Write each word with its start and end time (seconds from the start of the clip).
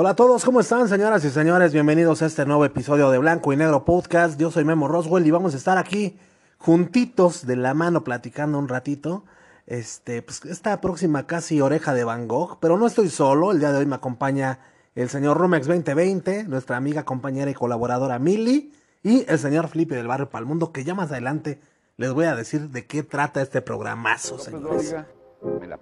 Hola 0.00 0.10
a 0.10 0.14
todos, 0.14 0.44
¿cómo 0.44 0.60
están 0.60 0.86
señoras 0.86 1.24
y 1.24 1.30
señores? 1.30 1.72
Bienvenidos 1.72 2.22
a 2.22 2.26
este 2.26 2.46
nuevo 2.46 2.64
episodio 2.64 3.10
de 3.10 3.18
Blanco 3.18 3.52
y 3.52 3.56
Negro 3.56 3.84
Podcast. 3.84 4.38
Yo 4.38 4.52
soy 4.52 4.64
Memo 4.64 4.86
Roswell 4.86 5.26
y 5.26 5.32
vamos 5.32 5.54
a 5.54 5.56
estar 5.56 5.76
aquí 5.76 6.16
juntitos 6.56 7.44
de 7.48 7.56
la 7.56 7.74
mano 7.74 8.04
platicando 8.04 8.60
un 8.60 8.68
ratito. 8.68 9.24
Este, 9.66 10.22
pues 10.22 10.44
esta 10.44 10.80
próxima 10.80 11.26
casi 11.26 11.60
oreja 11.60 11.94
de 11.94 12.04
Van 12.04 12.28
Gogh, 12.28 12.58
pero 12.60 12.78
no 12.78 12.86
estoy 12.86 13.08
solo, 13.08 13.50
el 13.50 13.58
día 13.58 13.72
de 13.72 13.78
hoy 13.78 13.86
me 13.86 13.96
acompaña 13.96 14.60
el 14.94 15.08
señor 15.08 15.36
Rumex 15.36 15.66
2020, 15.66 16.44
nuestra 16.44 16.76
amiga, 16.76 17.04
compañera 17.04 17.50
y 17.50 17.54
colaboradora 17.54 18.20
Mili 18.20 18.72
y 19.02 19.28
el 19.28 19.40
señor 19.40 19.66
Felipe 19.66 19.96
del 19.96 20.06
Barrio 20.06 20.30
Palmundo, 20.30 20.70
que 20.70 20.84
ya 20.84 20.94
más 20.94 21.10
adelante 21.10 21.58
les 21.96 22.12
voy 22.12 22.26
a 22.26 22.36
decir 22.36 22.68
de 22.68 22.86
qué 22.86 23.02
trata 23.02 23.42
este 23.42 23.62
programazo, 23.62 24.38
señores. 24.38 24.94
Me 25.60 25.66
la. 25.66 25.80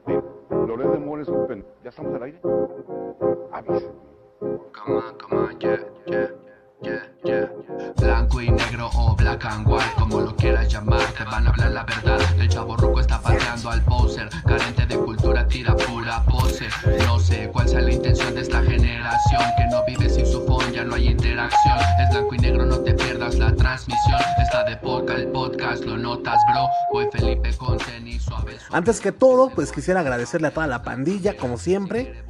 ¿Ya 1.85 1.91
estamos 1.91 2.15
al 2.15 2.23
aire? 2.23 2.41
Avisa. 3.53 4.06
Come 4.39 4.97
on, 4.97 5.19
come 5.19 5.39
on, 5.39 5.61
yeah, 5.61 5.79
yeah, 6.07 6.29
yeah, 6.83 7.03
yeah. 7.25 7.49
Blanco 7.97 8.43
y 8.43 8.51
negro 8.51 8.91
o 8.95 9.17
black 9.17 9.47
and 9.47 9.67
white, 9.67 9.95
como 9.97 10.21
lo 10.21 10.37
quieras 10.37 10.71
llamar, 10.71 11.01
te 11.17 11.25
van 11.25 11.47
a 11.47 11.51
hablar 11.51 11.71
la 11.73 11.85
verdad. 11.85 12.21
El 12.39 12.47
chavo 12.47 12.77
ruco 12.77 13.01
está 13.01 13.19
pateando 13.19 13.71
al 13.71 13.83
poser, 13.85 14.29
carente 14.45 14.85
de 14.85 14.99
cultura, 14.99 15.49
tira 15.49 15.75
pura 15.75 16.23
pose. 16.25 16.69
No 17.07 17.19
sé 17.19 17.49
cuál 17.51 17.67
sea 17.67 17.81
la 17.81 17.93
intención 17.93 18.35
de 18.35 18.43
esta 18.43 18.63
generación, 18.63 19.43
que 19.57 19.65
no 19.71 19.83
vive 19.87 20.11
sin 20.11 20.27
su 20.27 20.45
phone, 20.45 20.71
ya 20.71 20.85
no 20.85 20.97
hay 20.97 21.09
interacción. 21.09 21.79
Es 21.99 22.11
blanco 22.11 22.35
y 22.35 22.39
negro, 22.39 22.67
no 22.67 22.79
te 22.81 22.93
pierdas 22.93 23.37
la 23.37 23.57
transmisión. 23.57 24.21
Está 24.39 24.65
de 24.65 24.77
poca 24.77 25.15
el 25.15 25.29
podcast, 25.29 25.83
lo 25.85 25.97
notas, 25.97 26.43
bro. 26.53 26.69
Voy 26.93 27.09
Felipe 27.11 27.57
con 27.57 27.79
tenis 27.79 28.25
suave. 28.25 28.59
Antes 28.71 29.01
que 29.01 29.13
todo, 29.13 29.49
pues 29.49 29.73
quisiera 29.73 30.01
agradecerle 30.01 30.49
a 30.49 30.51
toda 30.51 30.67
la 30.67 30.83
pandilla, 30.83 31.39
como 31.39 31.57
siempre, 31.57 32.23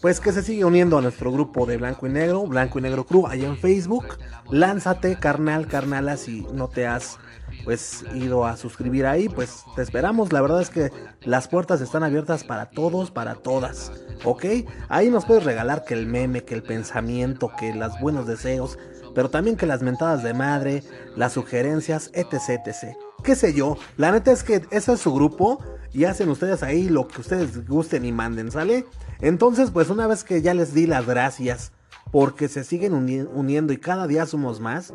pues 0.00 0.20
que 0.20 0.32
se 0.32 0.42
sigue 0.42 0.64
uniendo 0.64 0.98
a 0.98 1.02
nuestro 1.02 1.32
grupo 1.32 1.66
de 1.66 1.76
Blanco 1.76 2.06
y 2.06 2.10
Negro, 2.10 2.46
Blanco 2.46 2.78
y 2.78 2.82
Negro 2.82 3.04
Crew, 3.04 3.26
ahí 3.26 3.44
en 3.44 3.56
Facebook. 3.56 4.04
Lánzate, 4.50 5.18
carnal, 5.18 5.66
carnala, 5.66 6.16
si 6.16 6.46
no 6.52 6.68
te 6.68 6.86
has 6.86 7.18
pues 7.64 8.04
ido 8.14 8.46
a 8.46 8.56
suscribir 8.56 9.06
ahí, 9.06 9.28
pues 9.28 9.64
te 9.74 9.82
esperamos. 9.82 10.32
La 10.32 10.40
verdad 10.40 10.62
es 10.62 10.70
que 10.70 10.90
las 11.22 11.48
puertas 11.48 11.80
están 11.80 12.02
abiertas 12.02 12.44
para 12.44 12.66
todos, 12.70 13.10
para 13.10 13.34
todas. 13.34 13.92
¿Ok? 14.24 14.44
Ahí 14.88 15.10
nos 15.10 15.24
puedes 15.24 15.44
regalar 15.44 15.84
que 15.84 15.94
el 15.94 16.06
meme, 16.06 16.44
que 16.44 16.54
el 16.54 16.62
pensamiento, 16.62 17.50
que 17.58 17.74
los 17.74 17.98
buenos 18.00 18.26
deseos, 18.26 18.78
pero 19.14 19.30
también 19.30 19.56
que 19.56 19.66
las 19.66 19.82
mentadas 19.82 20.22
de 20.22 20.34
madre, 20.34 20.82
las 21.16 21.32
sugerencias, 21.32 22.10
etc, 22.14 22.66
etc. 22.66 22.96
¿Qué 23.22 23.34
sé 23.34 23.52
yo? 23.52 23.76
La 23.96 24.12
neta 24.12 24.32
es 24.32 24.44
que 24.44 24.62
ese 24.70 24.92
es 24.92 25.00
su 25.00 25.12
grupo 25.12 25.62
y 25.92 26.04
hacen 26.04 26.28
ustedes 26.28 26.62
ahí 26.62 26.88
lo 26.88 27.08
que 27.08 27.20
ustedes 27.20 27.66
gusten 27.66 28.04
y 28.04 28.12
manden, 28.12 28.50
¿sale? 28.50 28.86
Entonces, 29.20 29.70
pues 29.70 29.90
una 29.90 30.06
vez 30.06 30.24
que 30.24 30.42
ya 30.42 30.54
les 30.54 30.74
di 30.74 30.86
las 30.86 31.06
gracias 31.06 31.72
porque 32.10 32.48
se 32.48 32.64
siguen 32.64 32.94
uni- 32.94 33.26
uniendo 33.34 33.72
y 33.72 33.78
cada 33.78 34.06
día 34.06 34.26
somos 34.26 34.60
más, 34.60 34.94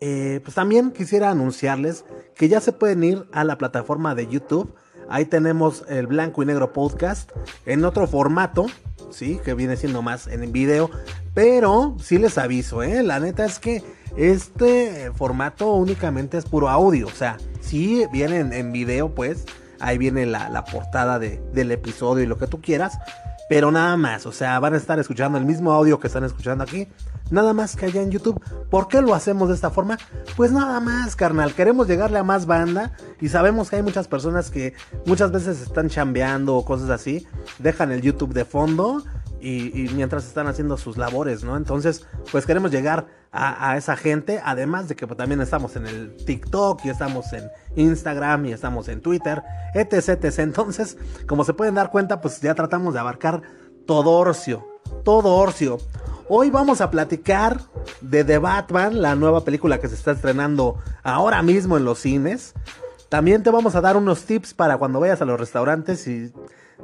eh, 0.00 0.40
pues 0.42 0.54
también 0.54 0.90
quisiera 0.90 1.30
anunciarles 1.30 2.04
que 2.34 2.48
ya 2.48 2.60
se 2.60 2.72
pueden 2.72 3.04
ir 3.04 3.26
a 3.32 3.44
la 3.44 3.58
plataforma 3.58 4.14
de 4.14 4.26
YouTube. 4.26 4.74
Ahí 5.08 5.24
tenemos 5.24 5.84
el 5.88 6.06
blanco 6.06 6.42
y 6.42 6.46
negro 6.46 6.72
podcast 6.72 7.30
en 7.66 7.84
otro 7.84 8.06
formato, 8.06 8.66
sí, 9.10 9.40
que 9.44 9.54
viene 9.54 9.76
siendo 9.76 10.02
más 10.02 10.26
en 10.26 10.50
video. 10.52 10.90
Pero 11.34 11.96
sí 12.02 12.18
les 12.18 12.36
aviso, 12.38 12.82
¿eh? 12.82 13.02
La 13.02 13.20
neta 13.20 13.44
es 13.44 13.58
que 13.58 13.82
este 14.16 15.10
formato 15.14 15.72
únicamente 15.74 16.36
es 16.38 16.44
puro 16.44 16.68
audio. 16.68 17.06
O 17.06 17.10
sea, 17.12 17.38
sí 17.60 18.04
viene 18.12 18.38
en, 18.40 18.52
en 18.52 18.72
video, 18.72 19.14
pues. 19.14 19.44
Ahí 19.80 19.96
viene 19.96 20.26
la, 20.26 20.48
la 20.50 20.64
portada 20.64 21.18
de- 21.20 21.40
del 21.52 21.70
episodio 21.70 22.24
y 22.24 22.26
lo 22.26 22.36
que 22.36 22.48
tú 22.48 22.60
quieras. 22.60 22.98
Pero 23.48 23.70
nada 23.70 23.96
más, 23.96 24.26
o 24.26 24.32
sea, 24.32 24.58
van 24.60 24.74
a 24.74 24.76
estar 24.76 24.98
escuchando 24.98 25.38
el 25.38 25.44
mismo 25.44 25.72
audio 25.72 25.98
que 25.98 26.06
están 26.06 26.24
escuchando 26.24 26.64
aquí. 26.64 26.88
Nada 27.30 27.52
más 27.54 27.76
que 27.76 27.86
allá 27.86 28.02
en 28.02 28.10
YouTube. 28.10 28.40
¿Por 28.70 28.88
qué 28.88 29.00
lo 29.00 29.14
hacemos 29.14 29.48
de 29.48 29.54
esta 29.54 29.70
forma? 29.70 29.98
Pues 30.36 30.52
nada 30.52 30.80
más, 30.80 31.16
carnal. 31.16 31.54
Queremos 31.54 31.88
llegarle 31.88 32.18
a 32.18 32.22
más 32.22 32.46
banda. 32.46 32.92
Y 33.20 33.28
sabemos 33.28 33.70
que 33.70 33.76
hay 33.76 33.82
muchas 33.82 34.06
personas 34.06 34.50
que 34.50 34.74
muchas 35.06 35.32
veces 35.32 35.60
están 35.60 35.88
chambeando 35.88 36.56
o 36.56 36.64
cosas 36.64 36.90
así. 36.90 37.26
Dejan 37.58 37.90
el 37.92 38.02
YouTube 38.02 38.34
de 38.34 38.44
fondo. 38.44 39.02
Y, 39.40 39.84
y 39.84 39.88
mientras 39.94 40.26
están 40.26 40.46
haciendo 40.46 40.76
sus 40.76 40.98
labores, 40.98 41.44
¿no? 41.44 41.56
Entonces, 41.56 42.04
pues 42.32 42.44
queremos 42.44 42.70
llegar 42.70 43.06
a, 43.32 43.76
esa 43.76 43.96
gente. 43.96 44.40
Además 44.44 44.88
de 44.88 44.96
que 44.96 45.06
pues, 45.06 45.16
también 45.18 45.40
estamos 45.40 45.76
en 45.76 45.86
el 45.86 46.16
TikTok 46.24 46.84
y 46.84 46.90
estamos 46.90 47.32
en 47.32 47.50
Instagram 47.76 48.46
y 48.46 48.52
estamos 48.52 48.88
en 48.88 49.00
Twitter, 49.00 49.42
etc. 49.74 50.38
Entonces, 50.38 50.96
como 51.26 51.44
se 51.44 51.54
pueden 51.54 51.74
dar 51.74 51.90
cuenta, 51.90 52.20
pues 52.20 52.40
ya 52.40 52.54
tratamos 52.54 52.94
de 52.94 53.00
abarcar 53.00 53.42
todo 53.86 54.10
Orcio. 54.12 54.66
Todo 55.04 55.34
Orcio. 55.36 55.78
Hoy 56.30 56.50
vamos 56.50 56.80
a 56.82 56.90
platicar 56.90 57.60
de 58.02 58.22
The 58.24 58.38
Batman, 58.38 59.00
la 59.00 59.14
nueva 59.14 59.44
película 59.44 59.80
que 59.80 59.88
se 59.88 59.94
está 59.94 60.12
estrenando 60.12 60.76
ahora 61.02 61.42
mismo 61.42 61.76
en 61.78 61.84
los 61.84 62.00
cines. 62.00 62.52
También 63.08 63.42
te 63.42 63.48
vamos 63.50 63.74
a 63.74 63.80
dar 63.80 63.96
unos 63.96 64.24
tips 64.24 64.52
para 64.52 64.76
cuando 64.76 65.00
vayas 65.00 65.22
a 65.22 65.24
los 65.24 65.40
restaurantes 65.40 66.06
y 66.06 66.30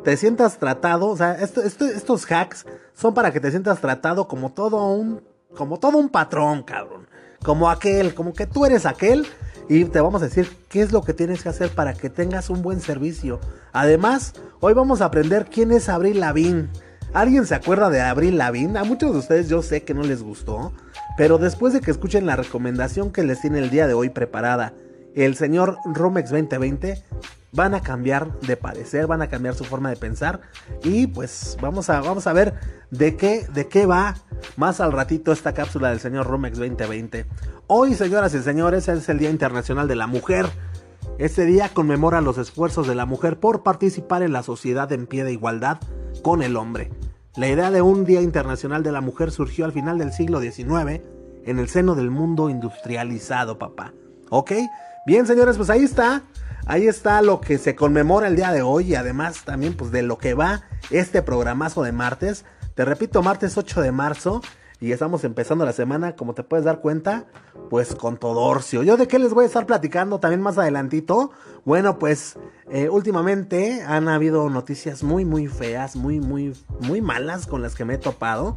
te 0.02 0.16
sientas 0.16 0.56
tratado. 0.58 1.08
O 1.08 1.16
sea, 1.16 1.32
esto- 1.34 1.60
esto- 1.62 1.84
estos 1.84 2.24
hacks 2.30 2.64
son 2.94 3.12
para 3.12 3.32
que 3.32 3.40
te 3.40 3.50
sientas 3.50 3.80
tratado 3.80 4.26
como 4.28 4.50
todo 4.52 4.82
un, 4.86 5.22
como 5.56 5.78
todo 5.78 5.98
un 5.98 6.08
patrón, 6.08 6.62
cabrón. 6.62 7.06
Como 7.42 7.70
aquel, 7.70 8.14
como 8.14 8.32
que 8.32 8.46
tú 8.46 8.64
eres 8.64 8.86
aquel. 8.86 9.26
Y 9.68 9.84
te 9.86 10.00
vamos 10.00 10.20
a 10.22 10.26
decir 10.26 10.48
qué 10.68 10.82
es 10.82 10.92
lo 10.92 11.02
que 11.02 11.14
tienes 11.14 11.42
que 11.42 11.48
hacer 11.48 11.70
para 11.70 11.94
que 11.94 12.10
tengas 12.10 12.50
un 12.50 12.62
buen 12.62 12.80
servicio. 12.80 13.40
Además, 13.72 14.34
hoy 14.60 14.74
vamos 14.74 15.00
a 15.00 15.06
aprender 15.06 15.46
quién 15.50 15.72
es 15.72 15.88
Abril 15.88 16.20
Lavín. 16.20 16.68
¿Alguien 17.14 17.46
se 17.46 17.54
acuerda 17.54 17.90
de 17.90 18.00
Abril 18.00 18.36
Lavín? 18.36 18.76
A 18.76 18.84
muchos 18.84 19.12
de 19.12 19.18
ustedes 19.18 19.48
yo 19.48 19.62
sé 19.62 19.82
que 19.82 19.94
no 19.94 20.02
les 20.02 20.22
gustó, 20.22 20.72
pero 21.16 21.38
después 21.38 21.72
de 21.72 21.80
que 21.80 21.92
escuchen 21.92 22.26
la 22.26 22.36
recomendación 22.36 23.12
que 23.12 23.22
les 23.22 23.40
tiene 23.40 23.60
el 23.60 23.70
día 23.70 23.86
de 23.86 23.94
hoy 23.94 24.10
preparada 24.10 24.74
el 25.14 25.36
señor 25.36 25.78
Romex 25.84 26.30
2020, 26.30 27.02
van 27.52 27.74
a 27.74 27.80
cambiar 27.80 28.38
de 28.40 28.56
parecer, 28.56 29.06
van 29.06 29.22
a 29.22 29.28
cambiar 29.28 29.54
su 29.54 29.64
forma 29.64 29.88
de 29.88 29.96
pensar 29.96 30.40
y 30.82 31.06
pues 31.06 31.56
vamos 31.60 31.88
a, 31.88 32.00
vamos 32.00 32.26
a 32.26 32.32
ver 32.32 32.54
de 32.90 33.16
qué, 33.16 33.46
de 33.54 33.68
qué 33.68 33.86
va 33.86 34.16
más 34.56 34.80
al 34.80 34.92
ratito 34.92 35.32
esta 35.32 35.54
cápsula 35.54 35.90
del 35.90 36.00
señor 36.00 36.26
Romex 36.26 36.58
2020. 36.58 37.26
Hoy, 37.68 37.94
señoras 37.94 38.34
y 38.34 38.42
señores, 38.42 38.88
es 38.88 39.08
el 39.08 39.18
Día 39.18 39.30
Internacional 39.30 39.86
de 39.86 39.96
la 39.96 40.08
Mujer. 40.08 40.46
Este 41.18 41.44
día 41.44 41.70
conmemora 41.72 42.20
los 42.20 42.38
esfuerzos 42.38 42.88
de 42.88 42.96
la 42.96 43.06
mujer 43.06 43.38
por 43.38 43.62
participar 43.62 44.22
en 44.22 44.32
la 44.32 44.42
sociedad 44.42 44.90
en 44.92 45.06
pie 45.06 45.22
de 45.22 45.32
igualdad 45.32 45.78
con 46.22 46.42
el 46.42 46.56
hombre. 46.56 46.90
La 47.36 47.48
idea 47.48 47.70
de 47.70 47.82
un 47.82 48.04
Día 48.04 48.20
Internacional 48.20 48.82
de 48.82 48.92
la 48.92 49.00
Mujer 49.00 49.30
surgió 49.30 49.64
al 49.64 49.72
final 49.72 49.98
del 49.98 50.12
siglo 50.12 50.40
XIX 50.40 51.02
en 51.44 51.58
el 51.58 51.68
seno 51.68 51.94
del 51.94 52.10
mundo 52.10 52.50
industrializado, 52.50 53.58
papá. 53.58 53.92
¿Ok? 54.30 54.52
Bien, 55.06 55.26
señores, 55.26 55.58
pues 55.58 55.68
ahí 55.68 55.84
está. 55.84 56.22
Ahí 56.66 56.86
está 56.86 57.20
lo 57.20 57.42
que 57.42 57.58
se 57.58 57.76
conmemora 57.76 58.26
el 58.26 58.36
día 58.36 58.50
de 58.50 58.62
hoy 58.62 58.92
y 58.92 58.94
además 58.94 59.44
también 59.44 59.76
pues 59.76 59.90
de 59.90 60.02
lo 60.02 60.16
que 60.16 60.32
va 60.32 60.62
este 60.90 61.20
programazo 61.20 61.82
de 61.82 61.92
martes. 61.92 62.46
Te 62.74 62.86
repito, 62.86 63.22
martes 63.22 63.58
8 63.58 63.82
de 63.82 63.92
marzo 63.92 64.40
y 64.80 64.92
estamos 64.92 65.24
empezando 65.24 65.66
la 65.66 65.74
semana, 65.74 66.16
como 66.16 66.32
te 66.32 66.42
puedes 66.42 66.64
dar 66.64 66.80
cuenta, 66.80 67.26
pues 67.68 67.94
con 67.94 68.16
todo 68.16 68.40
Orcio. 68.40 68.82
¿Yo 68.82 68.96
de 68.96 69.06
qué 69.06 69.18
les 69.18 69.34
voy 69.34 69.44
a 69.44 69.46
estar 69.46 69.66
platicando 69.66 70.20
también 70.20 70.40
más 70.40 70.56
adelantito? 70.56 71.32
Bueno, 71.66 71.98
pues 71.98 72.36
eh, 72.70 72.88
últimamente 72.88 73.82
han 73.82 74.08
habido 74.08 74.48
noticias 74.48 75.02
muy, 75.02 75.26
muy 75.26 75.48
feas, 75.48 75.96
muy, 75.96 76.18
muy, 76.18 76.56
muy 76.80 77.02
malas 77.02 77.46
con 77.46 77.60
las 77.60 77.74
que 77.74 77.84
me 77.84 77.94
he 77.94 77.98
topado. 77.98 78.56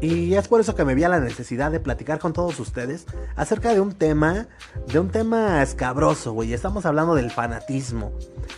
Y 0.00 0.34
es 0.34 0.48
por 0.48 0.60
eso 0.60 0.74
que 0.74 0.84
me 0.84 0.94
vi 0.94 1.04
a 1.04 1.08
la 1.08 1.20
necesidad 1.20 1.70
de 1.70 1.80
platicar 1.80 2.18
con 2.18 2.32
todos 2.32 2.58
ustedes 2.60 3.06
acerca 3.36 3.74
de 3.74 3.80
un 3.80 3.92
tema, 3.92 4.46
de 4.86 4.98
un 4.98 5.10
tema 5.10 5.62
escabroso, 5.62 6.32
güey. 6.32 6.52
Estamos 6.52 6.86
hablando 6.86 7.14
del 7.14 7.30
fanatismo. 7.30 8.12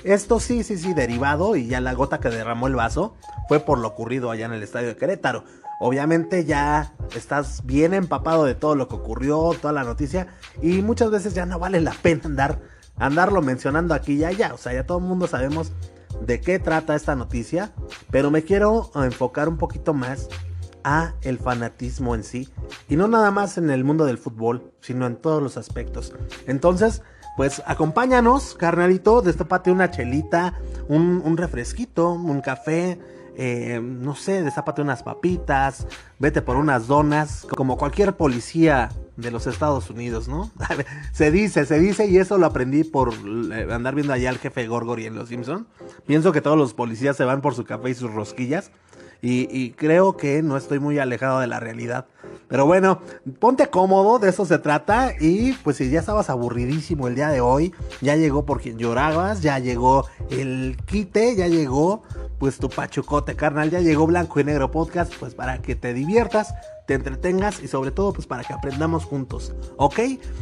Esto 0.04 0.40
sí, 0.40 0.62
sí, 0.62 0.76
sí, 0.76 0.94
derivado 0.94 1.56
y 1.56 1.66
ya 1.66 1.80
la 1.80 1.94
gota 1.94 2.20
que 2.20 2.28
derramó 2.28 2.66
el 2.66 2.74
vaso 2.74 3.14
fue 3.48 3.60
por 3.60 3.78
lo 3.78 3.88
ocurrido 3.88 4.30
allá 4.30 4.46
en 4.46 4.52
el 4.52 4.62
estadio 4.62 4.88
de 4.88 4.96
Querétaro. 4.96 5.44
Obviamente 5.80 6.44
ya 6.44 6.94
estás 7.16 7.64
bien 7.64 7.94
empapado 7.94 8.44
de 8.44 8.54
todo 8.54 8.74
lo 8.74 8.86
que 8.88 8.94
ocurrió, 8.94 9.52
toda 9.60 9.72
la 9.72 9.84
noticia 9.84 10.28
y 10.60 10.82
muchas 10.82 11.10
veces 11.10 11.34
ya 11.34 11.46
no 11.46 11.58
vale 11.58 11.80
la 11.80 11.92
pena 11.92 12.22
andar 12.24 12.60
andarlo 12.98 13.42
mencionando 13.42 13.94
aquí 13.94 14.14
y 14.14 14.24
allá, 14.24 14.54
o 14.54 14.58
sea, 14.58 14.72
ya 14.72 14.86
todo 14.86 14.98
el 14.98 15.04
mundo 15.04 15.26
sabemos 15.26 15.72
de 16.20 16.40
qué 16.40 16.58
trata 16.58 16.94
esta 16.94 17.16
noticia, 17.16 17.72
pero 18.10 18.30
me 18.30 18.42
quiero 18.42 18.90
enfocar 18.94 19.48
un 19.48 19.56
poquito 19.56 19.94
más 19.94 20.28
a 20.84 21.14
el 21.22 21.38
fanatismo 21.38 22.14
en 22.14 22.24
sí 22.24 22.48
y 22.88 22.96
no 22.96 23.08
nada 23.08 23.30
más 23.30 23.58
en 23.58 23.70
el 23.70 23.84
mundo 23.84 24.04
del 24.04 24.18
fútbol, 24.18 24.72
sino 24.80 25.06
en 25.06 25.16
todos 25.16 25.42
los 25.42 25.56
aspectos. 25.56 26.14
Entonces, 26.46 27.02
pues 27.36 27.62
acompáñanos, 27.66 28.54
carnalito, 28.54 29.22
destapate 29.22 29.70
una 29.70 29.90
chelita, 29.90 30.58
un, 30.88 31.22
un 31.24 31.36
refresquito, 31.36 32.12
un 32.12 32.40
café, 32.40 32.98
eh, 33.34 33.80
no 33.82 34.14
sé, 34.14 34.42
destápate 34.42 34.82
unas 34.82 35.02
papitas, 35.02 35.86
vete 36.18 36.42
por 36.42 36.56
unas 36.56 36.86
donas, 36.86 37.46
como 37.56 37.78
cualquier 37.78 38.14
policía 38.14 38.90
de 39.16 39.30
los 39.30 39.46
Estados 39.46 39.88
Unidos, 39.88 40.28
¿no? 40.28 40.50
se 41.12 41.30
dice, 41.30 41.64
se 41.64 41.78
dice, 41.80 42.06
y 42.06 42.18
eso 42.18 42.36
lo 42.36 42.46
aprendí 42.46 42.84
por 42.84 43.12
eh, 43.14 43.68
andar 43.70 43.94
viendo 43.94 44.12
allá 44.12 44.28
al 44.28 44.38
jefe 44.38 44.66
Gorgory 44.66 45.06
en 45.06 45.14
Los 45.14 45.30
Simpson. 45.30 45.66
Pienso 46.06 46.32
que 46.32 46.42
todos 46.42 46.58
los 46.58 46.74
policías 46.74 47.16
se 47.16 47.24
van 47.24 47.40
por 47.40 47.54
su 47.54 47.64
café 47.64 47.90
y 47.90 47.94
sus 47.94 48.12
rosquillas. 48.12 48.70
Y, 49.24 49.70
creo 49.70 50.16
que 50.16 50.42
no 50.42 50.56
estoy 50.56 50.80
muy 50.80 50.98
alejado 50.98 51.38
de 51.38 51.46
la 51.46 51.60
realidad. 51.60 52.06
Pero 52.48 52.66
bueno, 52.66 53.00
ponte 53.38 53.68
cómodo, 53.68 54.18
de 54.18 54.30
eso 54.30 54.44
se 54.44 54.58
trata. 54.58 55.12
Y 55.20 55.52
pues 55.52 55.76
si 55.76 55.88
ya 55.90 56.00
estabas 56.00 56.28
aburridísimo 56.28 57.06
el 57.06 57.14
día 57.14 57.28
de 57.28 57.40
hoy, 57.40 57.72
ya 58.00 58.16
llegó 58.16 58.44
por 58.44 58.60
quien 58.60 58.78
llorabas, 58.78 59.40
ya 59.40 59.60
llegó 59.60 60.06
el 60.30 60.76
quite, 60.86 61.36
ya 61.36 61.46
llegó 61.46 62.02
pues 62.40 62.58
tu 62.58 62.68
pachucote, 62.68 63.36
carnal, 63.36 63.70
ya 63.70 63.78
llegó 63.78 64.04
Blanco 64.08 64.40
y 64.40 64.44
Negro 64.44 64.72
Podcast, 64.72 65.14
pues 65.20 65.32
para 65.36 65.62
que 65.62 65.76
te 65.76 65.94
diviertas, 65.94 66.52
te 66.88 66.94
entretengas 66.94 67.62
y 67.62 67.68
sobre 67.68 67.92
todo 67.92 68.12
pues 68.12 68.26
para 68.26 68.42
que 68.42 68.52
aprendamos 68.52 69.04
juntos, 69.04 69.52
¿ok? 69.76 70.00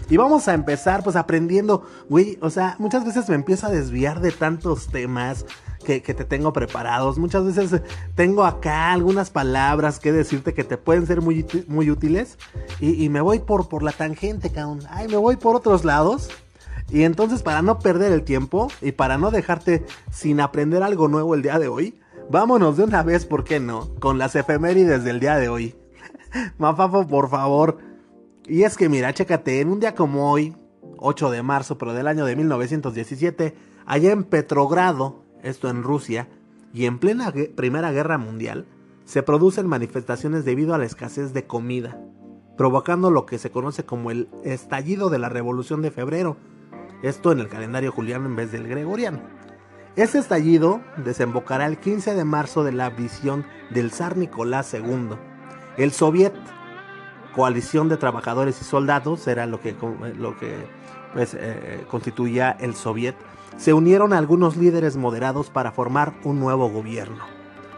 Y 0.08 0.16
vamos 0.16 0.48
a 0.48 0.54
empezar 0.54 1.02
pues 1.04 1.14
aprendiendo, 1.14 1.86
güey, 2.08 2.38
o 2.40 2.48
sea, 2.48 2.76
muchas 2.78 3.04
veces 3.04 3.28
me 3.28 3.34
empiezo 3.34 3.66
a 3.66 3.70
desviar 3.70 4.20
de 4.20 4.32
tantos 4.32 4.86
temas, 4.86 5.44
que, 5.84 6.00
te 6.00 6.24
tengo 6.24 6.52
preparados. 6.52 7.18
Muchas 7.18 7.44
veces 7.44 7.82
tengo 8.14 8.44
acá 8.44 8.92
algunas 8.92 9.30
palabras 9.30 9.98
que 9.98 10.12
decirte 10.12 10.54
que 10.54 10.64
te 10.64 10.76
pueden 10.76 11.06
ser 11.06 11.20
muy, 11.20 11.46
muy 11.68 11.90
útiles. 11.90 12.38
Y, 12.80 13.08
me 13.08 13.20
voy 13.20 13.40
por, 13.40 13.68
por 13.68 13.82
la 13.82 13.92
tangente, 13.92 14.50
cabrón. 14.50 14.80
Ay, 14.90 15.08
me 15.08 15.16
voy 15.16 15.36
por 15.36 15.56
otros 15.56 15.84
lados. 15.84 16.28
Y 16.90 17.04
entonces 17.04 17.42
para 17.42 17.62
no 17.62 17.78
perder 17.78 18.12
el 18.12 18.24
tiempo 18.24 18.68
y 18.80 18.92
para 18.92 19.16
no 19.16 19.30
dejarte 19.30 19.84
sin 20.10 20.40
aprender 20.40 20.82
algo 20.82 21.08
nuevo 21.08 21.34
el 21.34 21.42
día 21.42 21.58
de 21.58 21.68
hoy, 21.68 22.00
vámonos 22.30 22.76
de 22.76 22.84
una 22.84 23.04
vez, 23.04 23.26
¿por 23.26 23.44
qué 23.44 23.60
no? 23.60 23.94
Con 24.00 24.18
las 24.18 24.34
efemérides 24.34 25.04
del 25.04 25.20
día 25.20 25.36
de 25.36 25.48
hoy. 25.48 25.76
Mafafo, 26.58 27.06
por 27.06 27.30
favor. 27.30 27.78
Y 28.46 28.64
es 28.64 28.76
que 28.76 28.88
mira, 28.88 29.14
chécate, 29.14 29.60
en 29.60 29.68
un 29.68 29.78
día 29.78 29.94
como 29.94 30.32
hoy, 30.32 30.56
8 30.98 31.30
de 31.30 31.42
marzo, 31.42 31.78
pero 31.78 31.94
del 31.94 32.08
año 32.08 32.24
de 32.24 32.34
1917, 32.34 33.54
allá 33.86 34.10
en 34.10 34.24
Petrogrado, 34.24 35.22
esto 35.42 35.68
en 35.68 35.82
Rusia, 35.82 36.28
y 36.72 36.86
en 36.86 36.98
plena 36.98 37.32
Primera 37.56 37.92
Guerra 37.92 38.18
Mundial, 38.18 38.66
se 39.04 39.22
producen 39.22 39.66
manifestaciones 39.66 40.44
debido 40.44 40.74
a 40.74 40.78
la 40.78 40.84
escasez 40.84 41.32
de 41.32 41.46
comida, 41.46 41.98
provocando 42.56 43.10
lo 43.10 43.26
que 43.26 43.38
se 43.38 43.50
conoce 43.50 43.84
como 43.84 44.10
el 44.10 44.28
estallido 44.44 45.10
de 45.10 45.18
la 45.18 45.28
Revolución 45.28 45.82
de 45.82 45.90
Febrero, 45.90 46.36
esto 47.02 47.32
en 47.32 47.40
el 47.40 47.48
calendario 47.48 47.90
juliano 47.90 48.26
en 48.26 48.36
vez 48.36 48.52
del 48.52 48.68
gregoriano. 48.68 49.20
Este 49.96 50.18
estallido 50.18 50.80
desembocará 50.96 51.66
el 51.66 51.78
15 51.78 52.14
de 52.14 52.24
marzo 52.24 52.62
de 52.62 52.72
la 52.72 52.90
visión 52.90 53.44
del 53.70 53.90
zar 53.90 54.16
Nicolás 54.16 54.72
II. 54.72 55.16
El 55.76 55.90
Soviet, 55.90 56.32
coalición 57.34 57.88
de 57.88 57.96
trabajadores 57.96 58.60
y 58.60 58.64
soldados, 58.64 59.26
era 59.26 59.46
lo 59.46 59.60
que, 59.60 59.74
lo 60.16 60.38
que 60.38 60.54
pues, 61.12 61.34
eh, 61.34 61.84
constituía 61.88 62.52
el 62.52 62.76
Soviet, 62.76 63.16
se 63.56 63.72
unieron 63.72 64.12
algunos 64.12 64.56
líderes 64.56 64.96
moderados 64.96 65.50
para 65.50 65.72
formar 65.72 66.14
un 66.24 66.40
nuevo 66.40 66.70
gobierno. 66.70 67.24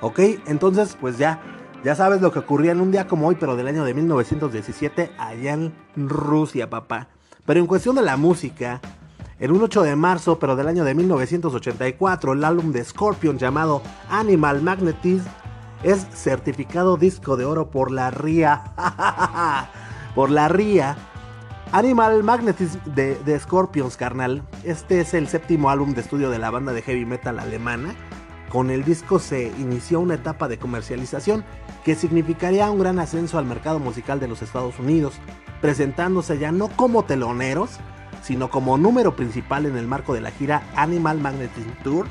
¿Ok? 0.01 0.21
Entonces, 0.47 0.97
pues 1.01 1.19
ya, 1.19 1.41
ya 1.85 1.95
sabes 1.95 2.21
lo 2.21 2.33
que 2.33 2.41
ocurría 2.41 2.73
en 2.73 2.81
un 2.81 2.91
día 2.91 3.07
como 3.07 3.29
hoy, 3.29 3.37
pero 3.39 3.57
del 3.57 3.69
año 3.69 3.85
de 3.85 3.95
1917, 3.95 5.13
allá 5.19 5.53
en 5.55 5.73
Rusia, 5.97 6.69
papá. 6.69 7.09
Pero 7.47 7.61
en 7.61 7.67
cuestión 7.67 7.97
de 7.97 8.03
la 8.03 8.17
música, 8.17 8.81
el 9.39 9.51
8 9.51 9.83
de 9.83 9.97
marzo, 9.97 10.39
pero 10.39 10.55
del 10.55 10.69
año 10.69 10.85
de 10.85 10.95
1984, 10.95 12.33
el 12.33 12.45
álbum 12.45 12.73
de 12.73 12.85
Scorpion 12.85 13.39
llamado 13.39 13.83
Animal 14.09 14.63
Magnetism 14.63 15.27
es 15.83 16.07
certificado 16.15 16.97
disco 16.97 17.37
de 17.37 17.45
oro 17.45 17.71
por 17.71 17.91
la 17.91 18.11
RIA. 18.11 18.63
por 20.15 20.31
la 20.31 20.49
RIA 20.49 20.97
Animal 21.73 22.23
Magnetism 22.23 22.81
de, 22.85 23.41
Scorpions, 23.41 23.97
carnal. 23.97 24.43
Este 24.63 25.01
es 25.01 25.15
el 25.15 25.27
séptimo 25.27 25.71
álbum 25.71 25.95
de 25.95 26.03
estudio 26.03 26.29
de 26.29 26.39
la 26.39 26.51
banda 26.51 26.75
de 26.75 26.83
heavy 26.83 27.07
metal 27.07 27.39
alemana. 27.39 27.95
Con 28.51 28.71
el 28.71 28.85
disco 28.85 29.19
se 29.19 29.47
inició 29.59 30.01
una 30.01 30.17
etapa 30.17 30.49
de 30.49 30.59
comercialización 30.59 31.47
que 31.83 31.95
significaría 31.95 32.71
un 32.71 32.79
gran 32.79 32.99
ascenso 32.99 33.39
al 33.39 33.47
mercado 33.47 33.79
musical 33.79 34.21
de 34.21 34.29
los 34.29 34.43
Estados 34.43 34.79
Unidos, 34.79 35.15
presentándose 35.63 36.39
ya 36.39 36.53
no 36.53 36.69
como 36.69 37.05
teloneros, 37.05 37.71
sino 38.23 38.51
como 38.51 38.77
número 38.77 39.17
principal 39.17 39.65
en 39.65 39.79
el 39.79 39.87
marco 39.87 40.13
de 40.13 40.21
la 40.21 40.31
gira 40.31 40.65
Animal 40.77 41.21
Magnetism 41.21 41.71
Tour. 41.83 42.07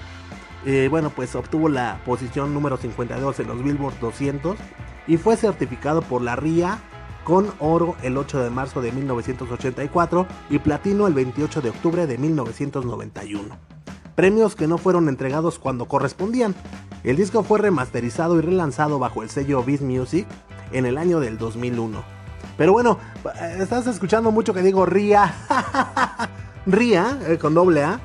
Eh, 0.66 0.88
bueno, 0.90 1.12
pues 1.12 1.36
obtuvo 1.36 1.70
la 1.70 2.02
posición 2.04 2.56
número 2.56 2.78
52 2.78 3.40
en 3.40 3.48
los 3.48 3.64
Billboard 3.64 4.00
200 4.00 4.58
y 5.06 5.18
fue 5.18 5.38
certificado 5.38 6.02
por 6.02 6.24
la 6.24 6.36
RIA 6.36 6.80
con 7.24 7.52
oro 7.60 7.96
el 8.04 8.18
8 8.18 8.44
de 8.44 8.50
marzo 8.50 8.82
de 8.82 8.92
1984 8.92 10.28
y 10.50 10.60
platino 10.60 11.08
el 11.08 11.14
28 11.14 11.62
de 11.62 11.70
octubre 11.70 12.08
de 12.08 12.18
1991. 12.18 13.58
Premios 14.16 14.56
que 14.56 14.68
no 14.68 14.78
fueron 14.78 15.10
entregados 15.10 15.60
cuando 15.60 15.86
correspondían. 15.86 16.56
El 17.04 17.16
disco 17.16 17.44
fue 17.44 17.60
remasterizado 17.60 18.38
y 18.38 18.42
relanzado 18.42 19.00
bajo 19.00 19.24
el 19.24 19.30
sello 19.30 19.64
Beat 19.64 19.82
Music 19.82 20.28
en 20.72 20.86
el 20.86 20.98
año 20.98 21.20
del 21.20 21.38
2001. 21.38 22.04
Pero 22.58 22.74
bueno, 22.74 23.00
estás 23.58 23.88
escuchando 23.88 24.32
mucho 24.32 24.54
que 24.54 24.62
digo 24.62 24.86
RIA. 24.86 25.34
RIA, 26.66 27.20
eh, 27.28 27.38
con 27.38 27.54
doble 27.54 27.84
A. 27.84 28.00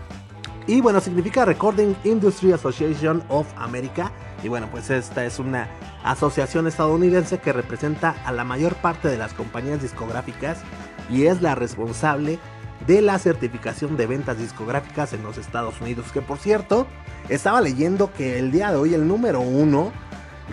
Y 0.66 0.80
bueno, 0.80 1.00
significa 1.00 1.44
Recording 1.44 1.94
Industry 2.04 2.52
Association 2.52 3.22
of 3.28 3.46
America. 3.56 4.10
Y 4.42 4.48
bueno, 4.48 4.68
pues 4.70 4.90
esta 4.90 5.24
es 5.24 5.38
una 5.38 5.68
asociación 6.04 6.66
estadounidense 6.66 7.38
que 7.38 7.52
representa 7.52 8.14
a 8.24 8.32
la 8.32 8.44
mayor 8.44 8.74
parte 8.76 9.08
de 9.08 9.16
las 9.16 9.32
compañías 9.32 9.82
discográficas 9.82 10.58
y 11.10 11.26
es 11.26 11.42
la 11.42 11.54
responsable 11.54 12.38
de 12.86 13.02
la 13.02 13.18
certificación 13.18 13.96
de 13.96 14.06
ventas 14.06 14.38
discográficas 14.38 15.12
en 15.12 15.22
los 15.22 15.38
Estados 15.38 15.80
Unidos. 15.80 16.12
Que 16.12 16.22
por 16.22 16.38
cierto, 16.38 16.86
estaba 17.28 17.60
leyendo 17.60 18.12
que 18.12 18.38
el 18.38 18.52
día 18.52 18.70
de 18.70 18.76
hoy 18.76 18.94
el 18.94 19.08
número 19.08 19.40
uno, 19.40 19.92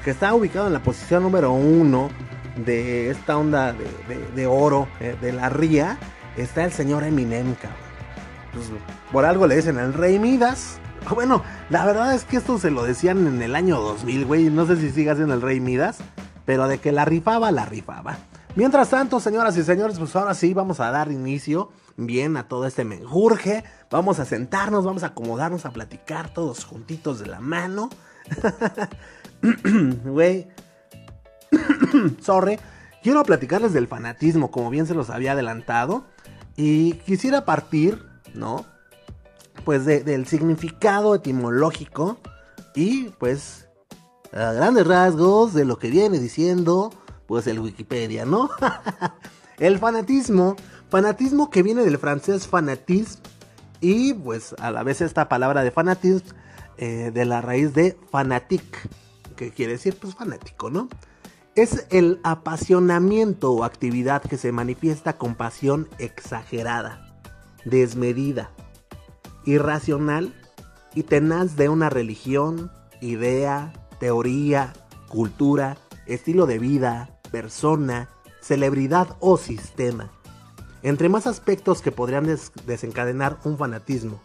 que 0.04 0.12
está 0.12 0.34
ubicado 0.34 0.68
en 0.68 0.74
la 0.74 0.82
posición 0.82 1.24
número 1.24 1.52
uno 1.52 2.10
de 2.56 3.10
esta 3.10 3.38
onda 3.38 3.74
de, 4.36 4.48
oro 4.48 4.88
eh, 5.00 5.16
de 5.22 5.34
la 5.34 5.50
RIA, 5.50 5.98
está 6.38 6.64
el 6.64 6.72
señor 6.72 7.04
Eminem, 7.04 7.56
pues, 8.54 8.72
por 9.12 9.26
algo 9.26 9.48
le 9.48 9.56
dicen 9.56 9.78
el 9.80 9.94
Rey 9.94 10.20
Midas. 10.20 10.80
Bueno, 11.14 11.44
la 11.70 11.86
verdad 11.86 12.14
es 12.14 12.26
que 12.26 12.38
esto 12.38 12.58
se 12.58 12.72
lo 12.72 12.84
decían 12.84 13.28
en 13.28 13.42
el 13.42 13.56
año 13.56 13.80
2000, 13.80 14.26
güey. 14.26 14.50
No 14.50 14.66
sé 14.66 14.78
si 14.78 14.90
sigas 14.92 15.20
en 15.20 15.32
el 15.32 15.42
Rey 15.42 15.60
Midas, 15.60 16.00
pero 16.46 16.68
de 16.68 16.80
que 16.80 16.92
la 16.92 17.06
rifaba, 17.06 17.52
la 17.52 17.66
rifaba. 17.66 18.18
Mientras 18.56 18.90
tanto, 18.90 19.20
señoras 19.20 19.58
y 19.58 19.64
señores, 19.64 19.98
pues 19.98 20.16
ahora 20.16 20.34
sí 20.34 20.54
vamos 20.54 20.80
a 20.80 20.92
dar 20.92 21.12
inicio 21.12 21.72
bien 21.98 22.38
a 22.38 22.48
todo 22.48 22.68
este 22.68 22.84
menjurje. 22.84 23.64
Vamos 23.90 24.20
a 24.20 24.26
sentarnos, 24.26 24.86
vamos 24.86 25.04
a 25.04 25.08
acomodarnos 25.08 25.66
a 25.66 25.72
platicar 25.72 26.34
todos 26.34 26.66
juntitos 26.66 27.20
de 27.20 27.28
la 27.28 27.40
mano. 27.40 27.90
Güey. 30.06 30.48
Sorry. 32.22 32.60
Quiero 33.02 33.24
platicarles 33.24 33.74
del 33.74 33.88
fanatismo, 33.88 34.52
como 34.52 34.70
bien 34.70 34.88
se 34.88 34.94
los 34.94 35.10
había 35.10 35.34
adelantado. 35.34 36.06
Y 36.56 36.94
quisiera 36.94 37.44
partir, 37.44 38.06
¿no? 38.34 38.66
Pues 39.66 39.86
del 39.86 40.26
significado 40.28 41.16
etimológico 41.16 42.18
y 42.76 43.10
pues 43.20 43.68
a 44.32 44.52
grandes 44.54 44.88
rasgos 44.88 45.54
de 45.54 45.66
lo 45.66 45.78
que 45.78 45.90
viene 45.90 46.20
diciendo 46.20 46.92
pues 47.28 47.48
el 47.48 47.60
Wikipedia, 47.60 48.26
¿no? 48.26 48.50
el 49.60 49.80
fanatismo, 49.80 50.56
fanatismo 50.90 51.50
que 51.50 51.64
viene 51.64 51.84
del 51.84 51.98
francés 51.98 52.48
fanatisme 52.48 53.22
y 53.80 54.14
pues 54.14 54.56
a 54.60 54.72
la 54.72 54.84
vez 54.84 55.02
esta 55.02 55.30
palabra 55.30 55.64
de 55.64 55.72
fanatismo 55.72 56.32
eh, 56.78 57.12
de 57.14 57.26
la 57.26 57.42
raíz 57.42 57.74
de 57.74 57.98
fanatic, 58.10 58.64
que 59.36 59.52
quiere 59.52 59.74
decir 59.74 59.96
pues 60.00 60.16
fanático, 60.16 60.72
¿no? 60.72 60.90
Es 61.56 61.86
el 61.92 62.20
apasionamiento 62.24 63.52
o 63.52 63.64
actividad 63.64 64.24
que 64.24 64.38
se 64.38 64.52
manifiesta 64.52 65.18
con 65.18 65.36
pasión 65.36 65.88
exagerada, 66.00 67.16
desmedida, 67.64 68.50
irracional 69.46 70.34
y 70.96 71.04
tenaz 71.04 71.56
de 71.56 71.70
una 71.70 71.90
religión, 71.90 72.72
idea, 73.02 73.74
teoría, 74.00 74.74
cultura, 75.10 75.78
estilo 76.06 76.46
de 76.46 76.60
vida, 76.60 77.20
persona, 77.32 78.10
celebridad 78.42 79.16
o 79.20 79.38
sistema. 79.38 80.12
Entre 80.82 81.10
más 81.10 81.28
aspectos 81.28 81.82
que 81.82 81.92
podrían 81.92 82.28
desencadenar 82.66 83.40
un 83.44 83.58
fanatismo. 83.58 84.22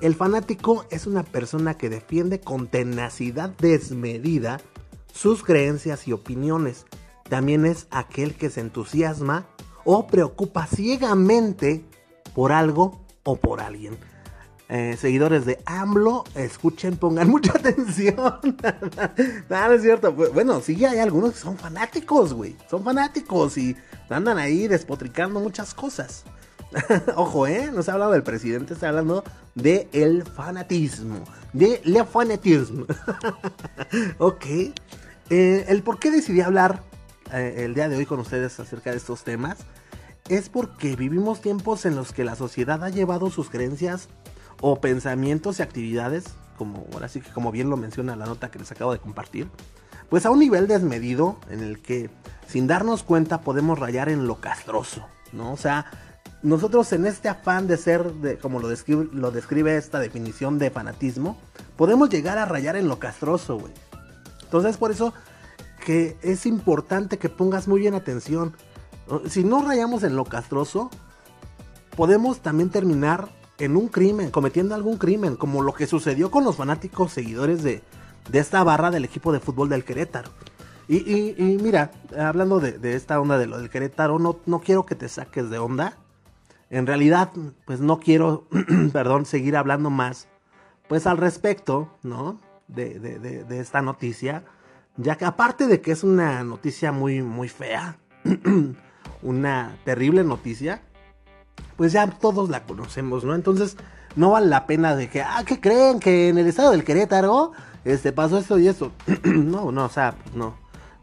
El 0.00 0.14
fanático 0.14 0.86
es 0.90 1.06
una 1.06 1.22
persona 1.22 1.76
que 1.76 1.90
defiende 1.90 2.40
con 2.40 2.66
tenacidad 2.66 3.50
desmedida 3.50 4.60
sus 5.12 5.44
creencias 5.44 6.08
y 6.08 6.12
opiniones. 6.12 6.86
También 7.28 7.64
es 7.64 7.86
aquel 7.90 8.34
que 8.34 8.50
se 8.50 8.60
entusiasma 8.60 9.46
o 9.84 10.06
preocupa 10.06 10.66
ciegamente 10.66 11.84
por 12.34 12.52
algo 12.52 13.04
o 13.22 13.36
por 13.36 13.60
alguien. 13.60 13.96
Eh, 14.70 14.96
seguidores 14.98 15.44
de 15.44 15.58
AMLO, 15.66 16.24
escuchen, 16.34 16.96
pongan 16.96 17.28
mucha 17.30 17.52
atención. 17.52 18.14
no, 19.50 19.72
es 19.72 19.82
cierto. 19.82 20.12
Bueno, 20.12 20.60
sí 20.60 20.84
hay 20.84 20.98
algunos 20.98 21.32
que 21.32 21.38
son 21.38 21.58
fanáticos, 21.58 22.32
güey. 22.32 22.56
Son 22.70 22.82
fanáticos 22.82 23.58
y 23.58 23.76
andan 24.08 24.38
ahí 24.38 24.66
despotricando 24.68 25.40
muchas 25.40 25.74
cosas. 25.74 26.24
Ojo, 27.16 27.46
¿eh? 27.46 27.70
No 27.72 27.82
se 27.82 27.90
ha 27.90 27.94
hablado 27.94 28.12
del 28.12 28.22
presidente, 28.22 28.74
está 28.74 28.88
hablando 28.88 29.22
de 29.54 29.88
el 29.92 30.24
fanatismo. 30.24 31.22
De 31.52 31.80
le 31.84 32.04
fanatismo. 32.04 32.86
ok. 34.18 34.46
Eh, 35.30 35.64
el 35.68 35.82
por 35.82 35.98
qué 35.98 36.10
decidí 36.10 36.40
hablar 36.40 36.82
eh, 37.32 37.64
el 37.64 37.74
día 37.74 37.88
de 37.88 37.96
hoy 37.96 38.06
con 38.06 38.20
ustedes 38.20 38.60
acerca 38.60 38.90
de 38.90 38.98
estos 38.98 39.24
temas 39.24 39.58
es 40.28 40.48
porque 40.48 40.96
vivimos 40.96 41.40
tiempos 41.40 41.86
en 41.86 41.96
los 41.96 42.12
que 42.12 42.24
la 42.24 42.36
sociedad 42.36 42.82
ha 42.84 42.90
llevado 42.90 43.30
sus 43.30 43.50
creencias 43.50 44.08
o 44.66 44.80
pensamientos 44.80 45.58
y 45.58 45.62
actividades, 45.62 46.24
como 46.56 46.86
ahora 46.94 47.08
sí 47.08 47.20
que 47.20 47.30
como 47.32 47.52
bien 47.52 47.68
lo 47.68 47.76
menciona 47.76 48.16
la 48.16 48.24
nota 48.24 48.50
que 48.50 48.58
les 48.58 48.72
acabo 48.72 48.94
de 48.94 48.98
compartir, 48.98 49.46
pues 50.08 50.24
a 50.24 50.30
un 50.30 50.38
nivel 50.38 50.66
desmedido 50.66 51.36
en 51.50 51.62
el 51.62 51.82
que 51.82 52.08
sin 52.48 52.66
darnos 52.66 53.02
cuenta 53.02 53.42
podemos 53.42 53.78
rayar 53.78 54.08
en 54.08 54.26
lo 54.26 54.40
castroso, 54.40 55.04
¿no? 55.34 55.52
O 55.52 55.58
sea, 55.58 55.84
nosotros 56.42 56.90
en 56.94 57.04
este 57.04 57.28
afán 57.28 57.66
de 57.66 57.76
ser, 57.76 58.10
de, 58.14 58.38
como 58.38 58.58
lo 58.58 58.68
describe, 58.68 59.06
lo 59.12 59.30
describe 59.30 59.76
esta 59.76 59.98
definición 59.98 60.58
de 60.58 60.70
fanatismo, 60.70 61.36
podemos 61.76 62.08
llegar 62.08 62.38
a 62.38 62.46
rayar 62.46 62.76
en 62.76 62.88
lo 62.88 62.98
castroso, 62.98 63.58
güey. 63.58 63.74
Entonces 64.44 64.78
por 64.78 64.92
eso 64.92 65.12
que 65.84 66.16
es 66.22 66.46
importante 66.46 67.18
que 67.18 67.28
pongas 67.28 67.68
muy 67.68 67.80
bien 67.80 67.92
atención. 67.92 68.56
Si 69.28 69.44
no 69.44 69.60
rayamos 69.60 70.04
en 70.04 70.16
lo 70.16 70.24
castroso, 70.24 70.88
podemos 71.98 72.40
también 72.40 72.70
terminar 72.70 73.28
en 73.58 73.76
un 73.76 73.88
crimen, 73.88 74.30
cometiendo 74.30 74.74
algún 74.74 74.98
crimen, 74.98 75.36
como 75.36 75.62
lo 75.62 75.74
que 75.74 75.86
sucedió 75.86 76.30
con 76.30 76.44
los 76.44 76.56
fanáticos 76.56 77.12
seguidores 77.12 77.62
de, 77.62 77.82
de 78.30 78.38
esta 78.38 78.64
barra 78.64 78.90
del 78.90 79.04
equipo 79.04 79.32
de 79.32 79.40
fútbol 79.40 79.68
del 79.68 79.84
Querétaro. 79.84 80.30
Y, 80.86 81.58
mira, 81.62 81.92
hablando 82.18 82.60
de, 82.60 82.94
esta 82.94 83.18
onda 83.18 83.38
de 83.38 83.46
lo 83.46 83.58
del 83.58 83.70
Querétaro, 83.70 84.18
no, 84.18 84.38
no 84.44 84.60
quiero 84.60 84.84
que 84.84 84.94
te 84.94 85.08
saques 85.08 85.48
de 85.48 85.58
onda. 85.58 85.96
En 86.68 86.86
realidad, 86.86 87.30
pues 87.64 87.80
no 87.80 88.00
quiero, 88.00 88.46
perdón, 88.92 89.24
seguir 89.24 89.56
hablando 89.56 89.88
más, 89.88 90.28
pues 90.88 91.06
al 91.06 91.16
respecto, 91.16 91.96
¿no? 92.02 92.38
De, 92.68 92.98
de, 92.98 93.44
de, 93.44 93.60
esta 93.60 93.82
noticia, 93.82 94.44
ya 94.96 95.16
que 95.16 95.26
aparte 95.26 95.66
de 95.66 95.80
que 95.80 95.92
es 95.92 96.02
una 96.02 96.42
noticia 96.44 96.92
muy, 96.92 97.22
muy 97.22 97.48
fea, 97.48 97.98
una 99.22 99.76
terrible 99.84 100.24
noticia, 100.24 100.82
pues 101.76 101.92
ya 101.92 102.06
todos 102.06 102.48
la 102.50 102.64
conocemos, 102.64 103.24
¿no? 103.24 103.34
Entonces, 103.34 103.76
no 104.16 104.30
vale 104.30 104.46
la 104.46 104.66
pena 104.66 104.94
de 104.94 105.08
que, 105.08 105.22
ah, 105.22 105.42
¿qué 105.46 105.60
creen? 105.60 106.00
Que 106.00 106.28
en 106.28 106.38
el 106.38 106.46
estado 106.46 106.70
del 106.70 106.84
Querétaro, 106.84 107.52
este, 107.84 108.12
pasó 108.12 108.38
esto 108.38 108.58
y 108.58 108.68
esto. 108.68 108.92
no, 109.24 109.72
no, 109.72 109.84
o 109.84 109.88
sea, 109.88 110.16
no, 110.34 110.54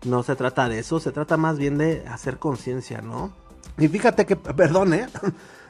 no 0.06 0.24
se 0.24 0.36
trata 0.36 0.70
de 0.70 0.80
eso, 0.80 1.00
se 1.00 1.12
trata 1.12 1.38
más 1.38 1.58
bien 1.58 1.78
de 1.78 2.06
hacer 2.08 2.40
conciencia, 2.40 3.01
¿no? 3.01 3.32
Y 3.78 3.88
fíjate 3.88 4.25
que, 4.25 4.36
perdón, 4.36 4.94
¿eh? 4.94 5.08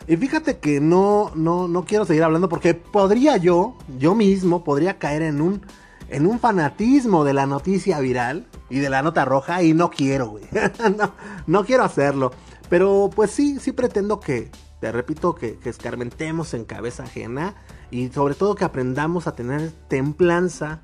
Y 0.08 0.18
fíjate 0.18 0.58
que 0.58 0.80
no, 0.80 1.32
no, 1.36 1.68
no 1.68 1.86
quiero 1.86 2.06
seguir 2.06 2.24
hablando 2.24 2.50
porque 2.50 2.74
podría 2.74 3.38
yo, 3.38 3.76
yo 4.00 4.16
mismo, 4.16 4.64
podría 4.64 4.98
caer 4.98 5.22
en 5.22 5.42
un, 5.42 5.62
en 6.10 6.26
un 6.26 6.40
fanatismo 6.40 7.24
de 7.24 7.34
la 7.34 7.46
noticia 7.46 8.00
viral 8.00 8.48
y 8.70 8.80
de 8.80 8.90
la 8.90 9.04
nota 9.04 9.26
roja 9.26 9.62
y 9.64 9.74
no 9.74 9.92
quiero, 9.92 10.30
güey. 10.30 10.46
no, 10.98 11.14
no 11.46 11.66
quiero 11.66 11.84
hacerlo. 11.84 12.32
Pero 12.70 13.10
pues 13.16 13.32
sí, 13.32 13.60
sí 13.60 13.74
pretendo 13.74 14.20
que, 14.20 14.50
te 14.82 14.92
repito, 14.92 15.36
que, 15.36 15.58
que 15.58 15.70
escarmentemos 15.70 16.54
en 16.54 16.66
cabeza 16.66 17.04
ajena 17.04 17.56
y 17.92 18.10
sobre 18.10 18.34
todo 18.34 18.56
que 18.56 18.66
aprendamos 18.66 19.28
a 19.28 19.36
tener 19.36 19.72
templanza, 19.88 20.82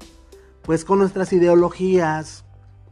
pues 0.62 0.86
con 0.86 1.00
nuestras 1.00 1.34
ideologías, 1.34 2.46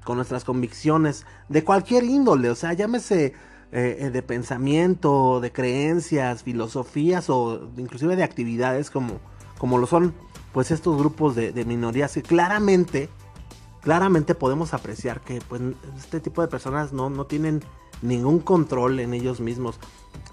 con 0.04 0.18
nuestras 0.18 0.44
convicciones, 0.44 1.26
de 1.48 1.64
cualquier 1.64 2.04
índole, 2.04 2.50
o 2.50 2.56
sea, 2.56 2.74
llámese 2.74 3.34
eh, 3.72 3.98
eh, 4.00 4.10
de 4.10 4.22
pensamiento, 4.22 5.42
de 5.42 5.52
creencias, 5.52 6.44
filosofías 6.44 7.30
o 7.30 7.72
inclusive 7.78 8.16
de 8.16 8.24
actividades 8.24 8.90
como, 8.90 9.20
como 9.58 9.78
lo 9.78 9.88
son 9.88 10.14
pues 10.54 10.72
estos 10.72 10.98
grupos 10.98 11.36
de, 11.36 11.52
minorías 11.66 12.14
que 12.14 12.22
claramente, 12.22 13.10
claramente 13.82 14.34
podemos 14.34 14.74
apreciar 14.74 15.20
que 15.20 15.42
pues 15.50 15.62
este 15.98 16.22
tipo 16.22 16.42
de 16.42 16.48
personas 16.48 16.94
no, 16.94 17.10
no 17.10 17.26
tienen 17.26 17.62
ningún 18.02 18.40
control 18.40 19.00
en 19.02 19.14
ellos 19.14 19.42
mismos. 19.42 19.80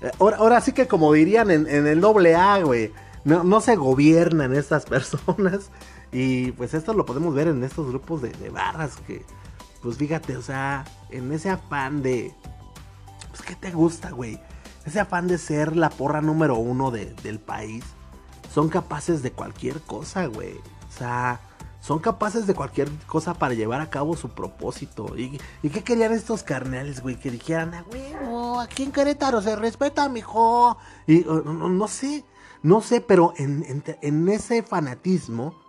Eh, 0.00 0.10
ahora, 0.18 0.60
sí 0.60 0.72
que 0.72 0.86
como 0.86 1.12
dirían 1.12 1.50
en, 1.50 1.66
el 1.68 2.00
doble 2.00 2.34
A, 2.34 2.62
güey, 2.62 2.92
no, 3.24 3.44
no, 3.44 3.60
se 3.60 3.76
gobiernan 3.76 4.54
estas 4.54 4.84
personas. 4.86 5.70
Y 6.12 6.52
pues 6.52 6.74
esto 6.74 6.92
lo 6.92 7.06
podemos 7.06 7.34
ver 7.34 7.48
en 7.48 7.64
estos 7.64 7.88
grupos 7.88 8.20
de, 8.22 8.30
de 8.30 8.50
barras 8.50 8.96
que, 9.06 9.24
pues 9.82 9.96
fíjate, 9.96 10.36
o 10.36 10.42
sea, 10.42 10.84
en 11.10 11.32
ese 11.32 11.50
afán 11.50 12.02
de, 12.02 12.34
pues, 13.30 13.42
¿qué 13.42 13.54
te 13.54 13.70
gusta, 13.70 14.10
güey? 14.10 14.38
Ese 14.84 15.00
afán 15.00 15.28
de 15.28 15.38
ser 15.38 15.76
la 15.76 15.90
porra 15.90 16.20
número 16.20 16.56
uno 16.56 16.90
del 16.90 17.38
país. 17.38 17.84
Son 18.52 18.68
capaces 18.68 19.22
de 19.22 19.32
cualquier 19.32 19.80
cosa, 19.80 20.26
güey. 20.26 20.54
O 20.56 20.98
sea, 20.98 21.40
son 21.82 21.98
capaces 21.98 22.46
de 22.46 22.54
cualquier 22.54 22.88
cosa 23.06 23.34
para 23.34 23.54
llevar 23.54 23.80
a 23.80 23.90
cabo 23.90 24.16
su 24.16 24.28
propósito. 24.28 25.18
¿Y, 25.18 25.40
qué 25.68 25.82
querían 25.82 26.12
estos 26.12 26.44
carnales, 26.44 27.02
güey? 27.02 27.16
Que 27.16 27.28
dijeran, 27.28 27.74
ah, 27.74 28.62
aquí 28.62 28.84
en 28.84 28.92
Querétaro 28.92 29.42
se 29.42 29.56
respeta, 29.56 30.08
mijo. 30.08 30.78
Y 31.08 31.26
no, 31.26 31.88
sé, 31.88 32.24
no 32.62 32.82
sé, 32.82 33.00
pero 33.00 33.34
en, 33.36 33.82
en 34.00 34.28
ese 34.28 34.62
fanatismo 34.62 35.60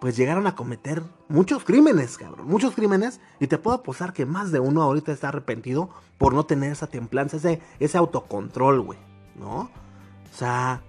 pues 0.00 0.18
llegaron 0.18 0.46
a 0.46 0.54
cometer 0.54 1.02
muchos 1.28 1.64
crímenes, 1.64 2.18
cabrón, 2.18 2.46
muchos 2.46 2.74
crímenes, 2.74 3.20
y 3.40 3.46
te 3.46 3.56
puedo 3.56 3.78
apostar 3.78 4.12
que 4.12 4.26
más 4.26 4.52
de 4.52 4.60
uno 4.60 4.82
ahorita 4.82 5.12
está 5.12 5.28
arrepentido 5.28 5.88
por 6.18 6.34
no 6.34 6.44
tener 6.44 6.72
esa 6.72 6.88
templanza, 6.88 7.38
ese, 7.38 7.62
ese 7.80 7.96
autocontrol, 7.96 8.82
güey, 8.82 8.98
¿no? 9.34 9.60
O 9.60 10.36
sea, 10.36 10.82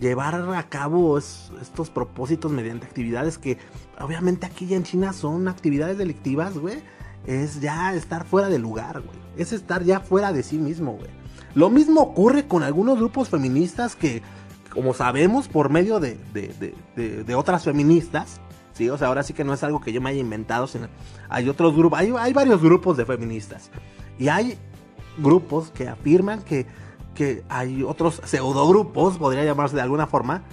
llevar 0.00 0.34
a 0.34 0.62
cabo 0.68 1.18
estos 1.18 1.90
propósitos 1.90 2.50
mediante 2.50 2.86
actividades 2.86 3.38
que 3.38 3.58
obviamente 4.00 4.46
aquí 4.46 4.66
ya 4.66 4.76
en 4.76 4.84
China 4.84 5.12
son 5.12 5.48
actividades 5.48 5.98
delictivas, 5.98 6.56
güey, 6.58 6.78
es 7.26 7.60
ya 7.60 7.94
estar 7.94 8.24
fuera 8.24 8.48
de 8.48 8.58
lugar, 8.58 9.00
güey, 9.00 9.18
es 9.36 9.52
estar 9.52 9.82
ya 9.84 10.00
fuera 10.00 10.32
de 10.32 10.42
sí 10.42 10.58
mismo, 10.58 10.92
güey. 10.92 11.10
Lo 11.54 11.70
mismo 11.70 12.02
ocurre 12.02 12.46
con 12.46 12.62
algunos 12.62 12.98
grupos 12.98 13.28
feministas 13.28 13.96
que 13.96 14.22
como 14.70 14.94
sabemos, 14.94 15.48
por 15.48 15.70
medio 15.70 15.98
de, 15.98 16.16
de, 16.32 17.34
otras 17.34 17.64
feministas, 17.64 18.40
¿sí? 18.72 18.88
O 18.90 18.98
sea, 18.98 19.08
ahora 19.08 19.22
sí 19.22 19.32
que 19.32 19.44
no 19.44 19.52
es 19.52 19.62
algo 19.64 19.80
que 19.80 19.92
yo 19.92 20.00
me 20.00 20.10
haya 20.10 20.20
inventado, 20.20 20.66
sino 20.66 20.88
hay 21.28 21.48
otros 21.48 21.74
grupos, 21.74 21.98
hay, 21.98 22.12
hay 22.18 22.32
varios 22.32 22.62
grupos 22.62 22.96
de 22.96 23.04
feministas. 23.04 23.70
Y 24.18 24.28
hay 24.28 24.58
grupos 25.18 25.70
que 25.70 25.88
afirman 25.88 26.42
que, 26.42 26.66
que 27.18 27.42
hay 27.48 27.82
otros 27.82 28.22
pseudogrupos, 28.24 29.18
podría 29.18 29.44
llamarse 29.44 29.74
de 29.74 29.82
alguna 29.82 30.06
forma, 30.06 30.44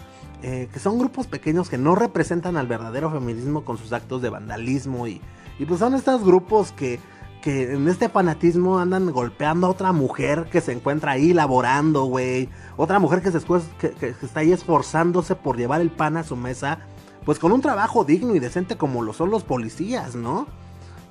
eh, 0.41 0.67
que 0.73 0.79
son 0.79 0.97
grupos 0.97 1.27
pequeños 1.27 1.69
que 1.69 1.77
no 1.77 1.93
representan 1.93 2.57
al 2.57 2.65
verdadero 2.65 3.11
feminismo 3.11 3.63
con 3.63 3.77
sus 3.77 3.93
actos 3.93 4.23
de 4.23 4.31
vandalismo 4.31 5.05
y, 5.05 5.21
y 5.59 5.65
pues 5.65 5.79
son 5.79 5.93
estos 5.93 6.23
grupos 6.23 6.71
que 6.71 6.99
que 7.45 7.73
en 7.73 7.87
este 7.87 8.09
fanatismo 8.09 8.79
andan 8.79 9.11
golpeando 9.11 9.67
a 9.67 9.69
otra 9.69 9.91
mujer 9.91 10.47
que 10.51 10.61
se 10.61 10.71
encuentra 10.71 11.11
ahí 11.11 11.31
laborando, 11.31 12.05
güey. 12.05 12.49
Otra 12.75 12.97
mujer 12.97 13.21
que, 13.21 13.29
se, 13.29 13.39
que, 13.77 14.15
está 14.23 14.39
ahí 14.39 14.51
esforzándose 14.51 15.35
por 15.35 15.55
llevar 15.55 15.79
el 15.79 15.91
pan 15.91 16.17
a 16.17 16.23
su 16.23 16.35
mesa, 16.35 16.79
pues 17.23 17.37
con 17.37 17.51
un 17.51 17.61
trabajo 17.61 18.03
digno 18.03 18.33
y 18.33 18.39
decente 18.39 18.77
como 18.77 19.03
lo 19.03 19.13
son 19.13 19.29
los 19.29 19.43
policías, 19.43 20.15
¿no? 20.15 20.47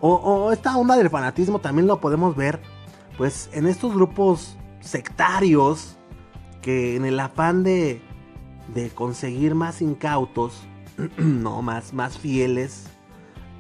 O, 0.01 0.51
esta 0.51 0.77
onda 0.77 0.97
del 0.97 1.09
fanatismo 1.09 1.61
también 1.61 1.87
lo 1.87 2.01
podemos 2.01 2.35
ver, 2.35 2.61
pues 3.17 3.49
en 3.53 3.69
estos 3.69 3.95
grupos 3.95 4.57
sectarios 4.85 5.97
que 6.63 6.97
en 6.97 7.05
el 7.05 7.19
afán 7.19 7.63
de, 7.63 8.01
de 8.75 8.91
conseguir 8.91 9.55
más 9.55 9.83
incautos, 9.83 10.63
no, 11.17 11.63
más, 11.63 11.93
más 11.93 12.19
fieles, 12.19 12.87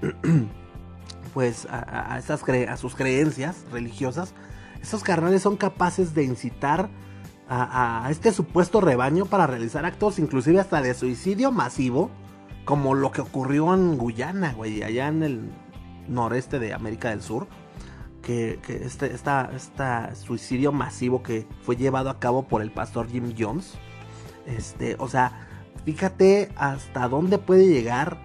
pues 1.34 1.66
a, 1.70 2.16
estas 2.18 2.42
a 2.48 2.76
sus 2.76 2.94
creencias 2.94 3.64
religiosas, 3.72 4.34
estos 4.80 5.02
carnales 5.02 5.42
son 5.42 5.56
capaces 5.56 6.14
de 6.14 6.24
incitar 6.24 6.88
a, 7.48 8.06
este 8.10 8.32
supuesto 8.32 8.80
rebaño 8.80 9.26
para 9.26 9.46
realizar 9.46 9.84
actos 9.84 10.18
inclusive 10.18 10.60
hasta 10.60 10.80
de 10.80 10.94
suicidio 10.94 11.52
masivo, 11.52 12.10
como 12.64 12.94
lo 12.94 13.12
que 13.12 13.20
ocurrió 13.20 13.74
en 13.74 13.98
Guyana, 13.98 14.54
güey, 14.54 14.82
allá 14.82 15.08
en 15.08 15.22
el 15.22 15.50
noreste 16.08 16.58
de 16.58 16.72
América 16.72 17.10
del 17.10 17.22
Sur, 17.22 17.46
que, 18.24 18.58
este 18.68 19.12
esta, 19.12 20.14
suicidio 20.14 20.72
masivo 20.72 21.22
que 21.22 21.46
fue 21.62 21.76
llevado 21.76 22.10
a 22.10 22.18
cabo 22.18 22.48
por 22.48 22.62
el 22.62 22.70
pastor 22.70 23.08
Jim 23.08 23.34
Jones, 23.38 23.74
este, 24.46 24.96
o 24.98 25.08
sea, 25.08 25.46
fíjate 25.84 26.50
hasta 26.56 27.08
dónde 27.08 27.38
puede 27.38 27.68
llegar 27.68 28.18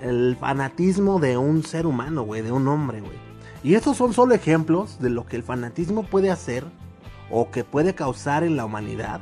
el 0.00 0.36
fanatismo 0.38 1.20
de 1.20 1.38
un 1.38 1.62
ser 1.62 1.86
humano, 1.86 2.22
güey, 2.22 2.42
de 2.42 2.52
un 2.52 2.66
hombre, 2.68 3.00
güey. 3.00 3.16
Y 3.62 3.74
estos 3.76 3.96
son 3.96 4.12
solo 4.12 4.34
ejemplos 4.34 4.98
de 4.98 5.08
lo 5.08 5.24
que 5.24 5.36
el 5.36 5.42
fanatismo 5.42 6.02
puede 6.02 6.30
hacer 6.30 6.64
o 7.30 7.50
que 7.50 7.64
puede 7.64 7.94
causar 7.94 8.44
en 8.44 8.56
la 8.56 8.64
humanidad 8.66 9.20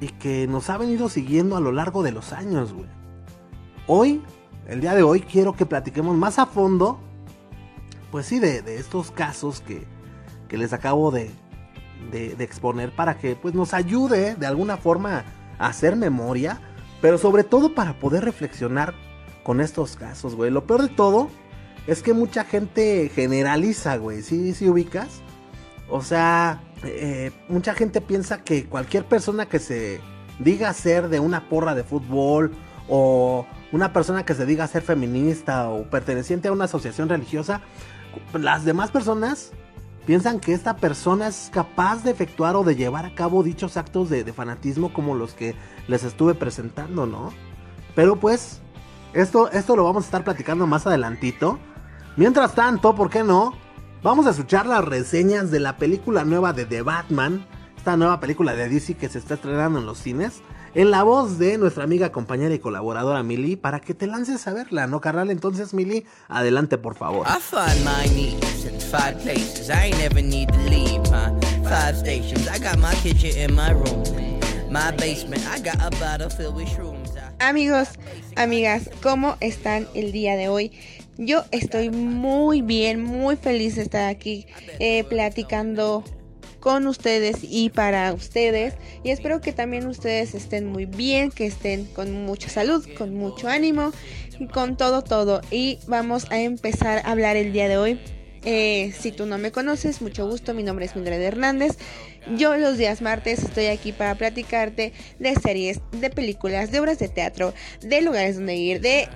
y 0.00 0.08
que 0.08 0.46
nos 0.46 0.70
ha 0.70 0.78
venido 0.78 1.08
siguiendo 1.08 1.56
a 1.56 1.60
lo 1.60 1.72
largo 1.72 2.02
de 2.02 2.12
los 2.12 2.32
años, 2.32 2.72
güey. 2.72 2.88
Hoy, 3.86 4.22
el 4.66 4.80
día 4.80 4.94
de 4.94 5.02
hoy, 5.02 5.20
quiero 5.20 5.54
que 5.54 5.66
platiquemos 5.66 6.16
más 6.16 6.38
a 6.38 6.46
fondo, 6.46 7.00
pues 8.16 8.24
sí, 8.24 8.38
de, 8.38 8.62
estos 8.78 9.10
casos 9.10 9.60
que, 9.60 9.84
que 10.48 10.56
les 10.56 10.72
acabo 10.72 11.10
de, 11.10 11.30
de, 12.10 12.34
de, 12.34 12.44
exponer 12.44 12.90
para 12.96 13.18
que 13.18 13.36
pues 13.36 13.52
nos 13.52 13.74
ayude 13.74 14.36
de 14.36 14.46
alguna 14.46 14.78
forma 14.78 15.22
a 15.58 15.66
hacer 15.66 15.96
memoria, 15.96 16.58
pero 17.02 17.18
sobre 17.18 17.44
todo 17.44 17.74
para 17.74 17.98
poder 17.98 18.24
reflexionar 18.24 18.94
con 19.42 19.60
estos 19.60 19.96
casos, 19.96 20.34
güey. 20.34 20.50
Lo 20.50 20.66
peor 20.66 20.80
de 20.80 20.88
todo 20.88 21.28
es 21.86 22.02
que 22.02 22.14
mucha 22.14 22.44
gente 22.44 23.10
generaliza, 23.14 23.98
güey. 23.98 24.22
¿Sí, 24.22 24.54
sí 24.54 24.66
ubicas? 24.66 25.20
O 25.90 26.00
sea, 26.00 26.62
eh, 26.84 27.32
mucha 27.50 27.74
gente 27.74 28.00
piensa 28.00 28.42
que 28.42 28.64
cualquier 28.64 29.04
persona 29.04 29.44
que 29.44 29.58
se 29.58 30.00
diga 30.38 30.72
ser 30.72 31.10
de 31.10 31.20
una 31.20 31.50
porra 31.50 31.74
de 31.74 31.84
fútbol 31.84 32.52
o 32.88 33.44
una 33.72 33.92
persona 33.92 34.24
que 34.24 34.32
se 34.32 34.46
diga 34.46 34.66
ser 34.68 34.80
feminista 34.80 35.68
o 35.68 35.82
perteneciente 35.90 36.48
a 36.48 36.52
una 36.52 36.64
asociación 36.64 37.10
religiosa, 37.10 37.60
las 38.32 38.64
demás 38.64 38.90
personas 38.90 39.52
piensan 40.06 40.40
que 40.40 40.54
esta 40.54 40.76
persona 40.76 41.26
es 41.26 41.50
capaz 41.52 42.04
de 42.04 42.12
efectuar 42.12 42.56
o 42.56 42.62
de 42.62 42.76
llevar 42.76 43.04
a 43.04 43.14
cabo 43.14 43.42
dichos 43.42 43.76
actos 43.76 44.08
de, 44.08 44.24
fanatismo 44.32 44.92
como 44.92 45.14
los 45.14 45.34
que 45.34 45.54
les 45.88 46.04
estuve 46.04 46.34
presentando, 46.34 47.06
¿no? 47.06 47.32
Pero 47.94 48.16
pues, 48.16 48.60
esto, 49.12 49.50
esto 49.50 49.74
lo 49.74 49.84
vamos 49.84 50.04
a 50.04 50.06
estar 50.06 50.24
platicando 50.24 50.66
más 50.66 50.86
adelantito. 50.86 51.58
Mientras 52.16 52.54
tanto, 52.54 52.94
¿por 52.94 53.10
qué 53.10 53.24
no? 53.24 53.54
Vamos 54.02 54.26
a 54.26 54.30
escuchar 54.30 54.66
las 54.66 54.84
reseñas 54.84 55.50
de 55.50 55.58
la 55.58 55.76
película 55.76 56.24
nueva 56.24 56.52
de 56.52 56.64
The 56.64 56.82
Batman, 56.82 57.44
esta 57.76 57.96
nueva 57.96 58.20
película 58.20 58.54
de 58.54 58.68
DC 58.68 58.94
que 58.94 59.08
se 59.08 59.18
está 59.18 59.34
estrenando 59.34 59.80
en 59.80 59.86
los 59.86 59.98
cines, 59.98 60.42
en 60.76 60.90
la 60.90 61.02
voz 61.04 61.38
de 61.38 61.56
nuestra 61.56 61.84
amiga, 61.84 62.12
compañera 62.12 62.54
y 62.54 62.58
colaboradora 62.58 63.22
Mili, 63.22 63.56
para 63.56 63.80
que 63.80 63.94
te 63.94 64.06
lances 64.06 64.46
a 64.46 64.52
verla, 64.52 64.86
¿no, 64.86 65.00
carnal? 65.00 65.30
Entonces, 65.30 65.72
Mili, 65.72 66.04
adelante, 66.28 66.76
por 66.76 66.94
favor. 66.94 67.26
I 67.26 67.40
find 67.40 67.82
my 67.82 68.06
needs 68.14 68.66
in 68.66 68.78
five 68.78 69.18
places. 69.22 69.70
I 69.70 69.86
ain't 69.86 69.98
never 69.98 70.20
need 70.20 70.52
to 70.52 70.58
leave, 70.68 71.00
huh? 71.06 71.32
Five 71.64 71.96
stations. 71.96 72.46
I 72.48 72.58
got 72.58 72.78
my 72.78 72.94
kitchen 72.96 73.38
in 73.38 73.56
my 73.56 73.72
room. 73.72 74.04
My 74.70 74.94
basement. 74.98 75.42
I 75.50 75.60
got 75.60 75.76
a 75.80 75.90
bottle 75.98 76.28
filled 76.28 76.56
with 76.56 76.68
shrooms. 76.68 77.16
Amigos, 77.40 77.88
amigas, 78.36 78.90
¿cómo 79.02 79.36
están 79.40 79.88
el 79.94 80.12
día 80.12 80.36
de 80.36 80.48
hoy? 80.48 80.72
Yo 81.16 81.44
estoy 81.52 81.90
muy 81.90 82.60
bien, 82.60 83.02
muy 83.02 83.36
feliz 83.36 83.76
de 83.76 83.82
estar 83.82 84.10
aquí 84.10 84.46
eh, 84.78 85.04
platicando 85.04 86.04
con 86.66 86.88
ustedes 86.88 87.36
y 87.42 87.70
para 87.70 88.12
ustedes. 88.12 88.74
Y 89.04 89.10
espero 89.10 89.40
que 89.40 89.52
también 89.52 89.86
ustedes 89.86 90.34
estén 90.34 90.66
muy 90.66 90.84
bien, 90.84 91.30
que 91.30 91.46
estén 91.46 91.84
con 91.84 92.24
mucha 92.24 92.48
salud, 92.48 92.84
con 92.98 93.14
mucho 93.14 93.46
ánimo 93.46 93.92
y 94.40 94.48
con 94.48 94.76
todo, 94.76 95.02
todo. 95.02 95.42
Y 95.52 95.78
vamos 95.86 96.26
a 96.32 96.40
empezar 96.40 97.02
a 97.04 97.12
hablar 97.12 97.36
el 97.36 97.52
día 97.52 97.68
de 97.68 97.76
hoy. 97.76 98.00
Eh, 98.44 98.92
si 98.98 99.12
tú 99.12 99.26
no 99.26 99.38
me 99.38 99.52
conoces, 99.52 100.02
mucho 100.02 100.26
gusto, 100.28 100.54
mi 100.54 100.64
nombre 100.64 100.86
es 100.86 100.96
Mildred 100.96 101.22
Hernández. 101.22 101.78
Yo 102.36 102.56
los 102.56 102.78
días 102.78 103.00
martes 103.00 103.44
estoy 103.44 103.66
aquí 103.66 103.92
para 103.92 104.16
platicarte 104.16 104.92
de 105.20 105.34
series, 105.36 105.78
de 105.92 106.10
películas, 106.10 106.72
de 106.72 106.80
obras 106.80 106.98
de 106.98 107.06
teatro, 107.06 107.54
de 107.80 108.02
lugares 108.02 108.38
donde 108.38 108.56
ir, 108.56 108.80
de 108.80 109.08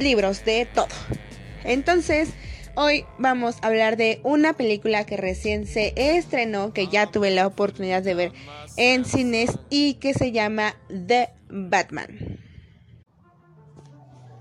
libros, 0.00 0.44
de 0.44 0.66
todo. 0.74 0.88
Entonces, 1.62 2.30
hoy 2.80 3.04
vamos 3.18 3.56
a 3.60 3.66
hablar 3.66 3.96
de 3.96 4.20
una 4.22 4.52
película 4.52 5.04
que 5.04 5.16
recién 5.16 5.66
se 5.66 5.92
estrenó, 5.96 6.72
que 6.72 6.86
ya 6.86 7.10
tuve 7.10 7.32
la 7.32 7.48
oportunidad 7.48 8.04
de 8.04 8.14
ver 8.14 8.32
en 8.76 9.04
cines 9.04 9.58
y 9.68 9.94
que 9.94 10.14
se 10.14 10.30
llama 10.30 10.76
The 10.88 11.30
Batman. 11.48 12.38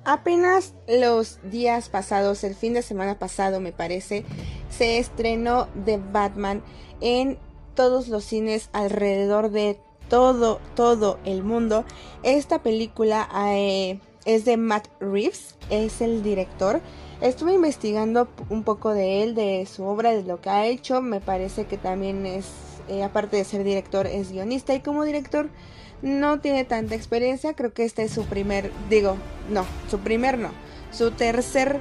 Apenas 0.05 0.75
los 0.87 1.39
días 1.49 1.89
pasados, 1.89 2.43
el 2.43 2.53
fin 2.53 2.75
de 2.75 2.83
semana 2.83 3.17
pasado 3.17 3.59
me 3.59 3.71
parece, 3.71 4.23
se 4.69 4.99
estrenó 4.99 5.67
The 5.85 5.97
Batman 5.97 6.61
en 7.01 7.39
todos 7.73 8.07
los 8.07 8.23
cines 8.23 8.69
alrededor 8.71 9.49
de 9.49 9.79
todo, 10.09 10.61
todo 10.75 11.19
el 11.25 11.43
mundo. 11.43 11.85
Esta 12.21 12.61
película 12.61 13.27
eh, 13.35 13.99
es 14.25 14.45
de 14.45 14.57
Matt 14.57 14.89
Reeves, 14.99 15.55
es 15.71 16.01
el 16.01 16.21
director. 16.21 16.81
Estuve 17.21 17.53
investigando 17.53 18.27
un 18.49 18.63
poco 18.63 18.93
de 18.93 19.23
él, 19.23 19.33
de 19.33 19.65
su 19.65 19.83
obra, 19.83 20.11
de 20.11 20.23
lo 20.23 20.39
que 20.39 20.49
ha 20.49 20.67
hecho. 20.67 21.01
Me 21.01 21.19
parece 21.19 21.65
que 21.65 21.77
también 21.77 22.25
es, 22.27 22.45
eh, 22.89 23.03
aparte 23.03 23.37
de 23.37 23.43
ser 23.43 23.63
director, 23.63 24.05
es 24.05 24.31
guionista 24.31 24.75
y 24.75 24.81
como 24.81 25.03
director 25.03 25.49
no 26.03 26.39
tiene 26.39 26.63
tanta 26.63 26.93
experiencia. 26.93 27.53
Creo 27.53 27.73
que 27.73 27.85
este 27.85 28.03
es 28.03 28.11
su 28.11 28.25
primer, 28.25 28.71
digo, 28.89 29.17
no, 29.49 29.65
su 29.89 29.97
primer 29.99 30.37
no, 30.37 30.51
su 30.91 31.09
tercer 31.09 31.79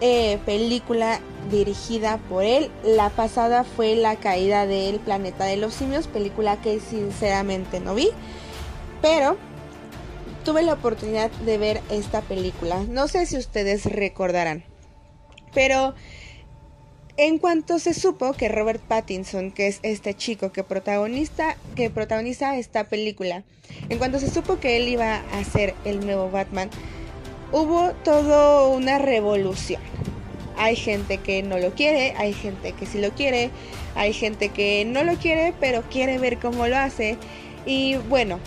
eh, 0.00 0.38
película 0.46 1.20
dirigida 1.50 2.16
por 2.30 2.44
él. 2.44 2.70
La 2.82 3.10
pasada 3.10 3.64
fue 3.64 3.94
La 3.94 4.16
caída 4.16 4.66
del 4.66 5.00
planeta 5.00 5.44
de 5.44 5.58
los 5.58 5.74
simios, 5.74 6.06
película 6.06 6.60
que 6.62 6.80
sinceramente 6.80 7.78
no 7.80 7.94
vi, 7.94 8.08
pero 9.02 9.36
tuve 10.44 10.62
la 10.62 10.72
oportunidad 10.72 11.30
de 11.30 11.58
ver 11.58 11.82
esta 11.90 12.22
película. 12.22 12.84
No 12.88 13.06
sé 13.06 13.26
si 13.26 13.36
ustedes 13.36 13.84
recordarán, 13.84 14.64
pero 15.54 15.94
en 17.16 17.38
cuanto 17.38 17.80
se 17.80 17.94
supo 17.94 18.32
que 18.32 18.48
Robert 18.48 18.80
Pattinson, 18.80 19.50
que 19.50 19.66
es 19.66 19.80
este 19.82 20.14
chico 20.14 20.52
que 20.52 20.62
protagonista, 20.62 21.56
que 21.74 21.90
protagoniza 21.90 22.56
esta 22.56 22.84
película, 22.84 23.42
en 23.88 23.98
cuanto 23.98 24.20
se 24.20 24.30
supo 24.30 24.60
que 24.60 24.76
él 24.76 24.88
iba 24.88 25.16
a 25.16 25.44
ser 25.44 25.74
el 25.84 25.98
nuevo 25.98 26.30
Batman, 26.30 26.70
hubo 27.50 27.92
todo 28.04 28.70
una 28.70 28.98
revolución. 28.98 29.82
Hay 30.56 30.76
gente 30.76 31.18
que 31.18 31.42
no 31.42 31.58
lo 31.58 31.72
quiere, 31.72 32.14
hay 32.16 32.32
gente 32.32 32.72
que 32.72 32.86
sí 32.86 33.00
lo 33.00 33.10
quiere, 33.10 33.50
hay 33.94 34.12
gente 34.12 34.50
que 34.50 34.84
no 34.84 35.02
lo 35.02 35.14
quiere, 35.14 35.54
pero 35.58 35.82
quiere 35.82 36.18
ver 36.18 36.38
cómo 36.38 36.68
lo 36.68 36.76
hace. 36.76 37.16
Y 37.66 37.96
bueno, 38.08 38.38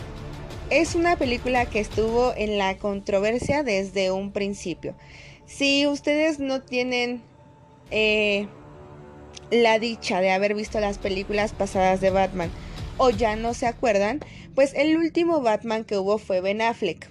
es 0.70 0.96
una 0.96 1.18
película 1.18 1.66
que 1.66 1.82
estuvo 1.82 2.34
en 2.36 2.58
la 2.58 2.78
controversia 2.78 3.64
desde 3.64 4.12
un 4.12 4.32
principio. 4.32 4.96
Si 5.56 5.86
ustedes 5.86 6.40
no 6.40 6.62
tienen 6.62 7.22
eh, 7.92 8.48
la 9.52 9.80
dicha 9.80 10.22
de 10.22 10.32
haber 10.32 10.56
visto 10.56 10.80
las 10.80 10.98
películas 10.98 11.52
pasadas 11.52 12.00
de 12.00 12.10
Batman 12.10 12.50
o 12.98 13.10
ya 13.10 13.36
no 13.36 13.54
se 13.54 13.68
acuerdan, 13.68 14.22
pues 14.56 14.74
el 14.76 14.96
último 14.98 15.42
Batman 15.42 15.84
que 15.84 15.98
hubo 15.98 16.18
fue 16.20 16.40
Ben 16.40 16.62
Affleck. 16.62 17.10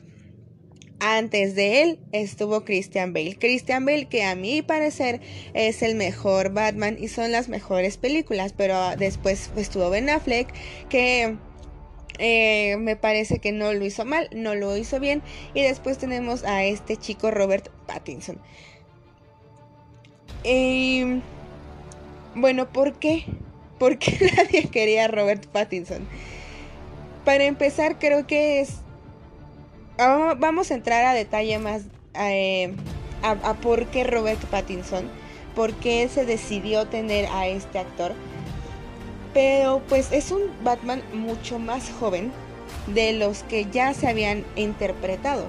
Antes 1.00 1.54
de 1.54 1.82
él 1.82 1.98
estuvo 2.12 2.64
Christian 2.64 3.12
Bale. 3.12 3.36
Christian 3.38 3.84
Bale 3.84 4.06
que 4.06 4.24
a 4.24 4.34
mi 4.34 4.62
parecer 4.62 5.20
es 5.52 5.82
el 5.82 5.94
mejor 5.94 6.52
Batman 6.52 6.96
y 6.98 7.08
son 7.08 7.32
las 7.32 7.48
mejores 7.48 7.98
películas, 7.98 8.54
pero 8.56 8.96
después 8.96 9.50
estuvo 9.56 9.90
Ben 9.90 10.08
Affleck 10.08 10.52
que 10.88 11.36
eh, 12.20 12.76
me 12.78 12.96
parece 12.96 13.38
que 13.38 13.50
no 13.50 13.72
lo 13.72 13.84
hizo 13.84 14.04
mal, 14.04 14.28
no 14.32 14.54
lo 14.54 14.76
hizo 14.76 15.00
bien. 15.00 15.22
Y 15.54 15.62
después 15.62 15.98
tenemos 15.98 16.44
a 16.44 16.64
este 16.64 16.96
chico 16.96 17.30
Robert 17.30 17.68
Pattinson. 17.86 18.38
Y 20.44 21.22
bueno, 22.34 22.70
¿por 22.70 22.94
qué? 22.94 23.24
¿Por 23.78 23.98
qué 23.98 24.18
nadie 24.36 24.68
quería 24.68 25.06
a 25.06 25.08
Robert 25.08 25.46
Pattinson? 25.46 26.06
Para 27.24 27.44
empezar, 27.44 27.98
creo 27.98 28.26
que 28.26 28.60
es. 28.60 28.76
Ah, 29.98 30.34
Vamos 30.38 30.70
a 30.70 30.74
entrar 30.74 31.04
a 31.04 31.14
detalle 31.14 31.58
más 31.58 31.82
eh, 32.14 32.74
a, 33.22 33.30
a 33.30 33.54
por 33.54 33.86
qué 33.86 34.04
Robert 34.04 34.40
Pattinson, 34.46 35.10
por 35.54 35.72
qué 35.74 36.08
se 36.08 36.24
decidió 36.24 36.86
tener 36.86 37.26
a 37.26 37.46
este 37.46 37.78
actor. 37.78 38.12
Pero 39.32 39.80
pues 39.88 40.12
es 40.12 40.30
un 40.30 40.42
Batman 40.64 41.02
mucho 41.12 41.58
más 41.58 41.90
joven 41.90 42.32
de 42.88 43.12
los 43.12 43.42
que 43.44 43.66
ya 43.70 43.94
se 43.94 44.08
habían 44.08 44.44
interpretado. 44.56 45.44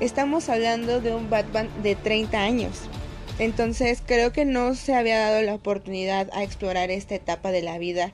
Estamos 0.00 0.48
hablando 0.48 1.00
de 1.00 1.14
un 1.14 1.30
Batman 1.30 1.68
de 1.82 1.94
30 1.94 2.38
años. 2.38 2.80
Entonces 3.38 4.02
creo 4.04 4.32
que 4.32 4.44
no 4.44 4.74
se 4.74 4.94
había 4.94 5.18
dado 5.18 5.42
la 5.42 5.54
oportunidad 5.54 6.28
a 6.32 6.42
explorar 6.42 6.90
esta 6.90 7.14
etapa 7.14 7.50
de 7.50 7.62
la 7.62 7.78
vida 7.78 8.12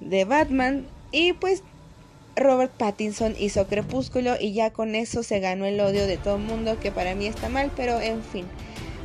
de 0.00 0.24
Batman. 0.24 0.86
Y 1.10 1.32
pues 1.32 1.62
Robert 2.36 2.72
Pattinson 2.72 3.34
hizo 3.38 3.66
Crepúsculo 3.66 4.36
y 4.38 4.52
ya 4.52 4.70
con 4.70 4.94
eso 4.94 5.22
se 5.22 5.40
ganó 5.40 5.66
el 5.66 5.80
odio 5.80 6.06
de 6.06 6.16
todo 6.16 6.36
el 6.36 6.42
mundo, 6.42 6.78
que 6.80 6.92
para 6.92 7.14
mí 7.14 7.26
está 7.26 7.48
mal, 7.48 7.70
pero 7.76 8.00
en 8.00 8.22
fin. 8.22 8.46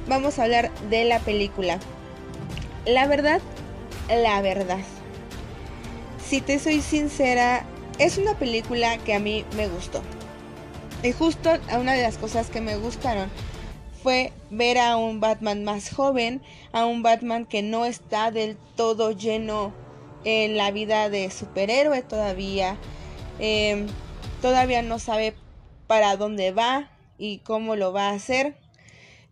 Vamos 0.08 0.38
a 0.38 0.43
hablar 0.43 0.72
de 0.89 1.06
la 1.06 1.19
película. 1.19 1.80
La 2.86 3.08
verdad, 3.08 3.41
la 4.10 4.41
verdad. 4.41 4.84
Si 6.28 6.42
te 6.42 6.58
soy 6.60 6.82
sincera, 6.82 7.66
es 8.00 8.18
una 8.18 8.38
película 8.38 8.98
que 8.98 9.14
a 9.14 9.20
mí 9.20 9.46
me 9.56 9.68
gustó. 9.68 10.02
Y 11.04 11.12
justo 11.12 11.52
una 11.78 11.94
de 11.94 12.02
las 12.02 12.18
cosas 12.18 12.50
que 12.50 12.62
me 12.62 12.78
gustaron 12.78 13.30
fue 14.02 14.34
ver 14.50 14.78
a 14.78 14.98
un 14.98 15.20
Batman 15.20 15.64
más 15.64 15.94
joven, 15.94 16.42
a 16.72 16.86
un 16.86 17.04
Batman 17.04 17.46
que 17.46 17.62
no 17.62 17.86
está 17.86 18.32
del 18.32 18.58
todo 18.76 19.12
lleno 19.12 19.74
en 20.24 20.58
la 20.58 20.72
vida 20.72 21.10
de 21.10 21.30
superhéroe 21.30 22.02
todavía. 22.02 22.78
Eh, 23.40 23.86
todavía 24.42 24.82
no 24.82 25.00
sabe 25.00 25.36
para 25.88 26.16
dónde 26.16 26.52
va 26.52 26.90
y 27.18 27.40
cómo 27.40 27.76
lo 27.76 27.94
va 27.94 28.10
a 28.10 28.14
hacer. 28.14 28.58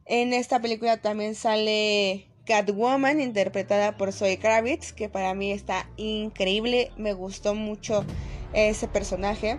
En 0.06 0.34
esta 0.34 0.60
película 0.60 0.98
también 0.98 1.36
sale 1.36 2.28
Catwoman, 2.52 3.22
interpretada 3.22 3.96
por 3.96 4.12
Zoe 4.12 4.38
Kravitz, 4.38 4.92
que 4.92 5.08
para 5.08 5.34
mí 5.34 5.54
está 5.54 5.88
increíble. 5.96 6.92
Me 6.98 7.14
gustó 7.14 7.56
mucho 7.56 8.04
ese 8.52 8.90
personaje. 8.90 9.58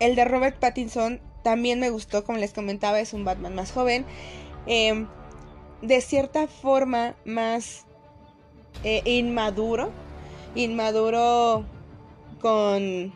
El 0.00 0.16
de 0.16 0.24
Robert 0.24 0.58
Pattinson 0.58 1.20
también 1.44 1.78
me 1.78 1.90
gustó, 1.90 2.24
como 2.24 2.38
les 2.38 2.52
comentaba, 2.52 2.98
es 2.98 3.12
un 3.12 3.24
Batman 3.24 3.54
más 3.54 3.70
joven. 3.70 4.04
Eh, 4.66 5.06
de 5.82 6.00
cierta 6.00 6.48
forma 6.48 7.14
más 7.24 7.84
eh, 8.82 9.02
inmaduro, 9.04 9.92
inmaduro 10.56 11.64
con, 12.40 13.12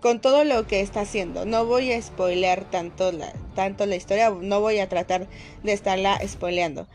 con 0.00 0.20
todo 0.20 0.44
lo 0.44 0.68
que 0.68 0.82
está 0.82 1.00
haciendo. 1.00 1.46
No 1.46 1.66
voy 1.66 1.92
a 1.92 2.00
spoilear 2.00 2.62
tanto 2.70 3.10
tanto 3.56 3.86
la 3.86 3.96
historia, 3.96 4.30
no 4.30 4.60
voy 4.60 4.78
a 4.78 4.88
tratar 4.88 5.26
de 5.64 5.72
estarla 5.72 6.20
spoileando. 6.24 6.86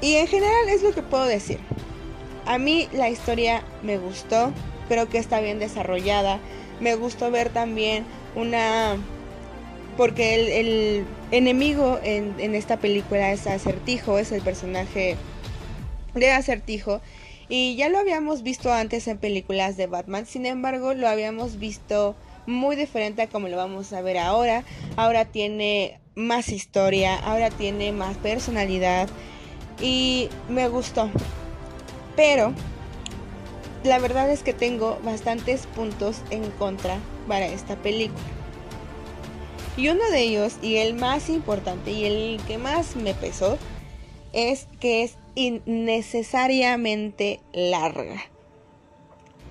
Y 0.00 0.14
en 0.14 0.26
general 0.26 0.68
es 0.68 0.82
lo 0.82 0.92
que 0.92 1.02
puedo 1.02 1.24
decir. 1.24 1.58
A 2.46 2.58
mí 2.58 2.88
la 2.92 3.10
historia 3.10 3.62
me 3.82 3.98
gustó, 3.98 4.52
creo 4.88 5.08
que 5.08 5.18
está 5.18 5.40
bien 5.40 5.58
desarrollada. 5.58 6.38
Me 6.80 6.94
gustó 6.94 7.30
ver 7.30 7.50
también 7.50 8.04
una... 8.34 8.96
Porque 9.96 10.60
el, 10.60 11.06
enemigo 11.32 11.98
en, 12.04 12.54
esta 12.54 12.76
película 12.76 13.32
es 13.32 13.46
Acertijo, 13.46 14.18
es 14.18 14.30
el 14.30 14.42
personaje 14.42 15.16
de 16.14 16.30
Acertijo. 16.30 17.00
Y 17.48 17.74
ya 17.76 17.88
lo 17.88 17.98
habíamos 17.98 18.42
visto 18.42 18.72
antes 18.72 19.08
en 19.08 19.18
películas 19.18 19.76
de 19.76 19.86
Batman, 19.86 20.26
sin 20.26 20.46
embargo 20.46 20.94
lo 20.94 21.08
habíamos 21.08 21.58
visto 21.58 22.14
muy 22.46 22.76
diferente 22.76 23.22
a 23.22 23.26
como 23.26 23.48
lo 23.48 23.56
vamos 23.56 23.92
a 23.92 24.00
ver 24.00 24.18
ahora. 24.18 24.64
Ahora 24.96 25.24
tiene 25.24 25.98
más 26.14 26.50
historia, 26.50 27.16
ahora 27.16 27.50
tiene 27.50 27.90
más 27.92 28.16
personalidad 28.18 29.08
y 29.80 30.28
me 30.48 30.68
gustó. 30.68 31.10
Pero 32.16 32.52
la 33.84 33.98
verdad 33.98 34.30
es 34.30 34.42
que 34.42 34.52
tengo 34.52 34.98
bastantes 35.04 35.66
puntos 35.66 36.20
en 36.30 36.50
contra 36.52 36.98
para 37.26 37.46
esta 37.46 37.76
película. 37.76 38.18
Y 39.76 39.90
uno 39.90 40.10
de 40.10 40.22
ellos, 40.22 40.56
y 40.60 40.76
el 40.76 40.94
más 40.94 41.28
importante 41.28 41.92
y 41.92 42.04
el 42.04 42.40
que 42.48 42.58
más 42.58 42.96
me 42.96 43.14
pesó, 43.14 43.58
es 44.32 44.66
que 44.80 45.04
es 45.04 45.16
innecesariamente 45.36 47.38
larga. 47.52 48.20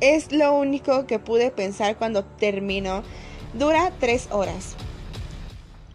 Es 0.01 0.33
lo 0.33 0.53
único 0.53 1.07
que 1.07 1.17
pude 1.17 1.49
pensar 1.49 1.97
cuando 1.97 2.25
terminó. 2.25 3.03
Dura 3.53 3.93
tres 3.99 4.27
horas. 4.29 4.75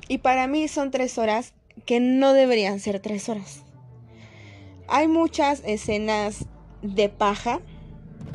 Y 0.09 0.19
para 0.19 0.47
mí 0.47 0.67
son 0.67 0.91
tres 0.91 1.19
horas 1.19 1.53
que 1.87 2.01
no 2.01 2.33
deberían 2.33 2.81
ser 2.81 3.01
tres 3.01 3.29
horas. 3.29 3.62
Hay 4.95 5.09
muchas 5.09 5.63
escenas 5.65 6.45
de 6.83 7.09
paja. 7.09 7.61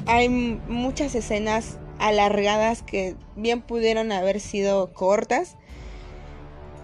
Hay 0.07 0.27
muchas 0.27 1.13
escenas 1.13 1.77
alargadas 1.99 2.81
que 2.81 3.15
bien 3.35 3.61
pudieron 3.61 4.11
haber 4.11 4.39
sido 4.39 4.91
cortas. 4.91 5.55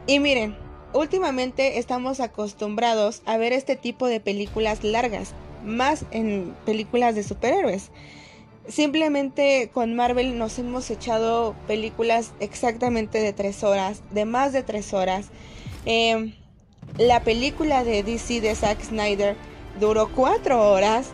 Y 0.06 0.20
miren, 0.20 0.56
últimamente 0.94 1.80
estamos 1.80 2.20
acostumbrados 2.20 3.24
a 3.26 3.38
ver 3.38 3.52
este 3.52 3.76
tipo 3.76 4.06
de 4.06 4.20
películas 4.20 4.84
largas, 4.84 5.34
más 5.66 6.06
en 6.12 6.56
películas 6.68 7.16
de 7.16 7.24
superhéroes. 7.24 7.90
Simplemente 8.68 9.72
con 9.74 9.96
Marvel 9.96 10.38
nos 10.38 10.60
hemos 10.60 10.92
echado 10.92 11.56
películas 11.66 12.34
exactamente 12.40 13.20
de 13.20 13.34
tres 13.34 13.64
horas, 13.64 14.04
de 14.12 14.26
más 14.26 14.54
de 14.54 14.62
tres 14.62 14.94
horas. 14.94 15.30
Em, 15.86 16.36
la 17.00 17.24
película 17.24 17.84
de 17.84 18.04
DC 18.04 18.40
de 18.40 18.54
Zack 18.54 18.80
Snyder 18.84 19.36
duró 19.80 20.10
cuatro 20.10 20.72
horas 20.72 21.12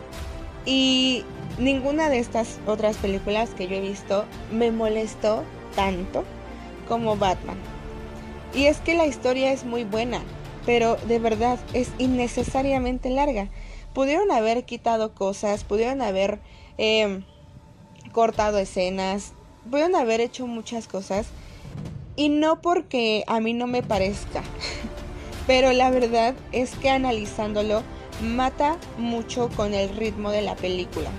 y 0.64 1.24
ninguna 1.58 2.08
de 2.08 2.18
estas 2.18 2.58
otras 2.66 2.96
películas 2.96 3.50
que 3.50 3.68
yo 3.68 3.76
he 3.76 3.80
visto 3.80 4.24
me 4.52 4.70
molestó 4.70 5.44
tanto 5.74 6.24
como 6.88 7.16
Batman. 7.16 7.58
Y 8.54 8.66
es 8.66 8.78
que 8.78 8.94
la 8.94 9.06
historia 9.06 9.52
es 9.52 9.64
muy 9.64 9.84
buena, 9.84 10.22
pero 10.66 10.96
de 11.06 11.18
verdad 11.18 11.58
es 11.72 11.90
innecesariamente 11.98 13.10
larga. 13.10 13.48
Pudieron 13.94 14.30
haber 14.32 14.64
quitado 14.64 15.14
cosas, 15.14 15.64
pudieron 15.64 16.02
haber 16.02 16.40
em, 16.78 17.24
cortado 18.12 18.58
escenas, 18.58 19.32
pudieron 19.70 19.94
haber 19.94 20.20
hecho 20.20 20.46
muchas 20.46 20.88
cosas. 20.88 21.26
Y 22.16 22.28
no 22.28 22.60
porque 22.60 23.24
a 23.28 23.40
mí 23.40 23.54
no 23.54 23.66
me 23.66 23.82
parezca, 23.82 24.42
pero 25.46 25.72
la 25.72 25.90
verdad 25.90 26.34
es 26.52 26.74
que 26.74 26.90
analizándolo, 26.90 27.82
mata 28.22 28.78
mucho 28.98 29.48
con 29.50 29.74
el 29.74 29.88
ritmo 29.96 30.30
de 30.30 30.42
la 30.42 30.56
película. 30.56 31.10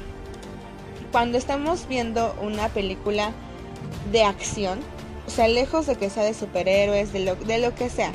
Cuando 1.12 1.38
estamos 1.38 1.88
viendo 1.88 2.36
una 2.42 2.70
película 2.70 3.34
de 4.12 4.24
acción, 4.24 4.80
o 5.28 5.30
sea, 5.30 5.48
lejos 5.48 5.86
de 5.88 5.96
que 5.96 6.10
sea 6.10 6.24
de 6.24 6.34
superhéroes, 6.34 7.14
de 7.14 7.20
lo, 7.22 7.36
de 7.36 7.58
lo 7.60 7.76
que 7.76 7.90
sea, 7.90 8.12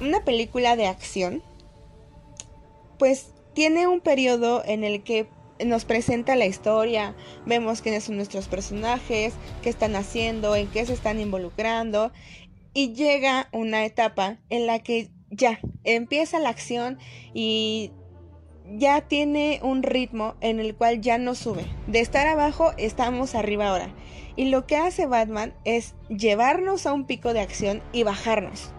una 0.00 0.24
película 0.24 0.76
de 0.76 0.86
acción, 0.86 1.42
pues 2.98 3.32
tiene 3.54 3.86
un 3.86 4.00
periodo 4.00 4.62
en 4.64 4.84
el 4.84 5.02
que 5.02 5.28
nos 5.64 5.84
presenta 5.84 6.36
la 6.36 6.46
historia, 6.46 7.16
vemos 7.44 7.82
quiénes 7.82 8.04
son 8.04 8.16
nuestros 8.16 8.46
personajes, 8.46 9.34
qué 9.62 9.70
están 9.70 9.96
haciendo, 9.96 10.54
en 10.54 10.68
qué 10.68 10.86
se 10.86 10.92
están 10.92 11.18
involucrando, 11.18 12.12
y 12.74 12.92
llega 12.92 13.48
una 13.52 13.84
etapa 13.84 14.38
en 14.50 14.66
la 14.66 14.78
que 14.78 15.10
ya, 15.30 15.60
empieza 15.84 16.38
la 16.38 16.48
acción 16.50 16.98
y 17.34 17.92
ya 18.76 19.00
tiene 19.00 19.60
un 19.62 19.82
ritmo 19.82 20.34
en 20.40 20.60
el 20.60 20.74
cual 20.74 21.00
ya 21.00 21.18
no 21.18 21.34
sube. 21.34 21.64
De 21.86 22.00
estar 22.00 22.26
abajo, 22.26 22.72
estamos 22.76 23.34
arriba 23.34 23.68
ahora. 23.68 23.90
Y 24.36 24.46
lo 24.50 24.66
que 24.66 24.76
hace 24.76 25.06
Batman 25.06 25.54
es 25.64 25.94
llevarnos 26.08 26.86
a 26.86 26.92
un 26.92 27.06
pico 27.06 27.32
de 27.32 27.40
acción 27.40 27.82
y 27.92 28.02
bajarnos. 28.02 28.70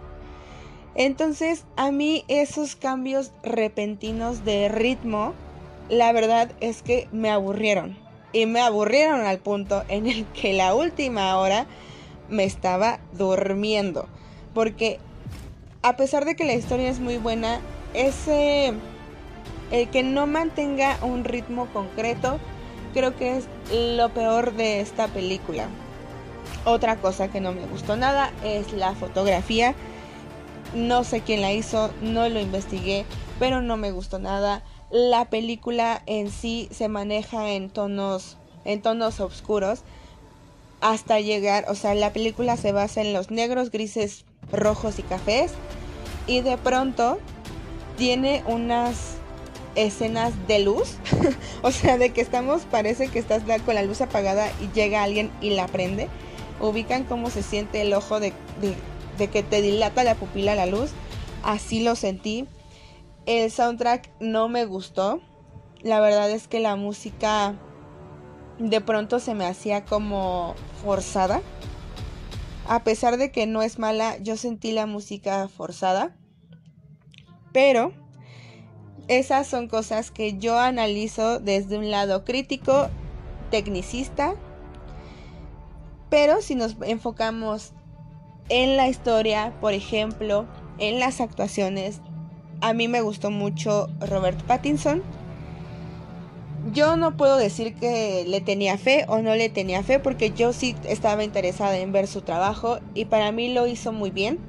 Entonces, 0.96 1.66
a 1.76 1.92
mí 1.92 2.24
esos 2.28 2.76
cambios 2.76 3.32
repentinos 3.44 4.46
de 4.46 4.70
ritmo, 4.70 5.34
la 5.90 6.12
verdad 6.12 6.52
es 6.62 6.82
que 6.82 7.08
me 7.12 7.30
aburrieron. 7.30 7.98
Y 8.32 8.46
me 8.46 8.62
aburrieron 8.62 9.22
al 9.22 9.40
punto 9.40 9.84
en 9.88 10.08
el 10.08 10.26
que 10.28 10.54
la 10.54 10.76
última 10.76 11.38
hora 11.38 11.66
me 12.30 12.44
estaba 12.44 13.00
durmiendo. 13.14 14.08
Porque 14.54 15.00
a 15.82 15.96
pesar 15.96 16.26
de 16.26 16.36
que 16.36 16.46
la 16.46 16.54
historia 16.54 16.90
es 16.90 17.00
muy 17.00 17.18
buena, 17.18 17.60
ese 17.94 18.74
el 19.72 19.90
que 19.90 20.04
no 20.04 20.28
mantenga 20.28 20.98
un 21.02 21.24
ritmo 21.24 21.68
concreto, 21.68 22.40
creo 22.94 23.16
que 23.16 23.38
es 23.38 23.48
lo 23.96 24.10
peor 24.10 24.54
de 24.54 24.82
esta 24.82 25.08
película. 25.08 25.68
Otra 26.66 26.98
cosa 26.98 27.30
que 27.30 27.40
no 27.40 27.54
me 27.54 27.66
gustó 27.68 27.96
nada 27.96 28.32
es 28.44 28.74
la 28.74 28.94
fotografía. 28.96 29.76
No 30.74 31.04
sé 31.04 31.22
quién 31.22 31.42
la 31.42 31.54
hizo, 31.54 31.92
no 32.02 32.28
lo 32.30 32.40
investigué, 32.40 33.06
pero 33.40 33.62
no 33.62 33.78
me 33.78 33.92
gustó 33.92 34.20
nada. 34.20 34.64
La 34.92 35.26
película 35.26 36.02
en 36.06 36.32
sí 36.32 36.68
se 36.72 36.90
maneja 36.90 37.52
en 37.52 37.70
tonos 37.70 38.38
en 38.66 38.82
tonos 38.82 39.20
oscuros 39.20 39.84
hasta 40.82 41.20
llegar, 41.20 41.66
o 41.70 41.76
sea, 41.76 41.94
la 41.96 42.14
película 42.14 42.56
se 42.56 42.72
basa 42.72 43.02
en 43.02 43.14
los 43.14 43.32
negros, 43.32 43.72
grises, 43.72 44.26
rojos 44.52 45.00
y 45.00 45.04
cafés. 45.04 45.54
Y 46.28 46.42
de 46.42 46.58
pronto 46.58 47.20
tiene 47.98 48.44
unas 48.48 49.18
escenas 49.76 50.34
de 50.48 50.60
luz. 50.60 50.96
o 51.62 51.72
sea, 51.72 51.98
de 51.98 52.12
que 52.12 52.22
estamos, 52.22 52.64
parece 52.64 53.08
que 53.08 53.20
estás 53.20 53.44
con 53.66 53.76
la 53.76 53.84
luz 53.84 54.02
apagada 54.02 54.52
y 54.62 54.70
llega 54.74 55.04
alguien 55.04 55.32
y 55.42 55.52
la 55.52 55.68
prende. 55.68 56.08
Ubican 56.60 57.06
cómo 57.06 57.30
se 57.30 57.44
siente 57.44 57.82
el 57.82 57.94
ojo 57.94 58.20
de, 58.20 58.34
de 59.18 59.28
que 59.28 59.44
te 59.44 59.62
dilata 59.62 60.04
la 60.04 60.16
pupila 60.16 60.56
la 60.56 60.66
luz. 60.66 60.92
Así 61.44 61.82
lo 61.84 61.96
sentí. 61.96 62.48
El 63.26 63.52
soundtrack 63.52 64.10
no 64.20 64.50
me 64.50 64.66
gustó. 64.66 65.22
La 65.82 66.02
verdad 66.02 66.30
es 66.30 66.48
que 66.48 66.60
la 66.60 66.76
música 66.76 67.56
de 68.60 68.82
pronto 68.82 69.20
se 69.20 69.34
me 69.36 69.46
hacía 69.46 69.86
como 69.86 70.56
forzada. 70.84 71.42
A 72.70 72.84
pesar 72.84 73.18
de 73.18 73.32
que 73.32 73.48
no 73.48 73.64
es 73.64 73.80
mala, 73.80 74.20
yo 74.20 74.38
sentí 74.38 74.72
la 74.72 74.86
música 74.86 75.48
forzada. 75.48 76.16
Pero 77.52 77.94
esas 79.08 79.48
son 79.48 79.68
cosas 79.68 80.12
que 80.12 80.38
yo 80.38 80.60
analizo 80.60 81.40
desde 81.40 81.80
un 81.80 81.90
lado 81.90 82.24
crítico, 82.26 82.90
tecnicista. 83.50 84.36
Pero 86.12 86.44
si 86.44 86.54
nos 86.54 86.76
enfocamos 86.84 87.74
en 88.50 88.78
la 88.78 88.88
historia, 88.88 89.52
por 89.60 89.74
ejemplo, 89.74 90.46
en 90.78 91.00
las 91.00 91.22
actuaciones, 91.22 92.02
a 92.62 92.74
mí 92.74 92.88
me 92.88 93.02
gustó 93.02 93.32
mucho 93.32 93.88
Robert 94.00 94.40
Pattinson 94.44 95.02
yo 96.74 96.98
no 96.98 97.16
puedo 97.16 97.38
decir 97.38 97.74
que 97.76 98.26
le 98.28 98.42
tenía 98.42 98.78
fe 98.78 99.06
o 99.08 99.20
no 99.20 99.36
le 99.36 99.50
tenía 99.50 99.84
fe 99.84 100.00
porque 100.00 100.32
yo 100.32 100.54
sí 100.54 100.76
estaba 100.88 101.24
interesada 101.24 101.78
en 101.78 101.92
ver 101.92 102.08
su 102.08 102.22
trabajo 102.22 102.80
y 102.94 103.06
para 103.06 103.32
mí 103.32 103.54
lo 103.54 103.68
hizo 103.68 103.92
muy 103.92 104.12
bien. 104.12 104.40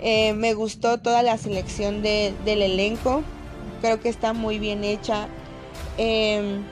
Eh, 0.00 0.32
me 0.34 0.54
gustó 0.54 0.98
toda 0.98 1.22
la 1.22 1.38
selección 1.38 2.02
del 2.02 2.36
elenco, 2.46 3.22
creo 3.80 4.00
que 4.00 4.08
está 4.08 4.32
muy 4.32 4.58
bien 4.58 4.84
hecha. 4.84 5.28
Em, 5.96 6.62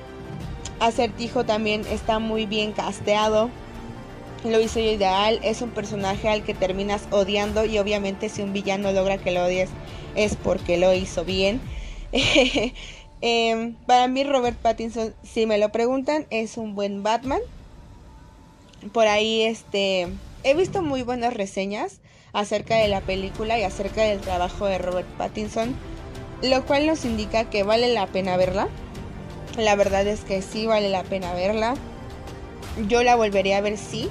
Acertijo 0.78 1.44
también 1.44 1.82
está 1.90 2.18
muy 2.18 2.46
bien 2.46 2.72
casteado. 2.72 3.50
lo 4.44 4.60
hizo 4.60 4.78
ideal, 4.78 5.40
es 5.42 5.60
un 5.60 5.70
personaje 5.70 6.28
al 6.28 6.44
que 6.44 6.54
terminas 6.54 7.08
odiando 7.10 7.64
y 7.64 7.78
obviamente 7.78 8.28
si 8.28 8.42
un 8.42 8.52
villano 8.52 8.92
logra 8.92 9.18
que 9.18 9.32
lo 9.32 9.44
odies 9.44 9.70
es 10.14 10.36
porque 10.36 10.76
lo 10.76 10.94
hizo 10.94 11.24
bien. 11.24 11.60
Em, 13.20 13.74
para 13.86 14.08
mí 14.08 14.24
Robert 14.24 14.56
Pattinson, 14.56 15.14
si 15.22 15.46
me 15.46 15.58
lo 15.58 15.70
preguntan, 15.70 16.26
es 16.30 16.56
un 16.56 16.74
buen 16.74 17.02
Batman. 17.02 17.40
Por 18.92 19.06
ahí 19.06 19.42
este 19.42 20.08
he 20.44 20.54
visto 20.54 20.82
muy 20.82 21.02
buenas 21.02 21.34
reseñas 21.34 22.00
acerca 22.32 22.76
de 22.76 22.88
la 22.88 23.00
película 23.00 23.58
y 23.58 23.62
acerca 23.62 24.02
del 24.02 24.20
trabajo 24.20 24.66
de 24.66 24.78
Robert 24.78 25.08
Pattinson, 25.16 25.74
lo 26.42 26.64
cual 26.66 26.86
nos 26.86 27.04
indica 27.04 27.48
que 27.48 27.62
vale 27.62 27.92
la 27.92 28.06
pena 28.06 28.36
verla. 28.36 28.68
La 29.56 29.74
verdad 29.74 30.06
es 30.06 30.20
que 30.20 30.42
sí 30.42 30.66
vale 30.66 30.90
la 30.90 31.02
pena 31.02 31.32
verla. 31.32 31.74
Yo 32.88 33.02
la 33.02 33.16
volvería 33.16 33.56
a 33.56 33.62
ver 33.62 33.78
sí. 33.78 34.10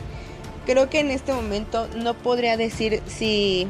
Creo 0.65 0.89
que 0.89 0.99
en 0.99 1.11
este 1.11 1.33
momento 1.33 1.87
no 1.95 2.15
podría 2.15 2.57
decir 2.57 3.03
si, 3.05 3.67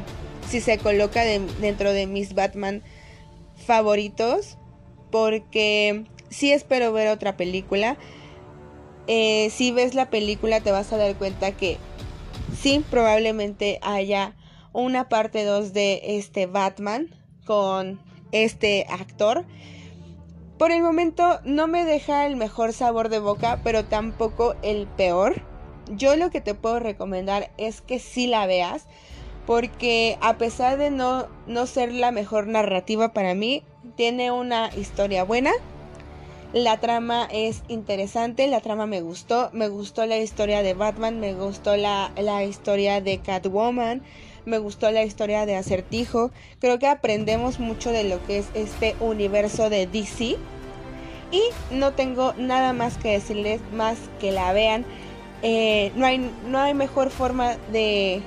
si 0.48 0.62
se 0.62 0.78
coloca 0.78 1.22
dentro 1.22 1.92
de 1.92 2.06
mis 2.06 2.34
Batman 2.34 2.82
favoritos. 3.66 4.56
Porque 5.10 6.04
sí 6.30 6.52
espero 6.52 6.92
ver 6.92 7.08
otra 7.08 7.36
película. 7.36 7.96
Eh, 9.06 9.50
si 9.50 9.70
ves 9.72 9.94
la 9.94 10.10
película 10.10 10.60
te 10.60 10.72
vas 10.72 10.92
a 10.92 10.96
dar 10.96 11.14
cuenta 11.16 11.52
que 11.52 11.78
sí, 12.58 12.84
probablemente 12.90 13.78
haya 13.82 14.34
una 14.72 15.08
parte 15.08 15.44
2 15.44 15.72
de 15.72 16.02
este 16.18 16.46
Batman 16.46 17.14
con 17.44 18.00
este 18.32 18.86
actor. 18.90 19.44
Por 20.58 20.70
el 20.70 20.82
momento 20.82 21.40
no 21.44 21.66
me 21.66 21.84
deja 21.84 22.26
el 22.26 22.36
mejor 22.36 22.72
sabor 22.72 23.08
de 23.08 23.18
boca, 23.18 23.60
pero 23.62 23.84
tampoco 23.84 24.54
el 24.62 24.86
peor. 24.86 25.42
Yo 25.90 26.16
lo 26.16 26.30
que 26.30 26.40
te 26.40 26.54
puedo 26.54 26.80
recomendar 26.80 27.52
es 27.58 27.80
que 27.80 27.98
sí 27.98 28.26
la 28.26 28.46
veas, 28.46 28.86
porque 29.46 30.18
a 30.20 30.36
pesar 30.36 30.78
de 30.78 30.90
no, 30.90 31.28
no 31.46 31.66
ser 31.66 31.92
la 31.92 32.10
mejor 32.10 32.46
narrativa 32.48 33.12
para 33.12 33.34
mí, 33.34 33.62
tiene 33.96 34.30
una 34.30 34.70
historia 34.76 35.24
buena. 35.24 35.52
La 36.52 36.78
trama 36.78 37.28
es 37.30 37.62
interesante, 37.68 38.46
la 38.46 38.60
trama 38.60 38.86
me 38.86 39.00
gustó, 39.00 39.50
me 39.52 39.68
gustó 39.68 40.06
la 40.06 40.18
historia 40.18 40.62
de 40.62 40.74
Batman, 40.74 41.20
me 41.20 41.34
gustó 41.34 41.76
la, 41.76 42.12
la 42.16 42.44
historia 42.44 43.00
de 43.00 43.18
Catwoman, 43.18 44.02
me 44.46 44.58
gustó 44.58 44.90
la 44.90 45.04
historia 45.04 45.44
de 45.44 45.56
Acertijo. 45.56 46.30
Creo 46.60 46.78
que 46.78 46.86
aprendemos 46.86 47.58
mucho 47.58 47.90
de 47.90 48.04
lo 48.04 48.24
que 48.26 48.38
es 48.38 48.46
este 48.54 48.94
universo 49.00 49.68
de 49.68 49.86
DC. 49.86 50.36
Y 51.32 51.42
no 51.72 51.92
tengo 51.92 52.32
nada 52.38 52.72
más 52.72 52.96
que 52.96 53.10
decirles 53.10 53.60
más 53.72 53.98
que 54.20 54.30
la 54.30 54.52
vean. 54.52 54.86
Eh, 55.42 55.92
no, 55.96 56.06
hay, 56.06 56.30
no 56.46 56.58
hay 56.58 56.72
mejor 56.72 57.10
forma 57.10 57.56
de, 57.72 58.22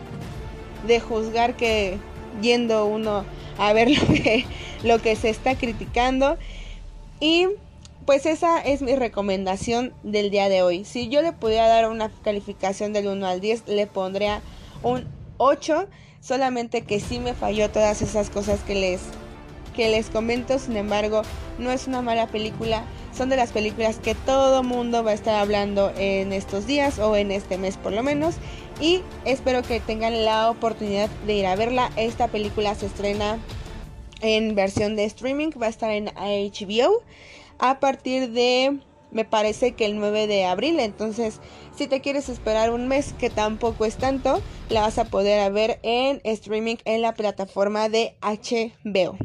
de 0.86 1.00
juzgar 1.00 1.56
que 1.56 1.98
yendo 2.42 2.86
uno 2.86 3.26
a 3.58 3.74
ver 3.74 3.90
lo 3.98 4.06
que, 4.08 4.46
lo 4.84 5.00
que 5.00 5.16
se 5.16 5.30
está 5.30 5.56
criticando. 5.56 6.38
Y 7.20 7.48
pues 8.06 8.26
esa 8.26 8.60
es 8.60 8.82
mi 8.82 8.96
recomendación 8.96 9.94
del 10.04 10.32
día 10.32 10.50
de 10.50 10.62
hoy. 10.62 10.86
Si 10.86 11.10
yo 11.10 11.22
le 11.22 11.32
pudiera 11.32 11.68
dar 11.68 11.90
una 11.90 12.10
calificación 12.24 12.94
del 12.94 13.08
1 13.08 13.28
al 13.28 13.42
10, 13.42 13.68
le 13.68 13.88
pondría 13.88 14.42
un 14.84 15.08
8 15.38 15.88
solamente 16.22 16.82
que 16.82 17.00
sí 17.00 17.20
me 17.20 17.34
falló 17.34 17.70
todas 17.70 18.02
esas 18.02 18.30
cosas 18.30 18.62
que 18.62 18.76
les 18.76 19.02
que 19.76 19.88
les 19.88 20.10
comento, 20.10 20.60
sin 20.60 20.76
embargo, 20.76 21.22
no 21.58 21.72
es 21.72 21.88
una 21.88 22.02
mala 22.02 22.28
película, 22.28 22.84
son 23.16 23.30
de 23.30 23.38
las 23.38 23.52
películas 23.52 23.98
que 24.00 24.14
todo 24.14 24.62
mundo 24.62 25.04
va 25.04 25.12
a 25.12 25.14
estar 25.14 25.36
hablando 25.36 25.94
en 25.96 26.34
estos 26.34 26.66
días 26.66 27.00
o 27.00 27.16
en 27.16 27.32
este 27.32 27.58
mes 27.58 27.78
por 27.78 27.94
lo 27.94 28.04
menos 28.04 28.36
y 28.82 29.02
espero 29.24 29.62
que 29.62 29.80
tengan 29.80 30.26
la 30.26 30.50
oportunidad 30.50 31.10
de 31.26 31.34
ir 31.34 31.46
a 31.46 31.56
verla. 31.56 31.92
Esta 31.96 32.28
película 32.28 32.76
se 32.76 32.88
estrena 32.88 33.38
en 34.22 34.56
versión 34.56 34.96
de 34.96 35.06
streaming, 35.06 35.50
va 35.62 35.68
a 35.68 35.70
estar 35.70 35.92
en 35.92 36.08
HBO 36.08 37.04
a 37.60 37.80
partir 37.80 38.32
de 38.32 38.80
me 39.12 39.26
parece 39.26 39.74
que 39.74 39.86
el 39.86 39.98
9 39.98 40.28
de 40.28 40.46
abril. 40.46 40.80
Entonces, 40.80 41.40
si 41.76 41.88
te 41.88 42.02
quieres 42.02 42.30
esperar 42.30 42.72
un 42.72 42.88
mes, 42.88 43.14
que 43.14 43.30
tampoco 43.30 43.86
es 43.86 43.98
tanto, 43.98 44.42
la 44.70 44.82
vas 44.82 44.98
a 44.98 45.06
poder 45.06 45.52
ver 45.52 45.80
en 45.84 46.22
streaming 46.24 46.78
en 46.86 47.02
la 47.02 47.14
plataforma 47.14 47.90
de 47.90 48.16
HBO. 48.22 49.18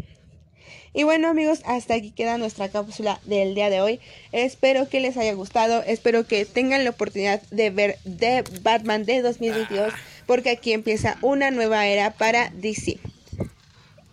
Y 0.96 1.02
bueno 1.02 1.28
amigos, 1.28 1.60
hasta 1.64 1.94
aquí 1.94 2.12
queda 2.12 2.38
nuestra 2.38 2.68
cápsula 2.68 3.20
del 3.24 3.56
día 3.56 3.68
de 3.68 3.80
hoy. 3.80 4.00
Espero 4.30 4.88
que 4.88 5.00
les 5.00 5.16
haya 5.16 5.34
gustado, 5.34 5.82
espero 5.82 6.24
que 6.24 6.44
tengan 6.44 6.84
la 6.84 6.90
oportunidad 6.90 7.42
de 7.50 7.70
ver 7.70 7.98
The 8.04 8.44
Batman 8.62 9.04
de 9.04 9.20
2022, 9.20 9.92
porque 10.26 10.50
aquí 10.50 10.72
empieza 10.72 11.18
una 11.20 11.50
nueva 11.50 11.88
era 11.88 12.12
para 12.12 12.50
DC. 12.50 13.00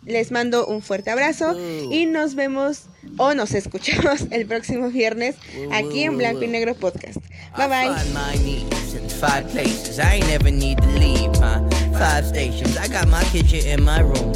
Les 0.06 0.32
mando 0.32 0.66
un 0.66 0.82
fuerte 0.82 1.12
abrazo 1.12 1.56
y 1.92 2.06
nos 2.08 2.36
vemos 2.36 2.88
o 3.18 3.34
nos 3.34 3.54
escuchamos 3.54 4.26
el 4.32 4.46
próximo 4.48 4.90
viernes 4.90 5.36
aquí 5.72 6.04
en 6.04 6.18
Blanco 6.18 6.44
y 6.44 6.48
Negro 6.48 6.76
Podcast. 6.76 7.18
Bye 7.56 7.68
bye. 7.68 8.82
Five 9.22 9.52
places 9.52 10.00
I 10.00 10.16
ain't 10.16 10.28
never 10.28 10.50
need 10.52 10.80
to 10.82 10.88
leave, 10.98 11.32
huh? 11.36 11.62
Five 11.94 12.26
stations. 12.26 12.76
I 12.76 12.88
got 12.88 13.08
my 13.08 13.24
kitchen 13.26 13.68
in 13.68 13.84
my 13.84 14.02
room. 14.02 14.34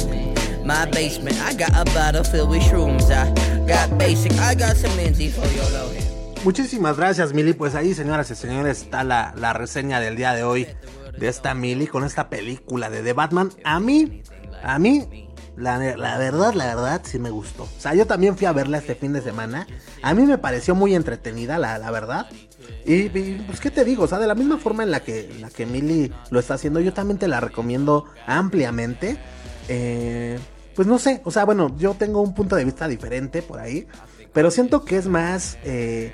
My 0.64 0.86
basement, 0.86 1.36
I 1.40 1.54
got 1.54 1.70
a 1.74 1.84
bottle 1.92 2.22
filled 2.22 2.50
with 2.50 2.62
shrooms. 2.62 3.10
I 3.10 3.32
got 3.66 3.98
basic, 3.98 4.32
I 4.38 4.54
got 4.54 4.76
some 4.76 4.94
Lindsay 4.96 5.28
for 5.28 5.46
your 5.56 5.68
low 5.72 5.90
Muchísimas 6.44 6.96
gracias, 6.96 7.32
Mili. 7.32 7.52
Pues 7.52 7.74
ahí, 7.74 7.94
señoras 7.94 8.30
y 8.30 8.36
señores, 8.36 8.82
está 8.82 9.02
la, 9.02 9.34
la 9.36 9.52
reseña 9.52 9.98
del 9.98 10.14
día 10.14 10.32
de 10.34 10.44
hoy 10.44 10.68
de 11.18 11.26
esta 11.26 11.54
Mili 11.54 11.88
con 11.88 12.04
esta 12.04 12.28
película 12.28 12.88
de 12.88 13.02
The 13.02 13.12
Batman. 13.12 13.50
A 13.64 13.80
mí, 13.80 14.22
a 14.62 14.78
mí 14.78 15.25
la, 15.56 15.78
verdad, 15.78 16.52
la 16.54 16.66
verdad, 16.66 17.00
sí 17.04 17.18
me 17.18 17.30
gustó. 17.30 17.64
O 17.64 17.80
sea, 17.80 17.94
yo 17.94 18.06
también 18.06 18.36
fui 18.36 18.46
a 18.46 18.52
verla 18.52 18.78
este 18.78 18.94
fin 18.94 19.12
de 19.12 19.22
semana. 19.22 19.66
A 20.02 20.14
mí 20.14 20.22
me 20.22 20.38
pareció 20.38 20.74
muy 20.74 20.94
entretenida, 20.94 21.58
la, 21.58 21.78
la 21.78 21.90
verdad. 21.90 22.26
Y, 22.84 23.08
pues, 23.08 23.60
¿qué 23.60 23.70
te 23.70 23.84
digo? 23.84 24.04
O 24.04 24.06
sea, 24.06 24.18
de 24.18 24.26
la 24.26 24.34
misma 24.34 24.58
forma 24.58 24.82
en 24.82 24.90
la 24.90 25.00
que, 25.00 25.34
la 25.40 25.50
que 25.50 25.66
Millie 25.66 26.12
lo 26.30 26.40
está 26.40 26.54
haciendo, 26.54 26.80
yo 26.80 26.92
también 26.92 27.18
te 27.18 27.28
la 27.28 27.40
recomiendo 27.40 28.04
ampliamente. 28.26 29.18
Eh, 29.68 30.38
pues 30.74 30.86
no 30.86 30.98
sé, 30.98 31.22
o 31.24 31.30
sea, 31.30 31.44
bueno, 31.44 31.74
yo 31.78 31.94
tengo 31.94 32.20
un 32.20 32.34
punto 32.34 32.54
de 32.54 32.64
vista 32.64 32.86
diferente 32.86 33.42
por 33.42 33.58
ahí. 33.58 33.86
Pero 34.32 34.50
siento 34.50 34.84
que 34.84 34.98
es 34.98 35.08
más 35.08 35.58
eh, 35.64 36.12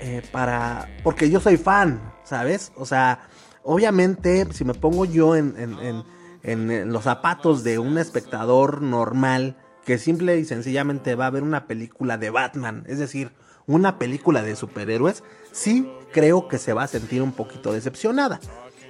eh, 0.00 0.22
para... 0.30 0.88
Porque 1.02 1.28
yo 1.28 1.40
soy 1.40 1.56
fan, 1.56 2.14
¿sabes? 2.24 2.70
O 2.76 2.86
sea, 2.86 3.28
obviamente, 3.64 4.46
si 4.52 4.64
me 4.64 4.74
pongo 4.74 5.04
yo 5.04 5.34
en 5.34 5.54
en, 5.58 6.04
los 6.46 7.04
zapatos 7.04 7.64
de 7.64 7.78
un 7.78 7.98
espectador 7.98 8.80
normal 8.82 9.56
que 9.84 9.98
simple 9.98 10.38
y 10.38 10.44
sencillamente 10.44 11.14
va 11.14 11.26
a 11.26 11.30
ver 11.30 11.42
una 11.42 11.66
película 11.66 12.18
de 12.18 12.30
Batman, 12.30 12.84
es 12.86 12.98
decir, 12.98 13.32
una 13.66 13.98
película 13.98 14.42
de 14.42 14.56
superhéroes, 14.56 15.22
sí 15.52 15.90
creo 16.12 16.48
que 16.48 16.58
se 16.58 16.72
va 16.72 16.84
a 16.84 16.88
sentir 16.88 17.22
un 17.22 17.32
poquito 17.32 17.72
decepcionada. 17.72 18.40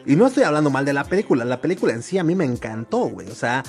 Y 0.05 0.17
no 0.17 0.27
estoy 0.27 0.45
hablando 0.45 0.71
mal 0.71 0.85
de 0.85 0.93
la 0.93 1.05
película, 1.05 1.45
la 1.45 1.61
película 1.61 1.93
en 1.93 2.03
sí 2.03 2.19
a 2.19 2.25
mí 2.25 2.35
me 2.35 2.45
encantó, 2.45 2.99
güey. 3.09 3.29
O 3.29 3.35
sea, 3.35 3.65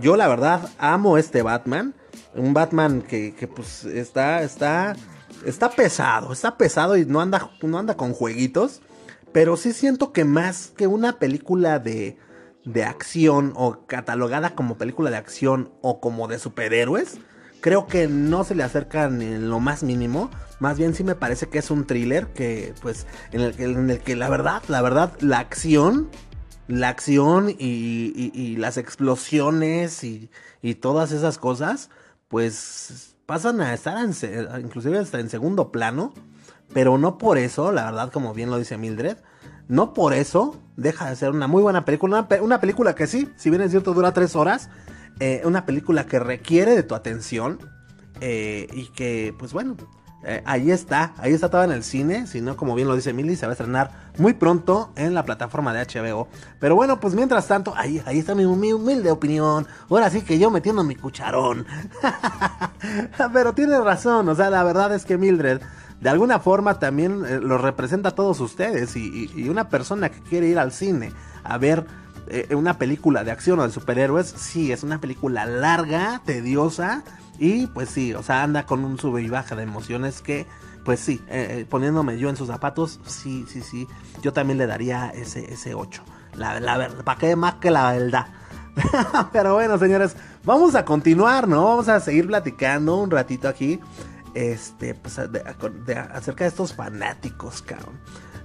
yo 0.00 0.16
la 0.16 0.26
verdad 0.26 0.70
amo 0.78 1.18
este 1.18 1.42
Batman. 1.42 1.94
Un 2.34 2.54
Batman 2.54 3.02
que, 3.02 3.34
que 3.34 3.46
pues 3.46 3.84
está, 3.84 4.42
está, 4.42 4.96
está 5.44 5.70
pesado, 5.70 6.32
está 6.32 6.56
pesado 6.56 6.96
y 6.96 7.04
no 7.04 7.20
anda, 7.20 7.50
no 7.60 7.78
anda 7.78 7.96
con 7.96 8.14
jueguitos. 8.14 8.80
Pero 9.32 9.56
sí 9.56 9.72
siento 9.72 10.12
que 10.12 10.24
más 10.24 10.72
que 10.76 10.86
una 10.86 11.18
película 11.18 11.78
de, 11.78 12.16
de 12.64 12.84
acción 12.84 13.52
o 13.56 13.86
catalogada 13.86 14.54
como 14.54 14.78
película 14.78 15.10
de 15.10 15.16
acción 15.16 15.72
o 15.80 16.00
como 16.00 16.28
de 16.28 16.38
superhéroes, 16.38 17.18
creo 17.60 17.86
que 17.86 18.08
no 18.08 18.44
se 18.44 18.54
le 18.54 18.62
acerca 18.62 19.08
ni 19.08 19.24
en 19.26 19.48
lo 19.48 19.60
más 19.60 19.82
mínimo. 19.82 20.30
Más 20.60 20.78
bien 20.78 20.94
sí 20.94 21.04
me 21.04 21.14
parece 21.14 21.48
que 21.48 21.58
es 21.58 21.70
un 21.70 21.86
thriller 21.86 22.28
que, 22.28 22.74
pues, 22.82 23.06
en 23.32 23.40
el, 23.40 24.00
que 24.00 24.16
la 24.16 24.28
verdad, 24.28 24.62
la 24.68 24.82
verdad, 24.82 25.12
la 25.20 25.38
acción, 25.38 26.10
la 26.68 26.88
acción 26.88 27.54
y, 27.58 28.56
las 28.58 28.76
explosiones 28.76 30.04
y, 30.04 30.30
y, 30.60 30.74
todas 30.74 31.12
esas 31.12 31.38
cosas, 31.38 31.90
pues, 32.28 33.16
pasan 33.26 33.60
a 33.60 33.74
estar 33.74 33.98
inclusive 34.60 34.98
hasta 34.98 35.20
en 35.20 35.30
segundo 35.30 35.72
plano. 35.72 36.12
Pero 36.72 36.96
no 36.96 37.18
por 37.18 37.38
eso, 37.38 37.70
la 37.70 37.84
verdad, 37.84 38.10
como 38.10 38.32
bien 38.32 38.50
lo 38.50 38.58
dice 38.58 38.78
Mildred, 38.78 39.18
no 39.68 39.94
por 39.94 40.12
eso 40.12 40.60
deja 40.76 41.08
de 41.08 41.16
ser 41.16 41.30
una 41.30 41.46
muy 41.46 41.62
buena 41.62 41.84
película. 41.84 42.26
Una, 42.40 42.60
película 42.60 42.94
que 42.94 43.06
sí, 43.06 43.28
si 43.36 43.50
bien 43.50 43.62
es 43.62 43.70
cierto, 43.70 43.94
dura 43.94 44.12
tres 44.12 44.36
horas. 44.36 44.68
Eh, 45.20 45.42
una 45.44 45.66
película 45.66 46.06
que 46.06 46.18
requiere 46.18 46.74
de 46.74 46.82
tu 46.82 46.94
atención. 46.94 47.58
Eh, 48.20 48.68
y 48.72 48.86
que, 48.88 49.34
pues 49.38 49.52
bueno, 49.52 49.76
eh, 50.24 50.42
ahí 50.44 50.70
está. 50.70 51.14
Ahí 51.18 51.32
está 51.32 51.50
toda 51.50 51.64
en 51.64 51.72
el 51.72 51.82
cine. 51.82 52.26
Si 52.26 52.40
no, 52.40 52.56
como 52.56 52.74
bien 52.74 52.88
lo 52.88 52.94
dice 52.94 53.12
Milly, 53.12 53.36
se 53.36 53.46
va 53.46 53.50
a 53.50 53.54
estrenar 53.54 53.90
muy 54.18 54.34
pronto 54.34 54.92
en 54.96 55.14
la 55.14 55.24
plataforma 55.24 55.72
de 55.72 55.84
HBO. 55.84 56.28
Pero 56.60 56.76
bueno, 56.76 57.00
pues 57.00 57.14
mientras 57.14 57.46
tanto, 57.48 57.74
ahí, 57.76 58.02
ahí 58.06 58.18
está 58.18 58.34
mi, 58.34 58.46
mi 58.46 58.72
humilde 58.72 59.10
opinión. 59.10 59.66
Ahora 59.90 60.10
sí 60.10 60.22
que 60.22 60.38
yo 60.38 60.50
metiendo 60.50 60.84
mi 60.84 60.96
cucharón. 60.96 61.66
Pero 63.32 63.52
tiene 63.52 63.80
razón. 63.80 64.28
O 64.28 64.34
sea, 64.34 64.50
la 64.50 64.62
verdad 64.62 64.94
es 64.94 65.04
que 65.04 65.18
Mildred 65.18 65.60
de 66.02 66.10
alguna 66.10 66.40
forma 66.40 66.80
también 66.80 67.24
eh, 67.24 67.38
los 67.40 67.60
representa 67.60 68.08
a 68.08 68.14
todos 68.14 68.40
ustedes. 68.40 68.96
Y, 68.96 69.30
y, 69.36 69.48
una 69.48 69.68
persona 69.68 70.10
que 70.10 70.20
quiere 70.20 70.48
ir 70.48 70.58
al 70.58 70.72
cine 70.72 71.12
a 71.44 71.58
ver 71.58 71.86
eh, 72.26 72.54
una 72.56 72.76
película 72.76 73.22
de 73.22 73.30
acción 73.30 73.60
o 73.60 73.62
de 73.62 73.72
superhéroes, 73.72 74.26
sí, 74.26 74.72
es 74.72 74.82
una 74.82 75.00
película 75.00 75.46
larga, 75.46 76.20
tediosa. 76.24 77.04
Y 77.38 77.68
pues 77.68 77.88
sí, 77.88 78.14
o 78.14 78.22
sea, 78.22 78.42
anda 78.42 78.66
con 78.66 78.84
un 78.84 78.98
sube 78.98 79.22
y 79.22 79.28
baja 79.28 79.54
de 79.54 79.62
emociones 79.62 80.22
que, 80.22 80.46
pues 80.84 80.98
sí, 80.98 81.22
eh, 81.28 81.66
poniéndome 81.70 82.18
yo 82.18 82.28
en 82.28 82.36
sus 82.36 82.48
zapatos, 82.48 82.98
sí, 83.06 83.46
sí, 83.48 83.62
sí, 83.62 83.86
yo 84.22 84.32
también 84.32 84.58
le 84.58 84.66
daría 84.66 85.10
ese, 85.10 85.52
ese 85.52 85.74
8. 85.74 86.02
La, 86.34 86.58
la 86.58 86.78
verdad, 86.78 87.04
¿para 87.04 87.18
qué 87.18 87.36
más 87.36 87.54
que 87.54 87.70
la 87.70 87.92
verdad? 87.92 88.26
Pero 89.32 89.54
bueno, 89.54 89.78
señores, 89.78 90.16
vamos 90.44 90.74
a 90.74 90.84
continuar, 90.84 91.46
¿no? 91.46 91.64
Vamos 91.64 91.88
a 91.88 92.00
seguir 92.00 92.26
platicando 92.26 92.96
un 92.96 93.10
ratito 93.10 93.48
aquí. 93.48 93.78
Este, 94.34 94.94
pues, 94.94 95.18
acerca 95.18 96.44
de 96.44 96.48
estos 96.48 96.74
fanáticos, 96.74 97.62
cabrón. 97.62 97.98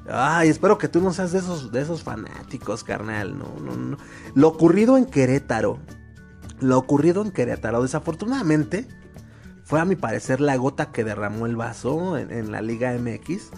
Ay, 0.09 0.49
espero 0.49 0.77
que 0.77 0.87
tú 0.87 1.01
no 1.01 1.11
seas 1.11 1.31
de 1.31 1.39
esos, 1.39 1.71
de 1.71 1.81
esos 1.81 2.03
fanáticos, 2.03 2.83
carnal. 2.83 3.37
No, 3.37 3.53
no, 3.61 3.75
no. 3.75 3.97
Lo 4.35 4.47
ocurrido 4.47 4.97
en 4.97 5.05
Querétaro. 5.05 5.79
Lo 6.59 6.77
ocurrido 6.77 7.21
en 7.21 7.31
Querétaro, 7.31 7.81
desafortunadamente, 7.81 8.87
fue 9.63 9.79
a 9.79 9.85
mi 9.85 9.95
parecer 9.95 10.39
la 10.39 10.55
gota 10.55 10.91
que 10.91 11.03
derramó 11.03 11.45
el 11.45 11.55
vaso 11.55 12.17
en, 12.17 12.51
la 12.51 12.61
Liga 12.61 12.97
MX. 12.97 13.49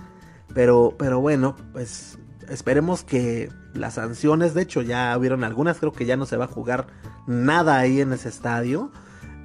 Pero, 0.54 0.96
pero 0.98 1.22
bueno, 1.22 1.56
pues 1.72 2.18
esperemos 2.50 3.04
que 3.04 3.52
las 3.74 3.94
sanciones, 3.94 4.56
de 4.56 4.64
hecho 4.64 4.82
ya 4.82 5.16
hubieron 5.18 5.44
algunas, 5.44 5.78
creo 5.78 5.94
que 5.94 6.08
ya 6.08 6.18
no 6.18 6.26
se 6.26 6.36
va 6.36 6.46
a 6.46 6.50
jugar 6.50 6.88
nada 7.28 7.78
ahí 7.78 8.02
en 8.02 8.12
ese 8.12 8.30
estadio. 8.30 8.92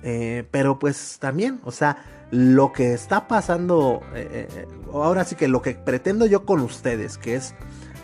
Eh, 0.02 0.48
pero 0.50 0.78
pues 0.78 1.18
también, 1.18 1.60
o 1.64 1.70
sea, 1.70 1.98
lo 2.30 2.72
que 2.72 2.92
está 2.94 3.28
pasando, 3.28 4.00
eh, 4.14 4.48
eh, 4.50 4.68
ahora 4.92 5.24
sí 5.24 5.36
que 5.36 5.48
lo 5.48 5.62
que 5.62 5.74
pretendo 5.74 6.26
yo 6.26 6.44
con 6.44 6.60
ustedes, 6.60 7.18
que 7.18 7.36
es 7.36 7.54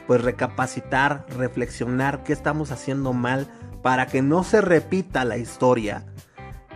pues 0.06 0.22
recapacitar, 0.22 1.26
reflexionar 1.36 2.24
qué 2.24 2.32
estamos 2.32 2.72
haciendo 2.72 3.12
mal 3.12 3.46
para 3.82 4.06
que 4.06 4.22
no 4.22 4.44
se 4.44 4.60
repita 4.60 5.24
la 5.24 5.36
historia. 5.36 6.04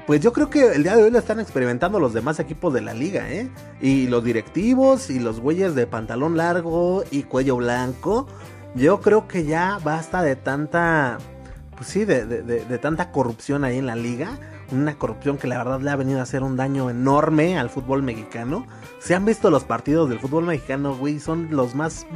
Pues 0.07 0.21
yo 0.21 0.33
creo 0.33 0.51
que 0.51 0.73
el 0.75 0.83
día 0.83 0.97
de 0.97 1.03
hoy 1.03 1.11
lo 1.11 1.19
están 1.19 1.41
experimentando 1.41 1.99
los 1.99 2.13
demás 2.13 2.39
equipos 2.39 2.75
de 2.75 2.83
la 2.83 2.93
liga, 2.93 3.33
¿eh? 3.33 3.51
Y 3.81 4.07
los 4.07 4.23
directivos 4.23 5.09
y 5.09 5.19
los 5.19 5.41
güeyes 5.41 5.75
de 5.75 5.87
pantalón 5.87 6.37
largo 6.37 7.05
y 7.11 7.23
cuello 7.23 7.57
blanco. 7.57 8.29
Yo 8.75 9.01
creo 9.01 9.27
que 9.27 9.47
ya 9.47 9.79
basta 9.83 10.23
de 10.23 10.37
tanta, 10.37 11.17
pues 11.77 11.89
sí, 11.89 12.05
de, 12.05 12.27
de, 12.27 12.79
tanta 12.79 13.13
corrupción 13.13 13.65
ahí 13.65 13.79
en 13.79 13.87
la 13.87 13.97
liga. 13.97 14.39
Una 14.73 14.95
corrupción 14.97 15.39
que 15.39 15.47
la 15.47 15.59
verdad 15.59 15.81
le 15.81 15.91
ha 15.91 15.97
venido 15.97 16.21
a 16.21 16.23
hacer 16.23 16.43
un 16.43 16.57
daño 16.57 16.91
enorme 16.91 17.59
al 17.59 17.71
fútbol 17.71 18.03
mexicano. 18.03 18.67
Se 18.99 19.15
han 19.15 19.25
visto 19.25 19.51
los 19.51 19.65
partidos 19.65 20.09
del 20.09 20.19
fútbol 20.19 20.45
mexicano, 20.45 20.97
güey, 20.97 21.21
son 21.21 21.49
los 21.51 21.75
más 21.75 22.07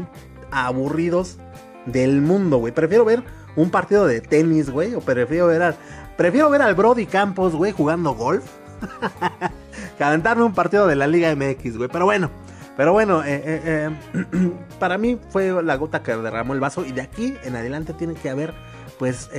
aburridos 0.51 1.39
del 1.87 2.21
mundo, 2.21 2.59
güey. 2.59 2.73
Prefiero 2.73 3.05
ver 3.05 3.23
un 3.57 3.71
partido 3.71 4.07
de 4.07 4.21
tenis, 4.21 4.71
güey, 4.71 4.95
o 4.95 5.01
prefiero 5.01 5.47
ver 5.49 5.63
a, 5.63 5.77
Prefiero 6.19 6.51
ver 6.51 6.63
al 6.63 6.75
Brody 6.75 7.07
Campos, 7.07 7.55
güey, 7.55 7.71
jugando 7.71 8.13
golf. 8.13 8.45
que 9.99 10.03
aventarme 10.03 10.43
un 10.43 10.53
partido 10.53 10.89
de 10.89 10.97
la 10.97 11.07
Liga 11.07 11.33
MX, 11.33 11.77
güey. 11.77 11.89
Pero 11.89 12.07
bueno, 12.07 12.29
pero 12.77 12.93
bueno, 12.93 13.23
eh, 13.23 13.41
eh, 13.45 13.91
eh, 14.13 14.53
para 14.81 14.99
mí 14.99 15.17
fue 15.31 15.63
la 15.63 15.77
gota 15.77 16.03
que 16.03 16.17
derramó 16.17 16.55
el 16.55 16.61
vaso. 16.61 16.85
Y 16.85 16.91
de 16.91 17.03
aquí 17.03 17.37
en 17.45 17.55
adelante 17.55 17.93
tiene 17.93 18.15
que 18.15 18.31
haber, 18.31 18.53
pues, 18.99 19.31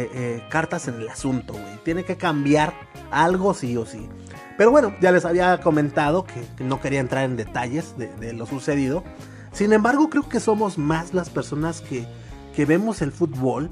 cartas 0.50 0.88
en 0.88 0.95
el 0.95 1.10
asunto, 1.10 1.54
güey. 1.54 1.78
Tiene 1.84 2.04
que 2.04 2.17
cambiar 2.17 2.74
algo 3.12 3.54
sí 3.54 3.76
o 3.78 3.86
sí. 3.86 4.08
Pero 4.58 4.72
bueno, 4.72 4.93
ya 5.00 5.12
les 5.12 5.26
había 5.26 5.62
comentado 5.62 6.26
que, 6.26 6.63
no 6.63 6.82
quería 6.82 7.00
entrar 7.00 7.24
en 7.24 7.38
detalles 7.38 7.95
de, 7.98 8.34
lo 8.34 8.45
sucedido. 8.45 9.04
Sin 9.52 9.74
embargo, 9.74 10.10
creo 10.10 10.28
que 10.28 10.39
somos 10.39 10.78
más 10.78 11.13
las 11.13 11.30
personas 11.30 11.82
que, 11.82 12.06
que 12.56 12.65
vemos 12.65 13.02
el 13.02 13.12
fútbol 13.12 13.69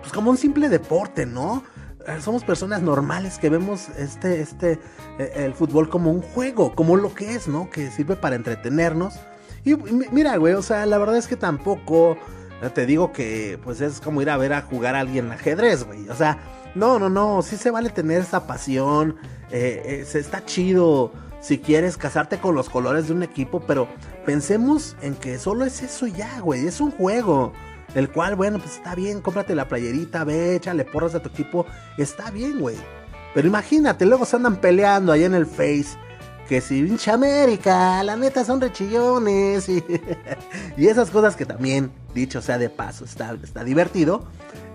pues 0.00 0.12
como 0.12 0.30
un 0.30 0.36
simple 0.36 0.68
deporte, 0.68 1.26
¿no? 1.26 1.62
Eh, 2.06 2.18
somos 2.20 2.44
personas 2.44 2.82
normales 2.82 3.38
que 3.38 3.50
vemos 3.50 3.88
este, 3.90 4.40
este, 4.40 4.80
el 5.18 5.54
fútbol 5.54 5.88
como 5.88 6.10
un 6.10 6.22
juego, 6.22 6.74
como 6.74 6.96
lo 6.96 7.14
que 7.14 7.34
es, 7.34 7.46
¿no? 7.46 7.70
Que 7.70 7.90
sirve 7.90 8.16
para 8.16 8.36
entretenernos. 8.36 9.14
Y 9.64 9.76
mira, 9.76 10.36
güey, 10.38 10.54
o 10.54 10.62
sea, 10.62 10.86
la 10.86 10.98
verdad 10.98 11.16
es 11.16 11.26
que 11.26 11.36
tampoco 11.36 12.16
te 12.68 12.84
digo 12.84 13.12
que, 13.12 13.58
pues 13.64 13.80
es 13.80 14.00
como 14.00 14.20
ir 14.20 14.28
a 14.28 14.36
ver 14.36 14.52
a 14.52 14.62
jugar 14.62 14.94
a 14.94 15.00
alguien 15.00 15.32
ajedrez, 15.32 15.84
güey. 15.84 16.08
O 16.08 16.14
sea, 16.14 16.38
no, 16.74 16.98
no, 16.98 17.08
no, 17.08 17.40
sí 17.42 17.56
se 17.56 17.70
vale 17.70 17.90
tener 17.90 18.20
esa 18.20 18.46
pasión, 18.46 19.16
eh, 19.50 20.04
está 20.12 20.44
chido 20.44 21.12
si 21.40 21.58
quieres 21.58 21.96
casarte 21.96 22.38
con 22.38 22.54
los 22.54 22.68
colores 22.68 23.08
de 23.08 23.14
un 23.14 23.22
equipo, 23.22 23.60
pero 23.60 23.88
pensemos 24.26 24.96
en 25.00 25.14
que 25.14 25.38
solo 25.38 25.64
es 25.64 25.82
eso 25.82 26.06
ya, 26.06 26.40
güey, 26.40 26.66
es 26.66 26.80
un 26.80 26.90
juego. 26.90 27.52
El 27.94 28.08
cual, 28.08 28.36
bueno, 28.36 28.58
pues 28.58 28.76
está 28.76 28.94
bien, 28.94 29.20
cómprate 29.20 29.54
la 29.54 29.66
playerita, 29.66 30.22
ve, 30.22 30.54
échale 30.54 30.84
porras 30.84 31.14
a 31.14 31.20
tu 31.20 31.28
equipo, 31.30 31.66
está 31.98 32.30
bien, 32.30 32.60
güey. 32.60 32.76
Pero 33.34 33.48
imagínate, 33.48 34.06
luego 34.06 34.24
se 34.26 34.36
andan 34.36 34.56
peleando 34.56 35.12
ahí 35.12 35.24
en 35.24 35.34
el 35.34 35.46
Face. 35.46 35.96
Que 36.50 36.60
si 36.60 36.82
pinche 36.82 37.12
América, 37.12 38.02
la 38.02 38.16
neta 38.16 38.44
son 38.44 38.60
rechillones. 38.60 39.68
Y, 39.68 39.84
y, 40.76 40.88
esas 40.88 41.08
cosas 41.10 41.36
que 41.36 41.46
también, 41.46 41.92
dicho 42.12 42.42
sea 42.42 42.58
de 42.58 42.68
paso, 42.68 43.04
está, 43.04 43.36
está 43.40 43.62
divertido. 43.62 44.24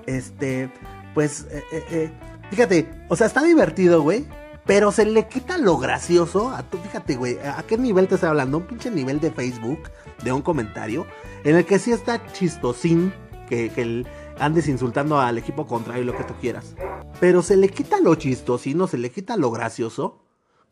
Este, 0.05 0.71
pues, 1.13 1.47
eh, 1.51 1.63
eh, 1.73 1.83
eh, 1.91 2.11
fíjate, 2.49 2.87
o 3.09 3.17
sea, 3.17 3.27
está 3.27 3.43
divertido, 3.43 4.01
güey. 4.01 4.25
Pero 4.65 4.93
se 4.93 5.05
le 5.05 5.27
quita 5.27 5.57
lo 5.57 5.77
gracioso. 5.77 6.49
A 6.49 6.63
tu, 6.63 6.77
fíjate, 6.77 7.17
güey, 7.17 7.39
¿a 7.39 7.61
qué 7.67 7.77
nivel 7.77 8.07
te 8.07 8.15
estoy 8.15 8.29
hablando? 8.29 8.59
Un 8.59 8.67
pinche 8.67 8.89
nivel 8.89 9.19
de 9.19 9.31
Facebook, 9.31 9.91
de 10.23 10.31
un 10.31 10.41
comentario 10.41 11.05
en 11.43 11.57
el 11.57 11.65
que 11.65 11.77
sí 11.77 11.91
está 11.91 12.25
chistosín 12.31 13.13
que, 13.49 14.05
andes 14.39 14.69
insultando 14.69 15.19
al 15.19 15.37
equipo 15.37 15.67
contrario 15.67 16.03
y 16.03 16.05
lo 16.05 16.15
que 16.15 16.23
tú 16.23 16.35
quieras. 16.39 16.73
Pero 17.19 17.41
se 17.41 17.57
le 17.57 17.67
quita 17.67 17.99
lo 17.99 18.15
chistosino, 18.15 18.87
se 18.87 18.97
le 18.97 19.11
quita 19.11 19.35
lo 19.35 19.51
gracioso. 19.51 20.24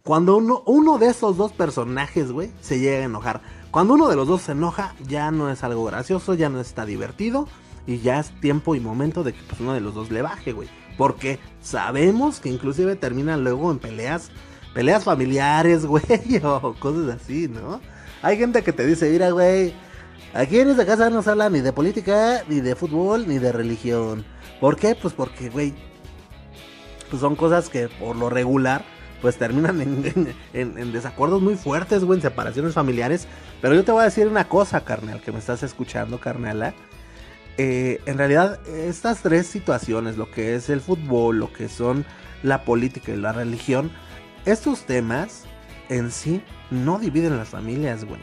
Cuando 0.05 0.35
uno, 0.65 0.97
de 0.97 1.07
esos 1.07 1.37
dos 1.37 1.53
personajes, 1.53 2.29
güey, 2.33 2.51
se 2.59 2.77
llega 2.77 2.97
a 2.97 3.05
enojar. 3.05 3.41
Cuando 3.71 3.93
uno 3.93 4.09
de 4.09 4.17
los 4.17 4.27
dos 4.27 4.41
se 4.41 4.51
enoja, 4.51 4.95
ya 5.07 5.31
no 5.31 5.49
es 5.49 5.63
algo 5.63 5.85
gracioso, 5.85 6.33
ya 6.33 6.49
no 6.49 6.59
está 6.59 6.85
divertido. 6.85 7.47
Y 7.87 7.99
ya 7.99 8.19
es 8.19 8.37
tiempo 8.41 8.75
y 8.75 8.81
momento 8.81 9.23
de 9.23 9.31
que 9.31 9.41
pues, 9.47 9.61
uno 9.61 9.73
de 9.73 9.79
los 9.79 9.93
dos 9.93 10.11
le 10.11 10.21
baje, 10.21 10.51
güey. 10.51 10.67
Porque 10.97 11.39
sabemos 11.61 12.41
que 12.41 12.49
inclusive 12.49 12.97
terminan 12.97 13.45
luego 13.45 13.71
en 13.71 13.79
peleas, 13.79 14.29
peleas 14.73 15.05
familiares, 15.05 15.85
güey, 15.87 16.03
o 16.43 16.75
cosas 16.81 17.21
así, 17.21 17.47
¿no? 17.47 17.79
Hay 18.21 18.37
gente 18.37 18.61
que 18.61 18.73
te 18.73 18.85
dice, 18.85 19.09
mira, 19.09 19.31
güey, 19.31 19.73
Aquí 20.33 20.59
en 20.59 20.69
esta 20.69 20.85
casa 20.85 21.11
no 21.11 21.21
se 21.21 21.29
habla 21.29 21.49
ni 21.49 21.61
de 21.61 21.71
política, 21.71 22.43
ni 22.49 22.59
de 22.59 22.75
fútbol, 22.75 23.27
ni 23.27 23.37
de 23.37 23.51
religión. 23.51 24.25
¿Por 24.59 24.75
qué? 24.77 24.95
Pues 24.95 25.13
porque, 25.13 25.49
güey, 25.49 25.75
pues 27.09 27.21
son 27.21 27.35
cosas 27.35 27.69
que 27.69 27.87
por 27.87 28.15
lo 28.15 28.31
regular, 28.31 28.83
pues 29.23 29.37
terminan 29.37 29.81
en, 30.53 30.91
desacuerdos 30.91 31.41
muy 31.41 31.55
fuertes, 31.55 32.03
güey, 32.03 32.19
en 32.19 32.21
separaciones 32.21 32.75
familiares. 32.75 33.27
Pero 33.59 33.73
yo 33.73 33.83
te 33.83 33.91
voy 33.91 34.01
a 34.01 34.05
decir 34.05 34.27
una 34.27 34.47
cosa, 34.47 34.85
carnal, 34.85 35.21
que 35.21 35.31
me 35.31 35.39
estás 35.39 35.63
escuchando, 35.63 36.19
carnala. 36.19 36.75
Eh, 37.57 38.01
en 38.05 38.19
realidad, 38.19 38.59
estas 38.67 39.23
tres 39.23 39.47
situaciones, 39.47 40.17
lo 40.17 40.29
que 40.29 40.53
es 40.53 40.69
el 40.69 40.81
fútbol, 40.81 41.39
lo 41.39 41.51
que 41.51 41.67
son 41.69 42.05
la 42.43 42.63
política 42.63 43.11
y 43.11 43.17
la 43.17 43.33
religión, 43.33 43.91
estos 44.45 44.85
temas 44.85 45.45
en 45.89 46.11
sí 46.11 46.43
no 46.69 46.99
dividen 46.99 47.37
las 47.37 47.49
familias, 47.49 48.05
güey 48.05 48.19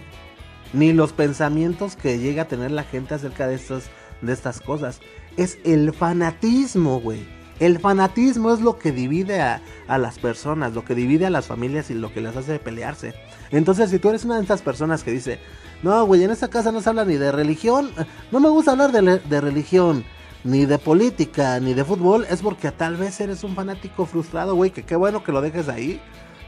ni 0.73 0.93
los 0.93 1.13
pensamientos 1.13 1.97
que 1.97 2.19
llega 2.19 2.43
a 2.43 2.49
tener 2.49 2.71
la 2.71 2.85
gente 2.85 3.15
acerca 3.15 3.47
de 3.47 3.55
estas, 3.57 3.91
de 4.21 4.33
estas 4.33 4.61
cosas. 4.61 5.01
Es 5.37 5.59
el 5.65 5.93
fanatismo, 5.93 7.01
güey. 7.01 7.27
El 7.61 7.79
fanatismo 7.79 8.53
es 8.53 8.61
lo 8.61 8.79
que 8.79 8.91
divide 8.91 9.41
a, 9.41 9.61
las 9.87 10.19
personas, 10.19 10.75
lo 10.75 10.85
que 10.85 10.95
divide 10.95 11.27
a 11.27 11.31
las 11.31 11.47
familias 11.47 11.91
y 11.91 11.95
lo 11.95 12.13
que 12.13 12.21
las 12.21 12.37
hace 12.37 12.59
pelearse. 12.59 13.15
Entonces, 13.51 13.91
si 13.91 13.99
tú 13.99 14.09
eres 14.09 14.25
una 14.25 14.37
de 14.37 14.43
estas 14.43 14.63
personas 14.63 15.05
que 15.05 15.11
dice, 15.11 15.39
no, 15.83 16.05
güey, 16.07 16.25
en 16.25 16.31
esta 16.31 16.49
casa 16.49 16.73
no 16.73 16.81
se 16.81 16.89
habla 16.89 17.05
ni 17.05 17.17
de 17.17 17.31
religión, 17.31 17.91
no 18.33 18.41
me 18.41 18.49
gusta 18.49 18.73
hablar 18.73 18.93
de, 18.93 19.19
de 19.19 19.41
religión, 19.41 20.05
ni 20.43 20.65
de 20.65 20.79
política, 20.79 21.61
ni 21.61 21.75
de 21.75 21.85
fútbol, 21.85 22.27
es 22.31 22.41
porque 22.41 22.71
tal 22.71 22.97
vez 22.97 23.21
eres 23.21 23.45
un 23.45 23.55
fanático 23.55 24.07
frustrado, 24.07 24.55
güey, 24.55 24.71
que 24.71 24.85
qué 24.85 24.97
bueno 24.97 25.23
que 25.23 25.33
lo 25.33 25.43
dejes 25.43 25.69
ahí. 25.69 26.01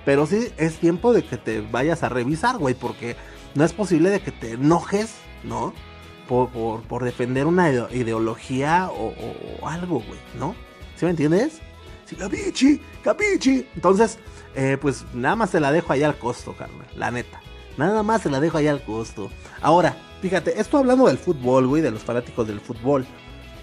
Pero 0.05 0.26
sí 0.26 0.49
es 0.57 0.78
tiempo 0.78 1.12
de 1.12 1.22
que 1.22 1.37
te 1.37 1.61
vayas 1.61 2.03
a 2.03 2.09
revisar, 2.09 2.59
güey, 2.59 2.74
porque 2.74 3.16
no 3.55 3.64
es 3.64 3.72
posible 3.72 4.11
de 4.11 4.20
que 4.20 4.32
te 4.32 4.53
enojes, 4.53 5.14
¿no? 5.45 5.72
Por, 6.28 6.49
por, 6.82 7.05
defender 7.05 7.47
una 7.47 7.70
ideología 7.70 8.89
o, 8.91 9.12
algo, 9.68 10.01
güey, 10.01 10.18
¿no? 10.39 10.55
¿Sí 11.03 11.07
me 11.07 11.11
entiendes? 11.11 11.61
Sí, 12.05 12.14
capichi, 12.14 12.80
capichi. 13.03 13.66
Entonces, 13.74 14.20
eh, 14.55 14.78
pues 14.80 15.05
nada 15.12 15.34
más 15.34 15.50
te 15.50 15.59
la 15.59 15.72
dejo 15.72 15.92
allá 15.92 16.07
al 16.07 16.16
costo, 16.16 16.55
carnal, 16.57 16.86
la 16.94 17.11
neta. 17.11 17.40
Nada 17.76 18.05
más 18.05 18.22
te 18.22 18.30
la 18.30 18.38
dejo 18.38 18.59
allá 18.59 18.70
al 18.70 18.84
costo. 18.84 19.28
Ahora, 19.62 19.96
fíjate, 20.20 20.61
esto 20.61 20.78
hablando 20.78 21.09
del 21.09 21.18
fútbol, 21.18 21.66
güey, 21.66 21.82
de 21.82 21.90
los 21.90 22.03
fanáticos 22.03 22.46
del 22.46 22.61
fútbol. 22.61 23.05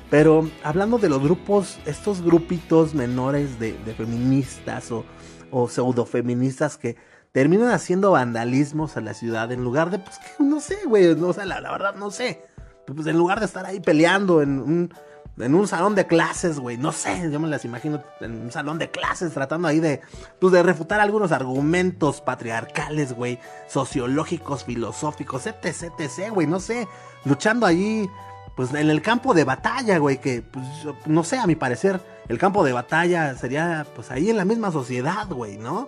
Pero 0.09 0.49
hablando 0.65 0.97
de 0.97 1.07
los 1.07 1.23
grupos, 1.23 1.79
estos 1.85 2.21
grupitos 2.21 2.93
menores 2.93 3.57
de, 3.57 3.71
feministas 3.95 4.91
o, 4.91 5.05
o 5.49 5.69
pseudofeministas 5.69 6.75
que 6.75 6.97
terminan 7.31 7.71
haciendo 7.71 8.11
vandalismos 8.11 8.97
a 8.97 9.01
la 9.01 9.13
ciudad 9.13 9.49
en 9.53 9.63
lugar 9.63 9.91
de, 9.91 9.99
pues, 9.99 10.17
que, 10.17 10.43
no 10.43 10.59
sé, 10.59 10.79
güey, 10.85 11.15
no, 11.15 11.29
o 11.29 11.33
sea, 11.33 11.45
la, 11.45 11.61
la 11.61 11.71
verdad 11.71 11.95
no 11.95 12.11
sé. 12.11 12.41
Pues 12.85 13.07
en 13.07 13.17
lugar 13.17 13.39
de 13.39 13.45
estar 13.45 13.65
ahí 13.65 13.79
peleando 13.79 14.41
en 14.41 14.59
un, 14.59 14.93
en 15.39 15.55
un 15.55 15.67
salón 15.67 15.95
de 15.95 16.05
clases, 16.05 16.59
güey, 16.59 16.77
no 16.77 16.91
sé, 16.91 17.29
yo 17.31 17.39
me 17.39 17.47
las 17.47 17.63
imagino 17.63 18.03
en 18.19 18.41
un 18.41 18.51
salón 18.51 18.77
de 18.77 18.91
clases 18.91 19.33
tratando 19.33 19.67
ahí 19.67 19.79
de, 19.79 20.01
pues, 20.39 20.51
de 20.51 20.61
refutar 20.61 20.99
algunos 20.99 21.31
argumentos 21.31 22.19
patriarcales, 22.21 23.13
güey, 23.13 23.39
sociológicos, 23.67 24.65
filosóficos, 24.65 25.47
etc, 25.47 25.93
etc, 25.97 26.31
güey, 26.31 26.45
no 26.45 26.59
sé, 26.59 26.87
luchando 27.23 27.65
ahí, 27.65 28.09
pues, 28.55 28.73
en 28.73 28.89
el 28.89 29.01
campo 29.01 29.33
de 29.33 29.45
batalla, 29.45 29.97
güey, 29.97 30.19
que, 30.19 30.41
pues, 30.41 30.65
no 31.05 31.23
sé, 31.23 31.37
a 31.37 31.47
mi 31.47 31.55
parecer, 31.55 32.01
el 32.27 32.37
campo 32.37 32.65
de 32.65 32.73
batalla 32.73 33.33
sería, 33.35 33.87
pues, 33.95 34.11
ahí 34.11 34.29
en 34.29 34.37
la 34.37 34.45
misma 34.45 34.71
sociedad, 34.71 35.27
güey, 35.29 35.57
¿no? 35.57 35.87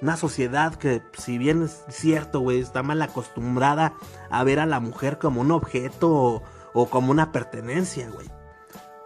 Una 0.00 0.16
sociedad 0.16 0.74
que, 0.74 1.02
si 1.18 1.36
bien 1.38 1.62
es 1.64 1.84
cierto, 1.88 2.40
güey, 2.40 2.60
está 2.60 2.82
mal 2.82 3.00
acostumbrada 3.02 3.94
a 4.30 4.44
ver 4.44 4.58
a 4.60 4.66
la 4.66 4.80
mujer 4.80 5.18
como 5.18 5.40
un 5.42 5.50
objeto 5.50 6.42
o 6.74 6.86
como 6.90 7.10
una 7.10 7.32
pertenencia, 7.32 8.08
güey. 8.10 8.30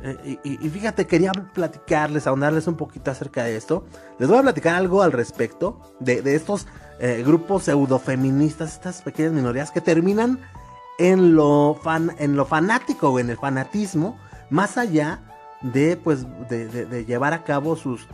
Eh, 0.03 0.39
y, 0.43 0.69
fíjate, 0.71 1.07
quería 1.07 1.33
platicarles, 1.33 2.27
ahondarles 2.27 2.67
un 2.67 2.77
poquito 2.77 3.11
acerca 3.11 3.45
de 3.45 3.57
esto. 3.57 3.85
Les 4.19 4.29
voy 4.29 4.39
a 4.39 4.43
platicar 4.43 4.75
algo 4.75 5.03
al 5.03 5.13
respecto 5.13 5.81
de, 6.01 6.23
de 6.23 6.35
estos 6.35 6.67
eh, 6.99 7.23
grupos 7.25 7.65
pseudofeministas, 7.65 8.75
estas 8.75 9.03
pequeñas 9.03 9.33
minorías 9.33 9.71
que 9.71 9.81
terminan 9.81 10.39
en 10.99 11.35
lo, 11.35 11.79
fan, 11.83 12.15
en 12.19 12.37
lo 12.37 12.45
fanático 12.45 13.09
o 13.09 13.19
en 13.19 13.31
el 13.31 13.39
fanatismo, 13.39 14.19
más 14.51 14.77
allá 14.77 15.21
de, 15.63 15.97
pues, 15.97 16.27
de, 16.49 17.05
llevar 17.07 17.33
a 17.33 17.43
cabo 17.45 17.77
sus 17.77 18.07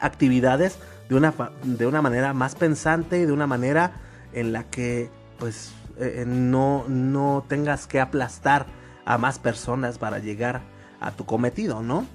actividades 0.00 0.78
de 1.08 1.14
una, 1.14 1.34
de 1.62 1.86
una 1.86 2.00
manera 2.02 2.32
más 2.32 2.54
pensante 2.54 3.18
y 3.18 3.26
de 3.26 3.32
una 3.32 3.46
manera 3.46 4.00
en 4.32 4.52
la 4.52 4.64
que 4.64 5.10
pues 5.38 5.72
eh, 5.98 6.24
no, 6.26 6.84
no 6.88 7.44
tengas 7.48 7.86
que 7.86 8.00
aplastar 8.00 8.66
a 9.04 9.18
más 9.18 9.38
personas 9.38 9.98
para 9.98 10.18
llegar 10.18 10.62
a 11.06 11.12
tu 11.12 11.24
cometido, 11.24 11.82
¿no? 11.82 12.06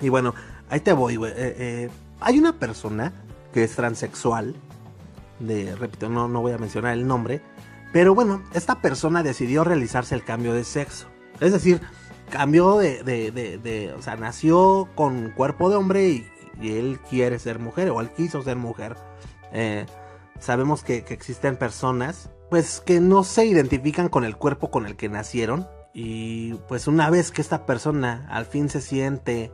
Y 0.00 0.08
bueno, 0.08 0.34
ahí 0.70 0.80
te 0.80 0.92
voy, 0.92 1.16
güey. 1.16 1.32
Eh, 1.32 1.54
eh, 1.58 1.90
hay 2.20 2.38
una 2.38 2.58
persona 2.58 3.12
que 3.52 3.64
es 3.64 3.74
transexual, 3.76 4.54
de, 5.40 5.74
repito, 5.76 6.08
no, 6.08 6.28
no 6.28 6.40
voy 6.40 6.52
a 6.52 6.58
mencionar 6.58 6.94
el 6.94 7.06
nombre, 7.06 7.40
pero 7.92 8.14
bueno, 8.14 8.42
esta 8.54 8.80
persona 8.80 9.22
decidió 9.22 9.64
realizarse 9.64 10.14
el 10.14 10.24
cambio 10.24 10.52
de 10.54 10.64
sexo. 10.64 11.06
Es 11.40 11.52
decir, 11.52 11.80
cambió 12.30 12.78
de, 12.78 13.02
de, 13.02 13.30
de, 13.30 13.92
o 13.92 14.02
sea, 14.02 14.16
nació 14.16 14.88
con 14.94 15.30
cuerpo 15.30 15.70
de 15.70 15.76
hombre 15.76 16.08
y 16.08 16.26
y 16.60 16.76
él 16.76 17.00
quiere 17.08 17.38
ser 17.38 17.58
mujer 17.58 17.90
o 17.90 18.00
él 18.00 18.10
quiso 18.10 18.42
ser 18.42 18.56
mujer. 18.56 18.96
Eh, 19.52 19.86
sabemos 20.38 20.82
que, 20.82 21.04
que, 21.04 21.14
existen 21.14 21.56
personas 21.56 22.30
pues 22.50 22.80
que 22.80 23.00
no 23.00 23.24
se 23.24 23.46
identifican 23.46 24.08
con 24.08 24.24
el 24.24 24.36
cuerpo 24.36 24.70
con 24.70 24.86
el 24.86 24.96
que 24.96 25.08
nacieron 25.08 25.66
y 25.94 26.54
pues 26.68 26.88
una 26.88 27.08
vez 27.08 27.30
que 27.30 27.40
esta 27.40 27.64
persona 27.66 28.26
al 28.28 28.46
fin 28.46 28.68
se 28.68 28.80
siente 28.80 29.52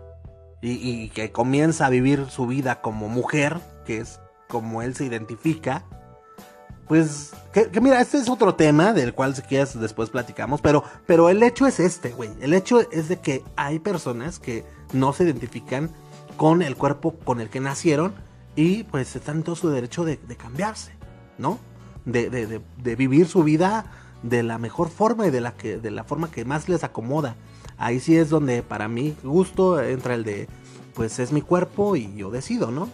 y, 0.62 1.08
que 1.10 1.32
comienza 1.32 1.86
a 1.86 1.90
vivir 1.90 2.26
su 2.30 2.46
vida 2.46 2.80
como 2.80 3.08
mujer, 3.08 3.60
que 3.86 3.98
es 3.98 4.20
como 4.48 4.82
él 4.82 4.94
se 4.94 5.04
identifica, 5.04 5.84
pues 6.88 7.32
que, 7.52 7.68
que, 7.68 7.80
mira, 7.80 8.00
este 8.00 8.18
es 8.18 8.28
otro 8.28 8.54
tema 8.56 8.92
del 8.92 9.14
cual 9.14 9.36
si 9.36 9.42
quieres 9.42 9.78
después 9.78 10.10
platicamos, 10.10 10.60
pero, 10.60 10.82
pero 11.06 11.28
el 11.30 11.42
hecho 11.42 11.66
es 11.66 11.78
este, 11.78 12.10
güey. 12.10 12.30
El 12.40 12.52
hecho 12.52 12.80
es 12.90 13.08
de 13.08 13.20
que 13.20 13.44
hay 13.56 13.78
personas 13.78 14.38
que 14.38 14.64
no 14.92 15.12
se 15.12 15.24
identifican 15.24 15.90
con 16.36 16.62
el 16.62 16.76
cuerpo 16.76 17.16
con 17.16 17.40
el 17.40 17.48
que 17.48 17.60
nacieron 17.60 18.14
y 18.56 18.84
pues 18.84 19.14
están 19.14 19.38
en 19.38 19.42
todo 19.42 19.56
su 19.56 19.68
derecho 19.68 20.04
de, 20.04 20.16
de 20.16 20.36
cambiarse, 20.36 20.92
¿no? 21.38 21.58
De, 22.04 22.30
de, 22.30 22.60
de, 22.78 22.96
vivir 22.96 23.28
su 23.28 23.44
vida 23.44 23.84
de 24.22 24.42
la 24.42 24.58
mejor 24.58 24.90
forma 24.90 25.26
y 25.26 25.30
de 25.30 25.40
la, 25.40 25.52
que, 25.52 25.78
de 25.78 25.90
la 25.90 26.04
forma 26.04 26.30
que 26.30 26.44
más 26.44 26.68
les 26.68 26.84
acomoda. 26.84 27.36
Ahí 27.78 28.00
sí 28.00 28.16
es 28.16 28.28
donde 28.28 28.62
para 28.62 28.88
mí 28.88 29.16
gusto 29.22 29.80
entra 29.82 30.14
el 30.14 30.24
de, 30.24 30.48
pues 30.94 31.18
es 31.18 31.32
mi 31.32 31.42
cuerpo 31.42 31.96
y 31.96 32.14
yo 32.14 32.30
decido, 32.30 32.70
¿no? 32.70 32.88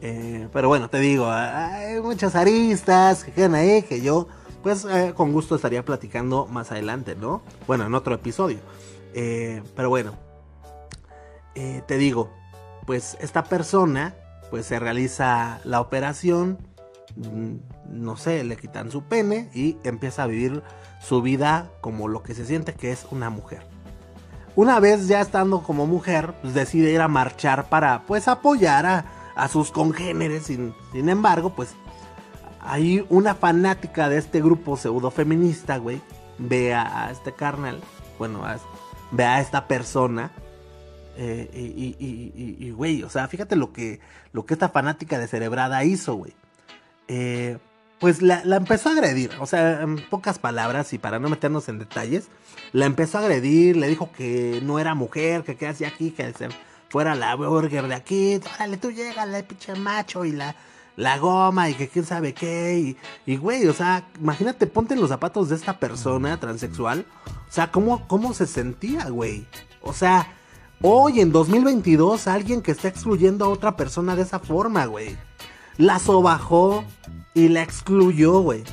Eh, 0.00 0.48
pero 0.52 0.68
bueno, 0.68 0.90
te 0.90 0.98
digo, 0.98 1.30
hay 1.30 2.00
muchas 2.00 2.34
aristas 2.34 3.24
que 3.24 3.32
quedan 3.32 3.54
ahí 3.54 3.82
que 3.82 4.00
yo, 4.00 4.26
pues 4.62 4.84
eh, 4.84 5.12
con 5.16 5.32
gusto 5.32 5.54
estaría 5.54 5.84
platicando 5.84 6.46
más 6.46 6.72
adelante, 6.72 7.14
¿no? 7.14 7.42
Bueno, 7.66 7.86
en 7.86 7.94
otro 7.94 8.14
episodio. 8.14 8.58
Eh, 9.14 9.62
pero 9.76 9.88
bueno, 9.88 10.14
te 11.54 11.98
digo, 11.98 12.30
pues 12.86 13.16
esta 13.20 13.44
persona 13.44 14.14
pues 14.50 14.66
se 14.66 14.78
realiza 14.78 15.60
la 15.64 15.80
operación, 15.80 16.58
no 17.16 18.16
sé, 18.16 18.44
le 18.44 18.56
quitan 18.56 18.90
su 18.90 19.04
pene 19.04 19.50
y 19.54 19.76
empieza 19.84 20.22
a 20.22 20.26
vivir 20.26 20.62
su 21.00 21.22
vida 21.22 21.70
como 21.80 22.08
lo 22.08 22.22
que 22.22 22.34
se 22.34 22.44
siente 22.44 22.74
que 22.74 22.92
es 22.92 23.06
una 23.10 23.30
mujer. 23.30 23.66
Una 24.54 24.80
vez 24.80 25.08
ya 25.08 25.20
estando 25.20 25.62
como 25.62 25.86
mujer, 25.86 26.34
pues 26.42 26.54
decide 26.54 26.92
ir 26.92 27.00
a 27.00 27.08
marchar 27.08 27.68
para 27.68 28.02
pues 28.06 28.28
apoyar 28.28 28.84
a, 28.86 29.04
a 29.34 29.48
sus 29.48 29.70
congéneres. 29.70 30.44
Sin, 30.44 30.74
sin, 30.92 31.08
embargo, 31.08 31.54
pues 31.54 31.74
hay 32.60 33.04
una 33.08 33.34
fanática 33.34 34.08
de 34.08 34.18
este 34.18 34.42
grupo 34.42 34.76
pseudo 34.76 35.10
feminista, 35.10 35.78
güey, 35.78 36.02
ve 36.38 36.74
a, 36.74 37.10
este 37.10 37.32
carnal, 37.32 37.80
bueno, 38.18 38.42
ve 39.10 39.24
a 39.24 39.40
esta 39.40 39.66
persona 39.66 40.30
eh, 41.16 41.50
y, 41.54 41.96
y, 41.98 42.32
y, 42.36 42.66
y, 42.66 42.70
güey, 42.70 43.02
o 43.02 43.10
sea, 43.10 43.28
fíjate 43.28 43.56
lo 43.56 43.72
que, 43.72 44.00
lo 44.32 44.46
que 44.46 44.54
esta 44.54 44.68
fanática 44.68 45.18
de 45.18 45.28
Cerebrada 45.28 45.84
hizo, 45.84 46.14
güey. 46.14 46.34
Eh, 47.08 47.58
pues 47.98 48.20
la, 48.20 48.42
la, 48.44 48.56
empezó 48.56 48.88
a 48.88 48.92
agredir, 48.92 49.30
o 49.38 49.46
sea, 49.46 49.82
en 49.82 49.96
pocas 50.08 50.40
palabras 50.40 50.92
y 50.92 50.98
para 50.98 51.20
no 51.20 51.28
meternos 51.28 51.68
en 51.68 51.78
detalles, 51.78 52.28
la 52.72 52.86
empezó 52.86 53.18
a 53.18 53.20
agredir, 53.20 53.76
le 53.76 53.86
dijo 53.86 54.10
que 54.10 54.60
no 54.64 54.80
era 54.80 54.96
mujer, 54.96 55.44
que 55.44 55.56
qué 55.56 55.68
hacía 55.68 55.88
aquí, 55.88 56.10
que 56.10 56.32
se 56.32 56.48
fuera 56.88 57.14
la 57.14 57.36
burger 57.36 57.86
de 57.86 57.94
aquí, 57.94 58.40
órale, 58.56 58.76
tú 58.76 58.90
llégale, 58.90 59.44
pinche 59.44 59.76
macho, 59.76 60.24
y 60.24 60.32
la, 60.32 60.56
la 60.96 61.16
goma, 61.18 61.70
y 61.70 61.74
que 61.74 61.86
quién 61.86 62.04
sabe 62.04 62.34
qué, 62.34 62.76
y, 62.76 62.96
y 63.32 63.36
güey, 63.36 63.68
o 63.68 63.72
sea, 63.72 64.08
imagínate, 64.18 64.66
ponte 64.66 64.94
en 64.94 65.00
los 65.00 65.10
zapatos 65.10 65.48
de 65.48 65.54
esta 65.54 65.78
persona 65.78 66.40
transexual, 66.40 67.06
o 67.26 67.52
sea, 67.52 67.70
cómo, 67.70 68.08
cómo 68.08 68.34
se 68.34 68.48
sentía, 68.48 69.10
güey, 69.10 69.46
o 69.80 69.92
sea, 69.92 70.26
Hoy 70.84 71.20
en 71.20 71.30
2022 71.30 72.26
alguien 72.26 72.60
que 72.60 72.72
está 72.72 72.88
excluyendo 72.88 73.44
a 73.44 73.48
otra 73.48 73.76
persona 73.76 74.16
de 74.16 74.22
esa 74.22 74.40
forma, 74.40 74.84
güey. 74.86 75.16
La 75.78 75.98
sobajó 75.98 76.84
y 77.34 77.48
la 77.48 77.62
excluyó, 77.62 78.40
güey. 78.40 78.64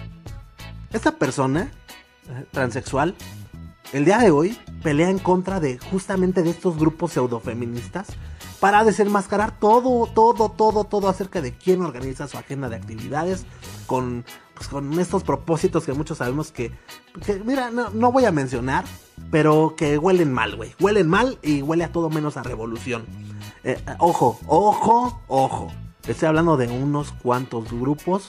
Esta 0.91 1.12
persona 1.12 1.72
eh, 2.30 2.45
transexual, 2.52 3.16
el 3.93 4.06
día 4.06 4.20
de 4.20 4.32
hoy, 4.32 4.58
pelea 4.84 5.10
en 5.10 5.20
contra 5.20 5.60
de 5.60 5.80
justamente 5.80 6.43
de 6.43 6.50
estos 6.50 6.78
grupos 6.78 7.14
pseudofeministas 7.14 8.08
para 8.60 8.84
desenmascarar 8.84 9.58
todo, 9.58 10.06
todo, 10.08 10.50
todo, 10.50 10.84
todo 10.84 11.08
acerca 11.08 11.41
de 11.41 11.54
quién 11.54 11.82
organiza 11.82 12.28
su 12.28 12.38
agenda 12.38 12.70
de 12.70 12.76
actividades 12.76 13.45
con, 13.88 14.26
pues, 14.54 14.68
con 14.68 15.00
estos 15.00 15.24
propósitos 15.24 15.86
que 15.86 15.93
muchos 15.93 16.18
sabemos 16.18 16.52
que, 16.52 16.72
que 17.26 17.36
mira, 17.45 17.72
no, 17.72 17.89
no, 17.91 18.12
voy 18.12 18.26
a 18.26 18.32
mencionar, 18.32 18.84
pero 19.32 19.76
que 19.78 19.97
huelen 19.97 20.34
mal, 20.34 20.56
güey. 20.56 20.76
Huelen 20.80 21.08
mal 21.08 21.39
y 21.41 21.62
huele 21.62 21.86
a 21.86 21.91
todo 21.91 22.10
menos 22.10 22.36
a 22.36 22.43
revolución. 22.43 23.06
Eh, 23.64 23.82
ojo, 24.00 24.39
ojo, 24.47 25.22
ojo. 25.28 25.72
Estoy 26.08 26.28
hablando 26.28 26.58
de 26.58 26.68
unos 26.68 27.12
cuantos 27.12 27.72
grupos, 27.72 28.28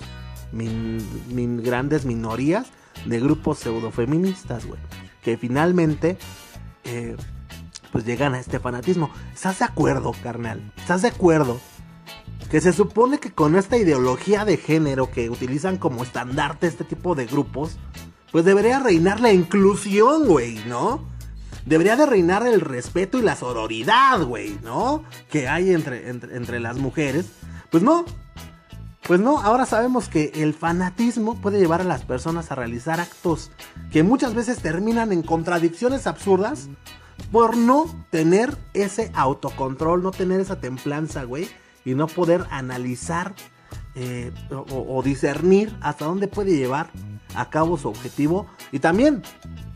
min, 0.52 1.62
grandes 1.62 2.04
minorías 2.04 2.68
de 3.06 3.20
grupos 3.20 3.58
pseudofeministas, 3.58 4.66
güey. 4.66 4.80
Que 5.22 5.36
finalmente... 5.36 6.18
Eh, 6.84 7.16
pues 7.92 8.04
llegan 8.04 8.34
a 8.34 8.40
este 8.40 8.58
fanatismo. 8.60 9.10
¿Estás 9.34 9.58
de 9.58 9.64
acuerdo, 9.64 10.12
carnal? 10.22 10.72
¿Estás 10.76 11.02
de 11.02 11.08
acuerdo? 11.08 11.60
Que 12.50 12.60
se 12.60 12.72
supone 12.72 13.18
que 13.18 13.32
con 13.32 13.56
esta 13.56 13.76
ideología 13.76 14.44
de 14.44 14.56
género 14.56 15.10
que 15.10 15.30
utilizan 15.30 15.76
como 15.76 16.02
estandarte 16.02 16.66
este 16.66 16.84
tipo 16.84 17.14
de 17.14 17.26
grupos, 17.26 17.78
pues 18.32 18.44
debería 18.44 18.80
reinar 18.80 19.20
la 19.20 19.32
inclusión, 19.32 20.26
güey, 20.26 20.60
¿no? 20.66 21.08
Debería 21.66 21.96
de 21.96 22.06
reinar 22.06 22.46
el 22.46 22.60
respeto 22.60 23.18
y 23.18 23.22
la 23.22 23.36
sororidad, 23.36 24.22
güey, 24.22 24.58
¿no? 24.62 25.04
Que 25.30 25.48
hay 25.48 25.72
entre, 25.72 26.08
entre, 26.08 26.36
entre 26.36 26.60
las 26.60 26.76
mujeres. 26.76 27.26
Pues 27.70 27.82
no, 27.82 28.04
pues 29.06 29.20
no, 29.20 29.40
ahora 29.40 29.66
sabemos 29.66 30.08
que 30.08 30.32
el 30.36 30.54
fanatismo 30.54 31.40
puede 31.40 31.58
llevar 31.58 31.80
a 31.80 31.84
las 31.84 32.04
personas 32.04 32.50
a 32.50 32.54
realizar 32.54 33.00
actos 33.00 33.50
que 33.90 34.02
muchas 34.02 34.34
veces 34.34 34.58
terminan 34.58 35.12
en 35.12 35.22
contradicciones 35.22 36.06
absurdas 36.06 36.68
por 37.32 37.56
no 37.56 37.86
tener 38.10 38.56
ese 38.74 39.10
autocontrol, 39.14 40.02
no 40.02 40.10
tener 40.10 40.40
esa 40.40 40.60
templanza, 40.60 41.24
güey, 41.24 41.48
y 41.84 41.94
no 41.94 42.06
poder 42.06 42.46
analizar 42.50 43.34
eh, 43.96 44.32
o, 44.50 45.02
discernir 45.02 45.76
hasta 45.80 46.04
dónde 46.04 46.28
puede 46.28 46.56
llevar 46.56 46.90
a 47.34 47.50
cabo 47.50 47.76
su 47.78 47.88
objetivo. 47.88 48.46
Y 48.72 48.78
también 48.78 49.22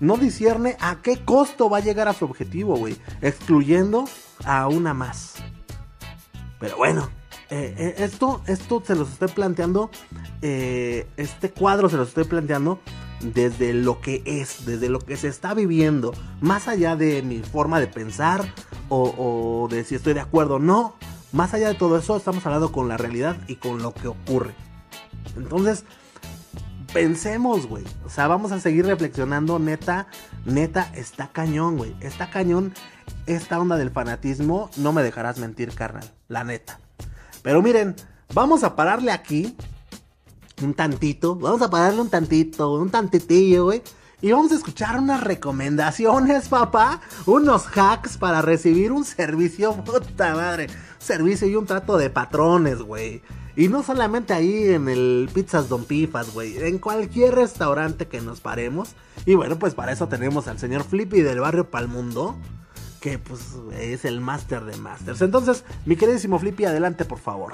no 0.01 0.17
discierne 0.17 0.77
a 0.81 1.03
qué 1.03 1.25
costo 1.25 1.69
va 1.69 1.79
a 1.79 1.81
llegar 1.81 2.09
a 2.09 2.15
su 2.15 2.25
objetivo, 2.25 2.77
güey, 2.77 2.97
excluyendo 3.21 4.05
a 4.45 4.69
una 4.69 4.95
más. 4.95 5.35
Pero 6.61 6.77
bueno, 6.77 7.11
eh, 7.55 7.95
esto, 7.99 8.43
esto 8.47 8.83
se 8.85 8.95
los 8.95 9.13
estoy 9.13 9.29
planteando, 9.29 9.91
eh, 10.43 11.07
este 11.17 11.51
cuadro 11.51 11.89
se 11.89 11.97
los 11.97 12.09
estoy 12.09 12.25
planteando 12.25 12.81
desde 13.21 13.73
lo 13.73 14.01
que 14.01 14.23
es, 14.25 14.67
desde 14.67 14.89
lo 14.89 14.99
que 14.99 15.17
se 15.17 15.29
está 15.29 15.55
viviendo, 15.55 16.13
más 16.41 16.69
allá 16.69 16.97
de 16.97 17.23
mi 17.23 17.41
forma 17.41 17.81
de 17.81 17.87
pensar 17.87 18.53
o, 18.89 19.15
o 19.17 19.69
de 19.69 19.85
si 19.85 19.95
estoy 19.95 20.15
de 20.15 20.21
acuerdo 20.21 20.57
o 20.57 20.59
no, 20.59 20.95
más 21.33 21.55
allá 21.55 21.69
de 21.69 21.75
todo 21.75 21.99
eso, 21.99 22.17
estamos 22.17 22.45
hablando 22.47 22.73
con 22.73 22.89
la 22.89 22.97
realidad 22.97 23.37
y 23.49 23.57
con 23.57 23.83
lo 23.83 23.93
que 23.93 24.09
ocurre. 24.09 24.55
Entonces, 25.37 25.85
pensemos, 26.93 27.67
güey. 27.67 27.85
O 28.07 28.09
sea, 28.09 28.29
vamos 28.29 28.53
a 28.53 28.61
seguir 28.61 28.87
reflexionando, 28.87 29.59
neta, 29.59 30.07
neta, 30.45 30.91
está 30.95 31.29
cañón, 31.33 31.77
güey. 31.77 31.95
Está 32.01 32.31
cañón 32.31 32.73
esta 33.27 33.59
onda 33.59 33.77
del 33.77 33.91
fanatismo, 33.91 34.71
no 34.77 34.93
me 34.93 35.03
dejarás 35.03 35.39
mentir, 35.39 35.75
carnal, 35.75 36.11
la 36.29 36.45
neta. 36.45 36.79
Pero 37.45 37.61
miren, 37.61 37.95
vamos 38.33 38.65
a 38.65 38.75
pararle 38.75 39.13
aquí 39.13 39.55
un 40.63 40.73
tantito, 40.73 41.37
vamos 41.37 41.61
a 41.61 41.69
pararle 41.69 42.01
un 42.01 42.09
tantito, 42.09 42.73
un 42.73 42.89
tantitillo, 42.89 43.65
güey. 43.65 43.83
Y 44.23 44.33
vamos 44.33 44.51
a 44.53 44.55
escuchar 44.55 44.99
unas 44.99 45.23
recomendaciones, 45.23 46.49
papá. 46.49 47.03
Unos 47.27 47.67
hacks 47.77 48.17
para 48.17 48.41
recibir 48.41 48.93
un 48.93 49.05
servicio, 49.05 49.75
puta 49.85 50.35
madre. 50.35 50.69
servicio 50.99 51.47
y 51.47 51.55
un 51.55 51.67
trato 51.67 51.99
de 51.99 52.09
patrones, 52.09 52.79
güey. 52.79 53.21
Y 53.57 53.69
no 53.69 53.83
solamente 53.83 54.33
ahí 54.33 54.71
en 54.71 54.89
el 54.89 55.29
Pizzas 55.35 55.69
Don 55.69 55.85
Pifas, 55.85 56.33
güey. 56.33 56.57
En 56.57 56.79
cualquier 56.79 57.35
restaurante 57.35 58.09
que 58.09 58.23
nos 58.23 58.41
paremos. 58.41 58.95
Y 59.27 59.35
bueno, 59.35 59.59
pues 59.59 59.75
para 59.75 59.93
eso 59.93 60.09
tenemos 60.09 60.49
al 60.49 60.59
señor 60.59 60.85
Flippy 60.85 61.21
del 61.21 61.41
barrio 61.41 61.71
Palmundo. 61.71 62.39
Que 63.05 63.19
pues 63.19 63.59
es 63.79 64.07
el 64.07 64.23
máster 64.23 64.65
de 64.65 64.79
masters. 64.79 65.21
Entonces, 65.21 65.63
mi 65.85 65.95
queridísimo 65.95 66.39
Flippy, 66.39 66.65
adelante 66.65 67.05
por 67.05 67.19
favor. 67.19 67.53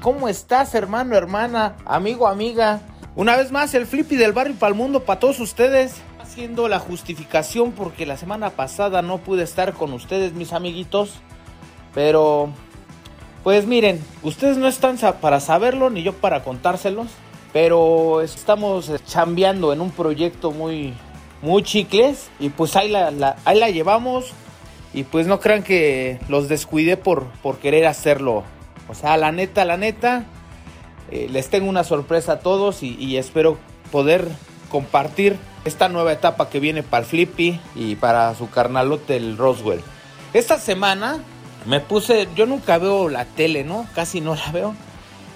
¿Cómo 0.00 0.28
estás, 0.28 0.74
hermano, 0.74 1.14
hermana, 1.14 1.76
amigo, 1.84 2.26
amiga? 2.26 2.80
Una 3.14 3.36
vez 3.36 3.52
más, 3.52 3.72
el 3.74 3.86
Flippy 3.86 4.16
del 4.16 4.32
barrio 4.32 4.56
para 4.56 4.70
el 4.70 4.76
mundo 4.76 5.04
para 5.04 5.20
todos 5.20 5.38
ustedes. 5.38 6.02
Haciendo 6.20 6.66
la 6.66 6.80
justificación 6.80 7.70
porque 7.70 8.06
la 8.06 8.16
semana 8.16 8.50
pasada 8.50 9.02
no 9.02 9.18
pude 9.18 9.44
estar 9.44 9.72
con 9.72 9.92
ustedes, 9.92 10.32
mis 10.32 10.52
amiguitos. 10.52 11.20
Pero, 11.94 12.52
pues 13.42 13.66
miren, 13.66 14.02
ustedes 14.22 14.56
no 14.56 14.68
están 14.68 14.98
para 15.20 15.40
saberlo 15.40 15.90
ni 15.90 16.02
yo 16.02 16.12
para 16.12 16.42
contárselos. 16.42 17.08
Pero 17.52 18.20
estamos 18.20 18.92
chambeando 19.06 19.72
en 19.72 19.80
un 19.80 19.90
proyecto 19.90 20.52
muy, 20.52 20.94
muy 21.42 21.62
chicles. 21.62 22.30
Y 22.38 22.50
pues 22.50 22.76
ahí 22.76 22.88
la, 22.88 23.36
ahí 23.44 23.58
la 23.58 23.70
llevamos. 23.70 24.32
Y 24.92 25.04
pues 25.04 25.26
no 25.26 25.40
crean 25.40 25.62
que 25.62 26.20
los 26.28 26.48
descuidé 26.48 26.96
por, 26.96 27.26
por 27.42 27.58
querer 27.58 27.86
hacerlo 27.86 28.44
o 28.90 28.94
sea, 28.94 29.16
la 29.16 29.30
neta, 29.30 29.64
la 29.64 29.76
neta, 29.76 30.24
eh, 31.12 31.28
les 31.30 31.48
tengo 31.48 31.68
una 31.68 31.84
sorpresa 31.84 32.32
a 32.32 32.38
todos 32.40 32.82
y, 32.82 33.16
espero 33.16 33.56
poder 33.92 34.26
compartir 34.68 35.36
esta 35.64 35.88
nueva 35.88 36.12
etapa 36.12 36.50
que 36.50 36.58
viene 36.58 36.82
para 36.82 37.04
el 37.04 37.08
Flippy 37.08 37.60
y 37.76 37.94
para 37.94 38.34
su 38.34 38.50
carnalote 38.50 39.16
el 39.16 39.36
Roswell. 39.36 39.80
Esta 40.34 40.58
semana 40.58 41.20
me 41.66 41.80
puse, 41.80 42.28
yo 42.34 42.46
nunca 42.46 42.78
veo 42.78 43.08
la 43.08 43.24
tele, 43.24 43.64
¿no? 43.64 43.86
Casi 43.94 44.20
no 44.20 44.34
la 44.34 44.50
veo. 44.52 44.74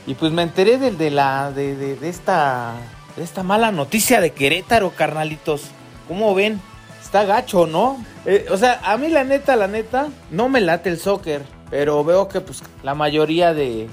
Y 0.06 0.14
pues 0.14 0.32
me 0.32 0.42
enteré 0.42 0.78
de, 0.78 0.90
de 0.90 1.10
la, 1.10 1.50
de, 1.50 1.76
de, 1.76 2.08
esta, 2.08 2.74
de 3.16 3.22
esta 3.22 3.42
mala 3.42 3.72
noticia 3.72 4.20
de 4.20 4.32
Querétaro, 4.32 4.90
carnalitos. 4.90 5.62
¿Cómo 6.08 6.34
ven? 6.34 6.60
Está 7.02 7.24
gacho, 7.24 7.66
¿no? 7.66 8.04
Eh, 8.26 8.46
o 8.50 8.56
sea, 8.56 8.80
a 8.84 8.96
mí 8.96 9.08
la 9.08 9.24
neta, 9.24 9.56
la 9.56 9.68
neta, 9.68 10.08
no 10.30 10.48
me 10.48 10.60
late 10.60 10.90
el 10.90 10.98
soccer. 10.98 11.42
Pero 11.70 12.04
veo 12.04 12.28
que 12.28 12.40
pues 12.40 12.62
la 12.82 12.94
mayoría 12.94 13.54
de, 13.54 13.88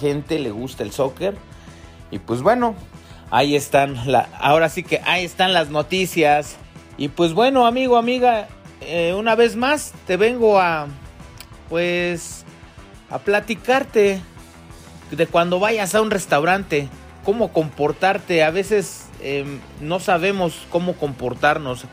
gente 0.00 0.38
le 0.38 0.50
gusta 0.50 0.82
el 0.82 0.92
soccer. 0.92 1.36
Y 2.10 2.18
pues 2.18 2.42
bueno, 2.42 2.74
ahí 3.30 3.54
están. 3.54 4.10
La, 4.10 4.28
ahora 4.38 4.68
sí 4.68 4.82
que 4.82 5.00
ahí 5.04 5.24
están 5.24 5.52
las 5.52 5.70
noticias. 5.70 6.56
Y 6.96 7.08
pues 7.08 7.32
bueno, 7.32 7.66
amigo, 7.66 7.96
amiga, 7.96 8.48
eh, 8.80 9.14
una 9.16 9.36
vez 9.36 9.54
más 9.56 9.92
te 10.06 10.16
vengo 10.16 10.58
a 10.58 10.88
pues 11.70 12.44
a 13.08 13.20
platicarte 13.20 14.20
de 15.10 15.26
cuando 15.26 15.58
vayas 15.58 15.94
a 15.94 16.02
un 16.02 16.10
restaurante, 16.10 16.88
cómo 17.24 17.52
comportarte. 17.52 18.42
A 18.44 18.50
veces 18.50 19.06
em, 19.22 19.60
no 19.80 20.00
sabemos 20.00 20.66
cómo 20.70 20.94
comportarnos. 20.94 21.84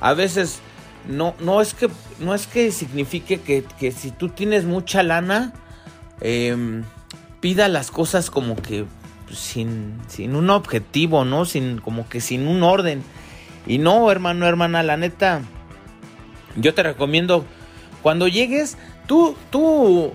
A 0.00 0.12
veces 0.12 0.60
no, 1.08 1.34
no 1.40 1.60
es 1.60 1.72
que 1.72 1.88
no 2.18 2.34
es 2.34 2.46
que 2.46 2.70
signifique 2.70 3.40
que, 3.40 3.92
si 3.92 4.10
tú 4.10 4.28
tienes 4.28 4.64
mucha 4.64 5.02
lana, 5.02 5.52
em, 6.20 6.84
pida 7.40 7.68
las 7.68 7.90
cosas 7.90 8.30
como 8.30 8.56
que 8.56 8.84
sin, 9.32 9.98
sin 10.08 10.36
un 10.36 10.50
objetivo, 10.50 11.24
¿no? 11.24 11.44
Sin, 11.44 11.78
como 11.78 12.08
que 12.08 12.20
sin 12.20 12.46
un 12.46 12.62
orden. 12.62 13.02
Y 13.66 13.78
no, 13.78 14.10
hermano, 14.10 14.46
hermana, 14.46 14.82
la 14.82 14.96
neta, 14.96 15.42
yo 16.56 16.74
te 16.74 16.82
recomiendo, 16.82 17.44
cuando 18.02 18.28
llegues, 18.28 18.76
tú, 19.12 19.36
tú, 19.50 20.10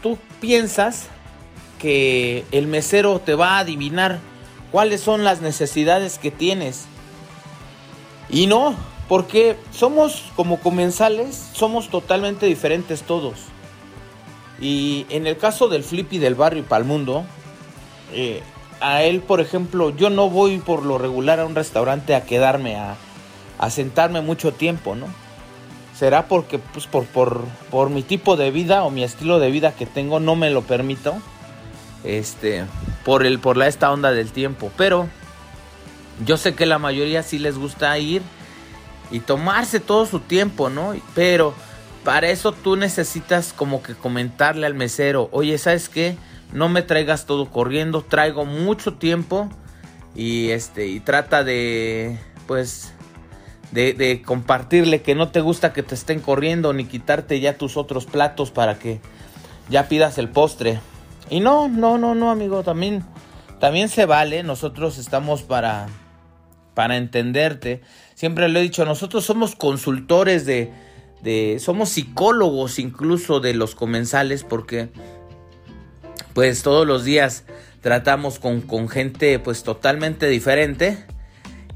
tú 0.00 0.16
piensas 0.40 1.08
que 1.78 2.46
el 2.50 2.66
mesero 2.66 3.18
te 3.18 3.34
va 3.34 3.56
a 3.56 3.58
adivinar 3.58 4.20
cuáles 4.70 5.02
son 5.02 5.22
las 5.22 5.42
necesidades 5.42 6.16
que 6.16 6.30
tienes. 6.30 6.86
Y 8.30 8.46
no, 8.46 8.74
porque 9.06 9.58
somos 9.70 10.32
como 10.34 10.60
comensales, 10.60 11.50
somos 11.52 11.90
totalmente 11.90 12.46
diferentes 12.46 13.02
todos. 13.02 13.34
Y 14.58 15.04
en 15.10 15.26
el 15.26 15.36
caso 15.36 15.68
del 15.68 15.84
Flippy 15.84 16.16
del 16.16 16.34
barrio 16.34 16.60
y 16.60 16.64
Palmundo, 16.64 17.26
eh, 18.14 18.40
a 18.80 19.02
él, 19.02 19.20
por 19.20 19.42
ejemplo, 19.42 19.90
yo 19.90 20.08
no 20.08 20.30
voy 20.30 20.56
por 20.56 20.86
lo 20.86 20.96
regular 20.96 21.38
a 21.38 21.44
un 21.44 21.54
restaurante 21.54 22.14
a 22.14 22.24
quedarme, 22.24 22.76
a, 22.76 22.96
sentarme 23.68 24.22
mucho 24.22 24.54
tiempo, 24.54 24.94
¿no? 24.94 25.08
Será 26.02 26.26
porque, 26.26 26.58
pues, 26.58 26.88
por, 26.88 27.06
por, 27.06 27.44
por 27.70 27.88
mi 27.88 28.02
tipo 28.02 28.36
de 28.36 28.50
vida 28.50 28.82
o 28.82 28.90
mi 28.90 29.04
estilo 29.04 29.38
de 29.38 29.52
vida 29.52 29.70
que 29.70 29.86
tengo, 29.86 30.18
no 30.18 30.34
me 30.34 30.50
lo 30.50 30.62
permito. 30.62 31.14
Este, 32.02 32.64
por, 33.04 33.24
el, 33.24 33.38
por 33.38 33.56
la, 33.56 33.68
esta 33.68 33.92
onda 33.92 34.10
del 34.10 34.32
tiempo. 34.32 34.72
Pero 34.76 35.08
yo 36.26 36.36
sé 36.38 36.56
que 36.56 36.66
la 36.66 36.80
mayoría 36.80 37.22
sí 37.22 37.38
les 37.38 37.56
gusta 37.56 37.96
ir 38.00 38.20
y 39.12 39.20
tomarse 39.20 39.78
todo 39.78 40.04
su 40.04 40.18
tiempo, 40.18 40.70
¿no? 40.70 40.92
Pero 41.14 41.54
para 42.02 42.30
eso 42.30 42.50
tú 42.50 42.74
necesitas 42.74 43.52
como 43.52 43.80
que 43.80 43.94
comentarle 43.94 44.66
al 44.66 44.74
mesero, 44.74 45.28
oye, 45.30 45.56
¿sabes 45.56 45.88
qué? 45.88 46.16
No 46.52 46.68
me 46.68 46.82
traigas 46.82 47.26
todo 47.26 47.48
corriendo, 47.48 48.02
traigo 48.02 48.44
mucho 48.44 48.94
tiempo 48.94 49.48
y 50.16 50.50
este 50.50 50.88
y 50.88 50.98
trata 50.98 51.44
de 51.44 52.18
pues 52.48 52.92
de, 53.72 54.22
compartirle 54.24 55.02
que 55.02 55.14
no 55.14 55.28
te 55.30 55.40
gusta 55.40 55.72
que 55.72 55.82
te 55.82 55.94
estén 55.94 56.20
corriendo 56.20 56.72
ni 56.72 56.84
quitarte 56.84 57.40
ya 57.40 57.56
tus 57.56 57.76
otros 57.76 58.04
platos 58.04 58.50
para 58.50 58.78
que 58.78 59.00
ya 59.70 59.88
pidas 59.88 60.18
el 60.18 60.28
postre. 60.28 60.80
Y 61.30 61.40
no, 61.40 61.68
no, 61.68 61.98
no, 61.98 62.14
no, 62.14 62.30
amigo, 62.30 62.62
también 62.62 63.04
también 63.58 63.88
se 63.88 64.06
vale, 64.06 64.42
nosotros 64.42 64.98
estamos 64.98 65.42
para 65.42 65.86
para 66.74 66.96
entenderte. 66.96 67.80
Siempre 68.14 68.48
lo 68.48 68.58
he 68.58 68.62
dicho, 68.62 68.84
nosotros 68.84 69.24
somos 69.24 69.56
consultores 69.56 70.46
de, 70.46 70.72
de, 71.22 71.58
somos 71.58 71.90
psicólogos 71.90 72.78
incluso 72.78 73.40
de 73.40 73.54
los 73.54 73.74
comensales 73.74 74.44
porque 74.44 74.90
pues 76.34 76.62
todos 76.62 76.86
los 76.86 77.04
días 77.04 77.44
tratamos 77.80 78.38
con, 78.38 78.60
con 78.62 78.88
gente 78.88 79.38
pues 79.38 79.62
totalmente 79.62 80.28
diferente 80.28 81.04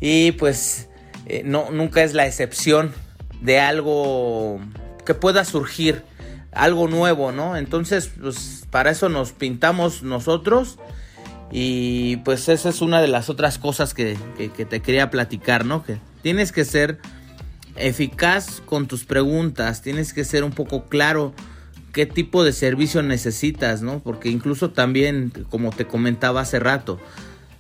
y 0.01 0.32
pues 0.32 0.88
eh, 1.27 1.43
no, 1.45 1.70
nunca 1.70 2.03
es 2.03 2.14
la 2.14 2.27
excepción 2.27 2.93
de 3.41 3.61
algo 3.61 4.61
que 5.05 5.14
pueda 5.14 5.45
surgir, 5.45 6.03
algo 6.53 6.89
nuevo, 6.89 7.33
¿no? 7.33 7.57
Entonces 7.57 8.11
pues 8.20 8.66
para 8.70 8.91
eso 8.91 9.09
nos 9.09 9.33
pintamos 9.33 10.03
nosotros 10.03 10.79
y 11.51 12.16
pues 12.18 12.49
esa 12.49 12.68
es 12.68 12.81
una 12.81 13.01
de 13.01 13.09
las 13.09 13.31
otras 13.31 13.59
cosas 13.59 13.95
que, 13.95 14.16
te 14.37 14.81
quería 14.81 15.11
platicar, 15.11 15.64
¿no? 15.64 15.85
Que 15.85 15.99
tienes 16.22 16.53
que 16.53 16.64
ser 16.64 16.99
eficaz 17.77 18.62
con 18.64 18.87
tus 18.87 19.05
preguntas, 19.05 19.83
tienes 19.83 20.12
que 20.12 20.24
ser 20.24 20.45
un 20.45 20.53
poco 20.53 20.85
claro 20.87 21.35
qué 21.93 22.07
tipo 22.07 22.45
de 22.45 22.53
servicio 22.53 23.03
necesitas, 23.03 23.83
¿no? 23.83 24.01
Porque 24.01 24.29
incluso 24.29 24.70
también, 24.70 25.33
como 25.51 25.70
te 25.70 25.87
comentaba 25.87 26.41
hace 26.43 26.59
rato, 26.59 26.99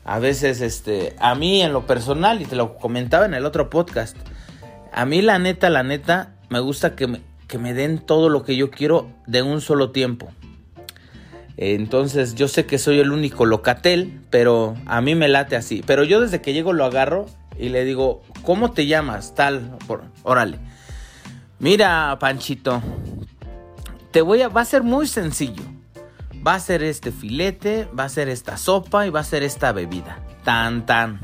a 0.06 0.20
veces, 0.20 0.60
este, 0.60 1.16
a 1.18 1.34
mí 1.34 1.60
en 1.62 1.72
lo 1.72 1.84
personal, 1.84 2.40
y 2.40 2.44
te 2.44 2.54
lo 2.54 2.76
comentaba 2.76 3.26
en 3.26 3.34
el 3.34 3.44
otro 3.44 3.68
podcast, 3.68 4.16
a 4.92 5.04
mí 5.04 5.20
la 5.20 5.40
neta, 5.40 5.68
la 5.68 5.82
neta, 5.82 6.36
me 6.48 6.60
gusta 6.60 6.94
que 6.94 7.08
me, 7.08 7.20
que 7.48 7.58
me 7.58 7.74
den 7.74 7.98
todo 7.98 8.28
lo 8.28 8.44
que 8.44 8.56
yo 8.56 8.70
quiero 8.70 9.10
de 9.26 9.42
un 9.42 9.60
solo 9.60 9.90
tiempo. 9.90 10.30
Entonces 11.56 12.36
yo 12.36 12.46
sé 12.46 12.66
que 12.66 12.78
soy 12.78 13.00
el 13.00 13.10
único 13.10 13.46
locatel, 13.46 14.20
pero 14.30 14.76
a 14.86 15.00
mí 15.00 15.16
me 15.16 15.26
late 15.26 15.56
así. 15.56 15.82
Pero 15.84 16.04
yo 16.04 16.20
desde 16.20 16.40
que 16.40 16.52
llego 16.52 16.72
lo 16.72 16.84
agarro 16.84 17.26
y 17.58 17.70
le 17.70 17.84
digo, 17.84 18.22
¿cómo 18.42 18.72
te 18.72 18.86
llamas? 18.86 19.34
Tal, 19.34 19.76
por, 19.88 20.04
órale. 20.22 20.58
Mira, 21.58 22.16
Panchito, 22.20 22.80
te 24.12 24.20
voy 24.20 24.42
a, 24.42 24.48
va 24.48 24.60
a 24.60 24.66
ser 24.66 24.84
muy 24.84 25.08
sencillo. 25.08 25.62
Va 26.46 26.54
a 26.54 26.60
ser 26.60 26.82
este 26.82 27.10
filete, 27.10 27.88
va 27.98 28.04
a 28.04 28.08
ser 28.08 28.28
esta 28.28 28.56
sopa 28.56 29.06
y 29.06 29.10
va 29.10 29.20
a 29.20 29.24
ser 29.24 29.42
esta 29.42 29.72
bebida. 29.72 30.20
Tan, 30.44 30.86
tan. 30.86 31.20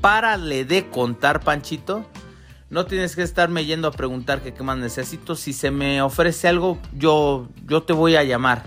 Párale 0.00 0.64
de 0.64 0.90
contar, 0.90 1.40
Panchito. 1.40 2.04
No 2.70 2.86
tienes 2.86 3.14
que 3.14 3.22
estarme 3.22 3.64
yendo 3.64 3.86
a 3.86 3.92
preguntar 3.92 4.40
qué 4.40 4.62
más 4.62 4.78
necesito. 4.78 5.36
Si 5.36 5.52
se 5.52 5.70
me 5.70 6.02
ofrece 6.02 6.48
algo, 6.48 6.78
yo, 6.92 7.48
yo 7.66 7.84
te 7.84 7.92
voy 7.92 8.16
a 8.16 8.24
llamar 8.24 8.64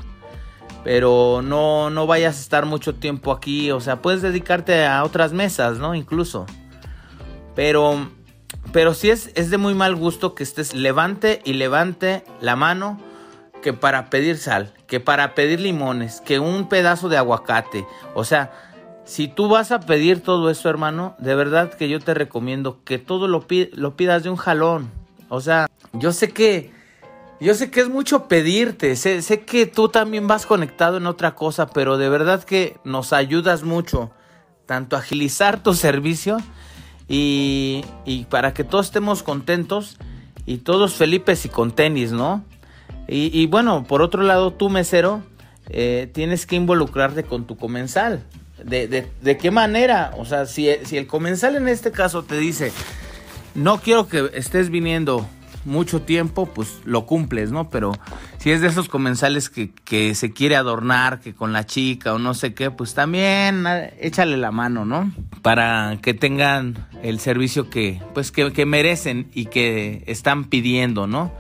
pero 0.88 1.41
no, 1.43 1.89
no 1.89 2.07
vayas 2.07 2.38
a 2.38 2.39
estar 2.39 2.65
mucho 2.65 2.95
tiempo 2.95 3.34
aquí, 3.34 3.72
o 3.72 3.82
sea, 3.82 4.01
puedes 4.01 4.22
dedicarte 4.22 4.86
a 4.86 5.03
otras 5.03 5.34
mesas, 5.34 5.80
¿no? 5.80 5.95
Incluso. 5.95 6.45
Pero, 7.55 8.09
pero 8.72 8.93
sí 8.93 9.09
es, 9.09 9.32
es 9.36 9.49
de 9.49 9.57
muy 9.57 9.74
mal 9.74 9.97
gusto 9.97 10.34
que 10.34 10.43
estés 10.43 10.74
levante 10.74 11.41
y 11.43 11.55
levante 11.55 12.24
la 12.39 12.55
mano 12.55 13.01
que 13.61 13.73
para 13.73 14.09
pedir 14.09 14.37
sal, 14.37 14.73
que 14.87 14.99
para 14.99 15.35
pedir 15.35 15.59
limones, 15.59 16.21
que 16.21 16.39
un 16.39 16.69
pedazo 16.69 17.09
de 17.09 17.17
aguacate, 17.17 17.85
o 18.13 18.23
sea, 18.23 18.51
si 19.07 19.29
tú 19.29 19.47
vas 19.47 19.71
a 19.71 19.79
pedir 19.79 20.21
todo 20.21 20.49
eso, 20.49 20.69
hermano, 20.69 21.15
de 21.17 21.33
verdad 21.33 21.73
que 21.73 21.87
yo 21.87 22.01
te 22.01 22.13
recomiendo 22.13 22.83
que 22.83 22.99
todo 22.99 23.29
lo, 23.29 23.47
pidas 23.47 24.23
de 24.23 24.29
un 24.29 24.35
jalón. 24.35 24.91
O 25.29 25.39
sea, 25.39 25.67
yo 25.93 26.11
sé 26.11 26.31
que 26.31 26.71
yo 27.39 27.53
sé 27.53 27.71
que 27.71 27.79
es 27.79 27.87
mucho 27.87 28.27
pedirte, 28.27 28.95
sé, 28.97 29.21
sé, 29.21 29.41
que 29.41 29.65
tú 29.65 29.87
también 29.87 30.27
vas 30.27 30.45
conectado 30.45 30.97
en 30.97 31.05
otra 31.05 31.35
cosa, 31.35 31.67
pero 31.67 31.97
de 31.97 32.09
verdad 32.09 32.43
que 32.43 32.77
nos 32.83 33.13
ayudas 33.13 33.63
mucho, 33.63 34.11
tanto 34.65 34.97
a 34.97 34.99
agilizar 34.99 35.63
tu 35.63 35.73
servicio 35.73 36.37
y, 37.07 37.85
y 38.05 38.25
para 38.25 38.53
que 38.53 38.65
todos 38.65 38.87
estemos 38.87 39.23
contentos 39.23 39.97
y 40.45 40.57
todos 40.57 40.95
felipes 40.95 41.45
y 41.45 41.49
con 41.49 41.71
tenis, 41.71 42.11
¿no? 42.11 42.43
Y, 43.07 43.37
y 43.37 43.47
bueno, 43.47 43.83
por 43.83 44.01
otro 44.01 44.23
lado, 44.23 44.53
tú 44.53 44.69
mesero, 44.69 45.23
eh, 45.69 46.09
tienes 46.13 46.45
que 46.45 46.55
involucrarte 46.55 47.23
con 47.23 47.45
tu 47.45 47.57
comensal. 47.57 48.23
De, 48.63 48.87
de, 48.87 49.07
¿De, 49.21 49.37
qué 49.37 49.51
manera? 49.51 50.13
O 50.17 50.25
sea, 50.25 50.45
si, 50.45 50.69
si 50.83 50.97
el 50.97 51.07
comensal 51.07 51.55
en 51.55 51.67
este 51.67 51.91
caso 51.91 52.23
te 52.23 52.37
dice, 52.37 52.71
no 53.53 53.79
quiero 53.79 54.07
que 54.07 54.31
estés 54.33 54.69
viniendo 54.69 55.27
mucho 55.63 56.01
tiempo, 56.01 56.47
pues 56.47 56.79
lo 56.85 57.05
cumples, 57.05 57.51
¿no? 57.51 57.69
Pero 57.69 57.91
si 58.39 58.51
es 58.51 58.61
de 58.61 58.67
esos 58.67 58.87
comensales 58.87 59.49
que, 59.49 59.69
que, 59.83 60.15
se 60.15 60.31
quiere 60.31 60.55
adornar, 60.55 61.19
que 61.19 61.35
con 61.35 61.53
la 61.53 61.65
chica 61.65 62.13
o 62.13 62.19
no 62.19 62.33
sé 62.33 62.53
qué, 62.53 62.71
pues 62.71 62.93
también 62.93 63.65
échale 63.99 64.37
la 64.37 64.51
mano, 64.51 64.85
¿no? 64.85 65.11
Para 65.41 65.99
que 66.01 66.13
tengan 66.13 66.87
el 67.03 67.19
servicio 67.19 67.69
que, 67.69 68.01
pues 68.13 68.31
que 68.31 68.65
merecen 68.65 69.29
y 69.33 69.45
que 69.45 70.03
están 70.07 70.45
pidiendo, 70.45 71.05
¿no? 71.05 71.31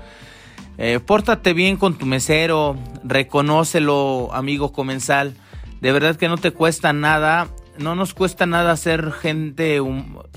Eh, 0.77 0.99
pórtate 0.99 1.53
bien 1.53 1.77
con 1.77 1.97
tu 1.97 2.05
mesero, 2.05 2.77
reconócelo, 3.03 4.29
amigo 4.33 4.71
comensal. 4.71 5.35
De 5.81 5.91
verdad 5.91 6.15
que 6.15 6.27
no 6.27 6.37
te 6.37 6.51
cuesta 6.51 6.93
nada 6.93 7.47
no 7.79 7.95
nos 7.95 8.13
cuesta 8.13 8.45
nada 8.45 8.75
ser 8.75 9.11
gente, 9.11 9.79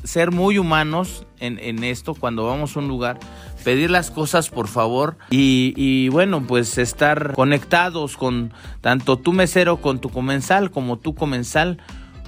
ser 0.05 0.31
muy 0.31 0.59
humanos 0.59 1.27
en, 1.39 1.59
en, 1.59 1.85
esto 1.85 2.15
cuando 2.15 2.47
vamos 2.47 2.77
a 2.77 2.81
un 2.81 2.89
lugar 2.89 3.19
pedir 3.65 3.91
las 3.91 4.11
cosas 4.11 4.51
por 4.51 4.69
favor 4.69 5.17
y, 5.31 5.73
y, 5.77 6.09
bueno 6.09 6.43
pues 6.47 6.79
estar 6.79 7.33
conectados 7.35 8.17
con 8.17 8.53
tanto 8.81 9.17
tu 9.17 9.33
mesero 9.33 9.79
con 9.79 10.01
tu 10.01 10.11
comensal 10.11 10.71
como 10.71 10.99
tu 10.99 11.15
comensal 11.15 11.79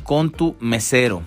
con 0.02 0.30
tu 0.30 0.56
mesero. 0.60 1.22